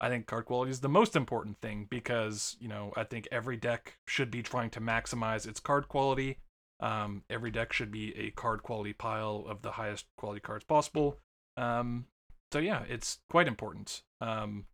I 0.00 0.08
think 0.08 0.26
card 0.26 0.46
quality 0.46 0.72
is 0.72 0.80
the 0.80 0.88
most 0.88 1.14
important 1.14 1.60
thing 1.60 1.86
because 1.88 2.56
you 2.58 2.66
know 2.66 2.92
I 2.96 3.04
think 3.04 3.28
every 3.30 3.56
deck 3.56 3.98
should 4.06 4.32
be 4.32 4.42
trying 4.42 4.70
to 4.70 4.80
maximize 4.80 5.46
its 5.46 5.60
card 5.60 5.86
quality. 5.86 6.38
Um, 6.82 7.22
every 7.30 7.52
deck 7.52 7.72
should 7.72 7.92
be 7.92 8.14
a 8.18 8.30
card 8.32 8.62
quality 8.62 8.92
pile 8.92 9.46
of 9.48 9.62
the 9.62 9.72
highest 9.72 10.06
quality 10.16 10.40
cards 10.40 10.64
possible. 10.64 11.16
Um, 11.56 12.06
so 12.52 12.58
yeah, 12.58 12.82
it's 12.88 13.20
quite 13.30 13.46
important. 13.46 14.02
Um, 14.20 14.66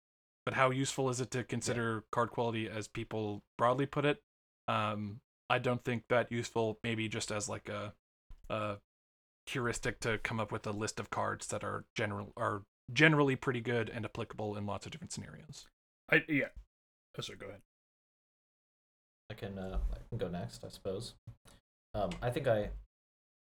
but 0.44 0.54
how 0.54 0.70
useful 0.70 1.10
is 1.10 1.20
it 1.20 1.30
to 1.32 1.44
consider 1.44 2.04
card 2.10 2.30
quality 2.30 2.68
as 2.68 2.88
people 2.88 3.42
broadly 3.58 3.84
put 3.84 4.06
it? 4.06 4.22
Um, 4.66 5.20
I 5.50 5.58
don't 5.58 5.84
think 5.84 6.04
that 6.08 6.32
useful. 6.32 6.78
Maybe 6.82 7.08
just 7.08 7.30
as 7.30 7.48
like 7.48 7.68
a, 7.68 7.92
a 8.48 8.76
heuristic 9.46 10.00
to 10.00 10.18
come 10.18 10.40
up 10.40 10.50
with 10.50 10.66
a 10.66 10.72
list 10.72 10.98
of 10.98 11.10
cards 11.10 11.46
that 11.48 11.62
are 11.62 11.84
general 11.94 12.32
are 12.36 12.62
generally 12.92 13.36
pretty 13.36 13.60
good 13.60 13.90
and 13.90 14.06
applicable 14.06 14.56
in 14.56 14.64
lots 14.66 14.86
of 14.86 14.92
different 14.92 15.12
scenarios. 15.12 15.66
I 16.10 16.24
yeah. 16.28 16.48
Oh, 17.18 17.20
sorry, 17.20 17.38
go 17.38 17.46
ahead. 17.48 17.60
I 19.30 19.34
can 19.34 19.58
uh, 19.58 19.78
I 19.92 19.98
can 20.08 20.16
go 20.18 20.28
next, 20.28 20.64
I 20.64 20.70
suppose. 20.70 21.14
Um, 21.98 22.10
I 22.22 22.30
think 22.30 22.46
I 22.46 22.70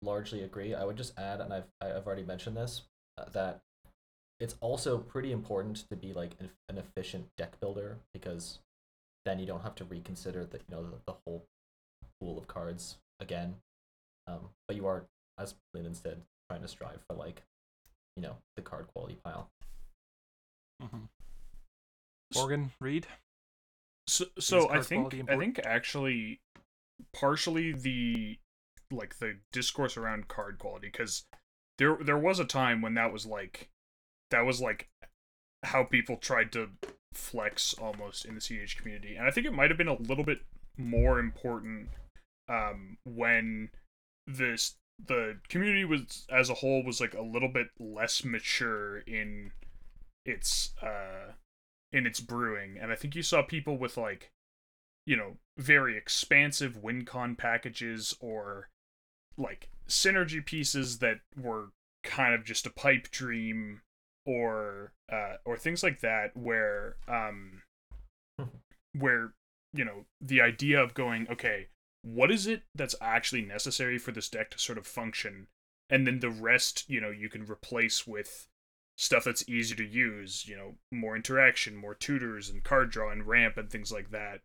largely 0.02 0.44
agree. 0.44 0.76
I 0.76 0.84
would 0.84 0.98
just 0.98 1.18
add, 1.18 1.42
and 1.42 1.54
I've 1.54 1.68
I've 1.82 2.06
already 2.06 2.24
mentioned 2.24 2.56
this, 2.56 2.84
uh, 3.18 3.26
that 3.34 3.62
it's 4.40 4.56
also 4.62 4.98
pretty 4.98 5.32
important 5.32 5.90
to 5.90 5.96
be 5.96 6.14
like 6.14 6.32
an, 6.40 6.50
an 6.70 6.78
efficient 6.78 7.28
deck 7.38 7.60
builder 7.60 7.98
because 8.14 8.60
then 9.26 9.40
you 9.40 9.46
don't 9.46 9.64
have 9.64 9.76
to 9.76 9.86
reconsider 9.86 10.46
the 10.46 10.58
you 10.58 10.76
know 10.76 10.84
the, 10.84 10.98
the 11.08 11.18
whole 11.26 11.46
pool 12.20 12.38
of 12.38 12.48
cards 12.48 12.98
again. 13.20 13.56
Um, 14.28 14.50
but 14.68 14.76
you 14.76 14.86
are, 14.88 15.06
as 15.40 15.56
Leland 15.74 15.98
said, 15.98 16.22
trying 16.50 16.62
to 16.62 16.68
strive 16.68 17.00
for 17.08 17.16
like, 17.16 17.44
you 18.16 18.24
know, 18.24 18.38
the 18.56 18.62
card 18.62 18.88
quality 18.94 19.18
pile. 19.24 19.50
Mm-hmm. 20.82 21.06
Morgan 22.36 22.72
Reed. 22.80 23.08
So, 24.08 24.26
so 24.40 24.70
I 24.70 24.82
think 24.82 25.16
I 25.30 25.38
think 25.38 25.60
actually 25.64 26.40
partially 27.14 27.72
the 27.72 28.38
like 28.92 29.20
the 29.20 29.38
discourse 29.52 29.98
around 29.98 30.28
card 30.28 30.60
quality 30.60 30.90
because 30.92 31.26
there 31.78 31.98
there 32.02 32.18
was 32.18 32.40
a 32.40 32.46
time 32.46 32.82
when 32.82 32.94
that 32.94 33.12
was 33.12 33.26
like 33.26 33.70
that 34.32 34.46
was 34.46 34.62
like 34.62 34.88
how 35.64 35.84
people 35.84 36.18
tried 36.18 36.52
to 36.52 36.70
flex 37.14 37.74
almost 37.76 38.26
in 38.26 38.36
the 38.36 38.42
CH 38.42 38.78
community 38.78 39.16
and 39.16 39.28
I 39.28 39.32
think 39.32 39.48
it 39.48 39.54
might 39.54 39.72
have 39.72 39.78
been 39.78 39.88
a 39.88 40.02
little 40.02 40.24
bit 40.24 40.40
more 40.78 41.20
important 41.20 41.90
um 42.48 42.98
when 43.06 43.70
this 44.28 44.76
the 45.04 45.38
community 45.50 45.86
was 45.86 46.26
as 46.32 46.50
a 46.50 46.56
whole 46.56 46.84
was 46.84 47.02
like 47.02 47.14
a 47.14 47.22
little 47.22 47.50
bit 47.50 47.68
less 47.80 48.24
mature 48.24 49.00
in 49.00 49.52
its 50.26 50.74
uh 50.82 51.32
in 51.92 52.06
its 52.06 52.20
brewing 52.20 52.78
and 52.80 52.92
i 52.92 52.96
think 52.96 53.16
you 53.16 53.22
saw 53.22 53.42
people 53.42 53.78
with 53.78 53.98
like 53.98 54.32
you 55.06 55.16
know 55.16 55.38
very 55.58 55.98
expansive 55.98 56.78
wincon 56.78 57.36
packages 57.36 58.16
or 58.20 58.70
like 59.38 59.70
synergy 59.88 60.44
pieces 60.44 61.00
that 61.00 61.20
were 61.38 61.70
kind 62.04 62.34
of 62.34 62.44
just 62.44 62.66
a 62.66 62.72
pipe 62.72 63.10
dream 63.12 63.82
or 64.26 64.92
uh 65.12 65.36
or 65.46 65.58
things 65.58 65.84
like 65.84 66.02
that 66.02 66.36
where 66.36 66.96
um 67.08 67.62
where 68.94 69.34
you 69.74 69.86
know 69.86 70.06
the 70.22 70.42
idea 70.42 70.82
of 70.82 70.94
going 70.94 71.28
okay 71.30 71.68
what 72.06 72.30
is 72.30 72.46
it 72.46 72.62
that's 72.76 72.96
actually 73.02 73.42
necessary 73.42 73.98
for 73.98 74.12
this 74.12 74.30
deck 74.30 74.52
to 74.52 74.60
sort 74.60 74.78
of 74.78 74.86
function? 74.86 75.48
And 75.90 76.06
then 76.06 76.20
the 76.20 76.30
rest 76.30 76.86
you 76.88 77.02
know 77.02 77.10
you 77.10 77.30
can 77.30 77.46
replace 77.50 78.06
with 78.06 78.48
stuff 78.98 79.26
that's 79.26 79.48
easy 79.50 79.76
to 79.76 79.84
use 79.84 80.48
you 80.48 80.56
know 80.56 80.76
more 80.90 81.18
interaction 81.18 81.76
more 81.76 81.94
tutors 81.94 82.50
and 82.50 82.64
card 82.64 82.90
draw 82.90 83.12
and 83.12 83.28
ramp 83.28 83.58
and 83.58 83.70
things 83.70 83.92
like 83.92 84.10
that 84.10 84.40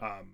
um 0.00 0.30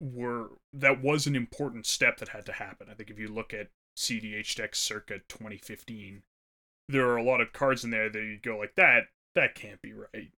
were 0.00 0.48
that 0.72 1.02
was 1.02 1.26
an 1.26 1.36
important 1.36 1.86
step 1.86 2.18
that 2.18 2.30
had 2.30 2.46
to 2.46 2.52
happen 2.52 2.88
i 2.90 2.94
think 2.94 3.10
if 3.10 3.18
you 3.18 3.28
look 3.28 3.52
at 3.52 3.68
cdh 3.96 4.54
decks 4.54 4.78
circa 4.78 5.18
2015 5.28 6.22
there 6.88 7.08
are 7.08 7.16
a 7.16 7.22
lot 7.22 7.40
of 7.40 7.52
cards 7.52 7.84
in 7.84 7.90
there 7.90 8.08
that 8.08 8.22
you 8.22 8.38
go 8.42 8.56
like 8.56 8.74
that 8.76 9.08
that 9.34 9.54
can't 9.54 9.82
be 9.82 9.92
right 9.92 10.32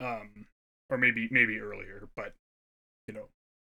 um 0.00 0.46
or 0.88 0.98
maybe 0.98 1.28
maybe 1.30 1.58
earlier 1.58 2.08
but 2.16 2.34
you 3.06 3.14
know 3.14 3.28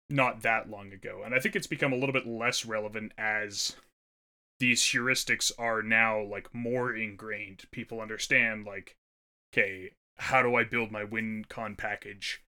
not 0.08 0.42
that 0.42 0.70
long 0.70 0.92
ago 0.92 1.22
and 1.24 1.34
i 1.34 1.38
think 1.38 1.54
it's 1.54 1.66
become 1.66 1.92
a 1.92 1.96
little 1.96 2.12
bit 2.12 2.26
less 2.26 2.64
relevant 2.64 3.12
as 3.18 3.76
these 4.60 4.82
heuristics 4.82 5.50
are 5.58 5.82
now 5.82 6.22
like 6.22 6.54
more 6.54 6.94
ingrained. 6.94 7.64
People 7.72 8.00
understand 8.00 8.66
like, 8.66 8.94
okay, 9.52 9.90
how 10.18 10.42
do 10.42 10.54
I 10.54 10.64
build 10.64 10.92
my 10.92 11.04
WinCon 11.04 11.76
package? 11.76 12.42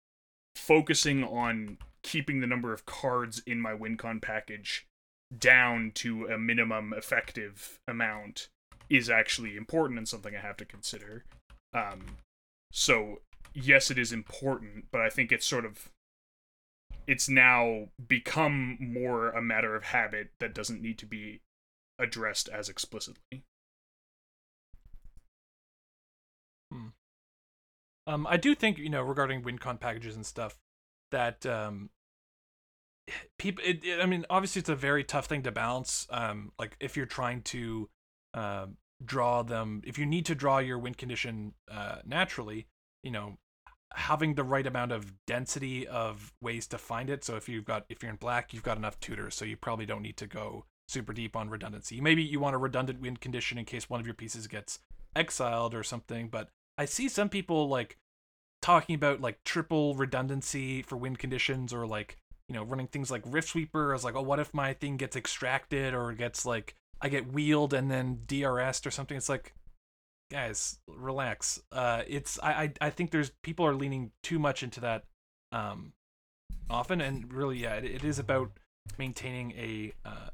Focusing 0.59 1.23
on 1.23 1.77
keeping 2.03 2.41
the 2.41 2.47
number 2.47 2.73
of 2.73 2.85
cards 2.85 3.41
in 3.45 3.59
my 3.59 3.73
WinCon 3.73 4.21
package 4.21 4.85
down 5.37 5.91
to 5.95 6.27
a 6.27 6.37
minimum 6.37 6.93
effective 6.93 7.79
amount 7.87 8.49
is 8.89 9.09
actually 9.09 9.55
important 9.55 9.97
and 9.97 10.07
something 10.07 10.35
I 10.35 10.39
have 10.39 10.57
to 10.57 10.65
consider. 10.65 11.23
Um, 11.73 12.17
so 12.71 13.21
yes, 13.53 13.91
it 13.91 13.97
is 13.97 14.11
important, 14.11 14.85
but 14.91 15.01
I 15.01 15.09
think 15.09 15.31
it's 15.31 15.45
sort 15.45 15.65
of 15.65 15.89
it's 17.07 17.27
now 17.27 17.87
become 18.07 18.77
more 18.79 19.29
a 19.29 19.41
matter 19.41 19.75
of 19.75 19.85
habit 19.85 20.29
that 20.39 20.53
doesn't 20.53 20.81
need 20.81 20.99
to 20.99 21.05
be 21.05 21.41
addressed 21.97 22.47
as 22.49 22.69
explicitly. 22.69 23.43
Hmm. 26.71 26.89
Um, 28.09 28.25
I 28.27 28.37
do 28.37 28.55
think 28.55 28.79
you 28.79 28.89
know 28.89 29.03
regarding 29.03 29.43
WinCon 29.43 29.79
packages 29.79 30.15
and 30.15 30.25
stuff 30.25 30.57
that 31.11 31.45
um, 31.45 31.91
people. 33.37 33.63
It, 33.65 33.83
it, 33.85 34.01
I 34.01 34.07
mean, 34.07 34.25
obviously, 34.29 34.61
it's 34.61 34.69
a 34.69 34.75
very 34.75 35.03
tough 35.03 35.27
thing 35.27 35.43
to 35.43 35.51
balance. 35.51 36.07
Um, 36.09 36.51
like 36.57 36.75
if 36.79 36.97
you're 36.97 37.05
trying 37.05 37.43
to 37.43 37.89
uh, 38.33 38.65
draw 39.05 39.43
them, 39.43 39.81
if 39.85 39.99
you 39.99 40.07
need 40.07 40.25
to 40.25 40.35
draw 40.35 40.57
your 40.57 40.79
win 40.79 40.95
condition 40.95 41.53
uh, 41.71 41.97
naturally, 42.03 42.65
you 43.03 43.11
know, 43.11 43.37
having 43.93 44.33
the 44.33 44.43
right 44.43 44.65
amount 44.65 44.91
of 44.91 45.13
density 45.27 45.87
of 45.87 46.33
ways 46.41 46.65
to 46.67 46.79
find 46.79 47.11
it. 47.11 47.23
So 47.23 47.35
if 47.35 47.47
you've 47.47 47.65
got 47.65 47.85
if 47.89 48.01
you're 48.01 48.11
in 48.11 48.17
black, 48.17 48.53
you've 48.53 48.63
got 48.63 48.77
enough 48.77 48.99
tutors, 48.99 49.35
so 49.35 49.45
you 49.45 49.55
probably 49.55 49.85
don't 49.85 50.01
need 50.01 50.17
to 50.17 50.25
go 50.25 50.65
super 50.87 51.13
deep 51.13 51.35
on 51.35 51.51
redundancy. 51.51 52.01
Maybe 52.01 52.23
you 52.23 52.39
want 52.39 52.55
a 52.55 52.59
redundant 52.59 53.01
win 53.01 53.17
condition 53.17 53.59
in 53.59 53.65
case 53.65 53.87
one 53.87 53.99
of 53.99 54.07
your 54.07 54.15
pieces 54.15 54.47
gets 54.47 54.79
exiled 55.15 55.75
or 55.75 55.83
something, 55.83 56.29
but 56.29 56.49
I 56.79 56.85
see 56.85 57.09
some 57.09 57.27
people 57.27 57.67
like 57.67 57.97
talking 58.61 58.95
about 58.95 59.19
like 59.19 59.43
triple 59.43 59.95
redundancy 59.95 60.81
for 60.81 60.95
wind 60.95 61.19
conditions 61.19 61.73
or 61.73 61.85
like, 61.85 62.17
you 62.47 62.55
know, 62.55 62.63
running 62.63 62.87
things 62.87 63.11
like 63.11 63.23
Riftsweeper. 63.23 63.89
I 63.89 63.93
was 63.93 64.05
like, 64.05 64.15
oh, 64.15 64.21
what 64.21 64.39
if 64.39 64.53
my 64.53 64.73
thing 64.73 64.95
gets 64.95 65.17
extracted 65.17 65.93
or 65.93 66.13
gets 66.13 66.45
like 66.45 66.75
I 67.01 67.09
get 67.09 67.33
wheeled 67.33 67.73
and 67.73 67.91
then 67.91 68.21
DRS'd 68.25 68.87
or 68.87 68.91
something? 68.91 69.17
It's 69.17 69.27
like, 69.27 69.53
guys, 70.31 70.79
relax. 70.87 71.61
Uh, 71.69 72.03
it's 72.07 72.39
I, 72.41 72.51
I 72.51 72.73
I 72.79 72.89
think 72.89 73.11
there's 73.11 73.31
people 73.43 73.65
are 73.65 73.75
leaning 73.75 74.11
too 74.23 74.39
much 74.39 74.63
into 74.63 74.79
that 74.79 75.03
um 75.51 75.91
often 76.69 77.01
and 77.01 77.33
really 77.33 77.57
yeah 77.57 77.73
it, 77.73 77.83
it 77.83 78.03
is 78.03 78.19
about 78.19 78.51
maintaining 78.97 79.51
a 79.51 79.93
uh, 80.05 80.29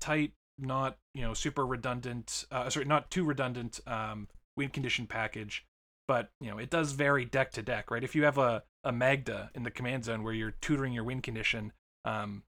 tight, 0.00 0.32
not 0.58 0.96
you 1.14 1.22
know 1.22 1.34
super 1.34 1.66
redundant. 1.66 2.46
Uh, 2.50 2.70
sorry, 2.70 2.86
not 2.86 3.10
too 3.10 3.24
redundant 3.24 3.80
um, 3.86 4.28
win 4.56 4.70
condition 4.70 5.06
package, 5.06 5.66
but 6.10 6.28
you 6.40 6.50
know 6.50 6.58
it 6.58 6.70
does 6.70 6.90
vary 6.90 7.24
deck 7.24 7.52
to 7.52 7.62
deck, 7.62 7.88
right? 7.88 8.02
If 8.02 8.16
you 8.16 8.24
have 8.24 8.36
a 8.36 8.64
a 8.82 8.90
Magda 8.90 9.52
in 9.54 9.62
the 9.62 9.70
command 9.70 10.04
zone 10.04 10.24
where 10.24 10.32
you're 10.32 10.56
tutoring 10.60 10.92
your 10.92 11.04
win 11.04 11.22
condition, 11.22 11.70
um, 12.04 12.42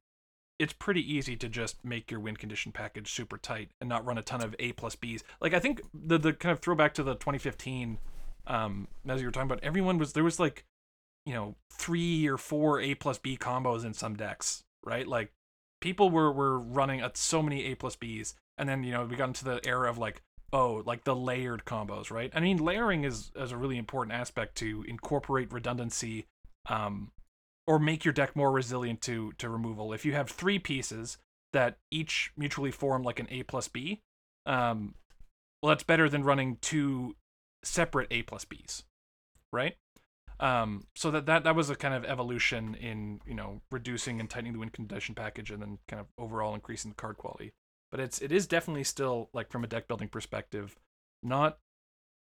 it's 0.59 0.73
pretty 0.73 1.01
easy 1.01 1.37
to 1.37 1.49
just 1.49 1.85
make 1.85 2.11
your 2.11 2.19
win 2.19 2.37
condition 2.37 2.73
package 2.73 3.13
super 3.13 3.39
tight 3.39 3.71
and 3.81 3.89
not 3.89 4.05
run 4.05 4.19
a 4.19 4.23
ton 4.23 4.43
of 4.43 4.57
A 4.59 4.73
plus 4.73 4.97
Bs. 4.97 5.23
Like 5.41 5.55
I 5.55 5.61
think 5.61 5.81
the 5.95 6.19
the 6.19 6.33
kind 6.33 6.53
of 6.53 6.59
throwback 6.59 6.93
to 6.95 7.05
the 7.05 7.15
2015, 7.15 7.99
um, 8.49 8.89
as 9.07 9.21
you 9.21 9.29
were 9.29 9.31
talking 9.31 9.49
about, 9.49 9.63
everyone 9.63 9.97
was 9.97 10.13
there 10.13 10.25
was 10.25 10.41
like, 10.41 10.65
you 11.25 11.33
know, 11.33 11.55
three 11.73 12.27
or 12.27 12.39
four 12.39 12.81
A 12.81 12.97
plus 12.97 13.19
B 13.19 13.37
combos 13.37 13.85
in 13.85 13.95
some 13.95 14.17
decks, 14.17 14.65
right? 14.85 15.07
Like 15.07 15.31
people 15.81 16.11
were 16.11 16.33
were 16.33 16.59
running 16.59 17.01
at 17.01 17.17
so 17.17 17.45
many 17.45 17.67
A 17.67 17.77
plus 17.77 17.95
Bs, 17.95 18.35
and 18.59 18.69
then 18.69 18.83
you 18.83 18.91
know 18.91 19.05
we 19.05 19.15
got 19.15 19.29
into 19.29 19.45
the 19.45 19.65
era 19.65 19.89
of 19.89 19.99
like 19.99 20.21
oh 20.53 20.83
like 20.87 21.05
the 21.05 21.17
layered 21.17 21.65
combos, 21.65 22.11
right? 22.11 22.31
I 22.35 22.41
mean 22.41 22.59
layering 22.59 23.05
is 23.05 23.31
is 23.37 23.53
a 23.53 23.57
really 23.57 23.79
important 23.79 24.17
aspect 24.17 24.57
to 24.57 24.85
incorporate 24.89 25.53
redundancy, 25.53 26.27
um, 26.69 27.13
or 27.67 27.79
make 27.79 28.05
your 28.05 28.13
deck 28.13 28.37
more 28.37 28.53
resilient 28.53 29.01
to 29.03 29.33
to 29.39 29.49
removal. 29.49 29.93
If 29.93 30.05
you 30.05 30.13
have 30.13 30.31
three 30.31 30.59
pieces 30.59 31.19
that 31.53 31.79
each 31.91 32.33
mutually 32.37 32.71
form 32.71 33.03
like 33.03 33.21
an 33.21 33.29
A 33.31 33.43
plus 33.43 33.69
B, 33.69 34.01
um, 34.47 34.95
well 35.63 35.71
that's 35.71 35.85
better 35.85 36.09
than 36.09 36.25
running 36.25 36.59
two 36.61 37.17
separate 37.65 38.09
A 38.11 38.23
plus 38.23 38.45
Bs, 38.45 38.83
right? 39.53 39.77
Um, 40.41 40.87
so 40.97 41.13
that, 41.13 41.27
that 41.27 41.45
that 41.45 41.55
was 41.55 41.71
a 41.71 41.77
kind 41.77 41.95
of 41.95 42.05
evolution 42.05 42.75
in 42.75 43.21
you 43.27 43.35
know 43.35 43.61
reducing 43.71 44.19
and 44.19 44.29
tightening 44.29 44.55
the 44.55 44.59
win 44.59 44.71
condition 44.71 45.15
package, 45.15 45.51
and 45.51 45.63
then 45.63 45.79
kind 45.87 46.01
of 46.01 46.07
overall 46.19 46.55
increasing 46.55 46.91
the 46.91 46.97
card 46.97 47.17
quality. 47.17 47.53
But 47.93 48.01
it's 48.01 48.21
it 48.21 48.33
is 48.33 48.47
definitely 48.47 48.85
still 48.85 49.29
like 49.33 49.51
from 49.51 49.63
a 49.63 49.69
deck 49.69 49.87
building 49.87 50.09
perspective, 50.09 50.77
not 51.23 51.59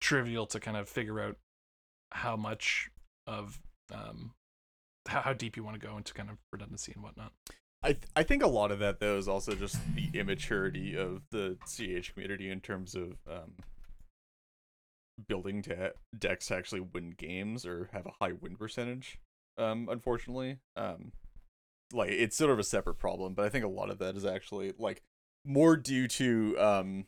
trivial 0.01 0.45
to 0.47 0.59
kind 0.59 0.75
of 0.75 0.89
figure 0.89 1.21
out 1.21 1.37
how 2.11 2.35
much 2.35 2.89
of 3.27 3.61
um 3.93 4.33
how, 5.07 5.21
how 5.21 5.33
deep 5.33 5.55
you 5.55 5.63
want 5.63 5.79
to 5.79 5.87
go 5.87 5.95
into 5.95 6.13
kind 6.13 6.29
of 6.29 6.37
redundancy 6.51 6.91
and 6.93 7.03
whatnot. 7.03 7.31
I 7.83 7.93
th- 7.93 8.07
I 8.15 8.23
think 8.23 8.41
a 8.41 8.47
lot 8.47 8.71
of 8.71 8.79
that 8.79 8.99
though 8.99 9.17
is 9.17 9.27
also 9.27 9.53
just 9.53 9.77
the 9.95 10.09
immaturity 10.17 10.97
of 10.97 11.21
the 11.29 11.57
CH 11.67 12.13
community 12.13 12.49
in 12.49 12.59
terms 12.59 12.95
of 12.95 13.17
um, 13.29 13.53
building 15.27 15.61
to 15.63 15.93
decks 16.17 16.47
to 16.47 16.55
actually 16.55 16.81
win 16.81 17.13
games 17.15 17.65
or 17.65 17.89
have 17.93 18.07
a 18.07 18.23
high 18.23 18.31
win 18.31 18.55
percentage. 18.55 19.19
Um, 19.57 19.87
unfortunately, 19.91 20.57
um, 20.75 21.11
like 21.91 22.09
it's 22.09 22.35
sort 22.35 22.51
of 22.51 22.57
a 22.57 22.63
separate 22.63 22.95
problem, 22.95 23.33
but 23.33 23.45
I 23.45 23.49
think 23.49 23.65
a 23.65 23.69
lot 23.69 23.91
of 23.91 23.99
that 23.99 24.15
is 24.15 24.25
actually 24.25 24.73
like 24.79 25.03
more 25.45 25.75
due 25.75 26.07
to 26.07 26.57
um 26.59 27.05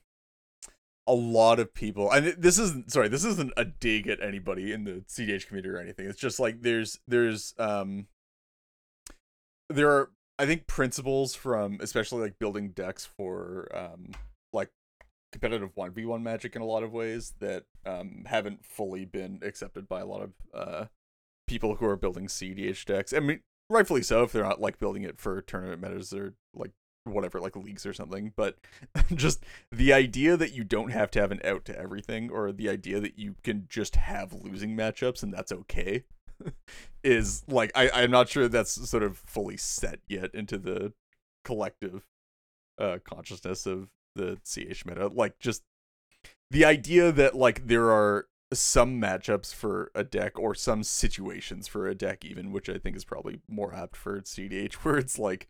a 1.08 1.14
lot 1.14 1.60
of 1.60 1.74
people 1.74 2.12
and 2.12 2.28
this 2.38 2.58
isn't 2.58 2.92
sorry 2.92 3.08
this 3.08 3.24
isn't 3.24 3.54
a 3.56 3.66
dig 3.66 4.08
at 4.08 4.22
anybody 4.22 4.72
in 4.72 4.84
the 4.84 5.04
cdh 5.08 5.46
community 5.48 5.70
or 5.70 5.80
anything. 5.80 6.08
It's 6.08 6.20
just 6.20 6.40
like 6.40 6.62
there's 6.62 7.00
there's 7.08 7.54
um 7.60 8.08
there 9.70 9.90
are 9.90 10.12
i 10.40 10.46
think 10.46 10.68
principles 10.68 11.36
from 11.36 11.78
especially 11.82 12.22
like 12.22 12.40
building 12.40 12.70
decks 12.70 13.06
for 13.06 13.68
um 13.74 14.12
like 14.52 14.70
competitive 15.32 15.76
1v1 15.76 16.22
magic 16.22 16.56
in 16.56 16.62
a 16.62 16.66
lot 16.66 16.84
of 16.84 16.92
ways 16.92 17.34
that 17.40 17.66
um 17.86 18.24
haven't 18.26 18.66
fully 18.66 19.06
been 19.06 19.40
accepted 19.44 19.88
by 19.88 20.02
a 20.02 20.06
lot 20.06 20.22
of 20.22 20.34
uh 20.54 20.86
people 21.48 21.76
who 21.76 21.86
are 21.86 21.96
building 21.96 22.26
cdh 22.26 22.84
decks. 22.86 23.14
I 23.14 23.20
mean 23.20 23.42
rightfully 23.70 24.02
so 24.02 24.24
if 24.24 24.32
they're 24.32 24.44
not 24.44 24.62
like 24.62 24.80
building 24.80 25.04
it 25.04 25.20
for 25.20 25.40
tournament 25.42 25.82
metas 25.82 26.14
or 26.14 26.34
like 26.54 26.72
whatever 27.06 27.40
like 27.40 27.56
leagues 27.56 27.86
or 27.86 27.94
something 27.94 28.34
but 28.36 28.58
just 29.16 29.44
the 29.72 29.94
idea 29.94 30.36
that 30.36 30.54
you 30.54 30.64
don't 30.64 30.92
have 30.92 31.10
to 31.10 31.20
have 31.20 31.32
an 31.32 31.40
out 31.44 31.64
to 31.66 31.78
everything 31.78 32.30
or 32.30 32.52
the 32.52 32.70
idea 32.70 33.00
that 33.00 33.18
you 33.18 33.36
can 33.44 33.66
just 33.70 33.96
have 33.96 34.34
losing 34.34 34.76
matchups 34.76 35.24
and 35.24 35.34
that's 35.34 35.52
okay 35.52 36.04
is 37.04 37.44
like 37.48 37.72
I, 37.76 37.90
i'm 37.94 38.12
not 38.12 38.28
sure 38.28 38.48
that's 38.48 38.90
sort 38.90 39.04
of 39.04 39.18
fully 39.18 39.58
set 39.58 40.00
yet 40.08 40.34
into 40.34 40.58
the 40.58 40.94
collective 41.44 42.06
uh 42.80 42.98
consciousness 43.06 43.66
of 43.66 43.90
the 44.16 44.38
ch 44.44 44.86
meta. 44.86 45.08
Like 45.08 45.40
just 45.40 45.64
the 46.52 46.66
idea 46.66 47.12
that 47.12 47.36
like 47.36 47.68
there 47.68 47.92
are 47.92 48.28
some 48.54 49.02
matchups 49.02 49.54
for 49.54 49.92
a 49.94 50.04
deck 50.04 50.40
or 50.40 50.56
some 50.56 50.84
situations 50.84 51.68
for 51.68 51.88
a 51.88 51.96
deck 51.96 52.24
even 52.24 52.52
which 52.52 52.70
i 52.70 52.78
think 52.78 52.96
is 52.96 53.04
probably 53.04 53.42
more 53.50 53.74
apt 53.74 53.96
for 53.96 54.22
cdh 54.22 54.74
where 54.84 54.98
it's 54.98 55.18
like 55.18 55.50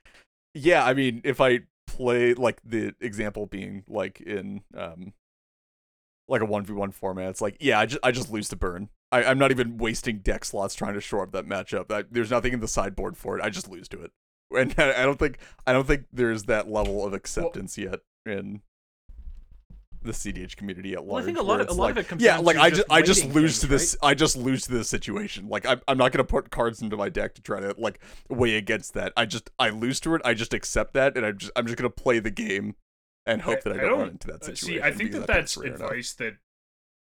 yeah 0.56 0.84
i 0.84 0.94
mean 0.94 1.22
if 1.24 1.40
i 1.40 1.60
play 1.86 2.34
like 2.34 2.60
the 2.66 2.94
example 3.00 3.46
being 3.46 3.84
like 3.88 4.20
in 4.22 4.62
um 4.76 5.14
like 6.28 6.42
a 6.42 6.48
1v1 6.48 6.94
format 6.94 7.30
it's 7.30 7.42
like 7.42 7.56
yeah 7.60 7.80
i 7.80 7.86
just 7.86 8.00
i 8.04 8.12
just 8.12 8.32
lose 8.32 8.50
to 8.50 8.56
burn. 8.56 8.90
I, 9.12 9.24
i'm 9.26 9.38
not 9.38 9.52
even 9.52 9.78
wasting 9.78 10.20
deck 10.20 10.44
slots 10.44 10.74
trying 10.74 10.96
to 10.96 11.02
shore 11.02 11.22
up 11.22 11.32
that 11.34 11.46
matchup. 11.46 11.92
I, 11.92 12.06
there's 12.10 12.32
nothing 12.32 12.54
in 12.54 12.60
the 12.60 12.68
sideboard 12.68 13.16
for 13.16 13.38
it. 13.38 13.44
I 13.44 13.50
just 13.50 13.70
lose 13.70 13.88
to 13.90 14.02
it. 14.02 14.12
And 14.56 14.74
i 14.80 15.04
don't 15.04 15.20
think 15.20 15.38
i 15.68 15.74
don't 15.74 15.86
think 15.86 16.06
there's 16.12 16.44
that 16.44 16.70
level 16.70 17.06
of 17.06 17.14
acceptance 17.14 17.78
yet 17.78 18.00
in 18.26 18.62
the 20.06 20.12
CDH 20.12 20.56
community 20.56 20.94
at 20.94 21.00
large. 21.00 21.08
Well, 21.08 21.22
I 21.22 21.26
think 21.26 21.38
a 21.38 21.42
lot 21.42 21.62
of- 21.62 21.70
a 21.70 21.74
lot 21.74 21.84
like, 21.86 21.92
of 21.92 21.98
it 21.98 22.08
comes 22.08 22.22
yeah, 22.22 22.38
down 22.38 22.46
like 22.46 22.56
to 22.56 22.62
I 22.62 22.70
just 22.70 22.82
just 22.82 22.92
I 22.92 23.02
just 23.02 23.24
weighting 23.26 23.42
lose 23.42 23.60
to 23.60 23.68
things, 23.68 23.82
this. 23.82 23.98
I 24.02 24.14
just 24.14 24.38
lose 24.38 24.64
to 24.66 24.72
this 24.72 24.90
situation. 24.90 25.50
Like 25.50 25.66
I'm 25.66 25.82
I'm 25.88 25.98
not 25.98 26.12
gonna 26.12 26.24
put 26.24 26.50
cards 26.52 26.82
into 26.82 26.98
my 26.98 27.10
deck 27.10 27.36
to 27.36 27.42
try 27.42 27.60
to 27.60 27.76
like 27.78 28.00
weigh 28.30 28.56
against 28.56 28.94
that. 28.94 29.14
I 29.18 29.26
just 29.26 29.50
I 29.60 29.70
lose 29.70 30.00
to 30.02 30.16
it. 30.16 30.22
I 30.24 30.34
just 30.34 30.54
accept 30.54 30.94
that, 30.94 31.18
and 31.18 31.26
I'm 31.26 31.38
just 31.38 31.52
I'm 31.56 31.66
just 31.66 31.78
gonna 31.78 31.90
play 31.90 32.20
the 32.20 32.32
game 32.32 32.76
and 33.26 33.42
hope 33.42 33.64
that 33.64 33.74
I, 33.74 33.78
don't, 33.78 34.00
run 34.00 34.10
into 34.10 34.28
that 34.28 34.44
uh, 34.44 34.46
situation. 34.46 34.68
See, 34.68 34.82
I 34.82 34.92
think 34.92 35.12
because 35.12 35.26
that 35.26 35.34
think 35.34 35.44
it's 35.44 35.56
that's 35.56 35.58
rare 35.58 35.68
enough. 35.68 35.82
advice 35.82 36.14
that 36.14 36.38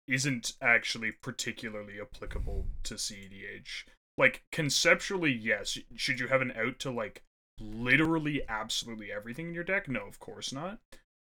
isn't 0.07 0.53
actually 0.61 1.12
particularly 1.12 1.95
applicable 2.01 2.66
to 2.84 2.95
CEDH. 2.95 3.84
Like 4.16 4.45
conceptually, 4.53 5.32
yes. 5.32 5.78
Should 5.97 6.20
you 6.20 6.28
have 6.28 6.40
an 6.40 6.53
out 6.57 6.78
to 6.80 6.90
like 6.90 7.22
literally 7.59 8.42
absolutely 8.49 9.11
everything 9.11 9.49
in 9.49 9.55
your 9.55 9.64
deck? 9.64 9.88
No, 9.88 10.07
of 10.07 10.20
course 10.20 10.53
not. 10.53 10.78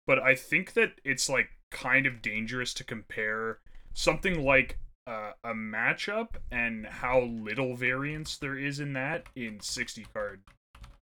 But 0.06 0.18
I 0.18 0.34
think 0.34 0.72
that 0.74 1.00
it's 1.04 1.28
like 1.28 1.50
kind 1.72 2.06
of 2.06 2.22
dangerous 2.22 2.72
to 2.74 2.84
compare 2.84 3.58
something 3.94 4.44
like 4.44 4.78
uh, 5.06 5.32
a 5.42 5.52
matchup 5.52 6.36
and 6.50 6.86
how 6.86 7.22
little 7.22 7.74
variance 7.74 8.36
there 8.36 8.56
is 8.56 8.78
in 8.78 8.92
that 8.92 9.24
in 9.34 9.58
60 9.60 10.06
card 10.14 10.40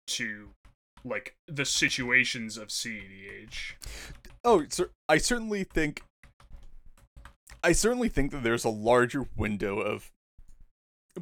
to 0.07 0.49
like 1.03 1.35
the 1.47 1.65
situations 1.65 2.57
of 2.57 2.69
CEDH. 2.69 3.73
Oh, 4.43 4.63
cer- 4.69 4.91
I 5.07 5.17
certainly 5.17 5.63
think. 5.63 6.03
I 7.61 7.73
certainly 7.73 8.07
think 8.07 8.31
that 8.31 8.43
there's 8.43 8.63
a 8.63 8.69
larger 8.69 9.27
window 9.35 9.79
of 9.79 10.11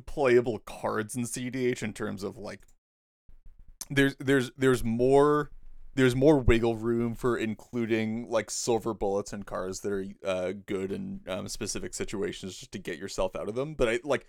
playable 0.06 0.60
cards 0.60 1.16
in 1.16 1.24
CDH 1.24 1.82
in 1.82 1.94
terms 1.94 2.22
of 2.22 2.38
like 2.38 2.62
there's 3.90 4.16
there's 4.20 4.52
there's 4.56 4.84
more 4.84 5.50
there's 5.98 6.16
more 6.16 6.38
wiggle 6.38 6.76
room 6.76 7.16
for 7.16 7.38
including 7.38 8.30
like 8.30 8.52
silver 8.52 8.94
bullets 8.94 9.34
and 9.34 9.48
cars 9.48 9.80
that 9.82 9.92
are 9.92 10.06
uh, 10.24 10.54
good 10.68 10.92
in 10.92 11.22
um, 11.28 11.48
specific 11.48 11.96
situations 11.96 12.56
just 12.56 12.72
to 12.72 12.78
get 12.78 13.00
yourself 13.00 13.36
out 13.36 13.50
of 13.50 13.56
them. 13.56 13.74
But 13.74 13.90
I 13.90 14.00
like 14.04 14.28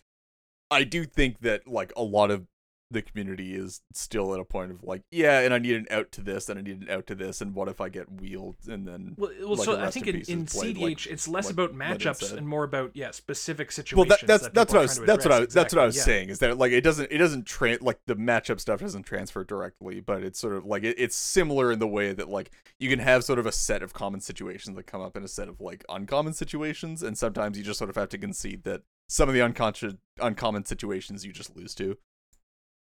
I 0.71 0.85
do 0.85 1.05
think 1.05 1.41
that 1.41 1.69
like 1.69 1.93
a 1.95 2.03
lot 2.03 2.31
of 2.31 2.47
the 2.91 3.03
community 3.03 3.55
is 3.55 3.83
still 3.93 4.33
at 4.35 4.41
a 4.41 4.45
point 4.45 4.71
of 4.71 4.83
like, 4.83 5.03
yeah, 5.11 5.41
and 5.41 5.53
I 5.53 5.59
need 5.59 5.77
an 5.77 5.87
out 5.91 6.11
to 6.13 6.23
this, 6.23 6.49
and 6.49 6.59
I 6.59 6.63
need 6.63 6.83
an 6.83 6.91
out 6.91 7.07
to 7.09 7.15
this, 7.15 7.41
and 7.41 7.55
what 7.55 7.69
if 7.69 7.81
I 7.81 7.89
get 7.89 8.21
wheeled 8.21 8.57
and 8.67 8.87
then 8.87 9.15
Well, 9.17 9.31
well 9.41 9.57
like, 9.57 9.65
so 9.65 9.81
I 9.81 9.91
think 9.91 10.07
in 10.07 10.15
in, 10.15 10.21
peace 10.21 10.29
in 10.29 10.43
is 10.45 10.53
played, 10.53 10.77
CDH, 10.77 10.83
like- 10.83 11.07
it's 11.07 11.29
less 11.29 11.45
like 11.47 11.53
about 11.53 11.75
matchups 11.75 12.37
and 12.37 12.49
more 12.49 12.65
about 12.65 12.93
yeah 12.95 13.11
specific 13.11 13.69
well 13.69 13.73
situations. 13.73 14.21
that, 14.21 14.27
that's 14.27 14.43
that 14.45 14.55
that's 14.55 14.73
what 14.73 14.79
I 14.79 14.83
was 14.83 14.99
that's 15.01 15.25
what 15.25 15.33
I 15.33 15.37
address. 15.37 15.55
that's 15.55 15.75
what 15.75 15.83
I 15.83 15.87
was 15.87 15.97
yeah. 15.97 16.03
saying 16.03 16.29
is 16.31 16.39
that 16.39 16.59
like 16.59 16.73
it 16.73 16.83
doesn't 16.83 17.11
it 17.13 17.19
doesn't 17.19 17.47
tra- 17.47 17.79
like 17.81 17.99
the 18.07 18.17
matchup 18.17 18.61
stuff 18.61 18.81
doesn't 18.81 19.05
transfer 19.05 19.45
directly, 19.45 20.01
but 20.01 20.23
it's 20.23 20.39
sort 20.39 20.55
of 20.55 20.65
like 20.65 20.85
it, 20.85 20.97
it's 20.99 21.17
similar 21.17 21.73
in 21.73 21.79
the 21.79 21.89
way 21.89 22.13
that 22.13 22.29
like 22.29 22.51
you 22.79 22.89
can 22.89 22.99
have 23.01 23.25
sort 23.25 23.39
of 23.39 23.47
a 23.47 23.53
set 23.53 23.83
of 23.83 23.93
common 23.93 24.21
situations 24.21 24.77
that 24.77 24.87
come 24.87 25.01
up 25.01 25.17
in 25.17 25.23
a 25.23 25.29
set 25.29 25.49
of 25.49 25.61
like 25.61 25.85
uncommon 25.89 26.33
situations, 26.33 27.03
and 27.03 27.19
sometimes 27.19 27.59
you 27.59 27.65
just 27.65 27.79
sort 27.79 27.91
of 27.91 27.97
have 27.97 28.09
to 28.11 28.19
concede 28.19 28.65
that 28.65 28.83
some 29.09 29.29
of 29.29 29.35
the 29.35 29.43
unconscious 29.43 29.95
uncommon 30.21 30.65
situations 30.65 31.25
you 31.25 31.33
just 31.33 31.57
lose 31.57 31.75
to. 31.75 31.97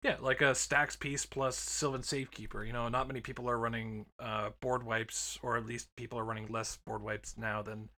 Yeah, 0.05 0.16
like 0.20 0.42
a 0.42 0.55
stacks 0.55 0.96
piece 0.96 1.24
plus 1.24 1.57
Sylvan 1.57 2.02
Safekeeper. 2.02 2.62
You 2.62 2.74
know, 2.74 2.90
not 2.90 3.09
many 3.09 3.22
people 3.22 3.48
are 3.48 3.59
running 3.59 4.05
uh, 4.18 4.50
board 4.61 4.84
wipes, 4.84 5.38
or 5.42 5.57
at 5.57 5.64
least 5.64 5.88
people 5.96 6.18
are 6.18 6.24
running 6.24 6.46
less 6.48 6.76
board 6.84 7.02
wipes 7.02 7.36
now 7.38 7.62
than 7.62 7.88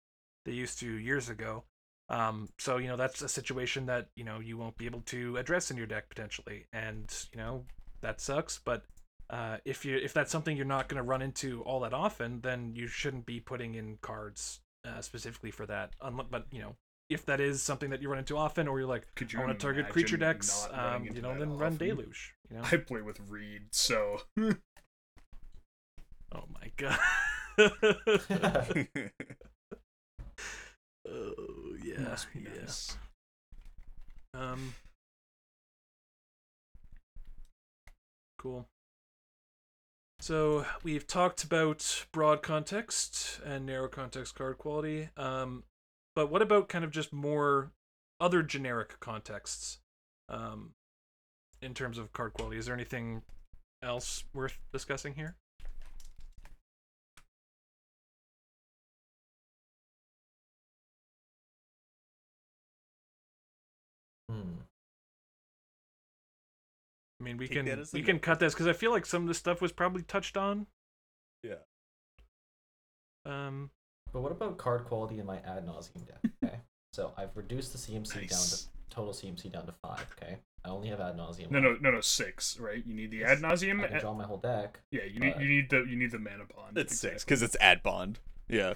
they 0.44 0.52
used 0.52 0.78
to 0.78 0.86
years 0.86 1.28
ago. 1.28 1.64
Um, 2.08 2.48
so 2.58 2.76
you 2.76 2.86
know 2.86 2.96
that's 2.96 3.22
a 3.22 3.28
situation 3.28 3.86
that 3.86 4.06
you 4.14 4.22
know 4.22 4.38
you 4.38 4.56
won't 4.56 4.78
be 4.78 4.86
able 4.86 5.00
to 5.06 5.36
address 5.36 5.72
in 5.72 5.76
your 5.76 5.88
deck 5.88 6.08
potentially, 6.08 6.66
and 6.72 7.12
you 7.32 7.38
know 7.38 7.64
that 8.02 8.20
sucks. 8.20 8.60
But 8.64 8.84
uh, 9.28 9.56
if 9.64 9.84
you 9.84 9.96
if 9.96 10.14
that's 10.14 10.30
something 10.30 10.56
you're 10.56 10.64
not 10.64 10.88
going 10.88 11.02
to 11.02 11.08
run 11.08 11.22
into 11.22 11.62
all 11.62 11.80
that 11.80 11.92
often, 11.92 12.40
then 12.40 12.74
you 12.76 12.86
shouldn't 12.86 13.26
be 13.26 13.40
putting 13.40 13.74
in 13.74 13.98
cards 14.00 14.60
uh, 14.86 15.00
specifically 15.00 15.50
for 15.50 15.66
that. 15.66 15.94
But 16.30 16.46
you 16.52 16.60
know 16.60 16.76
if 17.08 17.24
that 17.26 17.40
is 17.40 17.62
something 17.62 17.90
that 17.90 18.02
you 18.02 18.08
run 18.08 18.18
into 18.18 18.36
often, 18.36 18.68
or 18.68 18.78
you're 18.78 18.88
like 18.88 19.06
Could 19.14 19.32
you 19.32 19.40
I 19.40 19.44
want 19.44 19.58
to 19.58 19.62
target 19.62 19.88
creature 19.88 20.16
decks, 20.16 20.68
um, 20.72 21.04
you 21.04 21.22
know, 21.22 21.38
then 21.38 21.56
run? 21.56 21.76
Deluge. 21.76 22.34
You 22.50 22.56
know. 22.56 22.62
I 22.64 22.76
play 22.76 23.02
with 23.02 23.20
Reed, 23.28 23.62
so 23.72 24.22
Oh 26.34 26.44
my 26.52 26.70
god. 26.76 26.98
oh 27.58 27.68
yeah. 31.82 32.16
be 32.34 32.40
yeah. 32.42 32.70
Um. 34.34 34.74
Cool. 38.38 38.66
So 40.20 40.66
we've 40.82 41.06
talked 41.06 41.44
about 41.44 42.06
broad 42.12 42.42
context 42.42 43.40
and 43.44 43.64
narrow 43.64 43.88
context 43.88 44.34
card 44.34 44.58
quality. 44.58 45.08
Um, 45.16 45.62
but 46.16 46.30
what 46.30 46.40
about 46.42 46.68
kind 46.68 46.82
of 46.84 46.90
just 46.90 47.12
more 47.12 47.70
other 48.18 48.42
generic 48.42 48.98
contexts? 48.98 49.78
Um, 50.28 50.72
in 51.62 51.74
terms 51.74 51.98
of 51.98 52.12
card 52.12 52.32
quality, 52.32 52.58
is 52.58 52.66
there 52.66 52.74
anything 52.74 53.22
else 53.82 54.24
worth 54.34 54.58
discussing 54.72 55.14
here? 55.14 55.36
Hmm. 64.28 64.62
I 67.20 67.24
mean, 67.24 67.36
we 67.36 67.46
Take 67.46 67.66
can 67.66 67.84
we 67.92 68.02
can 68.02 68.18
cut 68.18 68.40
this 68.40 68.54
because 68.54 68.66
I 68.66 68.72
feel 68.72 68.90
like 68.90 69.06
some 69.06 69.22
of 69.22 69.28
this 69.28 69.38
stuff 69.38 69.60
was 69.60 69.72
probably 69.72 70.02
touched 70.02 70.36
on. 70.36 70.66
Yeah. 71.42 71.62
Um. 73.24 73.70
But 74.12 74.22
what 74.22 74.32
about 74.32 74.58
card 74.58 74.84
quality 74.84 75.18
in 75.18 75.26
my 75.26 75.38
ad 75.38 75.66
nauseam 75.66 76.02
deck? 76.02 76.32
Okay, 76.44 76.56
so 76.92 77.12
I've 77.16 77.36
reduced 77.36 77.72
the 77.72 77.78
CMC 77.78 78.12
down 78.28 78.28
to 78.28 78.58
total 78.90 79.12
CMC 79.12 79.52
down 79.52 79.66
to 79.66 79.72
five. 79.82 80.06
Okay, 80.20 80.38
I 80.64 80.68
only 80.68 80.88
have 80.88 81.00
ad 81.00 81.16
nauseam. 81.16 81.48
No, 81.50 81.60
no, 81.60 81.76
no, 81.80 81.90
no, 81.90 82.00
six. 82.00 82.58
Right? 82.58 82.82
You 82.86 82.94
need 82.94 83.10
the 83.10 83.24
ad 83.24 83.40
nauseam. 83.40 83.80
I 83.80 83.88
can 83.88 84.00
draw 84.00 84.14
my 84.14 84.24
whole 84.24 84.36
deck. 84.38 84.80
Yeah, 84.90 85.04
you 85.04 85.20
need 85.20 85.34
you 85.38 85.48
need 85.48 85.70
the 85.70 85.84
you 85.84 85.96
need 85.96 86.10
the 86.10 86.18
mana 86.18 86.44
bond. 86.54 86.76
It's 86.76 86.98
six 86.98 87.24
because 87.24 87.42
it's 87.42 87.56
ad 87.60 87.82
bond. 87.82 88.18
Yeah. 88.48 88.74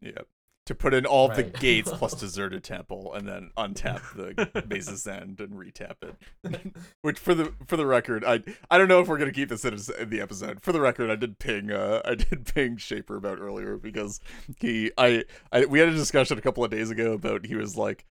Yeah. 0.00 0.22
To 0.66 0.74
put 0.74 0.94
in 0.94 1.06
all 1.06 1.28
the 1.28 1.42
gates 1.60 1.90
plus 1.92 2.14
deserted 2.14 2.64
temple 2.64 3.14
and 3.14 3.26
then 3.26 3.50
untap 3.56 4.02
the 4.14 4.62
base's 4.62 5.06
end 5.06 5.40
and 5.40 5.52
retap 5.52 5.96
it. 6.02 6.76
Which 7.02 7.18
for 7.18 7.34
the 7.34 7.52
for 7.66 7.76
the 7.76 7.86
record, 7.86 8.24
I 8.24 8.42
I 8.70 8.76
don't 8.76 8.88
know 8.88 9.00
if 9.00 9.08
we're 9.08 9.18
gonna 9.18 9.32
keep 9.32 9.48
this 9.48 9.64
in, 9.64 9.74
in 9.98 10.10
the 10.10 10.20
episode. 10.20 10.60
For 10.62 10.72
the 10.72 10.80
record, 10.80 11.10
I 11.10 11.16
did 11.16 11.38
ping 11.38 11.70
uh 11.70 12.02
I 12.04 12.16
did 12.16 12.52
ping 12.52 12.76
Shaper 12.76 13.16
about 13.16 13.38
earlier 13.38 13.76
because 13.76 14.20
he 14.58 14.90
I, 14.98 15.24
I 15.52 15.66
we 15.66 15.78
had 15.78 15.88
a 15.88 15.94
discussion 15.94 16.36
a 16.36 16.42
couple 16.42 16.64
of 16.64 16.70
days 16.70 16.90
ago 16.90 17.12
about 17.12 17.46
he 17.46 17.54
was 17.54 17.76
like 17.76 18.04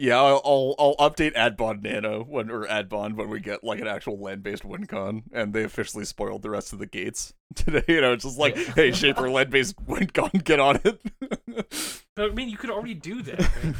Yeah, 0.00 0.16
I'll, 0.18 0.40
I'll 0.44 0.74
I'll 0.98 1.10
update 1.10 1.34
Adbond 1.34 1.82
Nano 1.82 2.24
when 2.24 2.50
or 2.50 2.66
Adbond 2.66 3.16
when 3.16 3.28
we 3.28 3.38
get 3.38 3.62
like 3.62 3.80
an 3.80 3.86
actual 3.86 4.18
land-based 4.18 4.62
WinCon, 4.62 5.24
and 5.32 5.52
they 5.52 5.62
officially 5.62 6.06
spoiled 6.06 6.40
the 6.40 6.48
rest 6.50 6.72
of 6.72 6.78
the 6.78 6.86
gates 6.86 7.34
today. 7.54 7.84
You 7.86 8.00
know, 8.00 8.12
it's 8.14 8.24
just 8.24 8.38
like, 8.38 8.56
Yeah. 8.56 8.72
hey, 8.74 8.92
Shaper 8.92 9.28
land-based 9.28 9.76
WinCon, 9.84 10.42
get 10.44 10.58
on 10.60 10.80
it. 10.84 11.00
But 12.16 12.32
I 12.32 12.34
mean, 12.34 12.48
you 12.48 12.56
could 12.56 12.70
already 12.70 12.94
do 12.94 13.22
that. 13.22 13.38
Right? 13.40 13.74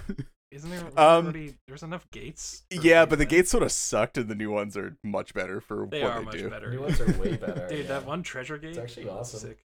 Isn't 0.51 0.70
there 0.70 0.80
wasn't 0.80 0.98
Um, 0.98 1.24
already? 1.26 1.55
There's 1.66 1.82
enough 1.82 2.06
gates. 2.10 2.64
yeah, 2.70 3.05
but 3.05 3.18
the 3.18 3.26
play? 3.26 3.38
gates 3.38 3.51
sort 3.51 3.62
of 3.62 3.72
sucked, 3.72 4.16
and 4.18 4.28
the 4.28 4.34
new 4.34 4.51
ones 4.51 4.76
are 4.76 4.97
much 5.05 5.32
better 5.34 5.60
for 5.60 5.86
They 5.90 6.02
what 6.02 6.10
are 6.12 6.18
they 6.20 6.24
much 6.26 6.34
do. 6.34 6.51
better. 6.51 6.70
New 6.70 6.80
ones 6.82 7.01
are 7.01 7.12
way 7.18 7.36
better. 7.36 7.66
Dude, 7.70 7.78
yeah. 7.80 7.86
that 7.88 8.06
one 8.06 8.22
treasure 8.22 8.56
gate. 8.59 8.76
actually 8.78 9.09
awesome. 9.09 9.40
Sick. 9.40 9.59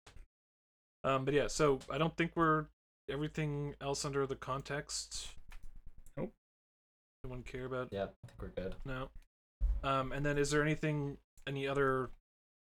Um, 1.03 1.25
but 1.25 1.33
yeah, 1.33 1.47
so 1.47 1.79
I 1.89 1.97
don't 1.97 2.15
think 2.15 2.31
we're 2.35 2.65
everything 3.09 3.75
else 3.81 4.05
under 4.05 4.25
the 4.25 4.35
context. 4.35 5.27
Nope. 7.23 7.31
Anyone 7.31 7.43
care 7.43 7.65
about 7.65 7.89
Yeah, 7.91 8.03
I 8.23 8.27
think 8.27 8.41
we're 8.41 8.63
good. 8.63 8.75
no? 8.85 9.09
Um, 9.83 10.11
and 10.11 10.25
then 10.25 10.37
is 10.37 10.51
there 10.51 10.61
anything, 10.61 11.17
any 11.47 11.67
other 11.67 12.09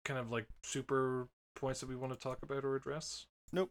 kind 0.05 0.19
of 0.19 0.31
like 0.31 0.47
super 0.63 1.29
points 1.55 1.81
that 1.81 1.89
we 1.89 1.97
want 1.97 2.13
to 2.13 2.19
talk 2.19 2.39
about 2.43 2.65
or 2.65 2.77
address? 2.77 3.27
Nope. 3.53 3.71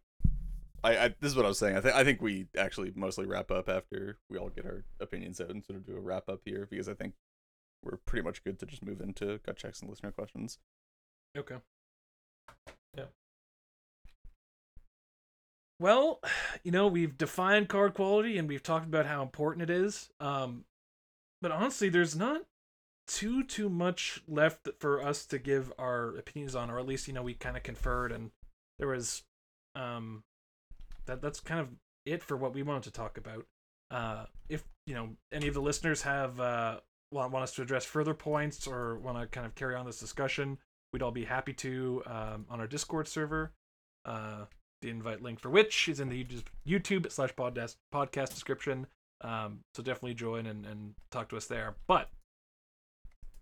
I, 0.84 0.98
I 0.98 1.08
this 1.20 1.32
is 1.32 1.36
what 1.36 1.46
I 1.46 1.50
was 1.50 1.58
saying. 1.58 1.76
I 1.78 1.82
think 1.82 1.96
I 1.96 2.04
think 2.04 2.22
we 2.22 2.48
actually 2.58 2.92
mostly 2.96 3.26
wrap 3.26 3.50
up 3.52 3.68
after 3.70 4.20
we 4.30 4.38
all 4.38 4.50
get 4.50 4.66
our 4.66 4.84
opinions 5.00 5.42
out 5.42 5.50
and 5.50 5.64
sort 5.66 5.78
of 5.78 5.86
do 5.86 5.98
a 5.98 6.00
wrap 6.00 6.30
up 6.30 6.42
here 6.46 6.68
because 6.70 6.88
I 6.88 6.94
think 6.94 7.14
we're 7.84 7.98
pretty 8.06 8.24
much 8.24 8.44
good 8.44 8.60
to 8.60 8.66
just 8.66 8.86
move 8.86 9.02
into 9.02 9.40
gut 9.46 9.58
checks 9.58 9.82
and 9.82 9.90
listener 9.90 10.12
questions. 10.12 10.60
Okay. 11.38 11.56
Well, 15.80 16.22
you 16.64 16.72
know, 16.72 16.88
we've 16.88 17.18
defined 17.18 17.70
card 17.70 17.94
quality 17.94 18.38
and 18.38 18.48
we've 18.48 18.64
talked 18.64 18.86
about 18.86 19.06
how 19.06 19.22
important 19.22 19.70
it 19.70 19.74
is. 19.74 20.10
Um, 20.20 20.66
but 21.42 21.52
honestly, 21.52 21.90
there's 21.90 22.16
not 22.16 22.42
too 23.08 23.44
too 23.44 23.70
much 23.70 24.22
left 24.28 24.68
for 24.80 25.02
us 25.02 25.26
to 25.28 25.38
give 25.38 25.72
our 25.78 26.18
opinions 26.18 26.56
on, 26.56 26.72
or 26.72 26.80
at 26.80 26.88
least 26.88 27.08
you 27.08 27.14
know 27.14 27.22
we 27.22 27.36
kind 27.36 27.56
of 27.56 27.64
conferred 27.64 28.12
and 28.12 28.32
there 28.80 28.88
was, 28.88 29.24
um, 29.76 30.24
that 31.06 31.22
that's 31.22 31.40
kind 31.40 31.62
of 31.62 31.70
it 32.06 32.24
for 32.24 32.36
what 32.36 32.54
we 32.54 32.64
wanted 32.64 32.84
to 32.84 32.92
talk 32.92 33.18
about. 33.18 33.46
Uh, 33.92 34.26
if 34.50 34.64
you 34.88 34.96
know 34.96 35.10
any 35.32 35.48
of 35.48 35.54
the 35.54 35.62
listeners 35.62 36.02
have 36.02 36.40
uh 36.40 36.80
want, 37.12 37.32
want 37.32 37.44
us 37.44 37.54
to 37.54 37.62
address 37.62 37.86
further 37.86 38.14
points 38.14 38.66
or 38.66 38.98
want 38.98 39.20
to 39.20 39.28
kind 39.28 39.46
of 39.46 39.56
carry 39.56 39.76
on 39.76 39.86
this 39.86 40.00
discussion, 40.00 40.58
we'd 40.92 41.04
all 41.04 41.12
be 41.12 41.26
happy 41.26 41.54
to 41.54 42.02
um, 42.08 42.46
on 42.50 42.60
our 42.60 42.68
Discord 42.68 43.08
server. 43.08 43.54
Uh, 44.04 44.46
the 44.86 44.92
invite 44.92 45.22
link 45.22 45.40
for 45.40 45.50
which 45.50 45.90
is 45.90 46.00
in 46.00 46.10
the 46.10 46.24
YouTube- 46.24 46.44
YouTube 46.68 47.12
slash 47.12 47.34
podcast 47.34 47.76
podcast 47.94 48.30
description. 48.30 48.88
Um, 49.22 49.60
so 49.74 49.82
definitely 49.82 50.14
join 50.14 50.46
and, 50.46 50.66
and 50.66 50.94
talk 51.12 51.30
to 51.30 51.38
us 51.38 51.48
there. 51.48 51.76
But 51.88 52.10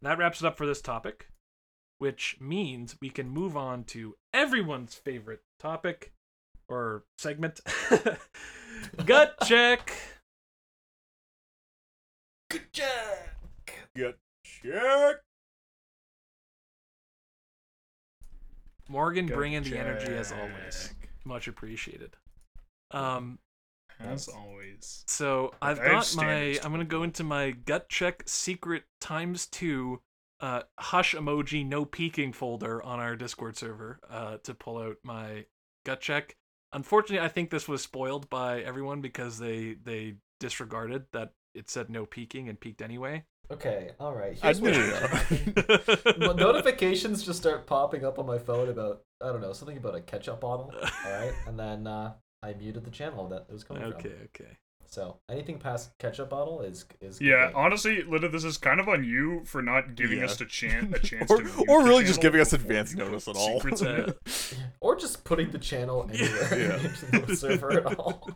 that 0.02 0.18
wraps 0.18 0.42
it 0.42 0.48
up 0.48 0.58
for 0.58 0.66
this 0.66 0.82
topic, 0.82 1.28
which 1.98 2.38
means 2.40 2.96
we 3.02 3.10
can 3.10 3.30
move 3.30 3.58
on 3.58 3.84
to 3.86 4.16
everyone's 4.34 4.96
favorite 4.96 5.42
topic 5.60 6.14
or 6.70 7.04
segment 7.18 7.60
gut 9.06 9.36
check. 9.46 9.94
Gut 12.50 12.62
check. 12.72 13.90
Gut 13.98 14.18
check. 14.46 15.16
Morgan 18.88 19.26
Gut 19.26 19.36
bringing 19.36 19.64
the 19.64 19.78
energy 19.78 20.14
as 20.14 20.32
always. 20.32 20.94
Much 21.26 21.48
appreciated. 21.48 22.16
Um, 22.92 23.40
As 24.00 24.28
always. 24.28 25.04
So 25.08 25.54
I 25.62 25.72
I've 25.72 25.78
have 25.80 25.88
got 25.88 26.16
my. 26.16 26.60
I'm 26.64 26.72
gonna 26.72 26.86
go 26.86 27.04
into 27.04 27.24
my 27.24 27.52
gut 27.52 27.90
check 27.90 28.24
secret 28.26 28.84
times 29.00 29.48
two, 29.48 30.02
uh, 30.42 30.64
hush 30.80 31.16
emoji 31.16 31.66
no 31.66 31.86
peeking 31.86 32.34
folder 32.34 32.84
on 32.84 33.00
our 33.00 33.16
Discord 33.16 33.58
server, 33.58 34.00
uh, 34.10 34.38
to 34.44 34.54
pull 34.54 34.78
out 34.78 34.98
my 35.04 35.46
gut 35.86 36.02
check. 36.02 36.36
Unfortunately, 36.74 37.24
I 37.24 37.30
think 37.30 37.50
this 37.50 37.68
was 37.68 37.82
spoiled 37.82 38.30
by 38.30 38.62
everyone 38.62 39.02
because 39.02 39.38
they 39.40 39.76
they 39.84 40.16
disregarded 40.40 41.06
that 41.14 41.32
it 41.54 41.70
said 41.70 41.90
no 41.90 42.06
peeking 42.06 42.50
and 42.50 42.60
peeked 42.60 42.82
anyway. 42.82 43.24
Okay, 43.52 43.92
all 44.00 44.14
right. 44.14 44.38
I 44.42 44.48
Here's 44.54 44.62
what 44.62 44.72
knew 44.72 44.80
happened. 44.94 46.18
Well, 46.20 46.34
notifications 46.36 47.24
just 47.24 47.40
start 47.40 47.68
popping 47.68 48.06
up 48.06 48.18
on 48.18 48.26
my 48.26 48.38
phone 48.40 48.70
about 48.70 49.02
I 49.22 49.28
don't 49.32 49.42
know 49.42 49.54
something 49.54 49.78
about 49.78 49.96
a 49.96 50.02
ketchup 50.02 50.42
bottle. 50.42 50.74
All 51.06 51.12
right, 51.12 51.34
and 51.48 51.60
then 51.60 51.86
uh, 51.86 52.14
I 52.42 52.54
muted 52.54 52.84
the 52.86 52.92
channel 52.92 53.28
that 53.30 53.46
it 53.50 53.54
was 53.54 53.64
coming 53.64 53.84
okay, 53.84 54.02
from. 54.02 54.12
okay. 54.12 54.16
Okay. 54.44 54.58
So 54.88 55.18
anything 55.30 55.58
past 55.58 55.92
ketchup 55.98 56.30
bottle 56.30 56.62
is 56.62 56.86
is 57.02 57.20
Yeah, 57.20 57.48
game. 57.48 57.56
honestly, 57.56 58.04
Lyndon, 58.04 58.32
this 58.32 58.44
is 58.44 58.58
kind 58.58 58.80
of 58.80 58.88
on 58.88 59.04
you 59.04 59.42
for 59.46 59.62
not 59.62 59.96
giving 59.96 60.20
Yeah. 60.20 60.26
us 60.26 60.40
a, 60.40 60.46
chan- 60.46 60.94
a 60.96 61.00
chance 61.10 61.30
or, 61.32 61.38
to 61.38 61.44
mute 61.44 61.66
or 61.68 61.82
the 61.84 61.90
really 61.90 62.04
just 62.06 62.22
giving 62.22 62.40
us 62.40 62.54
advance 62.54 62.94
notice 62.96 63.28
at 63.28 63.36
all. 63.36 63.60
secrets 63.60 63.82
in 63.82 64.14
or 64.82 64.96
just 64.96 65.24
putting 65.24 65.50
the 65.52 65.58
channel 65.58 66.08
anywhere 66.14 66.48
Yeah. 66.60 66.76
into 66.78 67.26
the 67.26 67.36
server 67.36 67.72
at 67.72 67.86
all. 68.00 68.30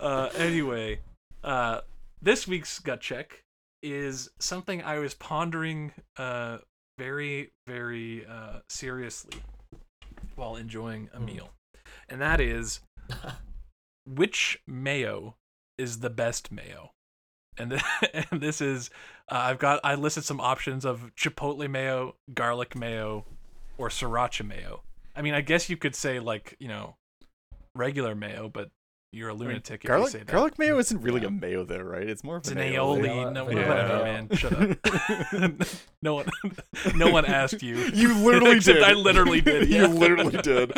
uh, 0.00 0.28
anyway, 0.36 1.00
uh, 1.44 1.80
this 2.20 2.46
week's 2.48 2.78
gut 2.78 3.00
check 3.00 3.42
is 3.82 4.30
something 4.40 4.82
I 4.82 4.98
was 4.98 5.14
pondering 5.14 5.92
uh, 6.16 6.58
very, 6.98 7.52
very 7.66 8.26
uh, 8.26 8.60
seriously 8.68 9.38
while 10.34 10.56
enjoying 10.56 11.08
a 11.12 11.18
Hmm. 11.18 11.24
meal, 11.26 11.50
and 12.08 12.20
that 12.20 12.40
is 12.40 12.80
which 14.06 14.60
mayo 14.66 15.36
is 15.76 16.00
the 16.00 16.10
best 16.10 16.50
mayo? 16.50 16.90
And, 17.56 17.70
th- 17.70 17.82
and 18.30 18.40
this 18.40 18.60
is 18.60 18.90
uh, 19.30 19.36
I've 19.36 19.58
got 19.58 19.80
I 19.84 19.94
listed 19.94 20.24
some 20.24 20.40
options 20.40 20.84
of 20.84 21.10
chipotle 21.16 21.68
mayo, 21.70 22.16
garlic 22.34 22.76
mayo, 22.76 23.24
or 23.76 23.88
sriracha 23.88 24.46
mayo. 24.46 24.82
I 25.16 25.22
mean, 25.22 25.34
I 25.34 25.40
guess 25.40 25.68
you 25.68 25.76
could 25.76 25.94
say 25.94 26.20
like 26.20 26.56
you 26.58 26.68
know 26.68 26.96
regular 27.74 28.14
mayo, 28.14 28.48
but 28.48 28.70
you're 29.12 29.30
a 29.30 29.34
lunatic 29.34 29.84
if 29.84 29.84
you 29.84 29.88
say 29.88 29.88
garlic 29.88 30.12
that. 30.12 30.26
garlic 30.26 30.58
mayo 30.58 30.78
isn't 30.78 31.00
really 31.00 31.22
Yeah. 31.22 31.28
a 31.28 31.30
mayo 31.30 31.64
though, 31.64 31.78
right? 31.80 32.08
It's 32.08 32.22
more 32.22 32.36
of 32.36 32.40
It's 32.42 32.50
a 32.50 32.52
an 32.52 32.58
mayo. 32.58 32.94
aioli. 32.96 33.02
Vanilla- 33.02 33.30
No, 33.32 33.44
vanilla 33.46 33.68
whatever, 33.68 33.94
mayo. 33.94 34.04
man. 34.04 34.28
Shut 34.36 34.52
up. 35.62 35.78
no 36.02 36.14
one, 36.14 36.26
no 36.94 37.10
one 37.10 37.24
asked 37.24 37.62
you. 37.62 37.76
You 37.94 38.14
literally 38.14 38.56
Except 38.56 38.78
did. 38.80 38.84
I 38.84 38.92
literally 38.92 39.40
did. 39.40 39.68
you 39.68 39.86
literally 39.86 40.36
did. 40.42 40.76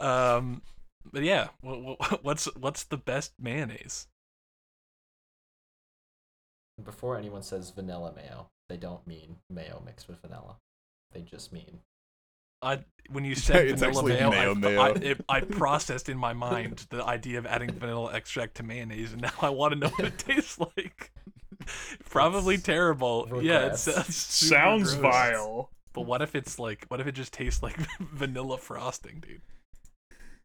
um, 0.00 0.62
but 1.10 1.22
yeah, 1.24 1.48
wha- 1.62 1.96
wha- 1.98 2.18
what's 2.22 2.44
what's 2.56 2.84
the 2.84 2.96
best 2.98 3.32
mayonnaise? 3.40 4.06
Before 6.82 7.16
anyone 7.18 7.42
says 7.42 7.70
vanilla 7.70 8.12
mayo, 8.14 8.50
they 8.68 8.76
don't 8.76 9.04
mean 9.06 9.36
mayo 9.50 9.82
mixed 9.84 10.06
with 10.08 10.20
vanilla. 10.20 10.58
They 11.12 11.22
just 11.22 11.52
mean 11.52 11.80
I 12.62 12.80
when 13.10 13.24
you 13.24 13.34
said 13.36 13.66
it's 13.66 13.80
vanilla 13.80 14.00
actually 14.00 14.12
mayo, 14.14 14.30
mayo 14.30 14.50
I, 14.50 14.54
mayo. 14.54 14.80
I, 14.80 14.88
it, 14.90 15.24
I 15.28 15.40
processed 15.40 16.08
in 16.08 16.18
my 16.18 16.32
mind 16.32 16.86
the 16.90 17.02
idea 17.04 17.38
of 17.38 17.46
adding 17.46 17.70
vanilla 17.70 18.12
extract 18.14 18.56
to 18.56 18.62
mayonnaise, 18.62 19.12
and 19.12 19.22
now 19.22 19.32
I 19.40 19.50
want 19.50 19.72
to 19.74 19.78
know 19.78 19.88
what 19.88 20.06
it 20.06 20.18
tastes 20.26 20.58
like. 20.58 21.12
Probably 22.08 22.54
It's 22.54 22.64
uh, 22.68 22.72
terrible. 22.72 23.40
Yeah, 23.42 23.66
it 23.66 23.76
sounds 23.76 24.16
Sounds 24.16 24.94
gross. 24.94 25.02
vile. 25.12 25.70
But 25.92 26.02
what 26.02 26.22
if 26.22 26.34
it's 26.34 26.58
like, 26.58 26.84
what 26.88 27.00
if 27.00 27.06
it 27.06 27.12
just 27.12 27.32
tastes 27.32 27.62
like 27.62 27.76
vanilla 28.00 28.58
frosting, 28.58 29.20
dude? 29.26 29.42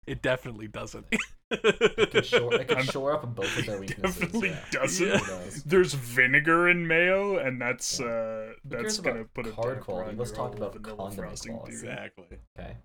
It 0.08 0.22
definitely 0.22 0.68
doesn't. 0.68 1.06
It 1.64 2.12
could 2.12 2.26
shore, 2.26 2.54
it 2.54 2.68
could 2.68 2.78
I'm- 2.78 2.86
shore 2.86 3.14
up 3.14 3.36
both 3.36 3.58
of 3.58 3.66
their 3.66 3.80
weaknesses. 3.82 4.20
Definitely 4.20 4.50
yeah. 4.50 4.66
doesn't. 4.72 5.08
Yeah. 5.08 5.40
There's 5.66 5.94
vinegar 5.94 6.70
in 6.70 6.88
mayo, 6.88 7.38
and 7.38 7.62
that's 7.62 8.00
Yeah. 8.00 8.06
uh 8.08 8.54
that's 8.66 9.00
gonna 9.00 9.26
put 9.26 9.48
a 9.48 9.52
card 9.52 9.82
quality? 9.82 10.12
on 10.12 10.18
Let's 10.18 10.32
talk 10.32 10.56
about 10.56 10.74
vanilla 10.74 10.96
condiment 10.98 11.30
frosting, 11.30 11.54
quality. 11.54 11.74
exactly. 11.74 12.26
Okay. 12.60 12.78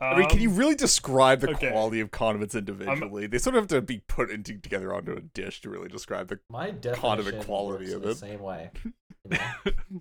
I 0.00 0.16
mean, 0.16 0.28
can 0.28 0.38
you 0.40 0.48
Um, 0.50 0.56
really 0.56 0.76
describe 0.76 1.40
the 1.40 1.50
okay. 1.50 1.70
quality 1.72 1.98
of 1.98 2.12
condiments 2.12 2.54
individually? 2.54 3.26
they 3.26 3.38
sort 3.38 3.56
of 3.56 3.62
have 3.62 3.68
to 3.70 3.82
be 3.82 3.98
put 4.06 4.30
into 4.30 4.56
together 4.56 4.94
onto 4.94 5.10
a 5.12 5.20
dish 5.20 5.60
to 5.62 5.70
really 5.70 5.88
describe 5.88 6.28
the. 6.28 6.38
My 6.48 6.70
Condiment 6.70 7.44
quality 7.44 7.86
works 7.86 7.94
of 7.94 8.02
the 8.02 8.10
it. 8.10 8.16
same 8.16 8.40
way. 8.40 8.70
You 8.84 8.92
know? 9.30 10.00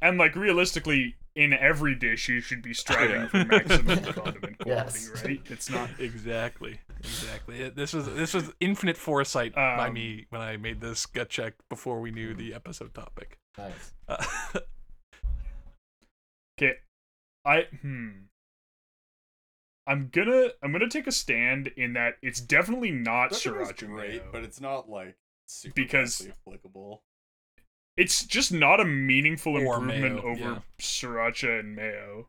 And 0.00 0.16
like 0.16 0.34
realistically, 0.34 1.16
in 1.34 1.52
every 1.52 1.94
dish, 1.94 2.28
you 2.28 2.40
should 2.40 2.62
be 2.62 2.74
striving 2.82 3.28
for 3.28 3.44
maximum 3.44 3.98
condiment 4.12 4.58
quality, 4.58 4.70
Yes. 4.70 5.22
right? 5.24 5.40
It's 5.46 5.70
not. 5.70 5.88
exactly, 5.98 6.78
exactly. 7.00 7.68
This 7.70 7.92
was 7.92 8.06
this 8.14 8.34
was 8.34 8.50
infinite 8.60 8.96
foresight 8.96 9.54
by 9.54 9.88
Um, 9.88 9.94
me 9.94 10.26
when 10.30 10.40
I 10.42 10.56
made 10.56 10.80
this 10.80 11.06
gut 11.06 11.28
check 11.30 11.54
before 11.68 12.00
we 12.00 12.10
knew 12.10 12.34
the 12.34 12.52
episode 12.54 12.92
topic. 12.94 13.38
nice. 13.58 13.92
Uh, 14.08 14.22
Okay, 16.60 16.74
I 17.44 17.62
hmm. 17.80 18.10
I'm 19.86 20.10
gonna 20.12 20.48
I'm 20.62 20.70
gonna 20.70 20.88
take 20.88 21.06
a 21.06 21.12
stand 21.12 21.68
in 21.76 21.94
that 21.94 22.14
it's 22.22 22.40
definitely 22.40 22.90
not 22.92 23.32
sriracha 23.32 23.88
mayo. 23.88 24.22
But 24.30 24.44
it's 24.44 24.60
not 24.60 24.88
like 24.88 25.16
super 25.46 25.74
Because- 25.74 26.28
applicable. 26.46 27.02
It's 27.96 28.24
just 28.24 28.52
not 28.52 28.80
a 28.80 28.84
meaningful 28.84 29.56
Or 29.56 29.80
improvement 29.80 30.16
mayo, 30.16 30.22
over 30.22 30.40
yeah. 30.40 30.58
sriracha 30.80 31.60
and 31.60 31.76
mayo. 31.76 32.28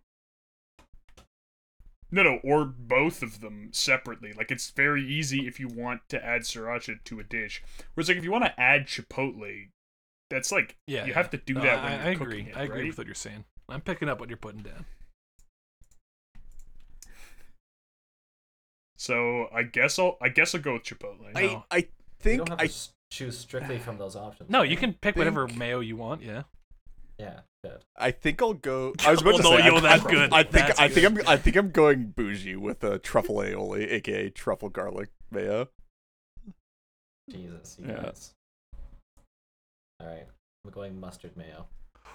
No, 2.12 2.22
no, 2.22 2.40
or 2.44 2.66
both 2.66 3.24
of 3.24 3.42
them 3.42 3.70
separately. 3.74 4.34
Like 4.34 4.52
it's 4.52 4.70
very 4.70 5.04
easy 5.04 5.48
if 5.48 5.60
you 5.60 5.68
want 5.68 6.08
to 6.10 6.24
add 6.24 6.42
sriracha 6.42 7.04
to 7.04 7.20
a 7.20 7.24
dish. 7.24 7.64
Whereas 7.94 8.08
like 8.08 8.18
if 8.18 8.24
you 8.24 8.32
want 8.32 8.46
to 8.46 8.60
add 8.60 8.86
chipotle, 8.88 9.70
that's 10.30 10.52
like 10.52 10.78
Yeah, 10.88 11.06
you 11.06 11.14
yeah. 11.14 11.14
have 11.14 11.30
to 11.32 11.38
do 11.38 11.56
No, 11.56 11.62
that 11.62 11.80
I, 11.80 11.90
when 11.90 12.00
I 12.00 12.04
you're 12.04 12.12
agree. 12.12 12.44
cooking 12.44 12.48
it, 12.48 12.58
I 12.58 12.64
agree 12.64 12.82
right? 12.82 12.88
with 12.88 12.98
what 13.00 13.08
you're 13.08 13.16
saying. 13.16 13.46
I'm 13.70 13.82
picking 13.82 14.10
up 14.10 14.20
what 14.20 14.30
you're 14.30 14.38
putting 14.38 14.62
down. 14.62 14.86
So 18.98 19.48
I 19.54 19.64
guess 19.64 20.00
I'll 20.00 20.18
I 20.22 20.30
guess 20.30 20.56
I'll 20.56 20.62
go 20.62 20.74
with 20.74 20.84
chipotle. 20.84 21.26
I 21.34 21.34
No. 21.34 21.66
I 21.72 21.88
think 22.20 22.50
I 22.58 22.66
to 22.66 22.66
s- 22.66 22.94
choose 23.14 23.38
strictly 23.38 23.78
from 23.80 23.98
those 23.98 24.16
options. 24.16 24.50
No, 24.50 24.64
you 24.64 24.76
can 24.76 24.94
pick 24.94 25.16
whatever 25.16 25.48
think- 25.48 25.60
mayo 25.60 25.80
you 25.80 25.96
want. 25.96 26.22
Yeah. 26.24 26.44
Yeah, 27.20 27.42
good. 27.64 27.84
I 27.96 28.10
think 28.10 28.42
I'll 28.42 28.56
go. 28.56 28.94
I 29.06 29.12
was 29.12 29.22
about 29.22 29.38
to 29.38 29.44
no, 29.44 29.58
say 29.58 29.66
yo, 29.68 29.76
I, 29.76 29.80
that's 29.82 30.06
I- 30.06 30.10
good. 30.12 30.34
I 30.34 30.44
think 30.44 30.68
That's 30.68 30.80
I 30.80 30.88
think 30.88 31.16
good. 31.18 31.26
I'm 31.28 31.34
I 31.34 31.38
think 31.38 31.56
I'm 31.56 31.70
going 31.70 32.08
bougie 32.08 32.56
with 32.56 32.84
a 32.84 32.98
truffle 32.98 33.36
aioli, 33.36 33.90
aka 33.92 34.30
truffle 34.32 34.70
garlic 34.70 35.10
mayo. 35.32 35.70
Jesus, 37.30 37.78
you 37.80 37.88
Yeah. 37.88 38.02
guys. 38.02 38.34
All 40.00 40.08
right, 40.08 40.26
I'm 40.66 40.72
going 40.72 41.00
mustard 41.00 41.38
mayo. 41.38 41.68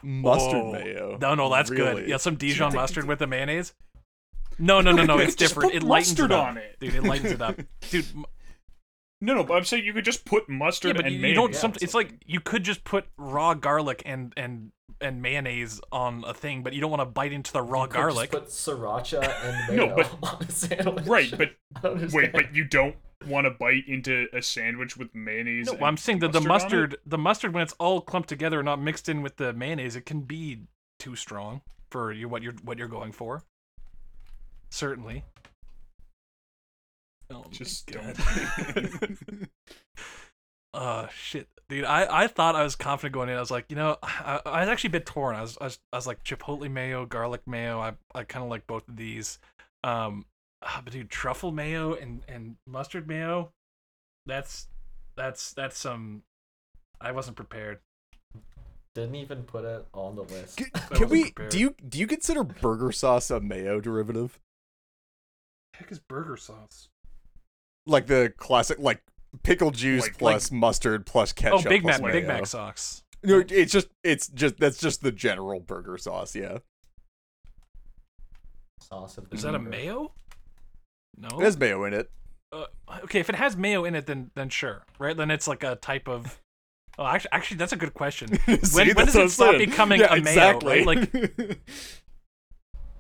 Mustard 0.03 0.63
Oh, 0.63 0.73
mayo. 0.73 1.19
No, 1.21 1.35
no, 1.35 1.49
that's 1.49 1.71
Really? 1.71 2.03
good. 2.03 2.09
Yeah, 2.09 2.19
some 2.19 2.37
Dijon 2.37 2.75
mustard 2.75 3.05
with 3.07 3.19
the 3.21 3.27
mayonnaise. 3.27 3.75
No, 4.59 4.81
no, 4.81 4.93
no, 4.93 5.05
no. 5.05 5.19
It's 5.19 5.35
Just 5.37 5.55
different. 5.55 5.73
put 5.73 5.83
It 5.83 5.87
lightens 5.87 6.11
mustard 6.19 6.31
it 6.33 6.35
up, 6.35 6.47
on 6.49 6.57
it. 6.59 6.77
dude. 6.81 6.95
It 6.97 7.05
lightens 7.05 7.33
it 7.33 7.41
up, 7.41 7.57
dude. 7.91 8.05
m- 8.15 8.25
No, 9.21 9.35
no, 9.35 9.43
but 9.45 9.55
I'm 9.55 9.65
saying 9.65 9.85
you 9.85 9.93
could 9.93 10.05
just 10.05 10.25
put 10.25 10.45
Yeah, 10.49 10.55
mustard 10.57 10.97
but 10.97 11.05
and 11.07 11.13
you, 11.15 11.19
you 11.19 11.23
mayonnaise. 11.23 11.37
don't. 11.37 11.53
yeah, 11.53 11.59
Some, 11.59 11.71
it's 11.73 11.83
it's 11.83 11.95
like 11.95 12.15
you 12.27 12.41
could 12.41 12.63
just 12.63 12.85
put 12.85 13.07
raw 13.17 13.55
garlic 13.55 14.03
and 14.07 14.33
and 14.37 14.71
and 15.01 15.23
mayonnaise 15.23 15.81
on 15.93 16.25
a 16.27 16.35
thing, 16.35 16.63
but 16.63 16.73
you 16.73 16.81
don't 16.81 16.91
want 16.91 17.01
to 17.01 17.07
bite 17.07 17.33
into 17.33 17.53
the 17.53 17.63
raw 17.63 17.83
You 17.83 17.89
could 17.89 17.97
garlic. 17.97 18.31
Just 18.33 18.67
put 18.67 18.79
sriracha 18.81 19.67
and 19.69 19.77
No, 19.77 19.95
but- 19.95 20.11
on 20.23 20.43
a 20.43 20.51
sandwich. 20.51 21.07
Right, 21.07 21.33
but 21.37 21.51
wait, 22.13 22.33
but 22.33 22.55
you 22.55 22.65
don't 22.65 22.97
want 23.27 23.45
to 23.47 23.51
bite 23.51 23.83
into 23.89 24.27
a 24.33 24.41
sandwich 24.41 24.97
with 24.97 25.13
mayonnaise. 25.15 25.67
No, 25.67 25.75
and 25.75 25.85
I'm 25.85 25.97
saying 25.97 26.21
that 26.21 26.33
the 26.33 26.41
mustard 26.41 26.91
mustard, 26.93 26.97
the 27.07 27.19
mustard, 27.19 27.55
when 27.55 27.63
it's 27.65 27.75
all 27.81 28.01
clumped 28.01 28.29
together, 28.29 28.61
and 28.61 28.67
not 28.67 28.81
mixed 28.81 29.09
in 29.09 29.23
with 29.23 29.37
the 29.37 29.53
mayonnaise, 29.53 29.97
it 29.97 30.07
can 30.07 30.21
be 30.21 30.63
too 31.01 31.17
strong 31.17 31.61
for 31.91 32.13
you. 32.13 32.29
What 32.29 32.43
you're 32.43 32.55
what 32.63 32.79
you're 32.79 32.89
going 32.89 33.13
for. 33.13 33.43
Certainly. 34.71 35.25
Oh 37.31 37.45
Just 37.51 37.87
don't. 37.91 38.19
Uh 40.75 41.09
shit, 41.09 41.49
dude. 41.71 41.85
I, 41.87 42.25
I 42.25 42.27
thought 42.27 42.55
I 42.55 42.63
was 42.63 42.77
confident 42.77 43.15
going 43.15 43.31
in. 43.31 43.37
I 43.37 43.41
was 43.41 43.51
like, 43.51 43.65
you 43.71 43.77
know, 43.77 43.97
I, 44.03 44.41
I 44.45 44.61
was 44.61 44.69
actually 44.69 44.89
a 44.89 44.93
bit 44.93 45.07
torn. 45.07 45.35
I 45.35 45.41
was 45.41 45.57
I 45.61 45.65
was, 45.65 45.79
I 45.93 45.97
was 45.97 46.07
like 46.07 46.23
chipotle 46.25 46.71
mayo, 46.71 47.07
garlic 47.07 47.41
mayo. 47.47 47.81
I 47.81 47.95
I 48.15 48.25
kind 48.25 48.45
of 48.45 48.51
like 48.51 48.67
both 48.67 48.87
of 48.87 48.97
these. 48.97 49.39
Um, 49.83 50.27
ah, 50.63 50.83
but 50.85 50.93
dude, 50.93 51.09
truffle 51.09 51.53
mayo 51.53 51.95
and 51.95 52.23
and 52.29 52.57
mustard 52.67 53.09
mayo. 53.09 53.51
That's 54.27 54.69
that's 55.17 55.53
that's 55.55 55.79
some. 55.79 56.23
I 57.01 57.13
wasn't 57.13 57.37
prepared. 57.37 57.79
Didn't 58.95 59.15
even 59.15 59.45
put 59.45 59.65
it 59.65 59.87
on 59.95 60.17
the 60.17 60.25
list. 60.25 60.59
C- 60.59 60.67
I 60.75 60.79
Can 60.97 61.09
we? 61.09 61.25
prepared. 61.25 61.51
Do 61.51 61.59
you 61.59 61.75
do 61.89 61.99
you 61.99 62.07
consider 62.07 62.45
burger 62.45 62.93
sauce 62.93 63.31
a 63.31 63.41
mayo 63.41 63.81
derivative? 63.81 64.39
Heck 65.75 65.91
is 65.91 65.99
burger 65.99 66.37
sauce? 66.37 66.91
Like 67.89 68.07
the 68.07 68.33
classic, 68.37 68.79
like 68.79 69.03
pickle 69.43 69.71
juice 69.73 70.03
Like- 70.03 70.19
plus 70.19 70.53
mustard 70.53 71.07
plus 71.07 71.33
ketchup. 71.33 71.67
Oh, 71.67 71.69
Big 71.69 71.83
plus 71.83 72.01
Mac, 72.01 72.13
Big. 72.13 72.27
Mac 72.27 72.47
sauce. 72.47 73.03
No, 73.25 73.43
it's 73.49 73.73
just 73.73 73.89
it's 74.05 74.29
just 74.29 74.59
that's 74.59 74.79
just 74.79 75.03
the 75.03 75.11
general 75.11 75.59
burger 75.59 75.99
sauce. 75.99 76.37
Yeah, 76.37 76.59
Sauce 78.81 79.19
of 79.19 79.27
Is 79.33 79.43
that 79.43 79.55
a 79.55 79.59
mayo? 79.59 80.13
No. 81.17 81.29
it 81.41 81.43
has 81.45 81.59
mayo 81.59 81.85
in 81.85 81.95
it. 81.95 82.11
uh, 82.53 82.67
okay, 83.05 83.19
if 83.21 83.29
it 83.29 83.35
has 83.35 83.57
mayo 83.57 83.85
in 83.85 83.95
it, 83.95 84.07
then 84.07 84.31
then 84.37 84.49
sure, 84.49 84.85
right? 84.99 85.17
Then 85.17 85.31
it's 85.31 85.49
like 85.49 85.65
a 85.65 85.77
type 85.77 86.09
of. 86.09 86.41
Oh, 86.97 87.07
actually, 87.07 87.31
actually, 87.33 87.57
that's 87.59 87.73
a 87.73 87.77
good 87.77 87.95
question. 87.95 88.29
See, 88.63 88.77
when 88.77 88.89
that's 88.95 89.13
does 89.13 89.17
it 89.17 89.21
I'm 89.23 89.29
stop 89.29 89.55
saying. 89.57 89.69
becoming 89.71 90.01
yeah, 90.01 90.15
a 90.15 90.21
mayo, 90.21 90.29
exactly. 90.31 90.85
right? 90.85 90.87
Like- 90.87 91.61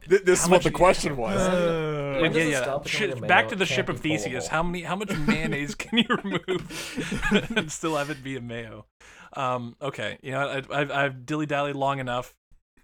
Th- 0.08 0.22
this 0.22 0.40
How 0.40 0.44
is 0.46 0.50
what 0.50 0.62
the 0.62 0.70
question 0.70 1.16
was. 1.16 1.36
Uh, 1.40 2.18
When 2.20 2.32
yeah, 2.32 2.42
yeah. 2.44 2.62
stop 2.62 2.86
Shit, 2.86 3.20
back 3.26 3.48
to 3.48 3.56
the 3.56 3.66
ship 3.66 3.88
of 3.88 4.00
Theseus. 4.00 4.46
of 4.46 4.50
How 4.50 4.62
many? 4.62 4.82
How 4.82 4.96
much 4.96 5.16
mayonnaise 5.26 5.74
can 5.74 5.98
you 5.98 6.06
remove 6.22 7.50
and 7.56 7.70
still 7.70 7.96
have 7.96 8.10
it 8.10 8.22
be 8.22 8.36
a 8.36 8.40
mayo? 8.40 8.86
Um. 9.34 9.76
Okay. 9.82 10.18
You 10.22 10.32
know, 10.32 10.48
I, 10.48 10.80
I've 10.80 10.90
I've 10.90 11.26
dilly 11.26 11.46
dallied 11.46 11.76
long 11.76 11.98
enough. 11.98 12.34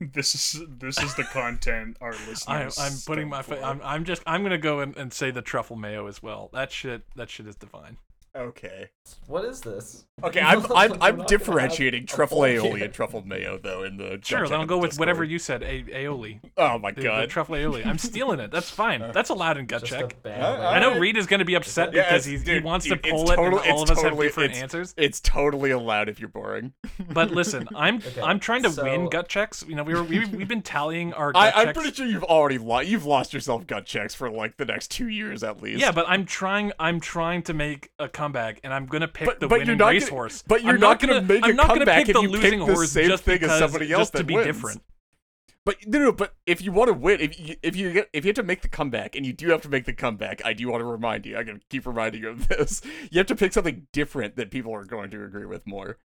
This 0.01 0.35
is 0.35 0.63
this 0.69 1.01
is 1.03 1.15
the 1.15 1.25
content 1.25 1.97
our 2.01 2.11
I, 2.15 2.27
listeners. 2.29 2.79
I'm 2.79 2.93
putting 3.07 3.29
my. 3.29 3.43
Fa- 3.43 3.65
I'm, 3.65 3.81
I'm 3.83 4.05
just. 4.05 4.23
I'm 4.27 4.43
gonna 4.43 4.59
go 4.59 4.81
and, 4.81 4.97
and 4.97 5.13
say 5.13 5.31
the 5.31 5.41
truffle 5.43 5.77
mayo 5.77 6.07
as 6.07 6.23
well. 6.23 6.51
That 6.53 6.71
shit. 6.73 7.03
That 7.17 7.31
shit 7.31 7.47
is 7.47 7.57
divine. 7.57 7.97
Okay. 8.37 8.89
What 9.29 9.45
is 9.45 9.61
this? 9.61 10.07
Okay, 10.23 10.41
I'm 10.41 10.65
I'm 10.73 11.01
I'm 11.03 11.25
differentiating 11.27 12.07
truffle 12.07 12.41
aioli 12.41 12.83
and 12.85 12.93
truffle 12.93 13.23
mayo 13.27 13.59
though 13.59 13.85
in 13.85 13.97
the 13.97 14.19
Sure. 14.23 14.45
Then 14.45 14.55
I'll 14.55 14.61
and 14.63 14.69
go 14.69 14.79
with 14.79 14.91
Discord. 14.91 15.01
whatever 15.09 15.25
you 15.25 15.39
said. 15.39 15.63
A- 15.63 15.83
aioli. 15.85 16.41
Oh 16.57 16.79
my 16.79 16.91
The, 16.91 17.03
the 17.03 17.07
god. 17.07 17.29
truffle 17.31 17.55
aioli. 17.55 17.87
I'm 17.87 17.99
stealing 17.99 18.41
it. 18.41 18.51
That's 18.51 18.71
fine. 18.71 19.01
That's 19.13 19.31
allowed 19.31 19.59
in 19.59 19.67
gut 19.67 19.85
Just 19.85 19.93
check. 19.93 20.17
Uh. 20.25 20.29
I 20.31 20.81
know 20.81 20.99
Reed 20.99 21.17
is 21.17 21.27
going 21.27 21.39
to 21.41 21.45
be 21.45 21.55
upset 21.55 21.93
Yeah, 21.93 22.05
because 22.05 22.27
it's- 22.27 22.47
he 22.49 22.59
wants 22.61 22.87
dude, 22.87 23.03
to 23.05 23.11
pull 23.11 23.31
it, 23.31 23.37
total- 23.37 23.61
and 23.61 23.71
all 23.73 23.83
of 23.83 23.91
us 23.91 24.01
totally- 24.03 24.27
have 24.27 24.33
different 24.35 24.51
it's- 24.51 24.63
answers. 24.63 24.95
It's 24.97 25.21
totally 25.21 25.71
allowed 25.71 26.09
if 26.09 26.19
you're 26.19 26.29
boring. 26.29 26.73
But 27.13 27.31
listen, 27.31 27.69
I'm 27.77 27.97
Okay, 27.97 28.21
I'm 28.23 28.41
trying 28.41 28.63
to 28.65 28.71
so- 28.71 28.83
win 28.83 29.09
gut 29.11 29.29
checks. 29.29 29.65
You 29.69 29.77
know, 29.77 29.85
we 29.85 29.95
were 29.95 30.03
we, 30.03 30.25
we've 30.27 30.49
been 30.49 30.63
tallying 30.63 31.13
our 31.13 31.31
I, 31.37 31.51
gut 31.51 31.69
I'm 31.69 31.75
pretty 31.75 31.93
sure 31.93 32.07
you've 32.07 32.25
already 32.25 32.59
lo- 32.59 32.81
you've 32.81 33.05
lost 33.05 33.33
yourself 33.35 33.67
gut 33.67 33.85
checks 33.87 34.15
for 34.15 34.29
like 34.31 34.57
the 34.57 34.65
next 34.65 34.91
two 34.91 35.09
years 35.09 35.43
at 35.45 35.63
least. 35.63 35.81
Yeah, 35.81 35.93
but 35.93 36.07
I'm 36.09 36.25
trying. 36.25 36.73
I'm 36.79 36.99
trying 37.01 37.43
to 37.43 37.55
make 37.55 37.91
a 37.99 38.09
comeback, 38.25 38.61
and 38.65 38.73
I'm 38.73 38.87
gonna 38.87 39.09
pick 39.09 39.27
But- 39.27 39.41
the 39.41 39.49
but 39.49 39.57
you're 39.57 39.65
winning 39.67 39.79
not 39.79 39.85
gonna- 39.87 39.95
racehorse. 40.01 40.43
but 40.43 40.63
you're 40.63 40.75
I'm 40.75 40.81
not 40.81 40.99
gonna 41.01 41.21
make 41.23 41.43
a 41.43 41.47
I'm 41.49 41.57
not 41.57 41.69
gonna 41.69 41.81
comeback 41.81 42.07
pick 42.07 42.09
if 42.11 42.15
the 42.17 42.23
you 42.23 42.29
pick 42.41 42.53
losing 42.55 42.67
the 42.67 42.87
same 42.87 43.09
just 43.09 43.25
thing 43.25 43.43
as 43.43 43.59
somebody 43.59 43.93
else 43.93 44.01
just 44.03 44.13
to 44.13 44.19
that 44.19 44.27
be 44.27 44.35
wins. 44.35 44.47
different. 44.47 44.83
But 45.67 45.87
no, 45.87 45.99
no, 45.99 46.13
but 46.13 46.35
if 46.47 46.61
you 46.63 46.73
want 46.73 46.89
to 46.89 46.93
win, 46.95 47.21
if 47.21 47.41
you, 47.41 47.57
if 47.63 47.75
you 47.75 47.91
get 47.93 48.11
if 48.13 48.25
you 48.25 48.29
have 48.31 48.37
to 48.37 48.43
make 48.43 48.61
the 48.63 48.69
comeback, 48.69 49.17
and 49.17 49.25
you 49.25 49.33
do 49.33 49.49
have 49.49 49.63
to 49.63 49.69
make 49.71 49.87
the 49.87 49.95
comeback, 49.95 50.45
I 50.45 50.53
do 50.53 50.69
want 50.69 50.81
to 50.83 50.85
remind 50.85 51.25
you. 51.27 51.37
I'm 51.39 51.47
gonna 51.47 51.61
keep 51.71 51.87
reminding 51.87 52.23
you 52.23 52.29
of 52.31 52.49
this. 52.49 52.83
You 53.11 53.19
have 53.19 53.27
to 53.29 53.35
pick 53.37 53.53
something 53.55 53.87
different 53.93 54.37
that 54.37 54.51
people 54.51 54.75
are 54.75 54.85
going 54.85 55.11
to 55.11 55.25
agree 55.25 55.47
with 55.47 55.67
more. 55.67 55.99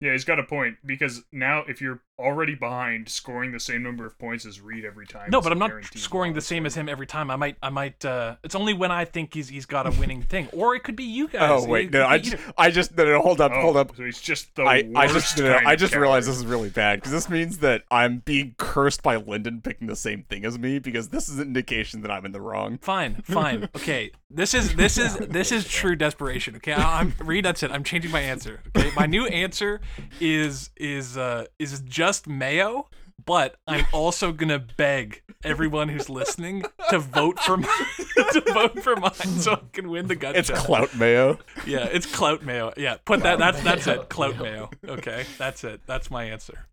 Yeah, 0.00 0.12
he's 0.12 0.24
got 0.24 0.38
a 0.40 0.42
point 0.42 0.78
because 0.84 1.22
now 1.32 1.64
if 1.68 1.80
you're 1.80 2.00
already 2.18 2.54
behind, 2.54 3.08
scoring 3.08 3.52
the 3.52 3.60
same 3.60 3.82
number 3.82 4.06
of 4.06 4.18
points 4.18 4.46
as 4.46 4.60
Reed 4.60 4.84
every 4.84 5.06
time. 5.06 5.30
No, 5.30 5.40
but 5.40 5.50
I'm 5.52 5.58
not 5.58 5.72
scoring 5.94 6.34
the 6.34 6.40
same 6.40 6.66
as 6.66 6.74
him 6.74 6.88
every 6.88 7.06
time. 7.06 7.30
I 7.30 7.36
might, 7.36 7.56
I 7.62 7.70
might. 7.70 8.04
uh 8.04 8.36
It's 8.44 8.54
only 8.54 8.74
when 8.74 8.90
I 8.90 9.04
think 9.04 9.34
he's 9.34 9.48
he's 9.48 9.66
got 9.66 9.86
a 9.86 9.90
winning 9.98 10.22
thing, 10.22 10.48
or 10.52 10.74
it 10.74 10.84
could 10.84 10.96
be 10.96 11.04
you 11.04 11.28
guys. 11.28 11.50
Oh 11.64 11.66
wait, 11.66 11.86
could 11.86 11.94
no, 11.94 12.06
I 12.06 12.18
just. 12.18 12.36
I 12.56 12.70
just, 12.70 12.96
no, 12.96 13.04
no, 13.04 13.20
hold 13.20 13.40
up, 13.40 13.52
Oh, 13.54 13.60
hold 13.60 13.76
up. 13.76 13.96
So 13.96 14.04
he's 14.04 14.20
just 14.20 14.54
the 14.54 14.62
I, 14.62 14.88
I 14.94 15.06
just, 15.06 15.14
worst 15.14 15.38
no, 15.38 15.44
no, 15.48 15.54
kind 15.56 15.68
I 15.68 15.72
of 15.72 15.78
just 15.80 15.94
realized 15.94 16.28
this 16.28 16.36
is 16.36 16.46
really 16.46 16.70
bad 16.70 16.98
because 16.98 17.12
this 17.12 17.28
means 17.28 17.58
that 17.58 17.82
I'm 17.90 18.18
being 18.18 18.54
cursed 18.58 19.02
by 19.02 19.16
Lyndon 19.16 19.60
picking 19.62 19.88
the 19.88 19.96
same 19.96 20.22
thing 20.24 20.44
as 20.44 20.58
me 20.58 20.78
because 20.78 21.08
this 21.08 21.28
is 21.28 21.38
an 21.38 21.48
indication 21.48 22.02
that 22.02 22.10
I'm 22.10 22.24
in 22.24 22.32
the 22.32 22.40
wrong. 22.40 22.78
Fine, 22.78 23.22
fine. 23.24 23.68
Okay, 23.76 24.12
this 24.30 24.54
is 24.54 24.74
this 24.76 24.98
is 24.98 25.16
this 25.16 25.50
is 25.50 25.66
true 25.66 25.96
desperation. 25.96 26.56
Okay, 26.56 26.72
I, 26.72 27.00
I'm 27.00 27.14
Reed. 27.18 27.44
That's 27.44 27.62
it. 27.62 27.70
I'm 27.70 27.84
changing 27.84 28.10
my 28.10 28.20
answer. 28.20 28.60
Okay, 28.76 28.90
my 28.96 29.06
new 29.06 29.26
answer 29.26 29.80
is 30.20 30.70
is 30.76 31.16
uh 31.16 31.46
is 31.58 31.80
just 31.80 32.01
mayo, 32.26 32.88
but 33.24 33.56
I'm 33.66 33.86
also 33.92 34.32
gonna 34.32 34.58
beg 34.58 35.22
everyone 35.44 35.88
who's 35.88 36.08
listening 36.08 36.64
to 36.90 36.98
vote 36.98 37.38
for 37.40 37.56
my, 37.56 37.86
to 38.32 38.40
vote 38.52 38.82
for 38.82 38.96
mine 38.96 39.12
so 39.12 39.52
I 39.52 39.60
can 39.72 39.88
win 39.90 40.06
the 40.08 40.16
gut 40.16 40.36
It's 40.36 40.48
check. 40.48 40.58
clout 40.58 40.94
mayo. 40.96 41.38
Yeah, 41.66 41.84
it's 41.84 42.06
clout 42.06 42.42
mayo. 42.42 42.72
Yeah, 42.76 42.96
put 43.04 43.22
that. 43.22 43.38
That's 43.38 43.62
that's 43.62 43.86
it. 43.86 44.08
Clout 44.08 44.38
mayo. 44.38 44.70
Okay, 44.86 45.24
that's 45.38 45.64
it. 45.64 45.80
That's 45.86 46.10
my 46.10 46.24
answer. 46.24 46.66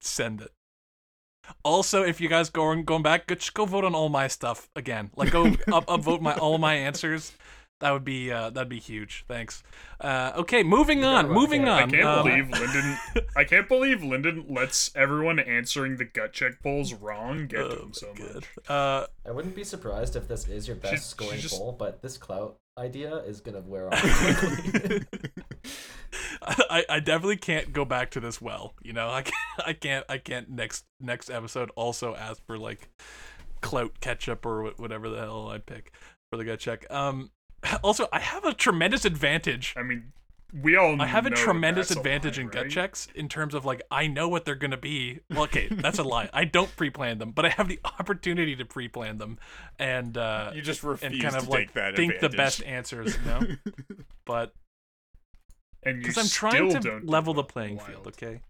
Send 0.00 0.40
it. 0.42 0.50
Also, 1.62 2.02
if 2.02 2.20
you 2.20 2.28
guys 2.28 2.48
going 2.50 2.84
going 2.84 3.02
back, 3.02 3.26
go, 3.26 3.34
just 3.34 3.54
go 3.54 3.64
vote 3.66 3.84
on 3.84 3.94
all 3.94 4.08
my 4.08 4.28
stuff 4.28 4.68
again. 4.76 5.10
Like 5.16 5.30
go 5.30 5.46
up 5.72 5.86
upvote 5.86 6.20
my 6.20 6.34
all 6.34 6.58
my 6.58 6.74
answers. 6.74 7.32
That 7.80 7.90
would 7.90 8.04
be 8.04 8.30
uh, 8.32 8.50
that'd 8.50 8.68
be 8.68 8.78
huge. 8.78 9.24
Thanks. 9.28 9.62
Uh, 10.00 10.32
okay, 10.36 10.62
moving 10.62 11.04
on. 11.04 11.28
Moving 11.28 11.68
on. 11.68 11.82
I 11.82 11.86
can't 11.86 12.04
Um, 12.04 12.24
believe 12.26 12.48
Lyndon. 12.50 12.96
I 13.36 13.44
can't 13.44 13.68
believe 13.68 14.02
Lyndon 14.02 14.46
lets 14.48 14.90
everyone 14.96 15.38
answering 15.38 15.96
the 15.96 16.04
gut 16.04 16.32
check 16.32 16.62
polls 16.62 16.94
wrong 16.94 17.46
get 17.46 17.58
to 17.58 17.78
oh 17.78 17.82
him 17.86 17.92
so 17.92 18.06
my 18.18 18.24
much. 18.24 18.44
God. 18.66 18.72
Uh, 18.74 19.06
I 19.26 19.32
wouldn't 19.32 19.54
be 19.56 19.64
surprised 19.64 20.16
if 20.16 20.28
this 20.28 20.48
is 20.48 20.66
your 20.66 20.76
best 20.76 20.92
She- 20.92 20.98
she 20.98 21.02
scoring 21.04 21.40
just- 21.40 21.58
poll, 21.58 21.72
but 21.72 22.00
this 22.00 22.16
clout 22.16 22.56
idea 22.78 23.16
is 23.18 23.40
gonna 23.40 23.60
wear 23.60 23.92
off 23.92 24.00
quickly. 24.38 25.02
I, 26.42 26.84
I 26.88 27.00
definitely 27.00 27.36
can't 27.36 27.72
go 27.72 27.84
back 27.84 28.10
to 28.12 28.20
this 28.20 28.40
well. 28.40 28.74
You 28.82 28.92
know, 28.92 29.10
I 29.10 29.22
can't, 29.22 29.34
I 29.66 29.72
can't 29.72 30.04
I 30.08 30.18
can't 30.18 30.48
next 30.50 30.84
next 31.00 31.28
episode 31.30 31.70
also 31.76 32.14
ask 32.14 32.44
for 32.46 32.56
like 32.58 32.88
clout 33.60 34.00
ketchup 34.00 34.44
or 34.46 34.70
whatever 34.76 35.08
the 35.08 35.18
hell 35.18 35.48
I 35.48 35.58
pick 35.58 35.92
for 36.30 36.36
the 36.36 36.44
gut 36.44 36.60
check. 36.60 36.86
Um, 36.90 37.30
also 37.82 38.08
I 38.12 38.20
have 38.20 38.44
a 38.44 38.54
tremendous 38.54 39.04
advantage. 39.04 39.74
I 39.76 39.82
mean, 39.82 40.12
we 40.62 40.76
all 40.76 41.00
I 41.02 41.06
have 41.06 41.26
a 41.26 41.30
tremendous 41.30 41.88
that's 41.88 41.96
a 41.96 42.00
advantage 42.00 42.36
lie, 42.38 42.44
in 42.44 42.48
gut 42.48 42.70
checks 42.70 43.08
in 43.14 43.28
terms 43.28 43.54
of 43.54 43.64
like 43.64 43.82
I 43.90 44.06
know 44.06 44.28
what 44.28 44.44
they're 44.44 44.54
gonna 44.54 44.76
be. 44.76 45.20
Well, 45.30 45.42
okay, 45.44 45.66
that's 45.68 45.98
a 45.98 46.04
lie. 46.04 46.30
I 46.32 46.44
don't 46.44 46.74
pre-plan 46.76 47.18
them, 47.18 47.32
but 47.32 47.44
I 47.44 47.48
have 47.48 47.66
the 47.68 47.80
opportunity 47.84 48.54
to 48.56 48.64
pre-plan 48.64 49.18
them, 49.18 49.38
and 49.78 50.16
uh, 50.16 50.52
You 50.54 50.62
just 50.62 50.82
refuse 50.84 51.12
and 51.12 51.20
kind 51.22 51.34
of 51.36 51.44
to 51.46 51.50
like 51.50 51.58
take 51.68 51.72
that 51.74 51.96
think 51.96 52.20
the 52.20 52.28
best 52.28 52.62
answers, 52.62 53.16
you 53.16 53.22
know. 53.24 53.40
but 54.26 54.52
And 55.82 56.00
because 56.00 56.18
I'm 56.18 56.28
trying 56.28 56.70
to 56.80 57.00
level 57.02 57.34
the 57.34 57.44
playing 57.44 57.76
Wild. 57.78 57.88
field, 57.88 58.06
okay. 58.08 58.40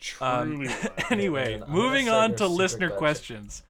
Truly 0.00 0.32
Um, 0.32 0.58
wild. 0.64 0.90
anyway, 1.10 1.58
man, 1.58 1.70
moving 1.70 2.08
on 2.10 2.34
to 2.36 2.46
listener 2.46 2.88
gotcha. 2.88 2.98
questions. 2.98 3.62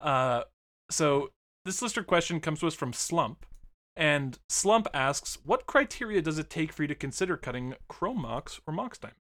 Uh, 0.00 0.42
so 0.90 1.30
this 1.64 1.82
listener 1.82 2.04
question 2.04 2.40
comes 2.40 2.60
to 2.60 2.66
us 2.66 2.74
from 2.74 2.92
Slump, 2.92 3.44
and 3.98 4.38
Slump 4.48 4.86
asks, 4.94 5.38
"What 5.44 5.66
criteria 5.66 6.22
does 6.22 6.38
it 6.38 6.48
take 6.48 6.72
for 6.72 6.82
you 6.82 6.88
to 6.88 6.94
consider 6.94 7.36
cutting 7.36 7.74
Chrome 7.88 8.22
Mox 8.22 8.60
or 8.66 8.72
Mox 8.72 8.96
Diamond?" 8.96 9.18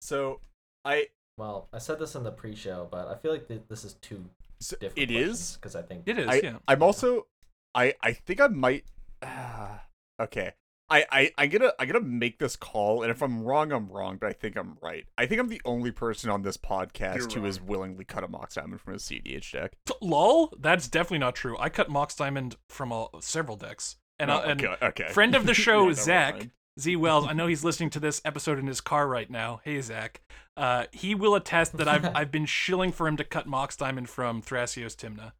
So 0.00 0.40
I 0.84 1.08
Well, 1.36 1.68
I 1.72 1.78
said 1.78 1.98
this 1.98 2.14
in 2.14 2.22
the 2.22 2.30
pre-show, 2.30 2.86
but 2.90 3.08
I 3.08 3.16
feel 3.16 3.32
like 3.32 3.48
th- 3.48 3.62
this 3.68 3.84
is 3.84 3.94
two 3.94 4.30
so 4.60 4.76
different. 4.76 5.10
it 5.10 5.14
is. 5.14 5.56
because 5.56 5.74
I 5.74 5.82
think 5.82 6.02
It 6.06 6.18
is, 6.18 6.28
I, 6.28 6.40
yeah. 6.42 6.58
I'm 6.68 6.82
also 6.82 7.26
I 7.74 7.94
I 8.02 8.12
think 8.12 8.40
I 8.40 8.48
might 8.48 8.84
ah, 9.22 9.84
okay. 10.20 10.52
I, 10.90 11.04
I 11.10 11.30
I'm 11.36 11.50
gonna 11.50 11.72
I'm 11.78 11.86
gonna 11.86 12.04
make 12.04 12.38
this 12.38 12.56
call, 12.56 13.02
and 13.02 13.10
if 13.10 13.22
I'm 13.22 13.42
wrong, 13.42 13.72
I'm 13.72 13.88
wrong, 13.88 14.16
but 14.18 14.28
I 14.28 14.32
think 14.32 14.56
I'm 14.56 14.78
right. 14.82 15.04
I 15.18 15.26
think 15.26 15.40
I'm 15.40 15.48
the 15.48 15.60
only 15.64 15.90
person 15.90 16.30
on 16.30 16.42
this 16.42 16.56
podcast 16.56 17.16
You're 17.16 17.28
who 17.28 17.44
has 17.44 17.60
willingly 17.60 18.04
cut 18.04 18.24
a 18.24 18.28
Mox 18.28 18.54
Diamond 18.54 18.80
from 18.80 18.94
a 18.94 18.96
CDH 18.96 19.52
deck. 19.52 19.72
Lol, 20.00 20.52
that's 20.58 20.88
definitely 20.88 21.18
not 21.18 21.34
true. 21.34 21.56
I 21.58 21.68
cut 21.68 21.90
Mox 21.90 22.14
Diamond 22.14 22.56
from 22.68 22.92
uh, 22.92 23.06
several 23.20 23.56
decks, 23.56 23.96
and, 24.18 24.30
uh, 24.30 24.42
Oh, 24.44 24.48
and 24.50 24.64
okay, 24.64 24.86
okay. 24.86 25.08
friend 25.12 25.34
of 25.34 25.44
the 25.46 25.54
show 25.66 25.88
Yeah, 25.88 25.94
Zach. 25.94 26.48
Z 26.80 26.94
Wells. 26.94 27.26
I 27.28 27.32
know 27.32 27.48
he's 27.48 27.64
listening 27.64 27.90
to 27.90 28.00
this 28.00 28.22
episode 28.24 28.56
in 28.58 28.68
his 28.68 28.80
car 28.80 29.08
right 29.08 29.28
now. 29.28 29.60
Hey 29.64 29.80
Zach, 29.80 30.20
uh, 30.56 30.84
he 30.92 31.12
will 31.14 31.34
attest 31.34 31.76
that 31.76 31.88
I've 31.88 32.04
I've 32.16 32.30
been 32.30 32.46
shilling 32.46 32.92
for 32.92 33.08
him 33.08 33.16
to 33.16 33.24
cut 33.24 33.48
Mox 33.48 33.76
Diamond 33.76 34.08
from 34.08 34.42
Thrasios 34.42 34.94
Tymna. 34.94 35.32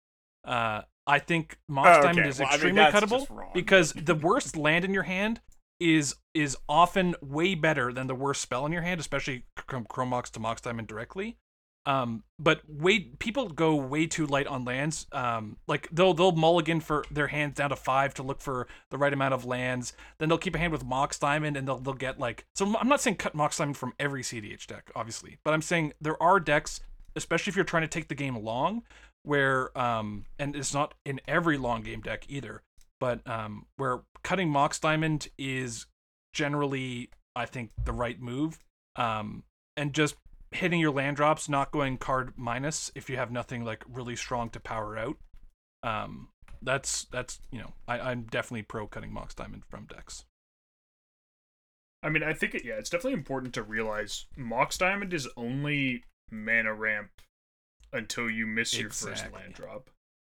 Uh, 0.45 0.83
I 1.09 1.19
think 1.19 1.59
Mox 1.69 1.89
Oh, 1.89 1.93
okay. 2.01 2.03
Diamond 2.09 2.27
is 2.29 2.39
Well, 2.39 2.49
I 2.49 2.59
mean, 2.59 2.79
extremely 2.79 2.83
cuttable 2.93 3.53
because 3.55 3.93
the 3.95 4.15
worst 4.15 4.57
land 4.57 4.85
in 4.85 4.95
your 4.95 5.05
hand 5.05 5.41
is 5.81 6.15
is 6.35 6.57
often 6.69 7.15
way 7.21 7.55
better 7.55 7.93
than 7.93 8.07
the 8.07 8.15
worst 8.15 8.41
spell 8.43 8.67
in 8.67 8.73
your 8.73 8.83
hand, 8.83 9.01
especially 9.01 9.45
from 9.67 9.85
Chrome 9.87 10.11
Mox 10.11 10.31
to 10.31 10.41
Mox 10.41 10.61
Diamond 10.61 10.87
directly. 10.87 11.39
Um, 11.87 12.25
but 12.39 12.61
way 12.69 13.01
people 13.01 13.49
go 13.49 13.75
way 13.75 14.07
too 14.07 14.27
light 14.27 14.47
on 14.47 14.65
lands. 14.65 15.07
Um, 15.11 15.57
like 15.67 15.89
they'll 15.91 16.13
they'll 16.13 16.33
mulligan 16.33 16.81
for 16.81 17.05
their 17.11 17.29
hands 17.29 17.55
down 17.55 17.71
to 17.71 17.77
five 17.77 18.13
to 18.15 18.23
look 18.23 18.43
for 18.43 18.69
the 18.91 18.99
right 18.99 19.13
amount 19.13 19.33
of 19.33 19.47
lands. 19.47 19.95
Then 20.19 20.29
they'll 20.29 20.37
keep 20.37 20.55
a 20.55 20.59
hand 20.59 20.73
with 20.73 20.85
Mox 20.85 21.19
Diamond, 21.19 21.57
and 21.57 21.67
they'll 21.67 21.79
they'll 21.79 21.95
get 21.95 22.19
like. 22.19 22.45
So 22.55 22.77
I'm 22.79 22.89
not 22.89 23.01
saying 23.01 23.17
cut 23.17 23.35
Mox 23.35 23.57
Diamond 23.57 23.79
from 23.79 23.95
every 23.99 24.23
CDH 24.23 24.67
deck, 24.67 24.91
obviously, 24.95 25.39
but 25.45 25.55
I'm 25.55 25.63
saying 25.63 25.95
there 25.99 26.23
are 26.23 26.39
decks, 26.39 26.81
especially 27.17 27.53
if 27.53 27.57
you're 27.57 27.65
trying 27.65 27.85
to 27.85 27.89
take 27.89 28.09
the 28.09 28.15
game 28.15 28.37
long, 28.37 28.83
where 29.29 29.77
um, 29.79 30.25
and 30.39 30.57
it's 30.57 30.73
not 30.73 30.95
in 31.05 31.21
every 31.29 31.59
long 31.59 31.83
game 31.83 32.01
deck 32.01 32.25
either, 32.29 32.63
but 32.99 33.21
um, 33.29 33.67
where 33.77 34.01
cutting 34.23 34.49
Mox 34.49 34.81
Diamond 34.81 35.29
is 35.37 35.85
generally, 36.33 37.11
I 37.37 37.45
think, 37.45 37.73
the 37.85 37.93
right 37.93 38.19
move. 38.19 38.59
Um, 38.97 39.45
and 39.77 39.93
just 39.93 40.17
hitting 40.51 40.81
your 40.81 40.93
land 40.93 41.17
drops, 41.17 41.47
not 41.47 41.71
going 41.73 41.99
card 41.99 42.33
minus 42.37 42.91
if 42.95 43.11
you 43.11 43.19
have 43.19 43.31
nothing 43.31 43.67
like 43.67 43.85
really 43.87 44.17
strong 44.17 44.49
to 44.51 44.61
power 44.61 44.97
out. 44.97 45.17
Um, 45.83 46.29
that's 46.63 47.05
that's 47.13 47.41
you 47.53 47.59
know 47.59 47.75
I, 47.87 48.01
I'm 48.01 48.23
definitely 48.23 48.63
pro 48.63 48.87
cutting 48.87 49.13
Mox 49.13 49.35
Diamond 49.35 49.65
from 49.69 49.85
decks. 49.85 50.25
I 52.03 52.09
mean, 52.09 52.23
I 52.23 52.33
think 52.33 52.55
it, 52.55 52.65
yeah, 52.65 52.75
it's 52.75 52.89
definitely 52.89 53.19
important 53.19 53.53
to 53.55 53.63
realize 53.63 54.25
Mox 54.37 54.79
Diamond 54.79 55.13
is 55.13 55.29
only 55.37 56.05
mana 56.31 56.73
ramp 56.73 57.11
until 57.93 58.31
you 58.31 58.47
miss 58.47 58.79
your 58.79 58.91
first 58.91 59.33
land 59.33 59.55
drop. 59.55 59.91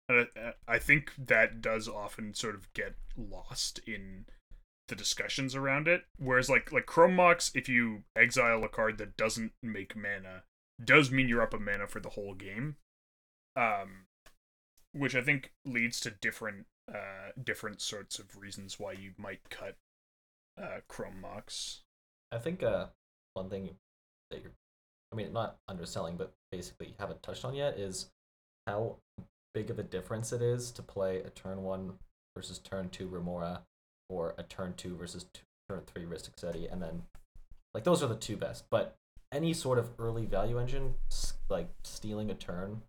And 0.08 0.26
I, 0.36 0.52
I 0.66 0.78
think 0.78 1.12
that 1.16 1.60
does 1.60 1.88
often 1.88 2.34
sort 2.34 2.54
of 2.54 2.72
get 2.74 2.94
lost 3.16 3.80
in 3.86 4.26
the 4.88 4.96
discussions 4.96 5.54
around 5.54 5.88
it. 5.88 6.04
Whereas 6.18 6.50
like 6.50 6.72
like 6.72 6.86
Chrome 6.86 7.16
Mox, 7.16 7.50
if 7.54 7.68
you 7.68 8.02
exile 8.16 8.64
a 8.64 8.68
card 8.68 8.98
that 8.98 9.16
doesn't 9.16 9.52
make 9.62 9.96
mana, 9.96 10.42
does 10.82 11.10
mean 11.10 11.28
you're 11.28 11.42
up 11.42 11.54
a 11.54 11.58
mana 11.58 11.86
for 11.86 12.00
the 12.00 12.10
whole 12.10 12.34
game. 12.34 12.76
Um, 13.56 14.06
which 14.92 15.14
I 15.14 15.20
think 15.20 15.52
leads 15.64 16.00
to 16.00 16.10
different 16.10 16.66
uh 16.92 17.30
different 17.42 17.80
sorts 17.80 18.18
of 18.18 18.36
reasons 18.36 18.80
why 18.80 18.92
you 18.92 19.12
might 19.16 19.48
cut 19.50 19.76
uh 20.60 20.80
Chrome 20.88 21.20
Mox. 21.20 21.80
I 22.32 22.38
think 22.38 22.62
uh, 22.62 22.86
one 23.34 23.50
thing 23.50 23.76
that 24.30 24.40
you're, 24.42 24.52
I 25.12 25.16
mean, 25.16 25.32
not 25.32 25.58
underselling, 25.68 26.16
but 26.16 26.32
basically 26.50 26.94
haven't 26.98 27.22
touched 27.22 27.44
on 27.44 27.54
yet 27.54 27.78
is 27.78 28.10
how 28.66 28.96
big 29.54 29.70
of 29.70 29.78
a 29.78 29.82
difference 29.82 30.32
it 30.32 30.40
is 30.40 30.70
to 30.72 30.82
play 30.82 31.18
a 31.18 31.30
turn 31.30 31.62
one 31.62 31.94
versus 32.36 32.58
turn 32.58 32.88
two 32.88 33.08
Remora, 33.08 33.62
or 34.08 34.34
a 34.38 34.42
turn 34.42 34.74
two 34.76 34.96
versus 34.96 35.26
t- 35.32 35.40
turn 35.68 35.82
three 35.86 36.04
Rhystic 36.04 36.38
Study, 36.38 36.66
and 36.66 36.80
then 36.80 37.02
like 37.74 37.84
those 37.84 38.02
are 38.02 38.08
the 38.08 38.16
two 38.16 38.36
best. 38.36 38.64
But 38.70 38.96
any 39.32 39.52
sort 39.52 39.78
of 39.78 39.90
early 39.98 40.26
value 40.26 40.58
engine, 40.58 40.94
like 41.48 41.68
stealing 41.84 42.30
a 42.30 42.34
turn, 42.34 42.82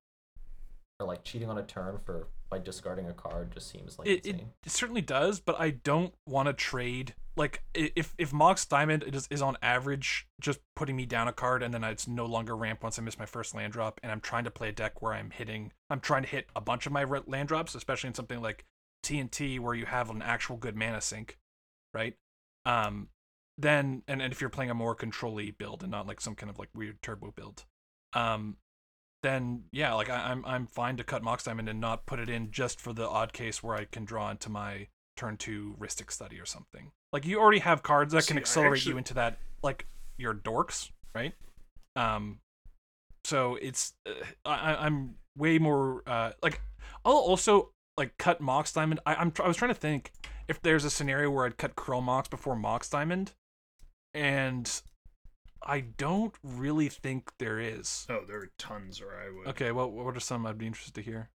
or 0.99 1.07
like 1.07 1.23
cheating 1.23 1.49
on 1.49 1.57
a 1.57 1.63
turn 1.63 1.99
for 2.05 2.27
by 2.53 2.59
discarding 2.59 3.07
a 3.07 3.13
card, 3.13 3.51
just 3.51 3.71
seems 3.71 3.97
like 3.97 4.07
It, 4.07 4.25
it, 4.25 4.35
it 4.63 4.71
certainly 4.71 5.01
does, 5.01 5.39
but 5.39 5.59
I 5.59 5.71
don't 5.71 6.13
want 6.27 6.47
to 6.47 6.53
trade. 6.53 7.15
Like 7.35 7.63
if 7.73 8.13
if 8.19 8.31
Mox 8.31 8.63
Diamond 8.63 9.03
is, 9.11 9.27
is 9.31 9.41
on 9.41 9.57
average 9.63 10.27
just 10.39 10.59
putting 10.75 10.95
me 10.95 11.07
down 11.07 11.27
a 11.27 11.33
card, 11.33 11.63
and 11.63 11.73
then 11.73 11.83
it's 11.83 12.07
no 12.07 12.27
longer 12.27 12.55
ramp 12.55 12.83
once 12.83 12.99
I 12.99 13.01
miss 13.01 13.17
my 13.17 13.25
first 13.25 13.55
land 13.55 13.73
drop, 13.73 13.99
and 14.03 14.11
I'm 14.11 14.21
trying 14.21 14.43
to 14.43 14.51
play 14.51 14.69
a 14.69 14.71
deck 14.71 15.01
where 15.01 15.13
I'm 15.13 15.31
hitting, 15.31 15.71
I'm 15.89 15.99
trying 15.99 16.21
to 16.21 16.29
hit 16.29 16.47
a 16.55 16.61
bunch 16.61 16.85
of 16.85 16.91
my 16.91 17.05
land 17.05 17.47
drops, 17.47 17.73
especially 17.73 18.09
in 18.09 18.13
something 18.13 18.39
like 18.39 18.65
TNT 19.03 19.59
where 19.59 19.73
you 19.73 19.87
have 19.87 20.11
an 20.11 20.21
actual 20.21 20.57
good 20.57 20.75
mana 20.75 21.01
sink, 21.01 21.39
right? 21.91 22.13
Um, 22.67 23.07
then 23.57 24.03
and, 24.07 24.21
and 24.21 24.31
if 24.31 24.41
you're 24.41 24.51
playing 24.51 24.69
a 24.69 24.75
more 24.75 24.93
control-y 24.93 25.53
build 25.57 25.81
and 25.81 25.89
not 25.89 26.05
like 26.05 26.21
some 26.21 26.35
kind 26.35 26.51
of 26.51 26.59
like 26.59 26.69
weird 26.75 27.01
turbo 27.01 27.31
build, 27.35 27.65
um, 28.13 28.57
then 29.23 29.63
yeah, 29.71 29.93
like 29.93 30.09
I, 30.09 30.17
I'm 30.31 30.45
I'm 30.45 30.67
fine 30.67 30.97
to 30.97 31.03
cut 31.03 31.23
Mox 31.23 31.43
Diamond 31.43 31.67
and 31.69 31.79
not 31.81 32.05
put 32.05 32.19
it 32.19 32.29
in 32.29 32.51
just 32.51 32.79
for 32.79 32.93
the 32.93 33.07
odd 33.09 33.33
case 33.33 33.63
where 33.63 33.75
I 33.75 33.85
can 33.85 34.05
draw 34.05 34.29
into 34.29 34.49
my 34.49 34.87
turn 35.17 35.37
two 35.37 35.75
Rhystic 35.79 36.11
Study 36.11 36.39
or 36.39 36.45
something. 36.45 36.91
Like 37.11 37.25
you 37.25 37.39
already 37.39 37.59
have 37.59 37.81
cards 37.81 38.13
that 38.13 38.27
can 38.27 38.35
See, 38.35 38.39
I 38.39 38.41
accelerate 38.41 38.73
actually- 38.79 38.91
you 38.91 38.97
into 38.99 39.13
that, 39.15 39.39
like 39.63 39.87
your 40.17 40.33
dorks, 40.35 40.91
right? 41.15 41.33
Um, 41.95 42.39
so 43.23 43.55
it's 43.61 43.93
uh, 44.07 44.11
I, 44.45 44.75
I'm 44.75 45.15
way 45.35 45.57
more 45.57 46.03
uh 46.05 46.31
like 46.43 46.61
I'll 47.05 47.13
also 47.13 47.71
like 47.97 48.17
cut 48.17 48.41
Mox 48.41 48.71
Diamond. 48.73 48.99
I, 49.05 49.15
I'm 49.15 49.31
I 49.43 49.47
was 49.47 49.57
trying 49.57 49.73
to 49.73 49.79
think 49.79 50.11
if 50.47 50.61
there's 50.61 50.83
a 50.83 50.89
scenario 50.89 51.29
where 51.29 51.45
I'd 51.45 51.57
cut 51.57 51.75
Chrome 51.75 52.05
Mox 52.05 52.27
before 52.27 52.55
Mox 52.55 52.89
Diamond, 52.89 53.31
and 54.13 54.81
I 55.65 55.81
don't 55.81 56.35
really 56.43 56.89
think 56.89 57.31
there 57.39 57.59
is. 57.59 58.05
Oh, 58.09 58.21
there 58.27 58.39
are 58.39 58.51
tons 58.57 59.01
where 59.01 59.19
I 59.19 59.29
would. 59.29 59.47
Okay, 59.47 59.71
well, 59.71 59.89
what 59.89 60.15
are 60.15 60.19
some 60.19 60.45
I'd 60.45 60.57
be 60.57 60.67
interested 60.67 60.95
to 60.95 61.01
hear? 61.01 61.29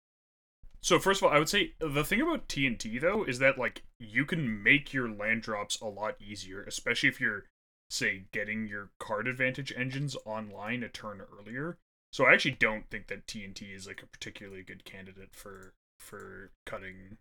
So 0.82 1.00
first 1.00 1.22
of 1.22 1.28
all, 1.28 1.36
I 1.36 1.40
would 1.40 1.50
say 1.50 1.74
the 1.80 2.04
thing 2.04 2.22
about 2.22 2.48
TNT 2.48 3.02
though 3.02 3.24
is 3.24 3.40
that 3.40 3.58
like 3.58 3.82
you 4.00 4.24
can 4.24 4.62
make 4.62 4.94
your 4.94 5.10
land 5.10 5.42
drops 5.42 5.82
a 5.82 5.88
lot 5.88 6.16
easier, 6.22 6.62
especially 6.64 7.10
if 7.10 7.20
you're 7.20 7.46
say 7.90 8.26
getting 8.32 8.68
your 8.68 8.90
card 9.00 9.28
advantage 9.28 9.74
engines 9.76 10.16
online 10.26 10.84
a 10.84 10.90
turn 10.90 11.22
earlier. 11.36 11.78
So 12.14 12.26
I 12.26 12.34
actually 12.34 12.58
don't 12.60 12.88
think 12.90 13.08
that 13.08 13.26
TNT 13.26 13.76
is 13.76 13.88
like 13.88 14.04
a 14.04 14.08
particularly 14.08 14.62
good 14.62 14.86
candidate 14.86 15.34
for 15.34 15.74
for 16.00 16.52
cutting 16.68 17.18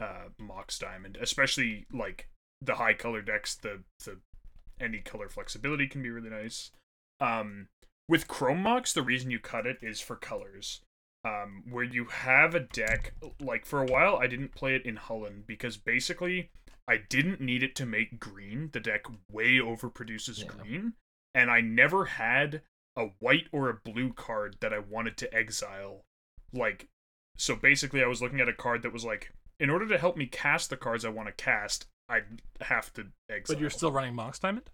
uh 0.00 0.30
Mox 0.38 0.78
Diamond, 0.78 1.18
especially 1.20 1.84
like 1.92 2.30
the 2.62 2.76
high 2.76 2.94
color 2.94 3.20
decks, 3.20 3.54
the 3.54 3.80
the 4.04 4.18
any 4.80 5.00
color 5.00 5.28
flexibility 5.28 5.86
can 5.86 6.02
be 6.02 6.10
really 6.10 6.30
nice. 6.30 6.70
Um 7.20 7.68
with 8.08 8.26
Chrome 8.28 8.62
Mox, 8.62 8.92
the 8.92 9.02
reason 9.02 9.30
you 9.30 9.38
cut 9.38 9.66
it 9.66 9.78
is 9.82 10.00
for 10.00 10.16
colors 10.16 10.80
um, 11.24 11.64
where 11.68 11.84
you 11.84 12.06
have 12.06 12.54
a 12.54 12.60
deck 12.60 13.12
like 13.40 13.66
for 13.66 13.82
a 13.82 13.86
while 13.86 14.16
I 14.16 14.26
didn't 14.28 14.54
play 14.54 14.74
it 14.74 14.86
in 14.86 14.96
Holland 14.96 15.44
because 15.46 15.76
basically 15.76 16.50
I 16.86 16.96
didn't 16.96 17.40
need 17.40 17.62
it 17.62 17.74
to 17.76 17.86
make 17.86 18.18
green. 18.18 18.70
The 18.72 18.80
deck 18.80 19.04
way 19.30 19.58
overproduces 19.58 20.40
Yeah. 20.40 20.46
green, 20.46 20.92
and 21.34 21.50
I 21.50 21.60
never 21.60 22.06
had 22.06 22.62
a 22.96 23.08
white 23.18 23.46
or 23.52 23.68
a 23.68 23.74
blue 23.74 24.14
card 24.14 24.56
that 24.60 24.72
I 24.72 24.78
wanted 24.78 25.18
to 25.18 25.34
exile. 25.34 26.04
Like, 26.52 26.88
so 27.36 27.54
basically, 27.54 28.02
I 28.02 28.06
was 28.06 28.22
looking 28.22 28.40
at 28.40 28.48
a 28.48 28.54
card 28.54 28.80
that 28.82 28.92
was 28.92 29.04
like, 29.04 29.32
in 29.60 29.68
order 29.68 29.86
to 29.86 29.98
help 29.98 30.16
me 30.16 30.26
cast 30.26 30.70
the 30.70 30.78
cards 30.78 31.04
I 31.04 31.10
want 31.10 31.28
to 31.28 31.44
cast, 31.44 31.86
I'd 32.08 32.42
have 32.62 32.92
to 32.94 33.06
exile. 33.30 33.54
But 33.56 33.60
you're 33.60 33.70
still 33.70 33.92
running 33.92 34.14
Mox 34.14 34.38
Diamond. 34.38 34.70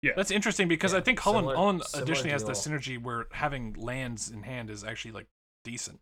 Yeah. 0.00 0.12
that's 0.16 0.30
interesting 0.30 0.68
because 0.68 0.94
I 0.94 1.00
think 1.00 1.18
Holland, 1.18 1.42
similar- 1.42 1.56
Holland 1.56 1.82
similar 1.84 2.04
additionally 2.04 2.30
has 2.30 2.44
the 2.44 2.52
synergy 2.52 3.02
where 3.02 3.26
having 3.32 3.72
lands 3.74 4.30
in 4.30 4.44
hand 4.44 4.70
is 4.70 4.84
actually 4.84 5.10
like 5.10 5.26
decent. 5.64 5.98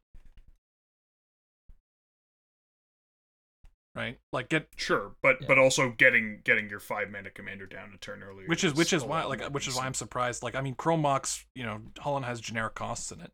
right? 3.94 4.18
Like 4.32 4.50
get 4.50 4.68
Sure, 4.76 5.12
but 5.22 5.40
Yeah. 5.40 5.46
but 5.48 5.58
also 5.58 5.90
getting 5.90 6.42
getting 6.44 6.68
your 6.68 6.80
five 6.80 7.10
mana 7.10 7.30
commander 7.30 7.66
down 7.66 7.92
a 7.94 7.98
turn 7.98 8.22
earlier. 8.22 8.46
which 8.46 8.62
is 8.62 8.74
which 8.74 8.92
is 8.92 9.02
why 9.02 9.24
like 9.24 9.40
more 9.40 9.48
which 9.48 9.66
is 9.66 9.74
why 9.74 9.86
I'm 9.86 9.94
surprised. 9.94 10.42
Like 10.42 10.54
I 10.54 10.60
mean, 10.60 10.74
Chrome 10.74 11.00
Mox, 11.00 11.46
you 11.54 11.64
know, 11.64 11.80
Holland 11.98 12.26
has 12.26 12.40
generic 12.40 12.74
costs 12.74 13.10
in 13.10 13.20
it. 13.22 13.32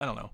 I 0.00 0.04
don't 0.06 0.16
know. 0.16 0.30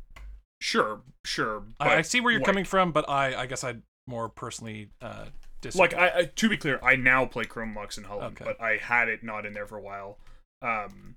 Sure, 0.61 1.01
sure. 1.25 1.65
I, 1.79 1.97
I 1.97 2.03
see 2.03 2.21
where 2.21 2.33
you're 2.33 2.41
like- 2.41 2.47
coming 2.47 2.65
from, 2.65 2.93
but 2.93 3.09
I 3.09 3.35
I 3.43 3.47
guess 3.47 3.65
I'd 3.65 3.83
more 4.07 4.29
personally 4.29 4.91
uh 5.01 5.27
disagree. 5.61 5.89
Like 5.89 5.95
I, 5.95 6.19
I 6.21 6.25
to 6.25 6.49
be 6.49 6.57
clear, 6.57 6.79
I 6.83 6.97
now 6.97 7.25
play 7.27 7.45
Chrome 7.45 7.73
Mox 7.73 7.97
in 7.99 8.05
Holland, 8.05 8.37
Okay. 8.41 8.45
but 8.45 8.61
I 8.61 8.77
had 8.77 9.09
it 9.09 9.23
not 9.23 9.47
in 9.47 9.53
there 9.53 9.67
for 9.67 9.77
a 9.79 9.83
while. 9.83 10.19
Um 10.63 11.17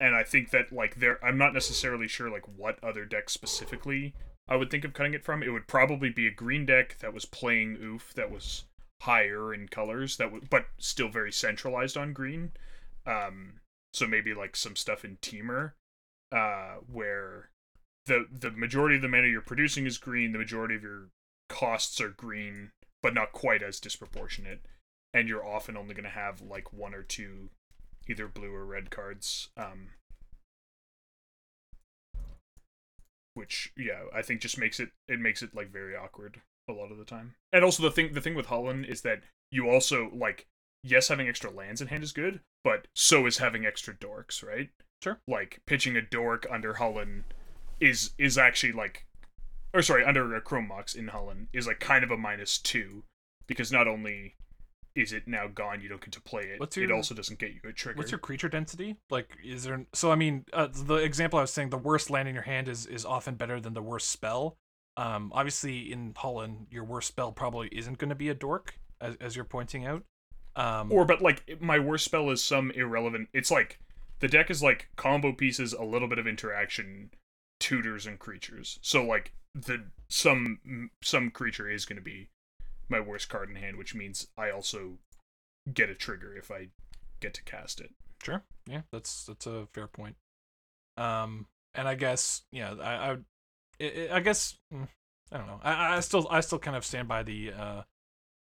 and 0.00 0.14
I 0.14 0.22
think 0.22 0.50
that 0.50 0.72
like 0.72 0.96
there 0.96 1.22
I'm 1.24 1.38
not 1.38 1.52
necessarily 1.54 2.08
sure 2.08 2.30
like 2.30 2.44
what 2.56 2.82
other 2.82 3.04
deck 3.04 3.28
specifically 3.30 4.14
I 4.48 4.56
would 4.56 4.70
think 4.70 4.84
of 4.84 4.92
cutting 4.92 5.14
it 5.14 5.24
from. 5.24 5.42
It 5.42 5.50
would 5.50 5.66
probably 5.66 6.10
be 6.10 6.26
a 6.26 6.30
green 6.30 6.66
deck 6.66 6.98
that 7.00 7.14
was 7.14 7.24
playing 7.24 7.78
oof 7.82 8.12
that 8.14 8.30
was 8.30 8.64
higher 9.02 9.52
in 9.54 9.68
colors 9.68 10.16
that 10.18 10.30
would 10.32 10.48
but 10.50 10.66
still 10.78 11.08
very 11.08 11.32
centralized 11.32 11.96
on 11.96 12.12
green. 12.12 12.52
Um 13.06 13.60
so 13.92 14.06
maybe 14.06 14.32
like 14.34 14.56
some 14.56 14.76
stuff 14.76 15.04
in 15.04 15.16
Temur 15.18 15.72
uh 16.32 16.76
where 16.90 17.48
the 18.06 18.26
the 18.30 18.50
majority 18.50 18.96
of 18.96 19.02
the 19.02 19.08
mana 19.08 19.28
you're 19.28 19.40
producing 19.40 19.86
is 19.86 19.98
green, 19.98 20.32
the 20.32 20.38
majority 20.38 20.74
of 20.74 20.82
your 20.82 21.08
costs 21.48 22.00
are 22.00 22.10
green, 22.10 22.70
but 23.02 23.14
not 23.14 23.32
quite 23.32 23.62
as 23.62 23.80
disproportionate. 23.80 24.60
And 25.12 25.28
you're 25.28 25.46
often 25.46 25.76
only 25.76 25.94
going 25.94 26.04
to 26.04 26.10
have 26.10 26.40
like 26.40 26.72
one 26.72 26.94
or 26.94 27.02
two 27.02 27.50
either 28.08 28.26
blue 28.26 28.52
or 28.52 28.64
red 28.64 28.90
cards. 28.90 29.48
Um, 29.56 29.90
which 33.34 33.72
yeah, 33.76 34.02
I 34.14 34.22
think 34.22 34.40
just 34.40 34.58
makes 34.58 34.80
it 34.80 34.90
it 35.08 35.20
makes 35.20 35.42
it 35.42 35.54
like 35.54 35.70
very 35.70 35.94
awkward 35.96 36.40
a 36.68 36.72
lot 36.72 36.92
of 36.92 36.98
the 36.98 37.04
time. 37.04 37.34
And 37.52 37.64
also 37.64 37.82
the 37.82 37.90
thing 37.90 38.12
the 38.12 38.20
thing 38.20 38.34
with 38.34 38.46
Holland 38.46 38.86
is 38.86 39.02
that 39.02 39.22
you 39.50 39.68
also 39.68 40.10
like 40.12 40.46
yes 40.82 41.08
having 41.08 41.28
extra 41.28 41.50
lands 41.50 41.80
in 41.80 41.88
hand 41.88 42.04
is 42.04 42.12
good, 42.12 42.40
but 42.62 42.86
so 42.94 43.26
is 43.26 43.38
having 43.38 43.66
extra 43.66 43.94
dorks, 43.94 44.42
right? 44.42 44.70
Sure. 45.02 45.18
Like 45.28 45.60
pitching 45.66 45.96
a 45.96 46.02
dork 46.02 46.46
under 46.50 46.74
Holland 46.74 47.24
is 47.80 48.10
is 48.18 48.38
actually 48.38 48.72
like 48.72 49.06
or 49.74 49.82
sorry, 49.82 50.04
under 50.04 50.34
a 50.34 50.40
Chrome 50.40 50.68
Mox 50.68 50.94
in 50.94 51.08
Holland 51.08 51.48
is 51.52 51.66
like 51.66 51.80
kind 51.80 52.04
of 52.04 52.10
a 52.10 52.16
minus 52.16 52.58
two 52.58 53.02
because 53.46 53.72
not 53.72 53.88
only 53.88 54.36
is 54.94 55.12
it 55.12 55.26
now 55.26 55.48
gone, 55.48 55.80
you 55.80 55.88
don't 55.88 56.00
get 56.00 56.12
to 56.12 56.20
play 56.20 56.42
it. 56.42 56.60
What's 56.60 56.76
It 56.76 56.92
also 56.92 57.14
doesn't 57.14 57.40
get 57.40 57.50
you 57.50 57.60
a 57.68 57.72
trigger. 57.72 57.98
What's 57.98 58.12
your 58.12 58.20
creature 58.20 58.48
density? 58.48 58.96
Like, 59.10 59.28
is 59.44 59.64
there? 59.64 59.84
So, 59.92 60.12
I 60.12 60.14
mean, 60.14 60.44
uh, 60.52 60.68
the 60.72 60.96
example 60.96 61.40
I 61.40 61.42
was 61.42 61.52
saying, 61.52 61.70
the 61.70 61.76
worst 61.76 62.10
land 62.10 62.28
in 62.28 62.34
your 62.34 62.44
hand 62.44 62.68
is 62.68 62.86
is 62.86 63.04
often 63.04 63.34
better 63.34 63.60
than 63.60 63.74
the 63.74 63.82
worst 63.82 64.08
spell. 64.08 64.56
Um, 64.96 65.32
obviously, 65.34 65.92
in 65.92 66.14
Holland, 66.16 66.68
your 66.70 66.84
worst 66.84 67.08
spell 67.08 67.32
probably 67.32 67.68
isn't 67.72 67.98
going 67.98 68.10
to 68.10 68.14
be 68.14 68.28
a 68.28 68.34
dork, 68.34 68.78
as 69.00 69.16
as 69.20 69.34
you're 69.34 69.44
pointing 69.44 69.84
out. 69.84 70.04
Um, 70.54 70.92
or 70.92 71.04
but 71.04 71.20
like 71.20 71.58
my 71.60 71.80
worst 71.80 72.04
spell 72.04 72.30
is 72.30 72.44
some 72.44 72.70
irrelevant. 72.70 73.28
It's 73.32 73.50
like 73.50 73.80
the 74.20 74.28
deck 74.28 74.48
is 74.48 74.62
like 74.62 74.90
combo 74.94 75.32
pieces, 75.32 75.72
a 75.72 75.82
little 75.82 76.06
bit 76.06 76.20
of 76.20 76.28
interaction, 76.28 77.10
tutors 77.60 78.06
and 78.06 78.18
creatures. 78.18 78.78
So 78.82 79.04
like 79.04 79.32
the 79.54 79.84
some 80.08 80.90
some 81.02 81.30
creature 81.30 81.68
is 81.70 81.84
going 81.84 81.96
to 81.96 82.02
be 82.02 82.28
my 82.88 83.00
worst 83.00 83.28
card 83.28 83.48
in 83.48 83.56
hand, 83.56 83.76
which 83.76 83.94
means 83.94 84.28
I 84.36 84.50
also 84.50 84.98
get 85.72 85.90
a 85.90 85.94
trigger 85.94 86.36
if 86.36 86.50
I 86.50 86.68
get 87.20 87.34
to 87.34 87.42
cast 87.44 87.80
it. 87.80 87.92
Sure. 88.22 88.42
Yeah, 88.66 88.82
that's 88.92 89.24
that's 89.26 89.46
a 89.46 89.66
fair 89.72 89.86
point. 89.86 90.16
Um, 90.96 91.46
and 91.74 91.88
I 91.88 91.94
guess 91.94 92.42
yeah, 92.52 92.74
I 92.80 92.94
I, 92.94 93.10
would- 93.10 93.24
I, 94.12 94.20
guess 94.20 94.56
mm, 94.72 94.86
I 95.32 95.38
don't 95.38 95.46
know. 95.46 95.60
I 95.62 95.96
I 95.96 96.00
still 96.00 96.26
I 96.30 96.40
still 96.40 96.58
kind 96.58 96.76
of 96.76 96.84
stand 96.84 97.08
by 97.08 97.22
the 97.22 97.52
uh, 97.52 97.82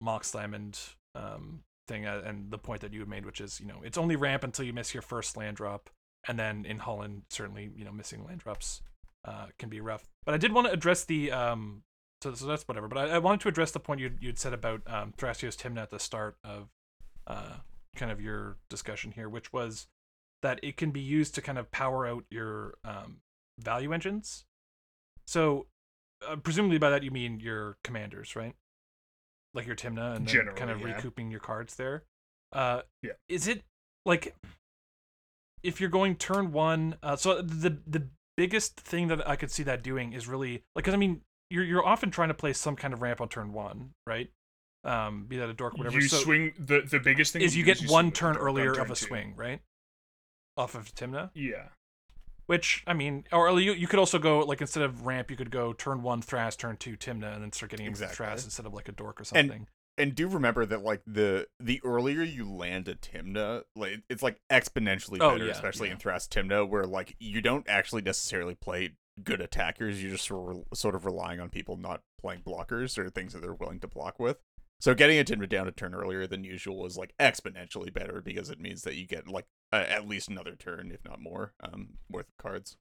Mox 0.01 0.31
Diamond 0.31 0.79
um 1.15 1.61
thing 1.87 2.05
uh, 2.05 2.21
and 2.25 2.51
the 2.51 2.57
point 2.57 2.81
that 2.81 2.93
you 2.93 3.05
made, 3.05 3.25
which 3.25 3.41
is 3.41 3.59
you 3.59 3.67
know 3.67 3.81
it's 3.83 3.97
only 3.97 4.15
ramp 4.15 4.43
until 4.43 4.65
you 4.65 4.73
miss 4.73 4.93
your 4.93 5.01
first 5.01 5.35
land 5.37 5.57
drop, 5.57 5.89
and 6.27 6.37
then 6.37 6.65
in 6.65 6.79
Holland 6.79 7.23
certainly 7.29 7.71
you 7.75 7.85
know 7.85 7.91
missing 7.91 8.23
land 8.25 8.39
drops 8.39 8.81
uh 9.25 9.47
can 9.57 9.69
be 9.69 9.81
rough. 9.81 10.07
But 10.25 10.35
I 10.35 10.37
did 10.37 10.53
want 10.53 10.67
to 10.67 10.73
address 10.73 11.03
the 11.03 11.31
um. 11.31 11.83
So, 12.21 12.33
so 12.33 12.47
that's 12.47 12.67
whatever. 12.67 12.87
But 12.87 12.97
I, 12.97 13.15
I 13.15 13.17
wanted 13.19 13.41
to 13.41 13.49
address 13.49 13.71
the 13.71 13.79
point 13.79 13.99
you 13.99 14.11
you'd 14.19 14.39
said 14.39 14.53
about 14.53 14.81
um, 14.87 15.13
Thrasios 15.17 15.55
Tymna 15.55 15.83
at 15.83 15.91
the 15.91 15.99
start 15.99 16.37
of 16.43 16.69
uh, 17.27 17.57
kind 17.95 18.11
of 18.11 18.21
your 18.21 18.57
discussion 18.69 19.11
here, 19.11 19.29
which 19.29 19.51
was 19.51 19.87
that 20.41 20.59
it 20.63 20.77
can 20.77 20.91
be 20.91 21.01
used 21.01 21.35
to 21.35 21.41
kind 21.41 21.57
of 21.57 21.71
power 21.71 22.05
out 22.05 22.23
your 22.29 22.75
um, 22.83 23.17
value 23.59 23.93
engines. 23.93 24.45
So, 25.25 25.67
uh, 26.27 26.35
presumably 26.35 26.77
by 26.77 26.89
that 26.91 27.03
you 27.03 27.11
mean 27.11 27.39
your 27.39 27.77
commanders, 27.83 28.35
right? 28.35 28.55
Like 29.53 29.65
your 29.65 29.75
Tymna, 29.75 30.15
and 30.15 30.27
then 30.27 30.49
kind 30.55 30.69
of 30.69 30.81
yeah. 30.81 30.87
recouping 30.87 31.31
your 31.31 31.39
cards 31.39 31.75
there. 31.75 32.03
Uh, 32.51 32.81
Yeah. 33.01 33.13
Is 33.27 33.47
it 33.47 33.63
like 34.05 34.35
if 35.63 35.79
you're 35.79 35.89
going 35.89 36.15
turn 36.15 36.51
one? 36.51 36.97
Uh, 37.01 37.15
so 37.15 37.41
the 37.41 37.77
the 37.87 38.07
biggest 38.37 38.79
thing 38.79 39.07
that 39.07 39.27
I 39.27 39.35
could 39.35 39.51
see 39.51 39.63
that 39.63 39.83
doing 39.83 40.13
is 40.13 40.27
really 40.27 40.63
like, 40.75 40.83
because 40.85 40.93
I 40.93 40.97
mean, 40.97 41.21
you're 41.49 41.63
you're 41.63 41.85
often 41.85 42.11
trying 42.11 42.29
to 42.29 42.33
play 42.33 42.53
some 42.53 42.75
kind 42.75 42.93
of 42.93 43.01
ramp 43.01 43.21
on 43.21 43.29
turn 43.29 43.53
one, 43.53 43.91
right? 44.07 44.29
Um, 44.83 45.25
be 45.25 45.37
that 45.37 45.49
a 45.49 45.53
dork, 45.53 45.77
whatever. 45.77 45.95
You 45.99 46.07
so, 46.07 46.17
swing 46.17 46.53
the 46.59 46.81
the 46.81 46.99
biggest 46.99 47.33
thing 47.33 47.41
is 47.41 47.55
you 47.55 47.63
do 47.63 47.67
get 47.67 47.77
swing 47.77 47.91
one 47.91 48.11
turn 48.11 48.37
earlier 48.37 48.73
turn 48.75 48.85
of 48.85 48.91
a 48.91 48.95
two. 48.95 49.05
swing, 49.07 49.33
right? 49.35 49.61
Off 50.57 50.75
of 50.75 50.93
Tymna, 50.95 51.31
Yeah. 51.33 51.69
which 52.45 52.83
I 52.87 52.93
mean, 52.93 53.25
or 53.31 53.59
you 53.59 53.73
you 53.73 53.87
could 53.87 53.99
also 53.99 54.19
go 54.19 54.39
like 54.39 54.61
instead 54.61 54.83
of 54.83 55.05
ramp, 55.05 55.29
you 55.31 55.37
could 55.37 55.51
go 55.51 55.73
turn 55.73 56.01
one 56.03 56.21
Thras, 56.21 56.55
turn 56.57 56.77
two 56.77 56.95
Tymna, 56.95 57.33
and 57.33 57.43
then 57.43 57.51
start 57.51 57.71
getting 57.71 57.87
into 57.87 58.03
Exactly. 58.03 58.25
Thras 58.25 58.43
instead 58.45 58.65
of 58.65 58.73
like 58.73 58.87
a 58.87 58.91
dork 58.91 59.19
or 59.19 59.23
something. 59.23 59.51
And 59.51 59.67
do 59.97 60.27
remember 60.27 60.65
that 60.65 60.83
like 60.83 61.01
the 61.07 61.47
the 61.59 61.81
earlier 61.83 62.21
you 62.23 62.49
land 62.51 62.87
a 62.87 62.95
Tymna, 62.95 63.63
like 63.75 64.01
it's 64.09 64.23
like 64.23 64.39
exponentially 64.51 65.17
Oh, 65.21 65.31
better, 65.31 65.45
yeah, 65.45 65.51
especially 65.51 65.87
yeah. 65.87 65.93
in 65.93 65.99
Thras 65.99 66.27
Tymna, 66.27 66.67
where 66.67 66.85
like 66.85 67.15
you 67.19 67.41
don't 67.41 67.67
actually 67.69 68.01
necessarily 68.01 68.55
play 68.55 68.95
good 69.23 69.41
attackers. 69.41 70.01
You're 70.01 70.11
just 70.11 70.25
sort 70.25 70.57
of, 70.57 70.77
sort 70.77 70.95
of 70.95 71.05
relying 71.05 71.39
on 71.39 71.49
people 71.49 71.77
not 71.77 72.01
playing 72.19 72.41
blockers 72.41 72.97
or 72.97 73.09
things 73.09 73.33
that 73.33 73.41
they're 73.41 73.53
willing 73.53 73.79
to 73.79 73.87
block 73.87 74.19
with. 74.19 74.37
So 74.81 74.93
getting 74.93 75.17
a 75.17 75.23
Tymna 75.23 75.47
down 75.47 75.67
a 75.67 75.71
turn 75.71 75.95
earlier 75.95 76.27
than 76.27 76.43
usual 76.43 76.85
is 76.85 76.97
like 76.97 77.13
exponentially 77.17 77.93
better 77.93 78.21
because 78.21 78.49
it 78.49 78.59
means 78.59 78.81
that 78.83 78.95
you 78.95 79.07
get 79.07 79.27
like 79.27 79.45
a, 79.71 79.89
at 79.89 80.07
least 80.07 80.27
another 80.27 80.55
turn, 80.55 80.91
if 80.93 81.05
not 81.05 81.21
more, 81.21 81.53
um, 81.63 81.93
worth 82.09 82.27
of 82.27 82.37
cards. 82.37 82.75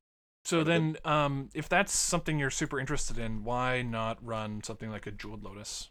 So 0.45 0.63
then, 0.65 0.99
um, 1.07 1.49
if 1.55 1.69
that's 1.71 1.97
something 1.97 2.39
you're 2.39 2.51
super 2.51 2.79
interested 2.79 3.17
in, 3.17 3.45
why 3.45 3.81
not 3.81 4.19
run 4.23 4.63
something 4.63 4.91
like 4.91 5.07
a 5.07 5.11
Jeweled 5.11 5.43
Lotus? 5.45 5.89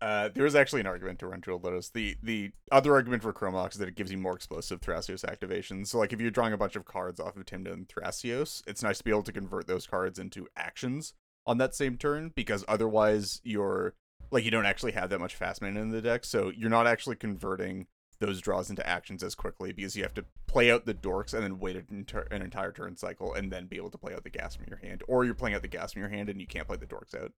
Uh, 0.00 0.28
there 0.34 0.44
is 0.44 0.54
actually 0.54 0.80
an 0.80 0.86
argument 0.86 1.18
to 1.18 1.26
run 1.26 1.40
Jeweled 1.40 1.64
Lotus. 1.64 1.88
The 1.88 2.16
the 2.22 2.52
other 2.70 2.94
argument 2.94 3.22
for 3.22 3.32
Chrome 3.32 3.54
Mox 3.54 3.76
is 3.76 3.78
that 3.80 3.88
it 3.88 3.94
gives 3.94 4.12
you 4.12 4.18
more 4.18 4.34
explosive 4.34 4.80
Thrasios 4.80 5.24
activations. 5.24 5.88
So 5.88 5.98
like 5.98 6.12
if 6.12 6.20
you're 6.20 6.30
drawing 6.30 6.52
a 6.52 6.58
bunch 6.58 6.76
of 6.76 6.84
cards 6.84 7.18
off 7.18 7.36
of 7.36 7.46
Tymna 7.46 7.72
and 7.72 7.88
Thrasios, 7.88 8.62
it's 8.66 8.82
nice 8.82 8.98
to 8.98 9.04
be 9.04 9.10
able 9.10 9.22
to 9.22 9.32
convert 9.32 9.66
those 9.66 9.86
cards 9.86 10.18
into 10.18 10.48
actions 10.56 11.14
on 11.46 11.58
that 11.58 11.74
same 11.74 11.96
turn 11.96 12.32
because 12.34 12.64
otherwise 12.68 13.40
you're 13.42 13.94
like 14.30 14.44
you 14.44 14.50
don't 14.50 14.66
actually 14.66 14.92
have 14.92 15.10
that 15.10 15.20
much 15.20 15.34
fast 15.34 15.62
mana 15.62 15.80
in 15.80 15.90
the 15.90 16.02
deck, 16.02 16.24
so 16.24 16.52
you're 16.54 16.70
not 16.70 16.86
actually 16.86 17.16
converting 17.16 17.86
those 18.18 18.40
draws 18.40 18.70
into 18.70 18.86
actions 18.86 19.22
as 19.22 19.34
quickly 19.34 19.72
because 19.72 19.94
you 19.94 20.02
have 20.02 20.14
to 20.14 20.24
play 20.46 20.70
out 20.70 20.86
the 20.86 20.94
dorks 20.94 21.34
and 21.34 21.42
then 21.42 21.58
wait 21.58 21.76
an, 21.76 21.86
enter- 21.90 22.26
an 22.30 22.40
entire 22.40 22.72
turn 22.72 22.96
cycle 22.96 23.34
and 23.34 23.52
then 23.52 23.66
be 23.66 23.76
able 23.76 23.90
to 23.90 23.98
play 23.98 24.14
out 24.14 24.24
the 24.24 24.30
gas 24.30 24.56
from 24.56 24.64
your 24.68 24.78
hand, 24.78 25.02
or 25.06 25.24
you're 25.24 25.34
playing 25.34 25.54
out 25.54 25.62
the 25.62 25.68
gas 25.68 25.92
from 25.92 26.00
your 26.00 26.08
hand 26.08 26.28
and 26.28 26.40
you 26.40 26.46
can't 26.46 26.66
play 26.66 26.76
the 26.76 26.86
dorks 26.86 27.14
out 27.14 27.32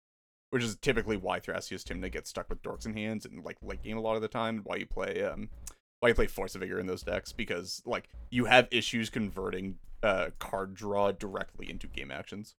which 0.51 0.63
is 0.63 0.77
typically 0.77 1.17
why 1.17 1.41
Thrasios 1.41 1.83
Tymna 1.85 2.11
gets 2.11 2.31
stuck 2.31 2.49
with 2.49 2.63
dorks 2.63 2.87
in 2.87 2.95
hands 2.95 3.25
and 3.27 3.45
like 3.45 3.57
late 3.63 3.83
game 3.83 3.97
a 3.97 4.01
lot 4.01 4.17
of 4.17 4.23
the 4.23 4.29
time. 4.29 4.61
Why 4.65 4.77
you 4.77 4.87
play 4.87 5.23
um, 5.25 5.51
why 6.01 6.09
you 6.11 6.15
play 6.15 6.27
Force 6.27 6.55
of 6.55 6.61
Vigor 6.61 6.79
in 6.79 6.87
those 6.87 7.03
decks 7.03 7.33
because 7.33 7.83
like 7.85 8.09
you 8.31 8.45
have 8.47 8.69
issues 8.71 9.11
converting 9.11 9.77
uh 10.03 10.31
card 10.39 10.75
draw 10.75 11.11
directly 11.13 11.69
into 11.71 11.87
game 11.87 12.11
actions, 12.11 12.55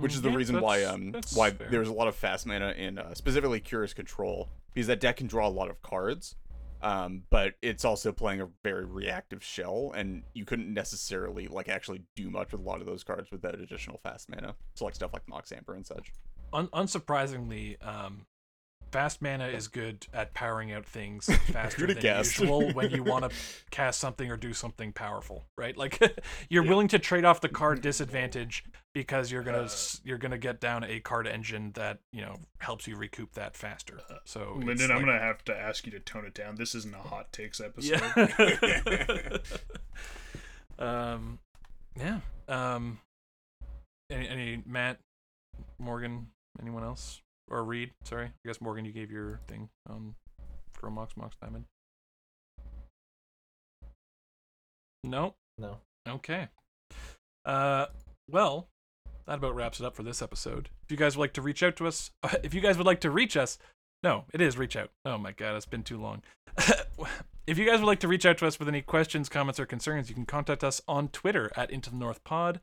which 0.00 0.14
is 0.14 0.22
the 0.22 0.28
Mm, 0.28 0.32
yeah, 0.32 0.36
reason 0.36 0.60
why 0.60 0.84
um 0.84 1.16
why 1.34 1.50
fair. 1.50 1.68
there's 1.68 1.88
a 1.88 1.92
lot 1.92 2.08
of 2.08 2.14
fast 2.14 2.46
mana 2.46 2.70
in 2.72 2.98
uh, 2.98 3.14
specifically 3.14 3.60
Curious 3.60 3.92
Control 3.92 4.48
because 4.72 4.86
that 4.86 5.00
deck 5.00 5.16
can 5.16 5.26
draw 5.26 5.46
a 5.46 5.50
lot 5.50 5.68
of 5.70 5.82
cards. 5.82 6.36
Um, 6.84 7.22
but 7.30 7.54
it's 7.62 7.82
also 7.82 8.12
playing 8.12 8.42
a 8.42 8.48
very 8.62 8.84
reactive 8.84 9.42
shell, 9.42 9.92
and 9.96 10.22
you 10.34 10.44
couldn't 10.44 10.72
necessarily 10.72 11.48
like 11.48 11.70
actually 11.70 12.02
do 12.14 12.28
much 12.28 12.52
with 12.52 12.60
a 12.60 12.64
lot 12.64 12.80
of 12.80 12.86
those 12.86 13.02
cards 13.02 13.30
without 13.30 13.58
additional 13.58 13.98
fast 14.02 14.28
mana. 14.28 14.54
So 14.74 14.84
like 14.84 14.94
stuff 14.94 15.14
like 15.14 15.26
Mox 15.26 15.50
Amber 15.50 15.74
and 15.74 15.86
such. 15.86 16.12
Un- 16.52 16.68
unsurprisingly, 16.68 17.84
um, 17.84 18.26
fast 18.94 19.20
mana 19.20 19.48
is 19.48 19.66
good 19.66 20.06
at 20.14 20.32
powering 20.34 20.70
out 20.70 20.86
things 20.86 21.26
faster 21.52 21.84
than 21.88 21.98
guess. 21.98 22.38
usual 22.38 22.70
when 22.74 22.92
you 22.92 23.02
want 23.02 23.28
to 23.28 23.36
cast 23.72 23.98
something 23.98 24.30
or 24.30 24.36
do 24.36 24.52
something 24.52 24.92
powerful, 24.92 25.46
right? 25.58 25.76
Like 25.76 26.00
you're 26.48 26.62
willing 26.62 26.86
to 26.88 27.00
trade 27.00 27.24
off 27.24 27.40
the 27.40 27.48
card 27.48 27.80
disadvantage 27.80 28.62
because 28.94 29.32
you're 29.32 29.42
gonna 29.42 29.64
s 29.64 30.00
you're 30.04 30.18
gonna 30.18 30.38
get 30.38 30.60
down 30.60 30.84
a 30.84 31.00
card 31.00 31.26
engine 31.26 31.72
that 31.74 31.98
you 32.12 32.20
know 32.22 32.36
helps 32.58 32.86
you 32.86 32.94
recoup 32.94 33.32
that 33.32 33.56
faster. 33.56 33.98
So 34.26 34.54
it's 34.58 34.64
Lyndon, 34.64 34.92
I'm 34.92 35.00
gonna 35.00 35.18
have 35.18 35.44
to 35.46 35.56
ask 35.56 35.84
you 35.86 35.90
to 35.90 35.98
tone 35.98 36.24
it 36.24 36.34
down. 36.34 36.54
This 36.54 36.76
isn't 36.76 36.94
a 36.94 36.98
hot 36.98 37.32
takes 37.32 37.60
episode. 37.60 38.00
Yeah. 38.38 39.38
um, 40.78 41.40
yeah. 41.98 42.20
Um, 42.46 43.00
any, 44.08 44.28
any 44.28 44.62
Matt? 44.64 45.00
Morgan, 45.80 46.28
anyone 46.60 46.84
else? 46.84 47.23
Or 47.50 47.62
Reed, 47.64 47.90
sorry. 48.04 48.26
I 48.26 48.48
guess 48.48 48.60
Morgan, 48.60 48.84
you 48.84 48.92
gave 48.92 49.10
your 49.10 49.40
thing 49.46 49.68
on 49.88 50.14
Chromox 50.78 51.16
Mox 51.16 51.36
Diamond. 51.40 51.64
No? 55.02 55.34
No. 55.58 55.78
Okay. 56.08 56.48
Uh, 57.44 57.86
well, 58.30 58.68
that 59.26 59.38
about 59.38 59.54
wraps 59.54 59.80
it 59.80 59.86
up 59.86 59.94
for 59.94 60.02
this 60.02 60.22
episode. 60.22 60.70
If 60.84 60.90
you 60.90 60.96
guys 60.96 61.16
would 61.16 61.22
like 61.22 61.34
to 61.34 61.42
reach 61.42 61.62
out 61.62 61.76
to 61.76 61.86
us, 61.86 62.10
if 62.42 62.54
you 62.54 62.60
guys 62.60 62.78
would 62.78 62.86
like 62.86 63.00
to 63.00 63.10
reach 63.10 63.36
us, 63.36 63.58
no, 64.02 64.24
it 64.32 64.40
is 64.40 64.58
reach 64.58 64.76
out. 64.76 64.90
Oh 65.04 65.18
my 65.18 65.32
god, 65.32 65.56
it's 65.56 65.66
been 65.66 65.82
too 65.82 66.00
long. 66.00 66.22
if 67.46 67.58
you 67.58 67.66
guys 67.66 67.80
would 67.80 67.86
like 67.86 68.00
to 68.00 68.08
reach 68.08 68.24
out 68.24 68.38
to 68.38 68.46
us 68.46 68.58
with 68.58 68.68
any 68.68 68.80
questions, 68.80 69.28
comments, 69.28 69.60
or 69.60 69.66
concerns, 69.66 70.08
you 70.08 70.14
can 70.14 70.24
contact 70.24 70.64
us 70.64 70.80
on 70.88 71.08
Twitter 71.08 71.50
at 71.56 71.70
Into 71.70 71.90
the 71.90 71.96
North 71.96 72.24
Pod, 72.24 72.60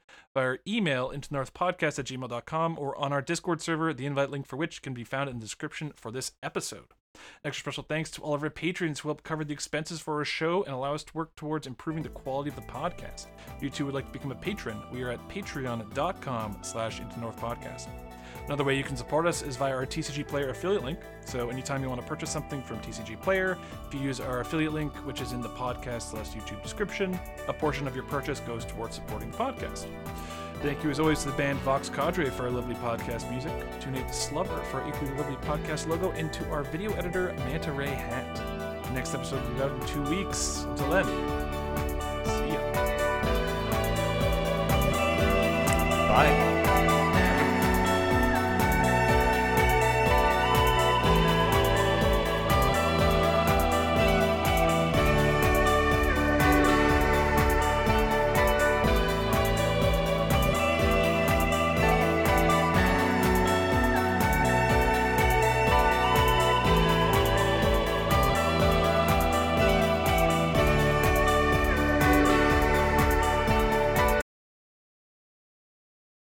email 0.67 1.11
into 1.11 1.29
the 1.29 1.35
North 1.35 1.53
Podcast 1.53 1.99
at 1.99 2.05
gmail.com, 2.05 2.79
or 2.79 2.97
on 2.97 3.13
our 3.13 3.21
Discord 3.21 3.61
server, 3.61 3.93
the 3.93 4.05
invite 4.05 4.31
link 4.31 4.47
for 4.47 4.57
which 4.57 4.81
can 4.81 4.93
be 4.93 5.03
found 5.03 5.29
in 5.29 5.37
the 5.37 5.45
description 5.45 5.91
for 5.95 6.11
this 6.11 6.31
episode. 6.41 6.87
Extra 7.43 7.61
special 7.61 7.85
thanks 7.87 8.09
to 8.11 8.21
all 8.21 8.33
of 8.33 8.41
our 8.41 8.49
patrons 8.49 8.99
who 8.99 9.09
help 9.09 9.23
cover 9.23 9.43
the 9.43 9.53
expenses 9.53 9.99
for 9.99 10.17
our 10.17 10.25
show 10.25 10.63
and 10.63 10.73
allow 10.73 10.93
us 10.93 11.03
to 11.03 11.13
work 11.13 11.35
towards 11.35 11.67
improving 11.67 12.03
the 12.03 12.09
quality 12.09 12.49
of 12.49 12.55
the 12.55 12.61
podcast. 12.63 13.27
If 13.57 13.61
you 13.61 13.69
too 13.69 13.85
would 13.85 13.93
like 13.93 14.07
to 14.07 14.11
become 14.11 14.31
a 14.31 14.35
patron, 14.35 14.81
we 14.91 15.03
are 15.03 15.09
at 15.09 15.29
patreon.com 15.29 16.57
slash 16.61 16.99
into 16.99 17.19
North 17.19 17.39
Podcast. 17.39 17.89
Another 18.51 18.65
way 18.65 18.75
you 18.75 18.83
can 18.83 18.97
support 18.97 19.25
us 19.25 19.43
is 19.43 19.55
via 19.55 19.73
our 19.73 19.85
TCG 19.85 20.27
Player 20.27 20.49
affiliate 20.49 20.83
link. 20.83 20.99
So 21.23 21.49
anytime 21.49 21.81
you 21.81 21.87
want 21.87 22.01
to 22.01 22.07
purchase 22.07 22.29
something 22.29 22.61
from 22.61 22.79
TCG 22.79 23.21
Player, 23.21 23.57
if 23.87 23.93
you 23.93 24.01
use 24.01 24.19
our 24.19 24.41
affiliate 24.41 24.73
link, 24.73 24.93
which 25.05 25.21
is 25.21 25.31
in 25.31 25.39
the 25.39 25.47
podcast 25.47 26.11
slash 26.11 26.31
YouTube 26.31 26.61
description, 26.61 27.17
a 27.47 27.53
portion 27.53 27.87
of 27.87 27.95
your 27.95 28.03
purchase 28.03 28.41
goes 28.41 28.65
towards 28.65 28.95
supporting 28.95 29.31
the 29.31 29.37
podcast. 29.37 29.87
Thank 30.61 30.83
you 30.83 30.89
as 30.89 30.99
always 30.99 31.21
to 31.23 31.31
the 31.31 31.37
band 31.37 31.59
Vox 31.59 31.87
Cadre 31.87 32.29
for 32.29 32.43
our 32.43 32.49
lovely 32.49 32.75
podcast 32.75 33.31
music, 33.31 33.53
to 33.79 33.89
Nate 33.89 34.13
Slubber 34.13 34.61
for 34.63 34.81
our 34.81 34.89
equally 34.89 35.13
lovely 35.13 35.37
podcast 35.47 35.87
logo, 35.87 36.11
and 36.11 36.33
to 36.33 36.45
our 36.49 36.63
video 36.63 36.91
editor 36.95 37.33
Manta 37.45 37.71
Ray 37.71 37.87
Hat. 37.87 38.35
The 38.83 38.91
next 38.91 39.13
episode 39.13 39.41
will 39.47 39.55
be 39.55 39.61
out 39.61 39.71
in 39.71 39.87
two 39.87 40.03
weeks. 40.13 40.65
Until 40.67 40.89
then, 40.89 41.05
see 42.25 42.53
ya. 42.53 42.59
Bye. 46.09 46.60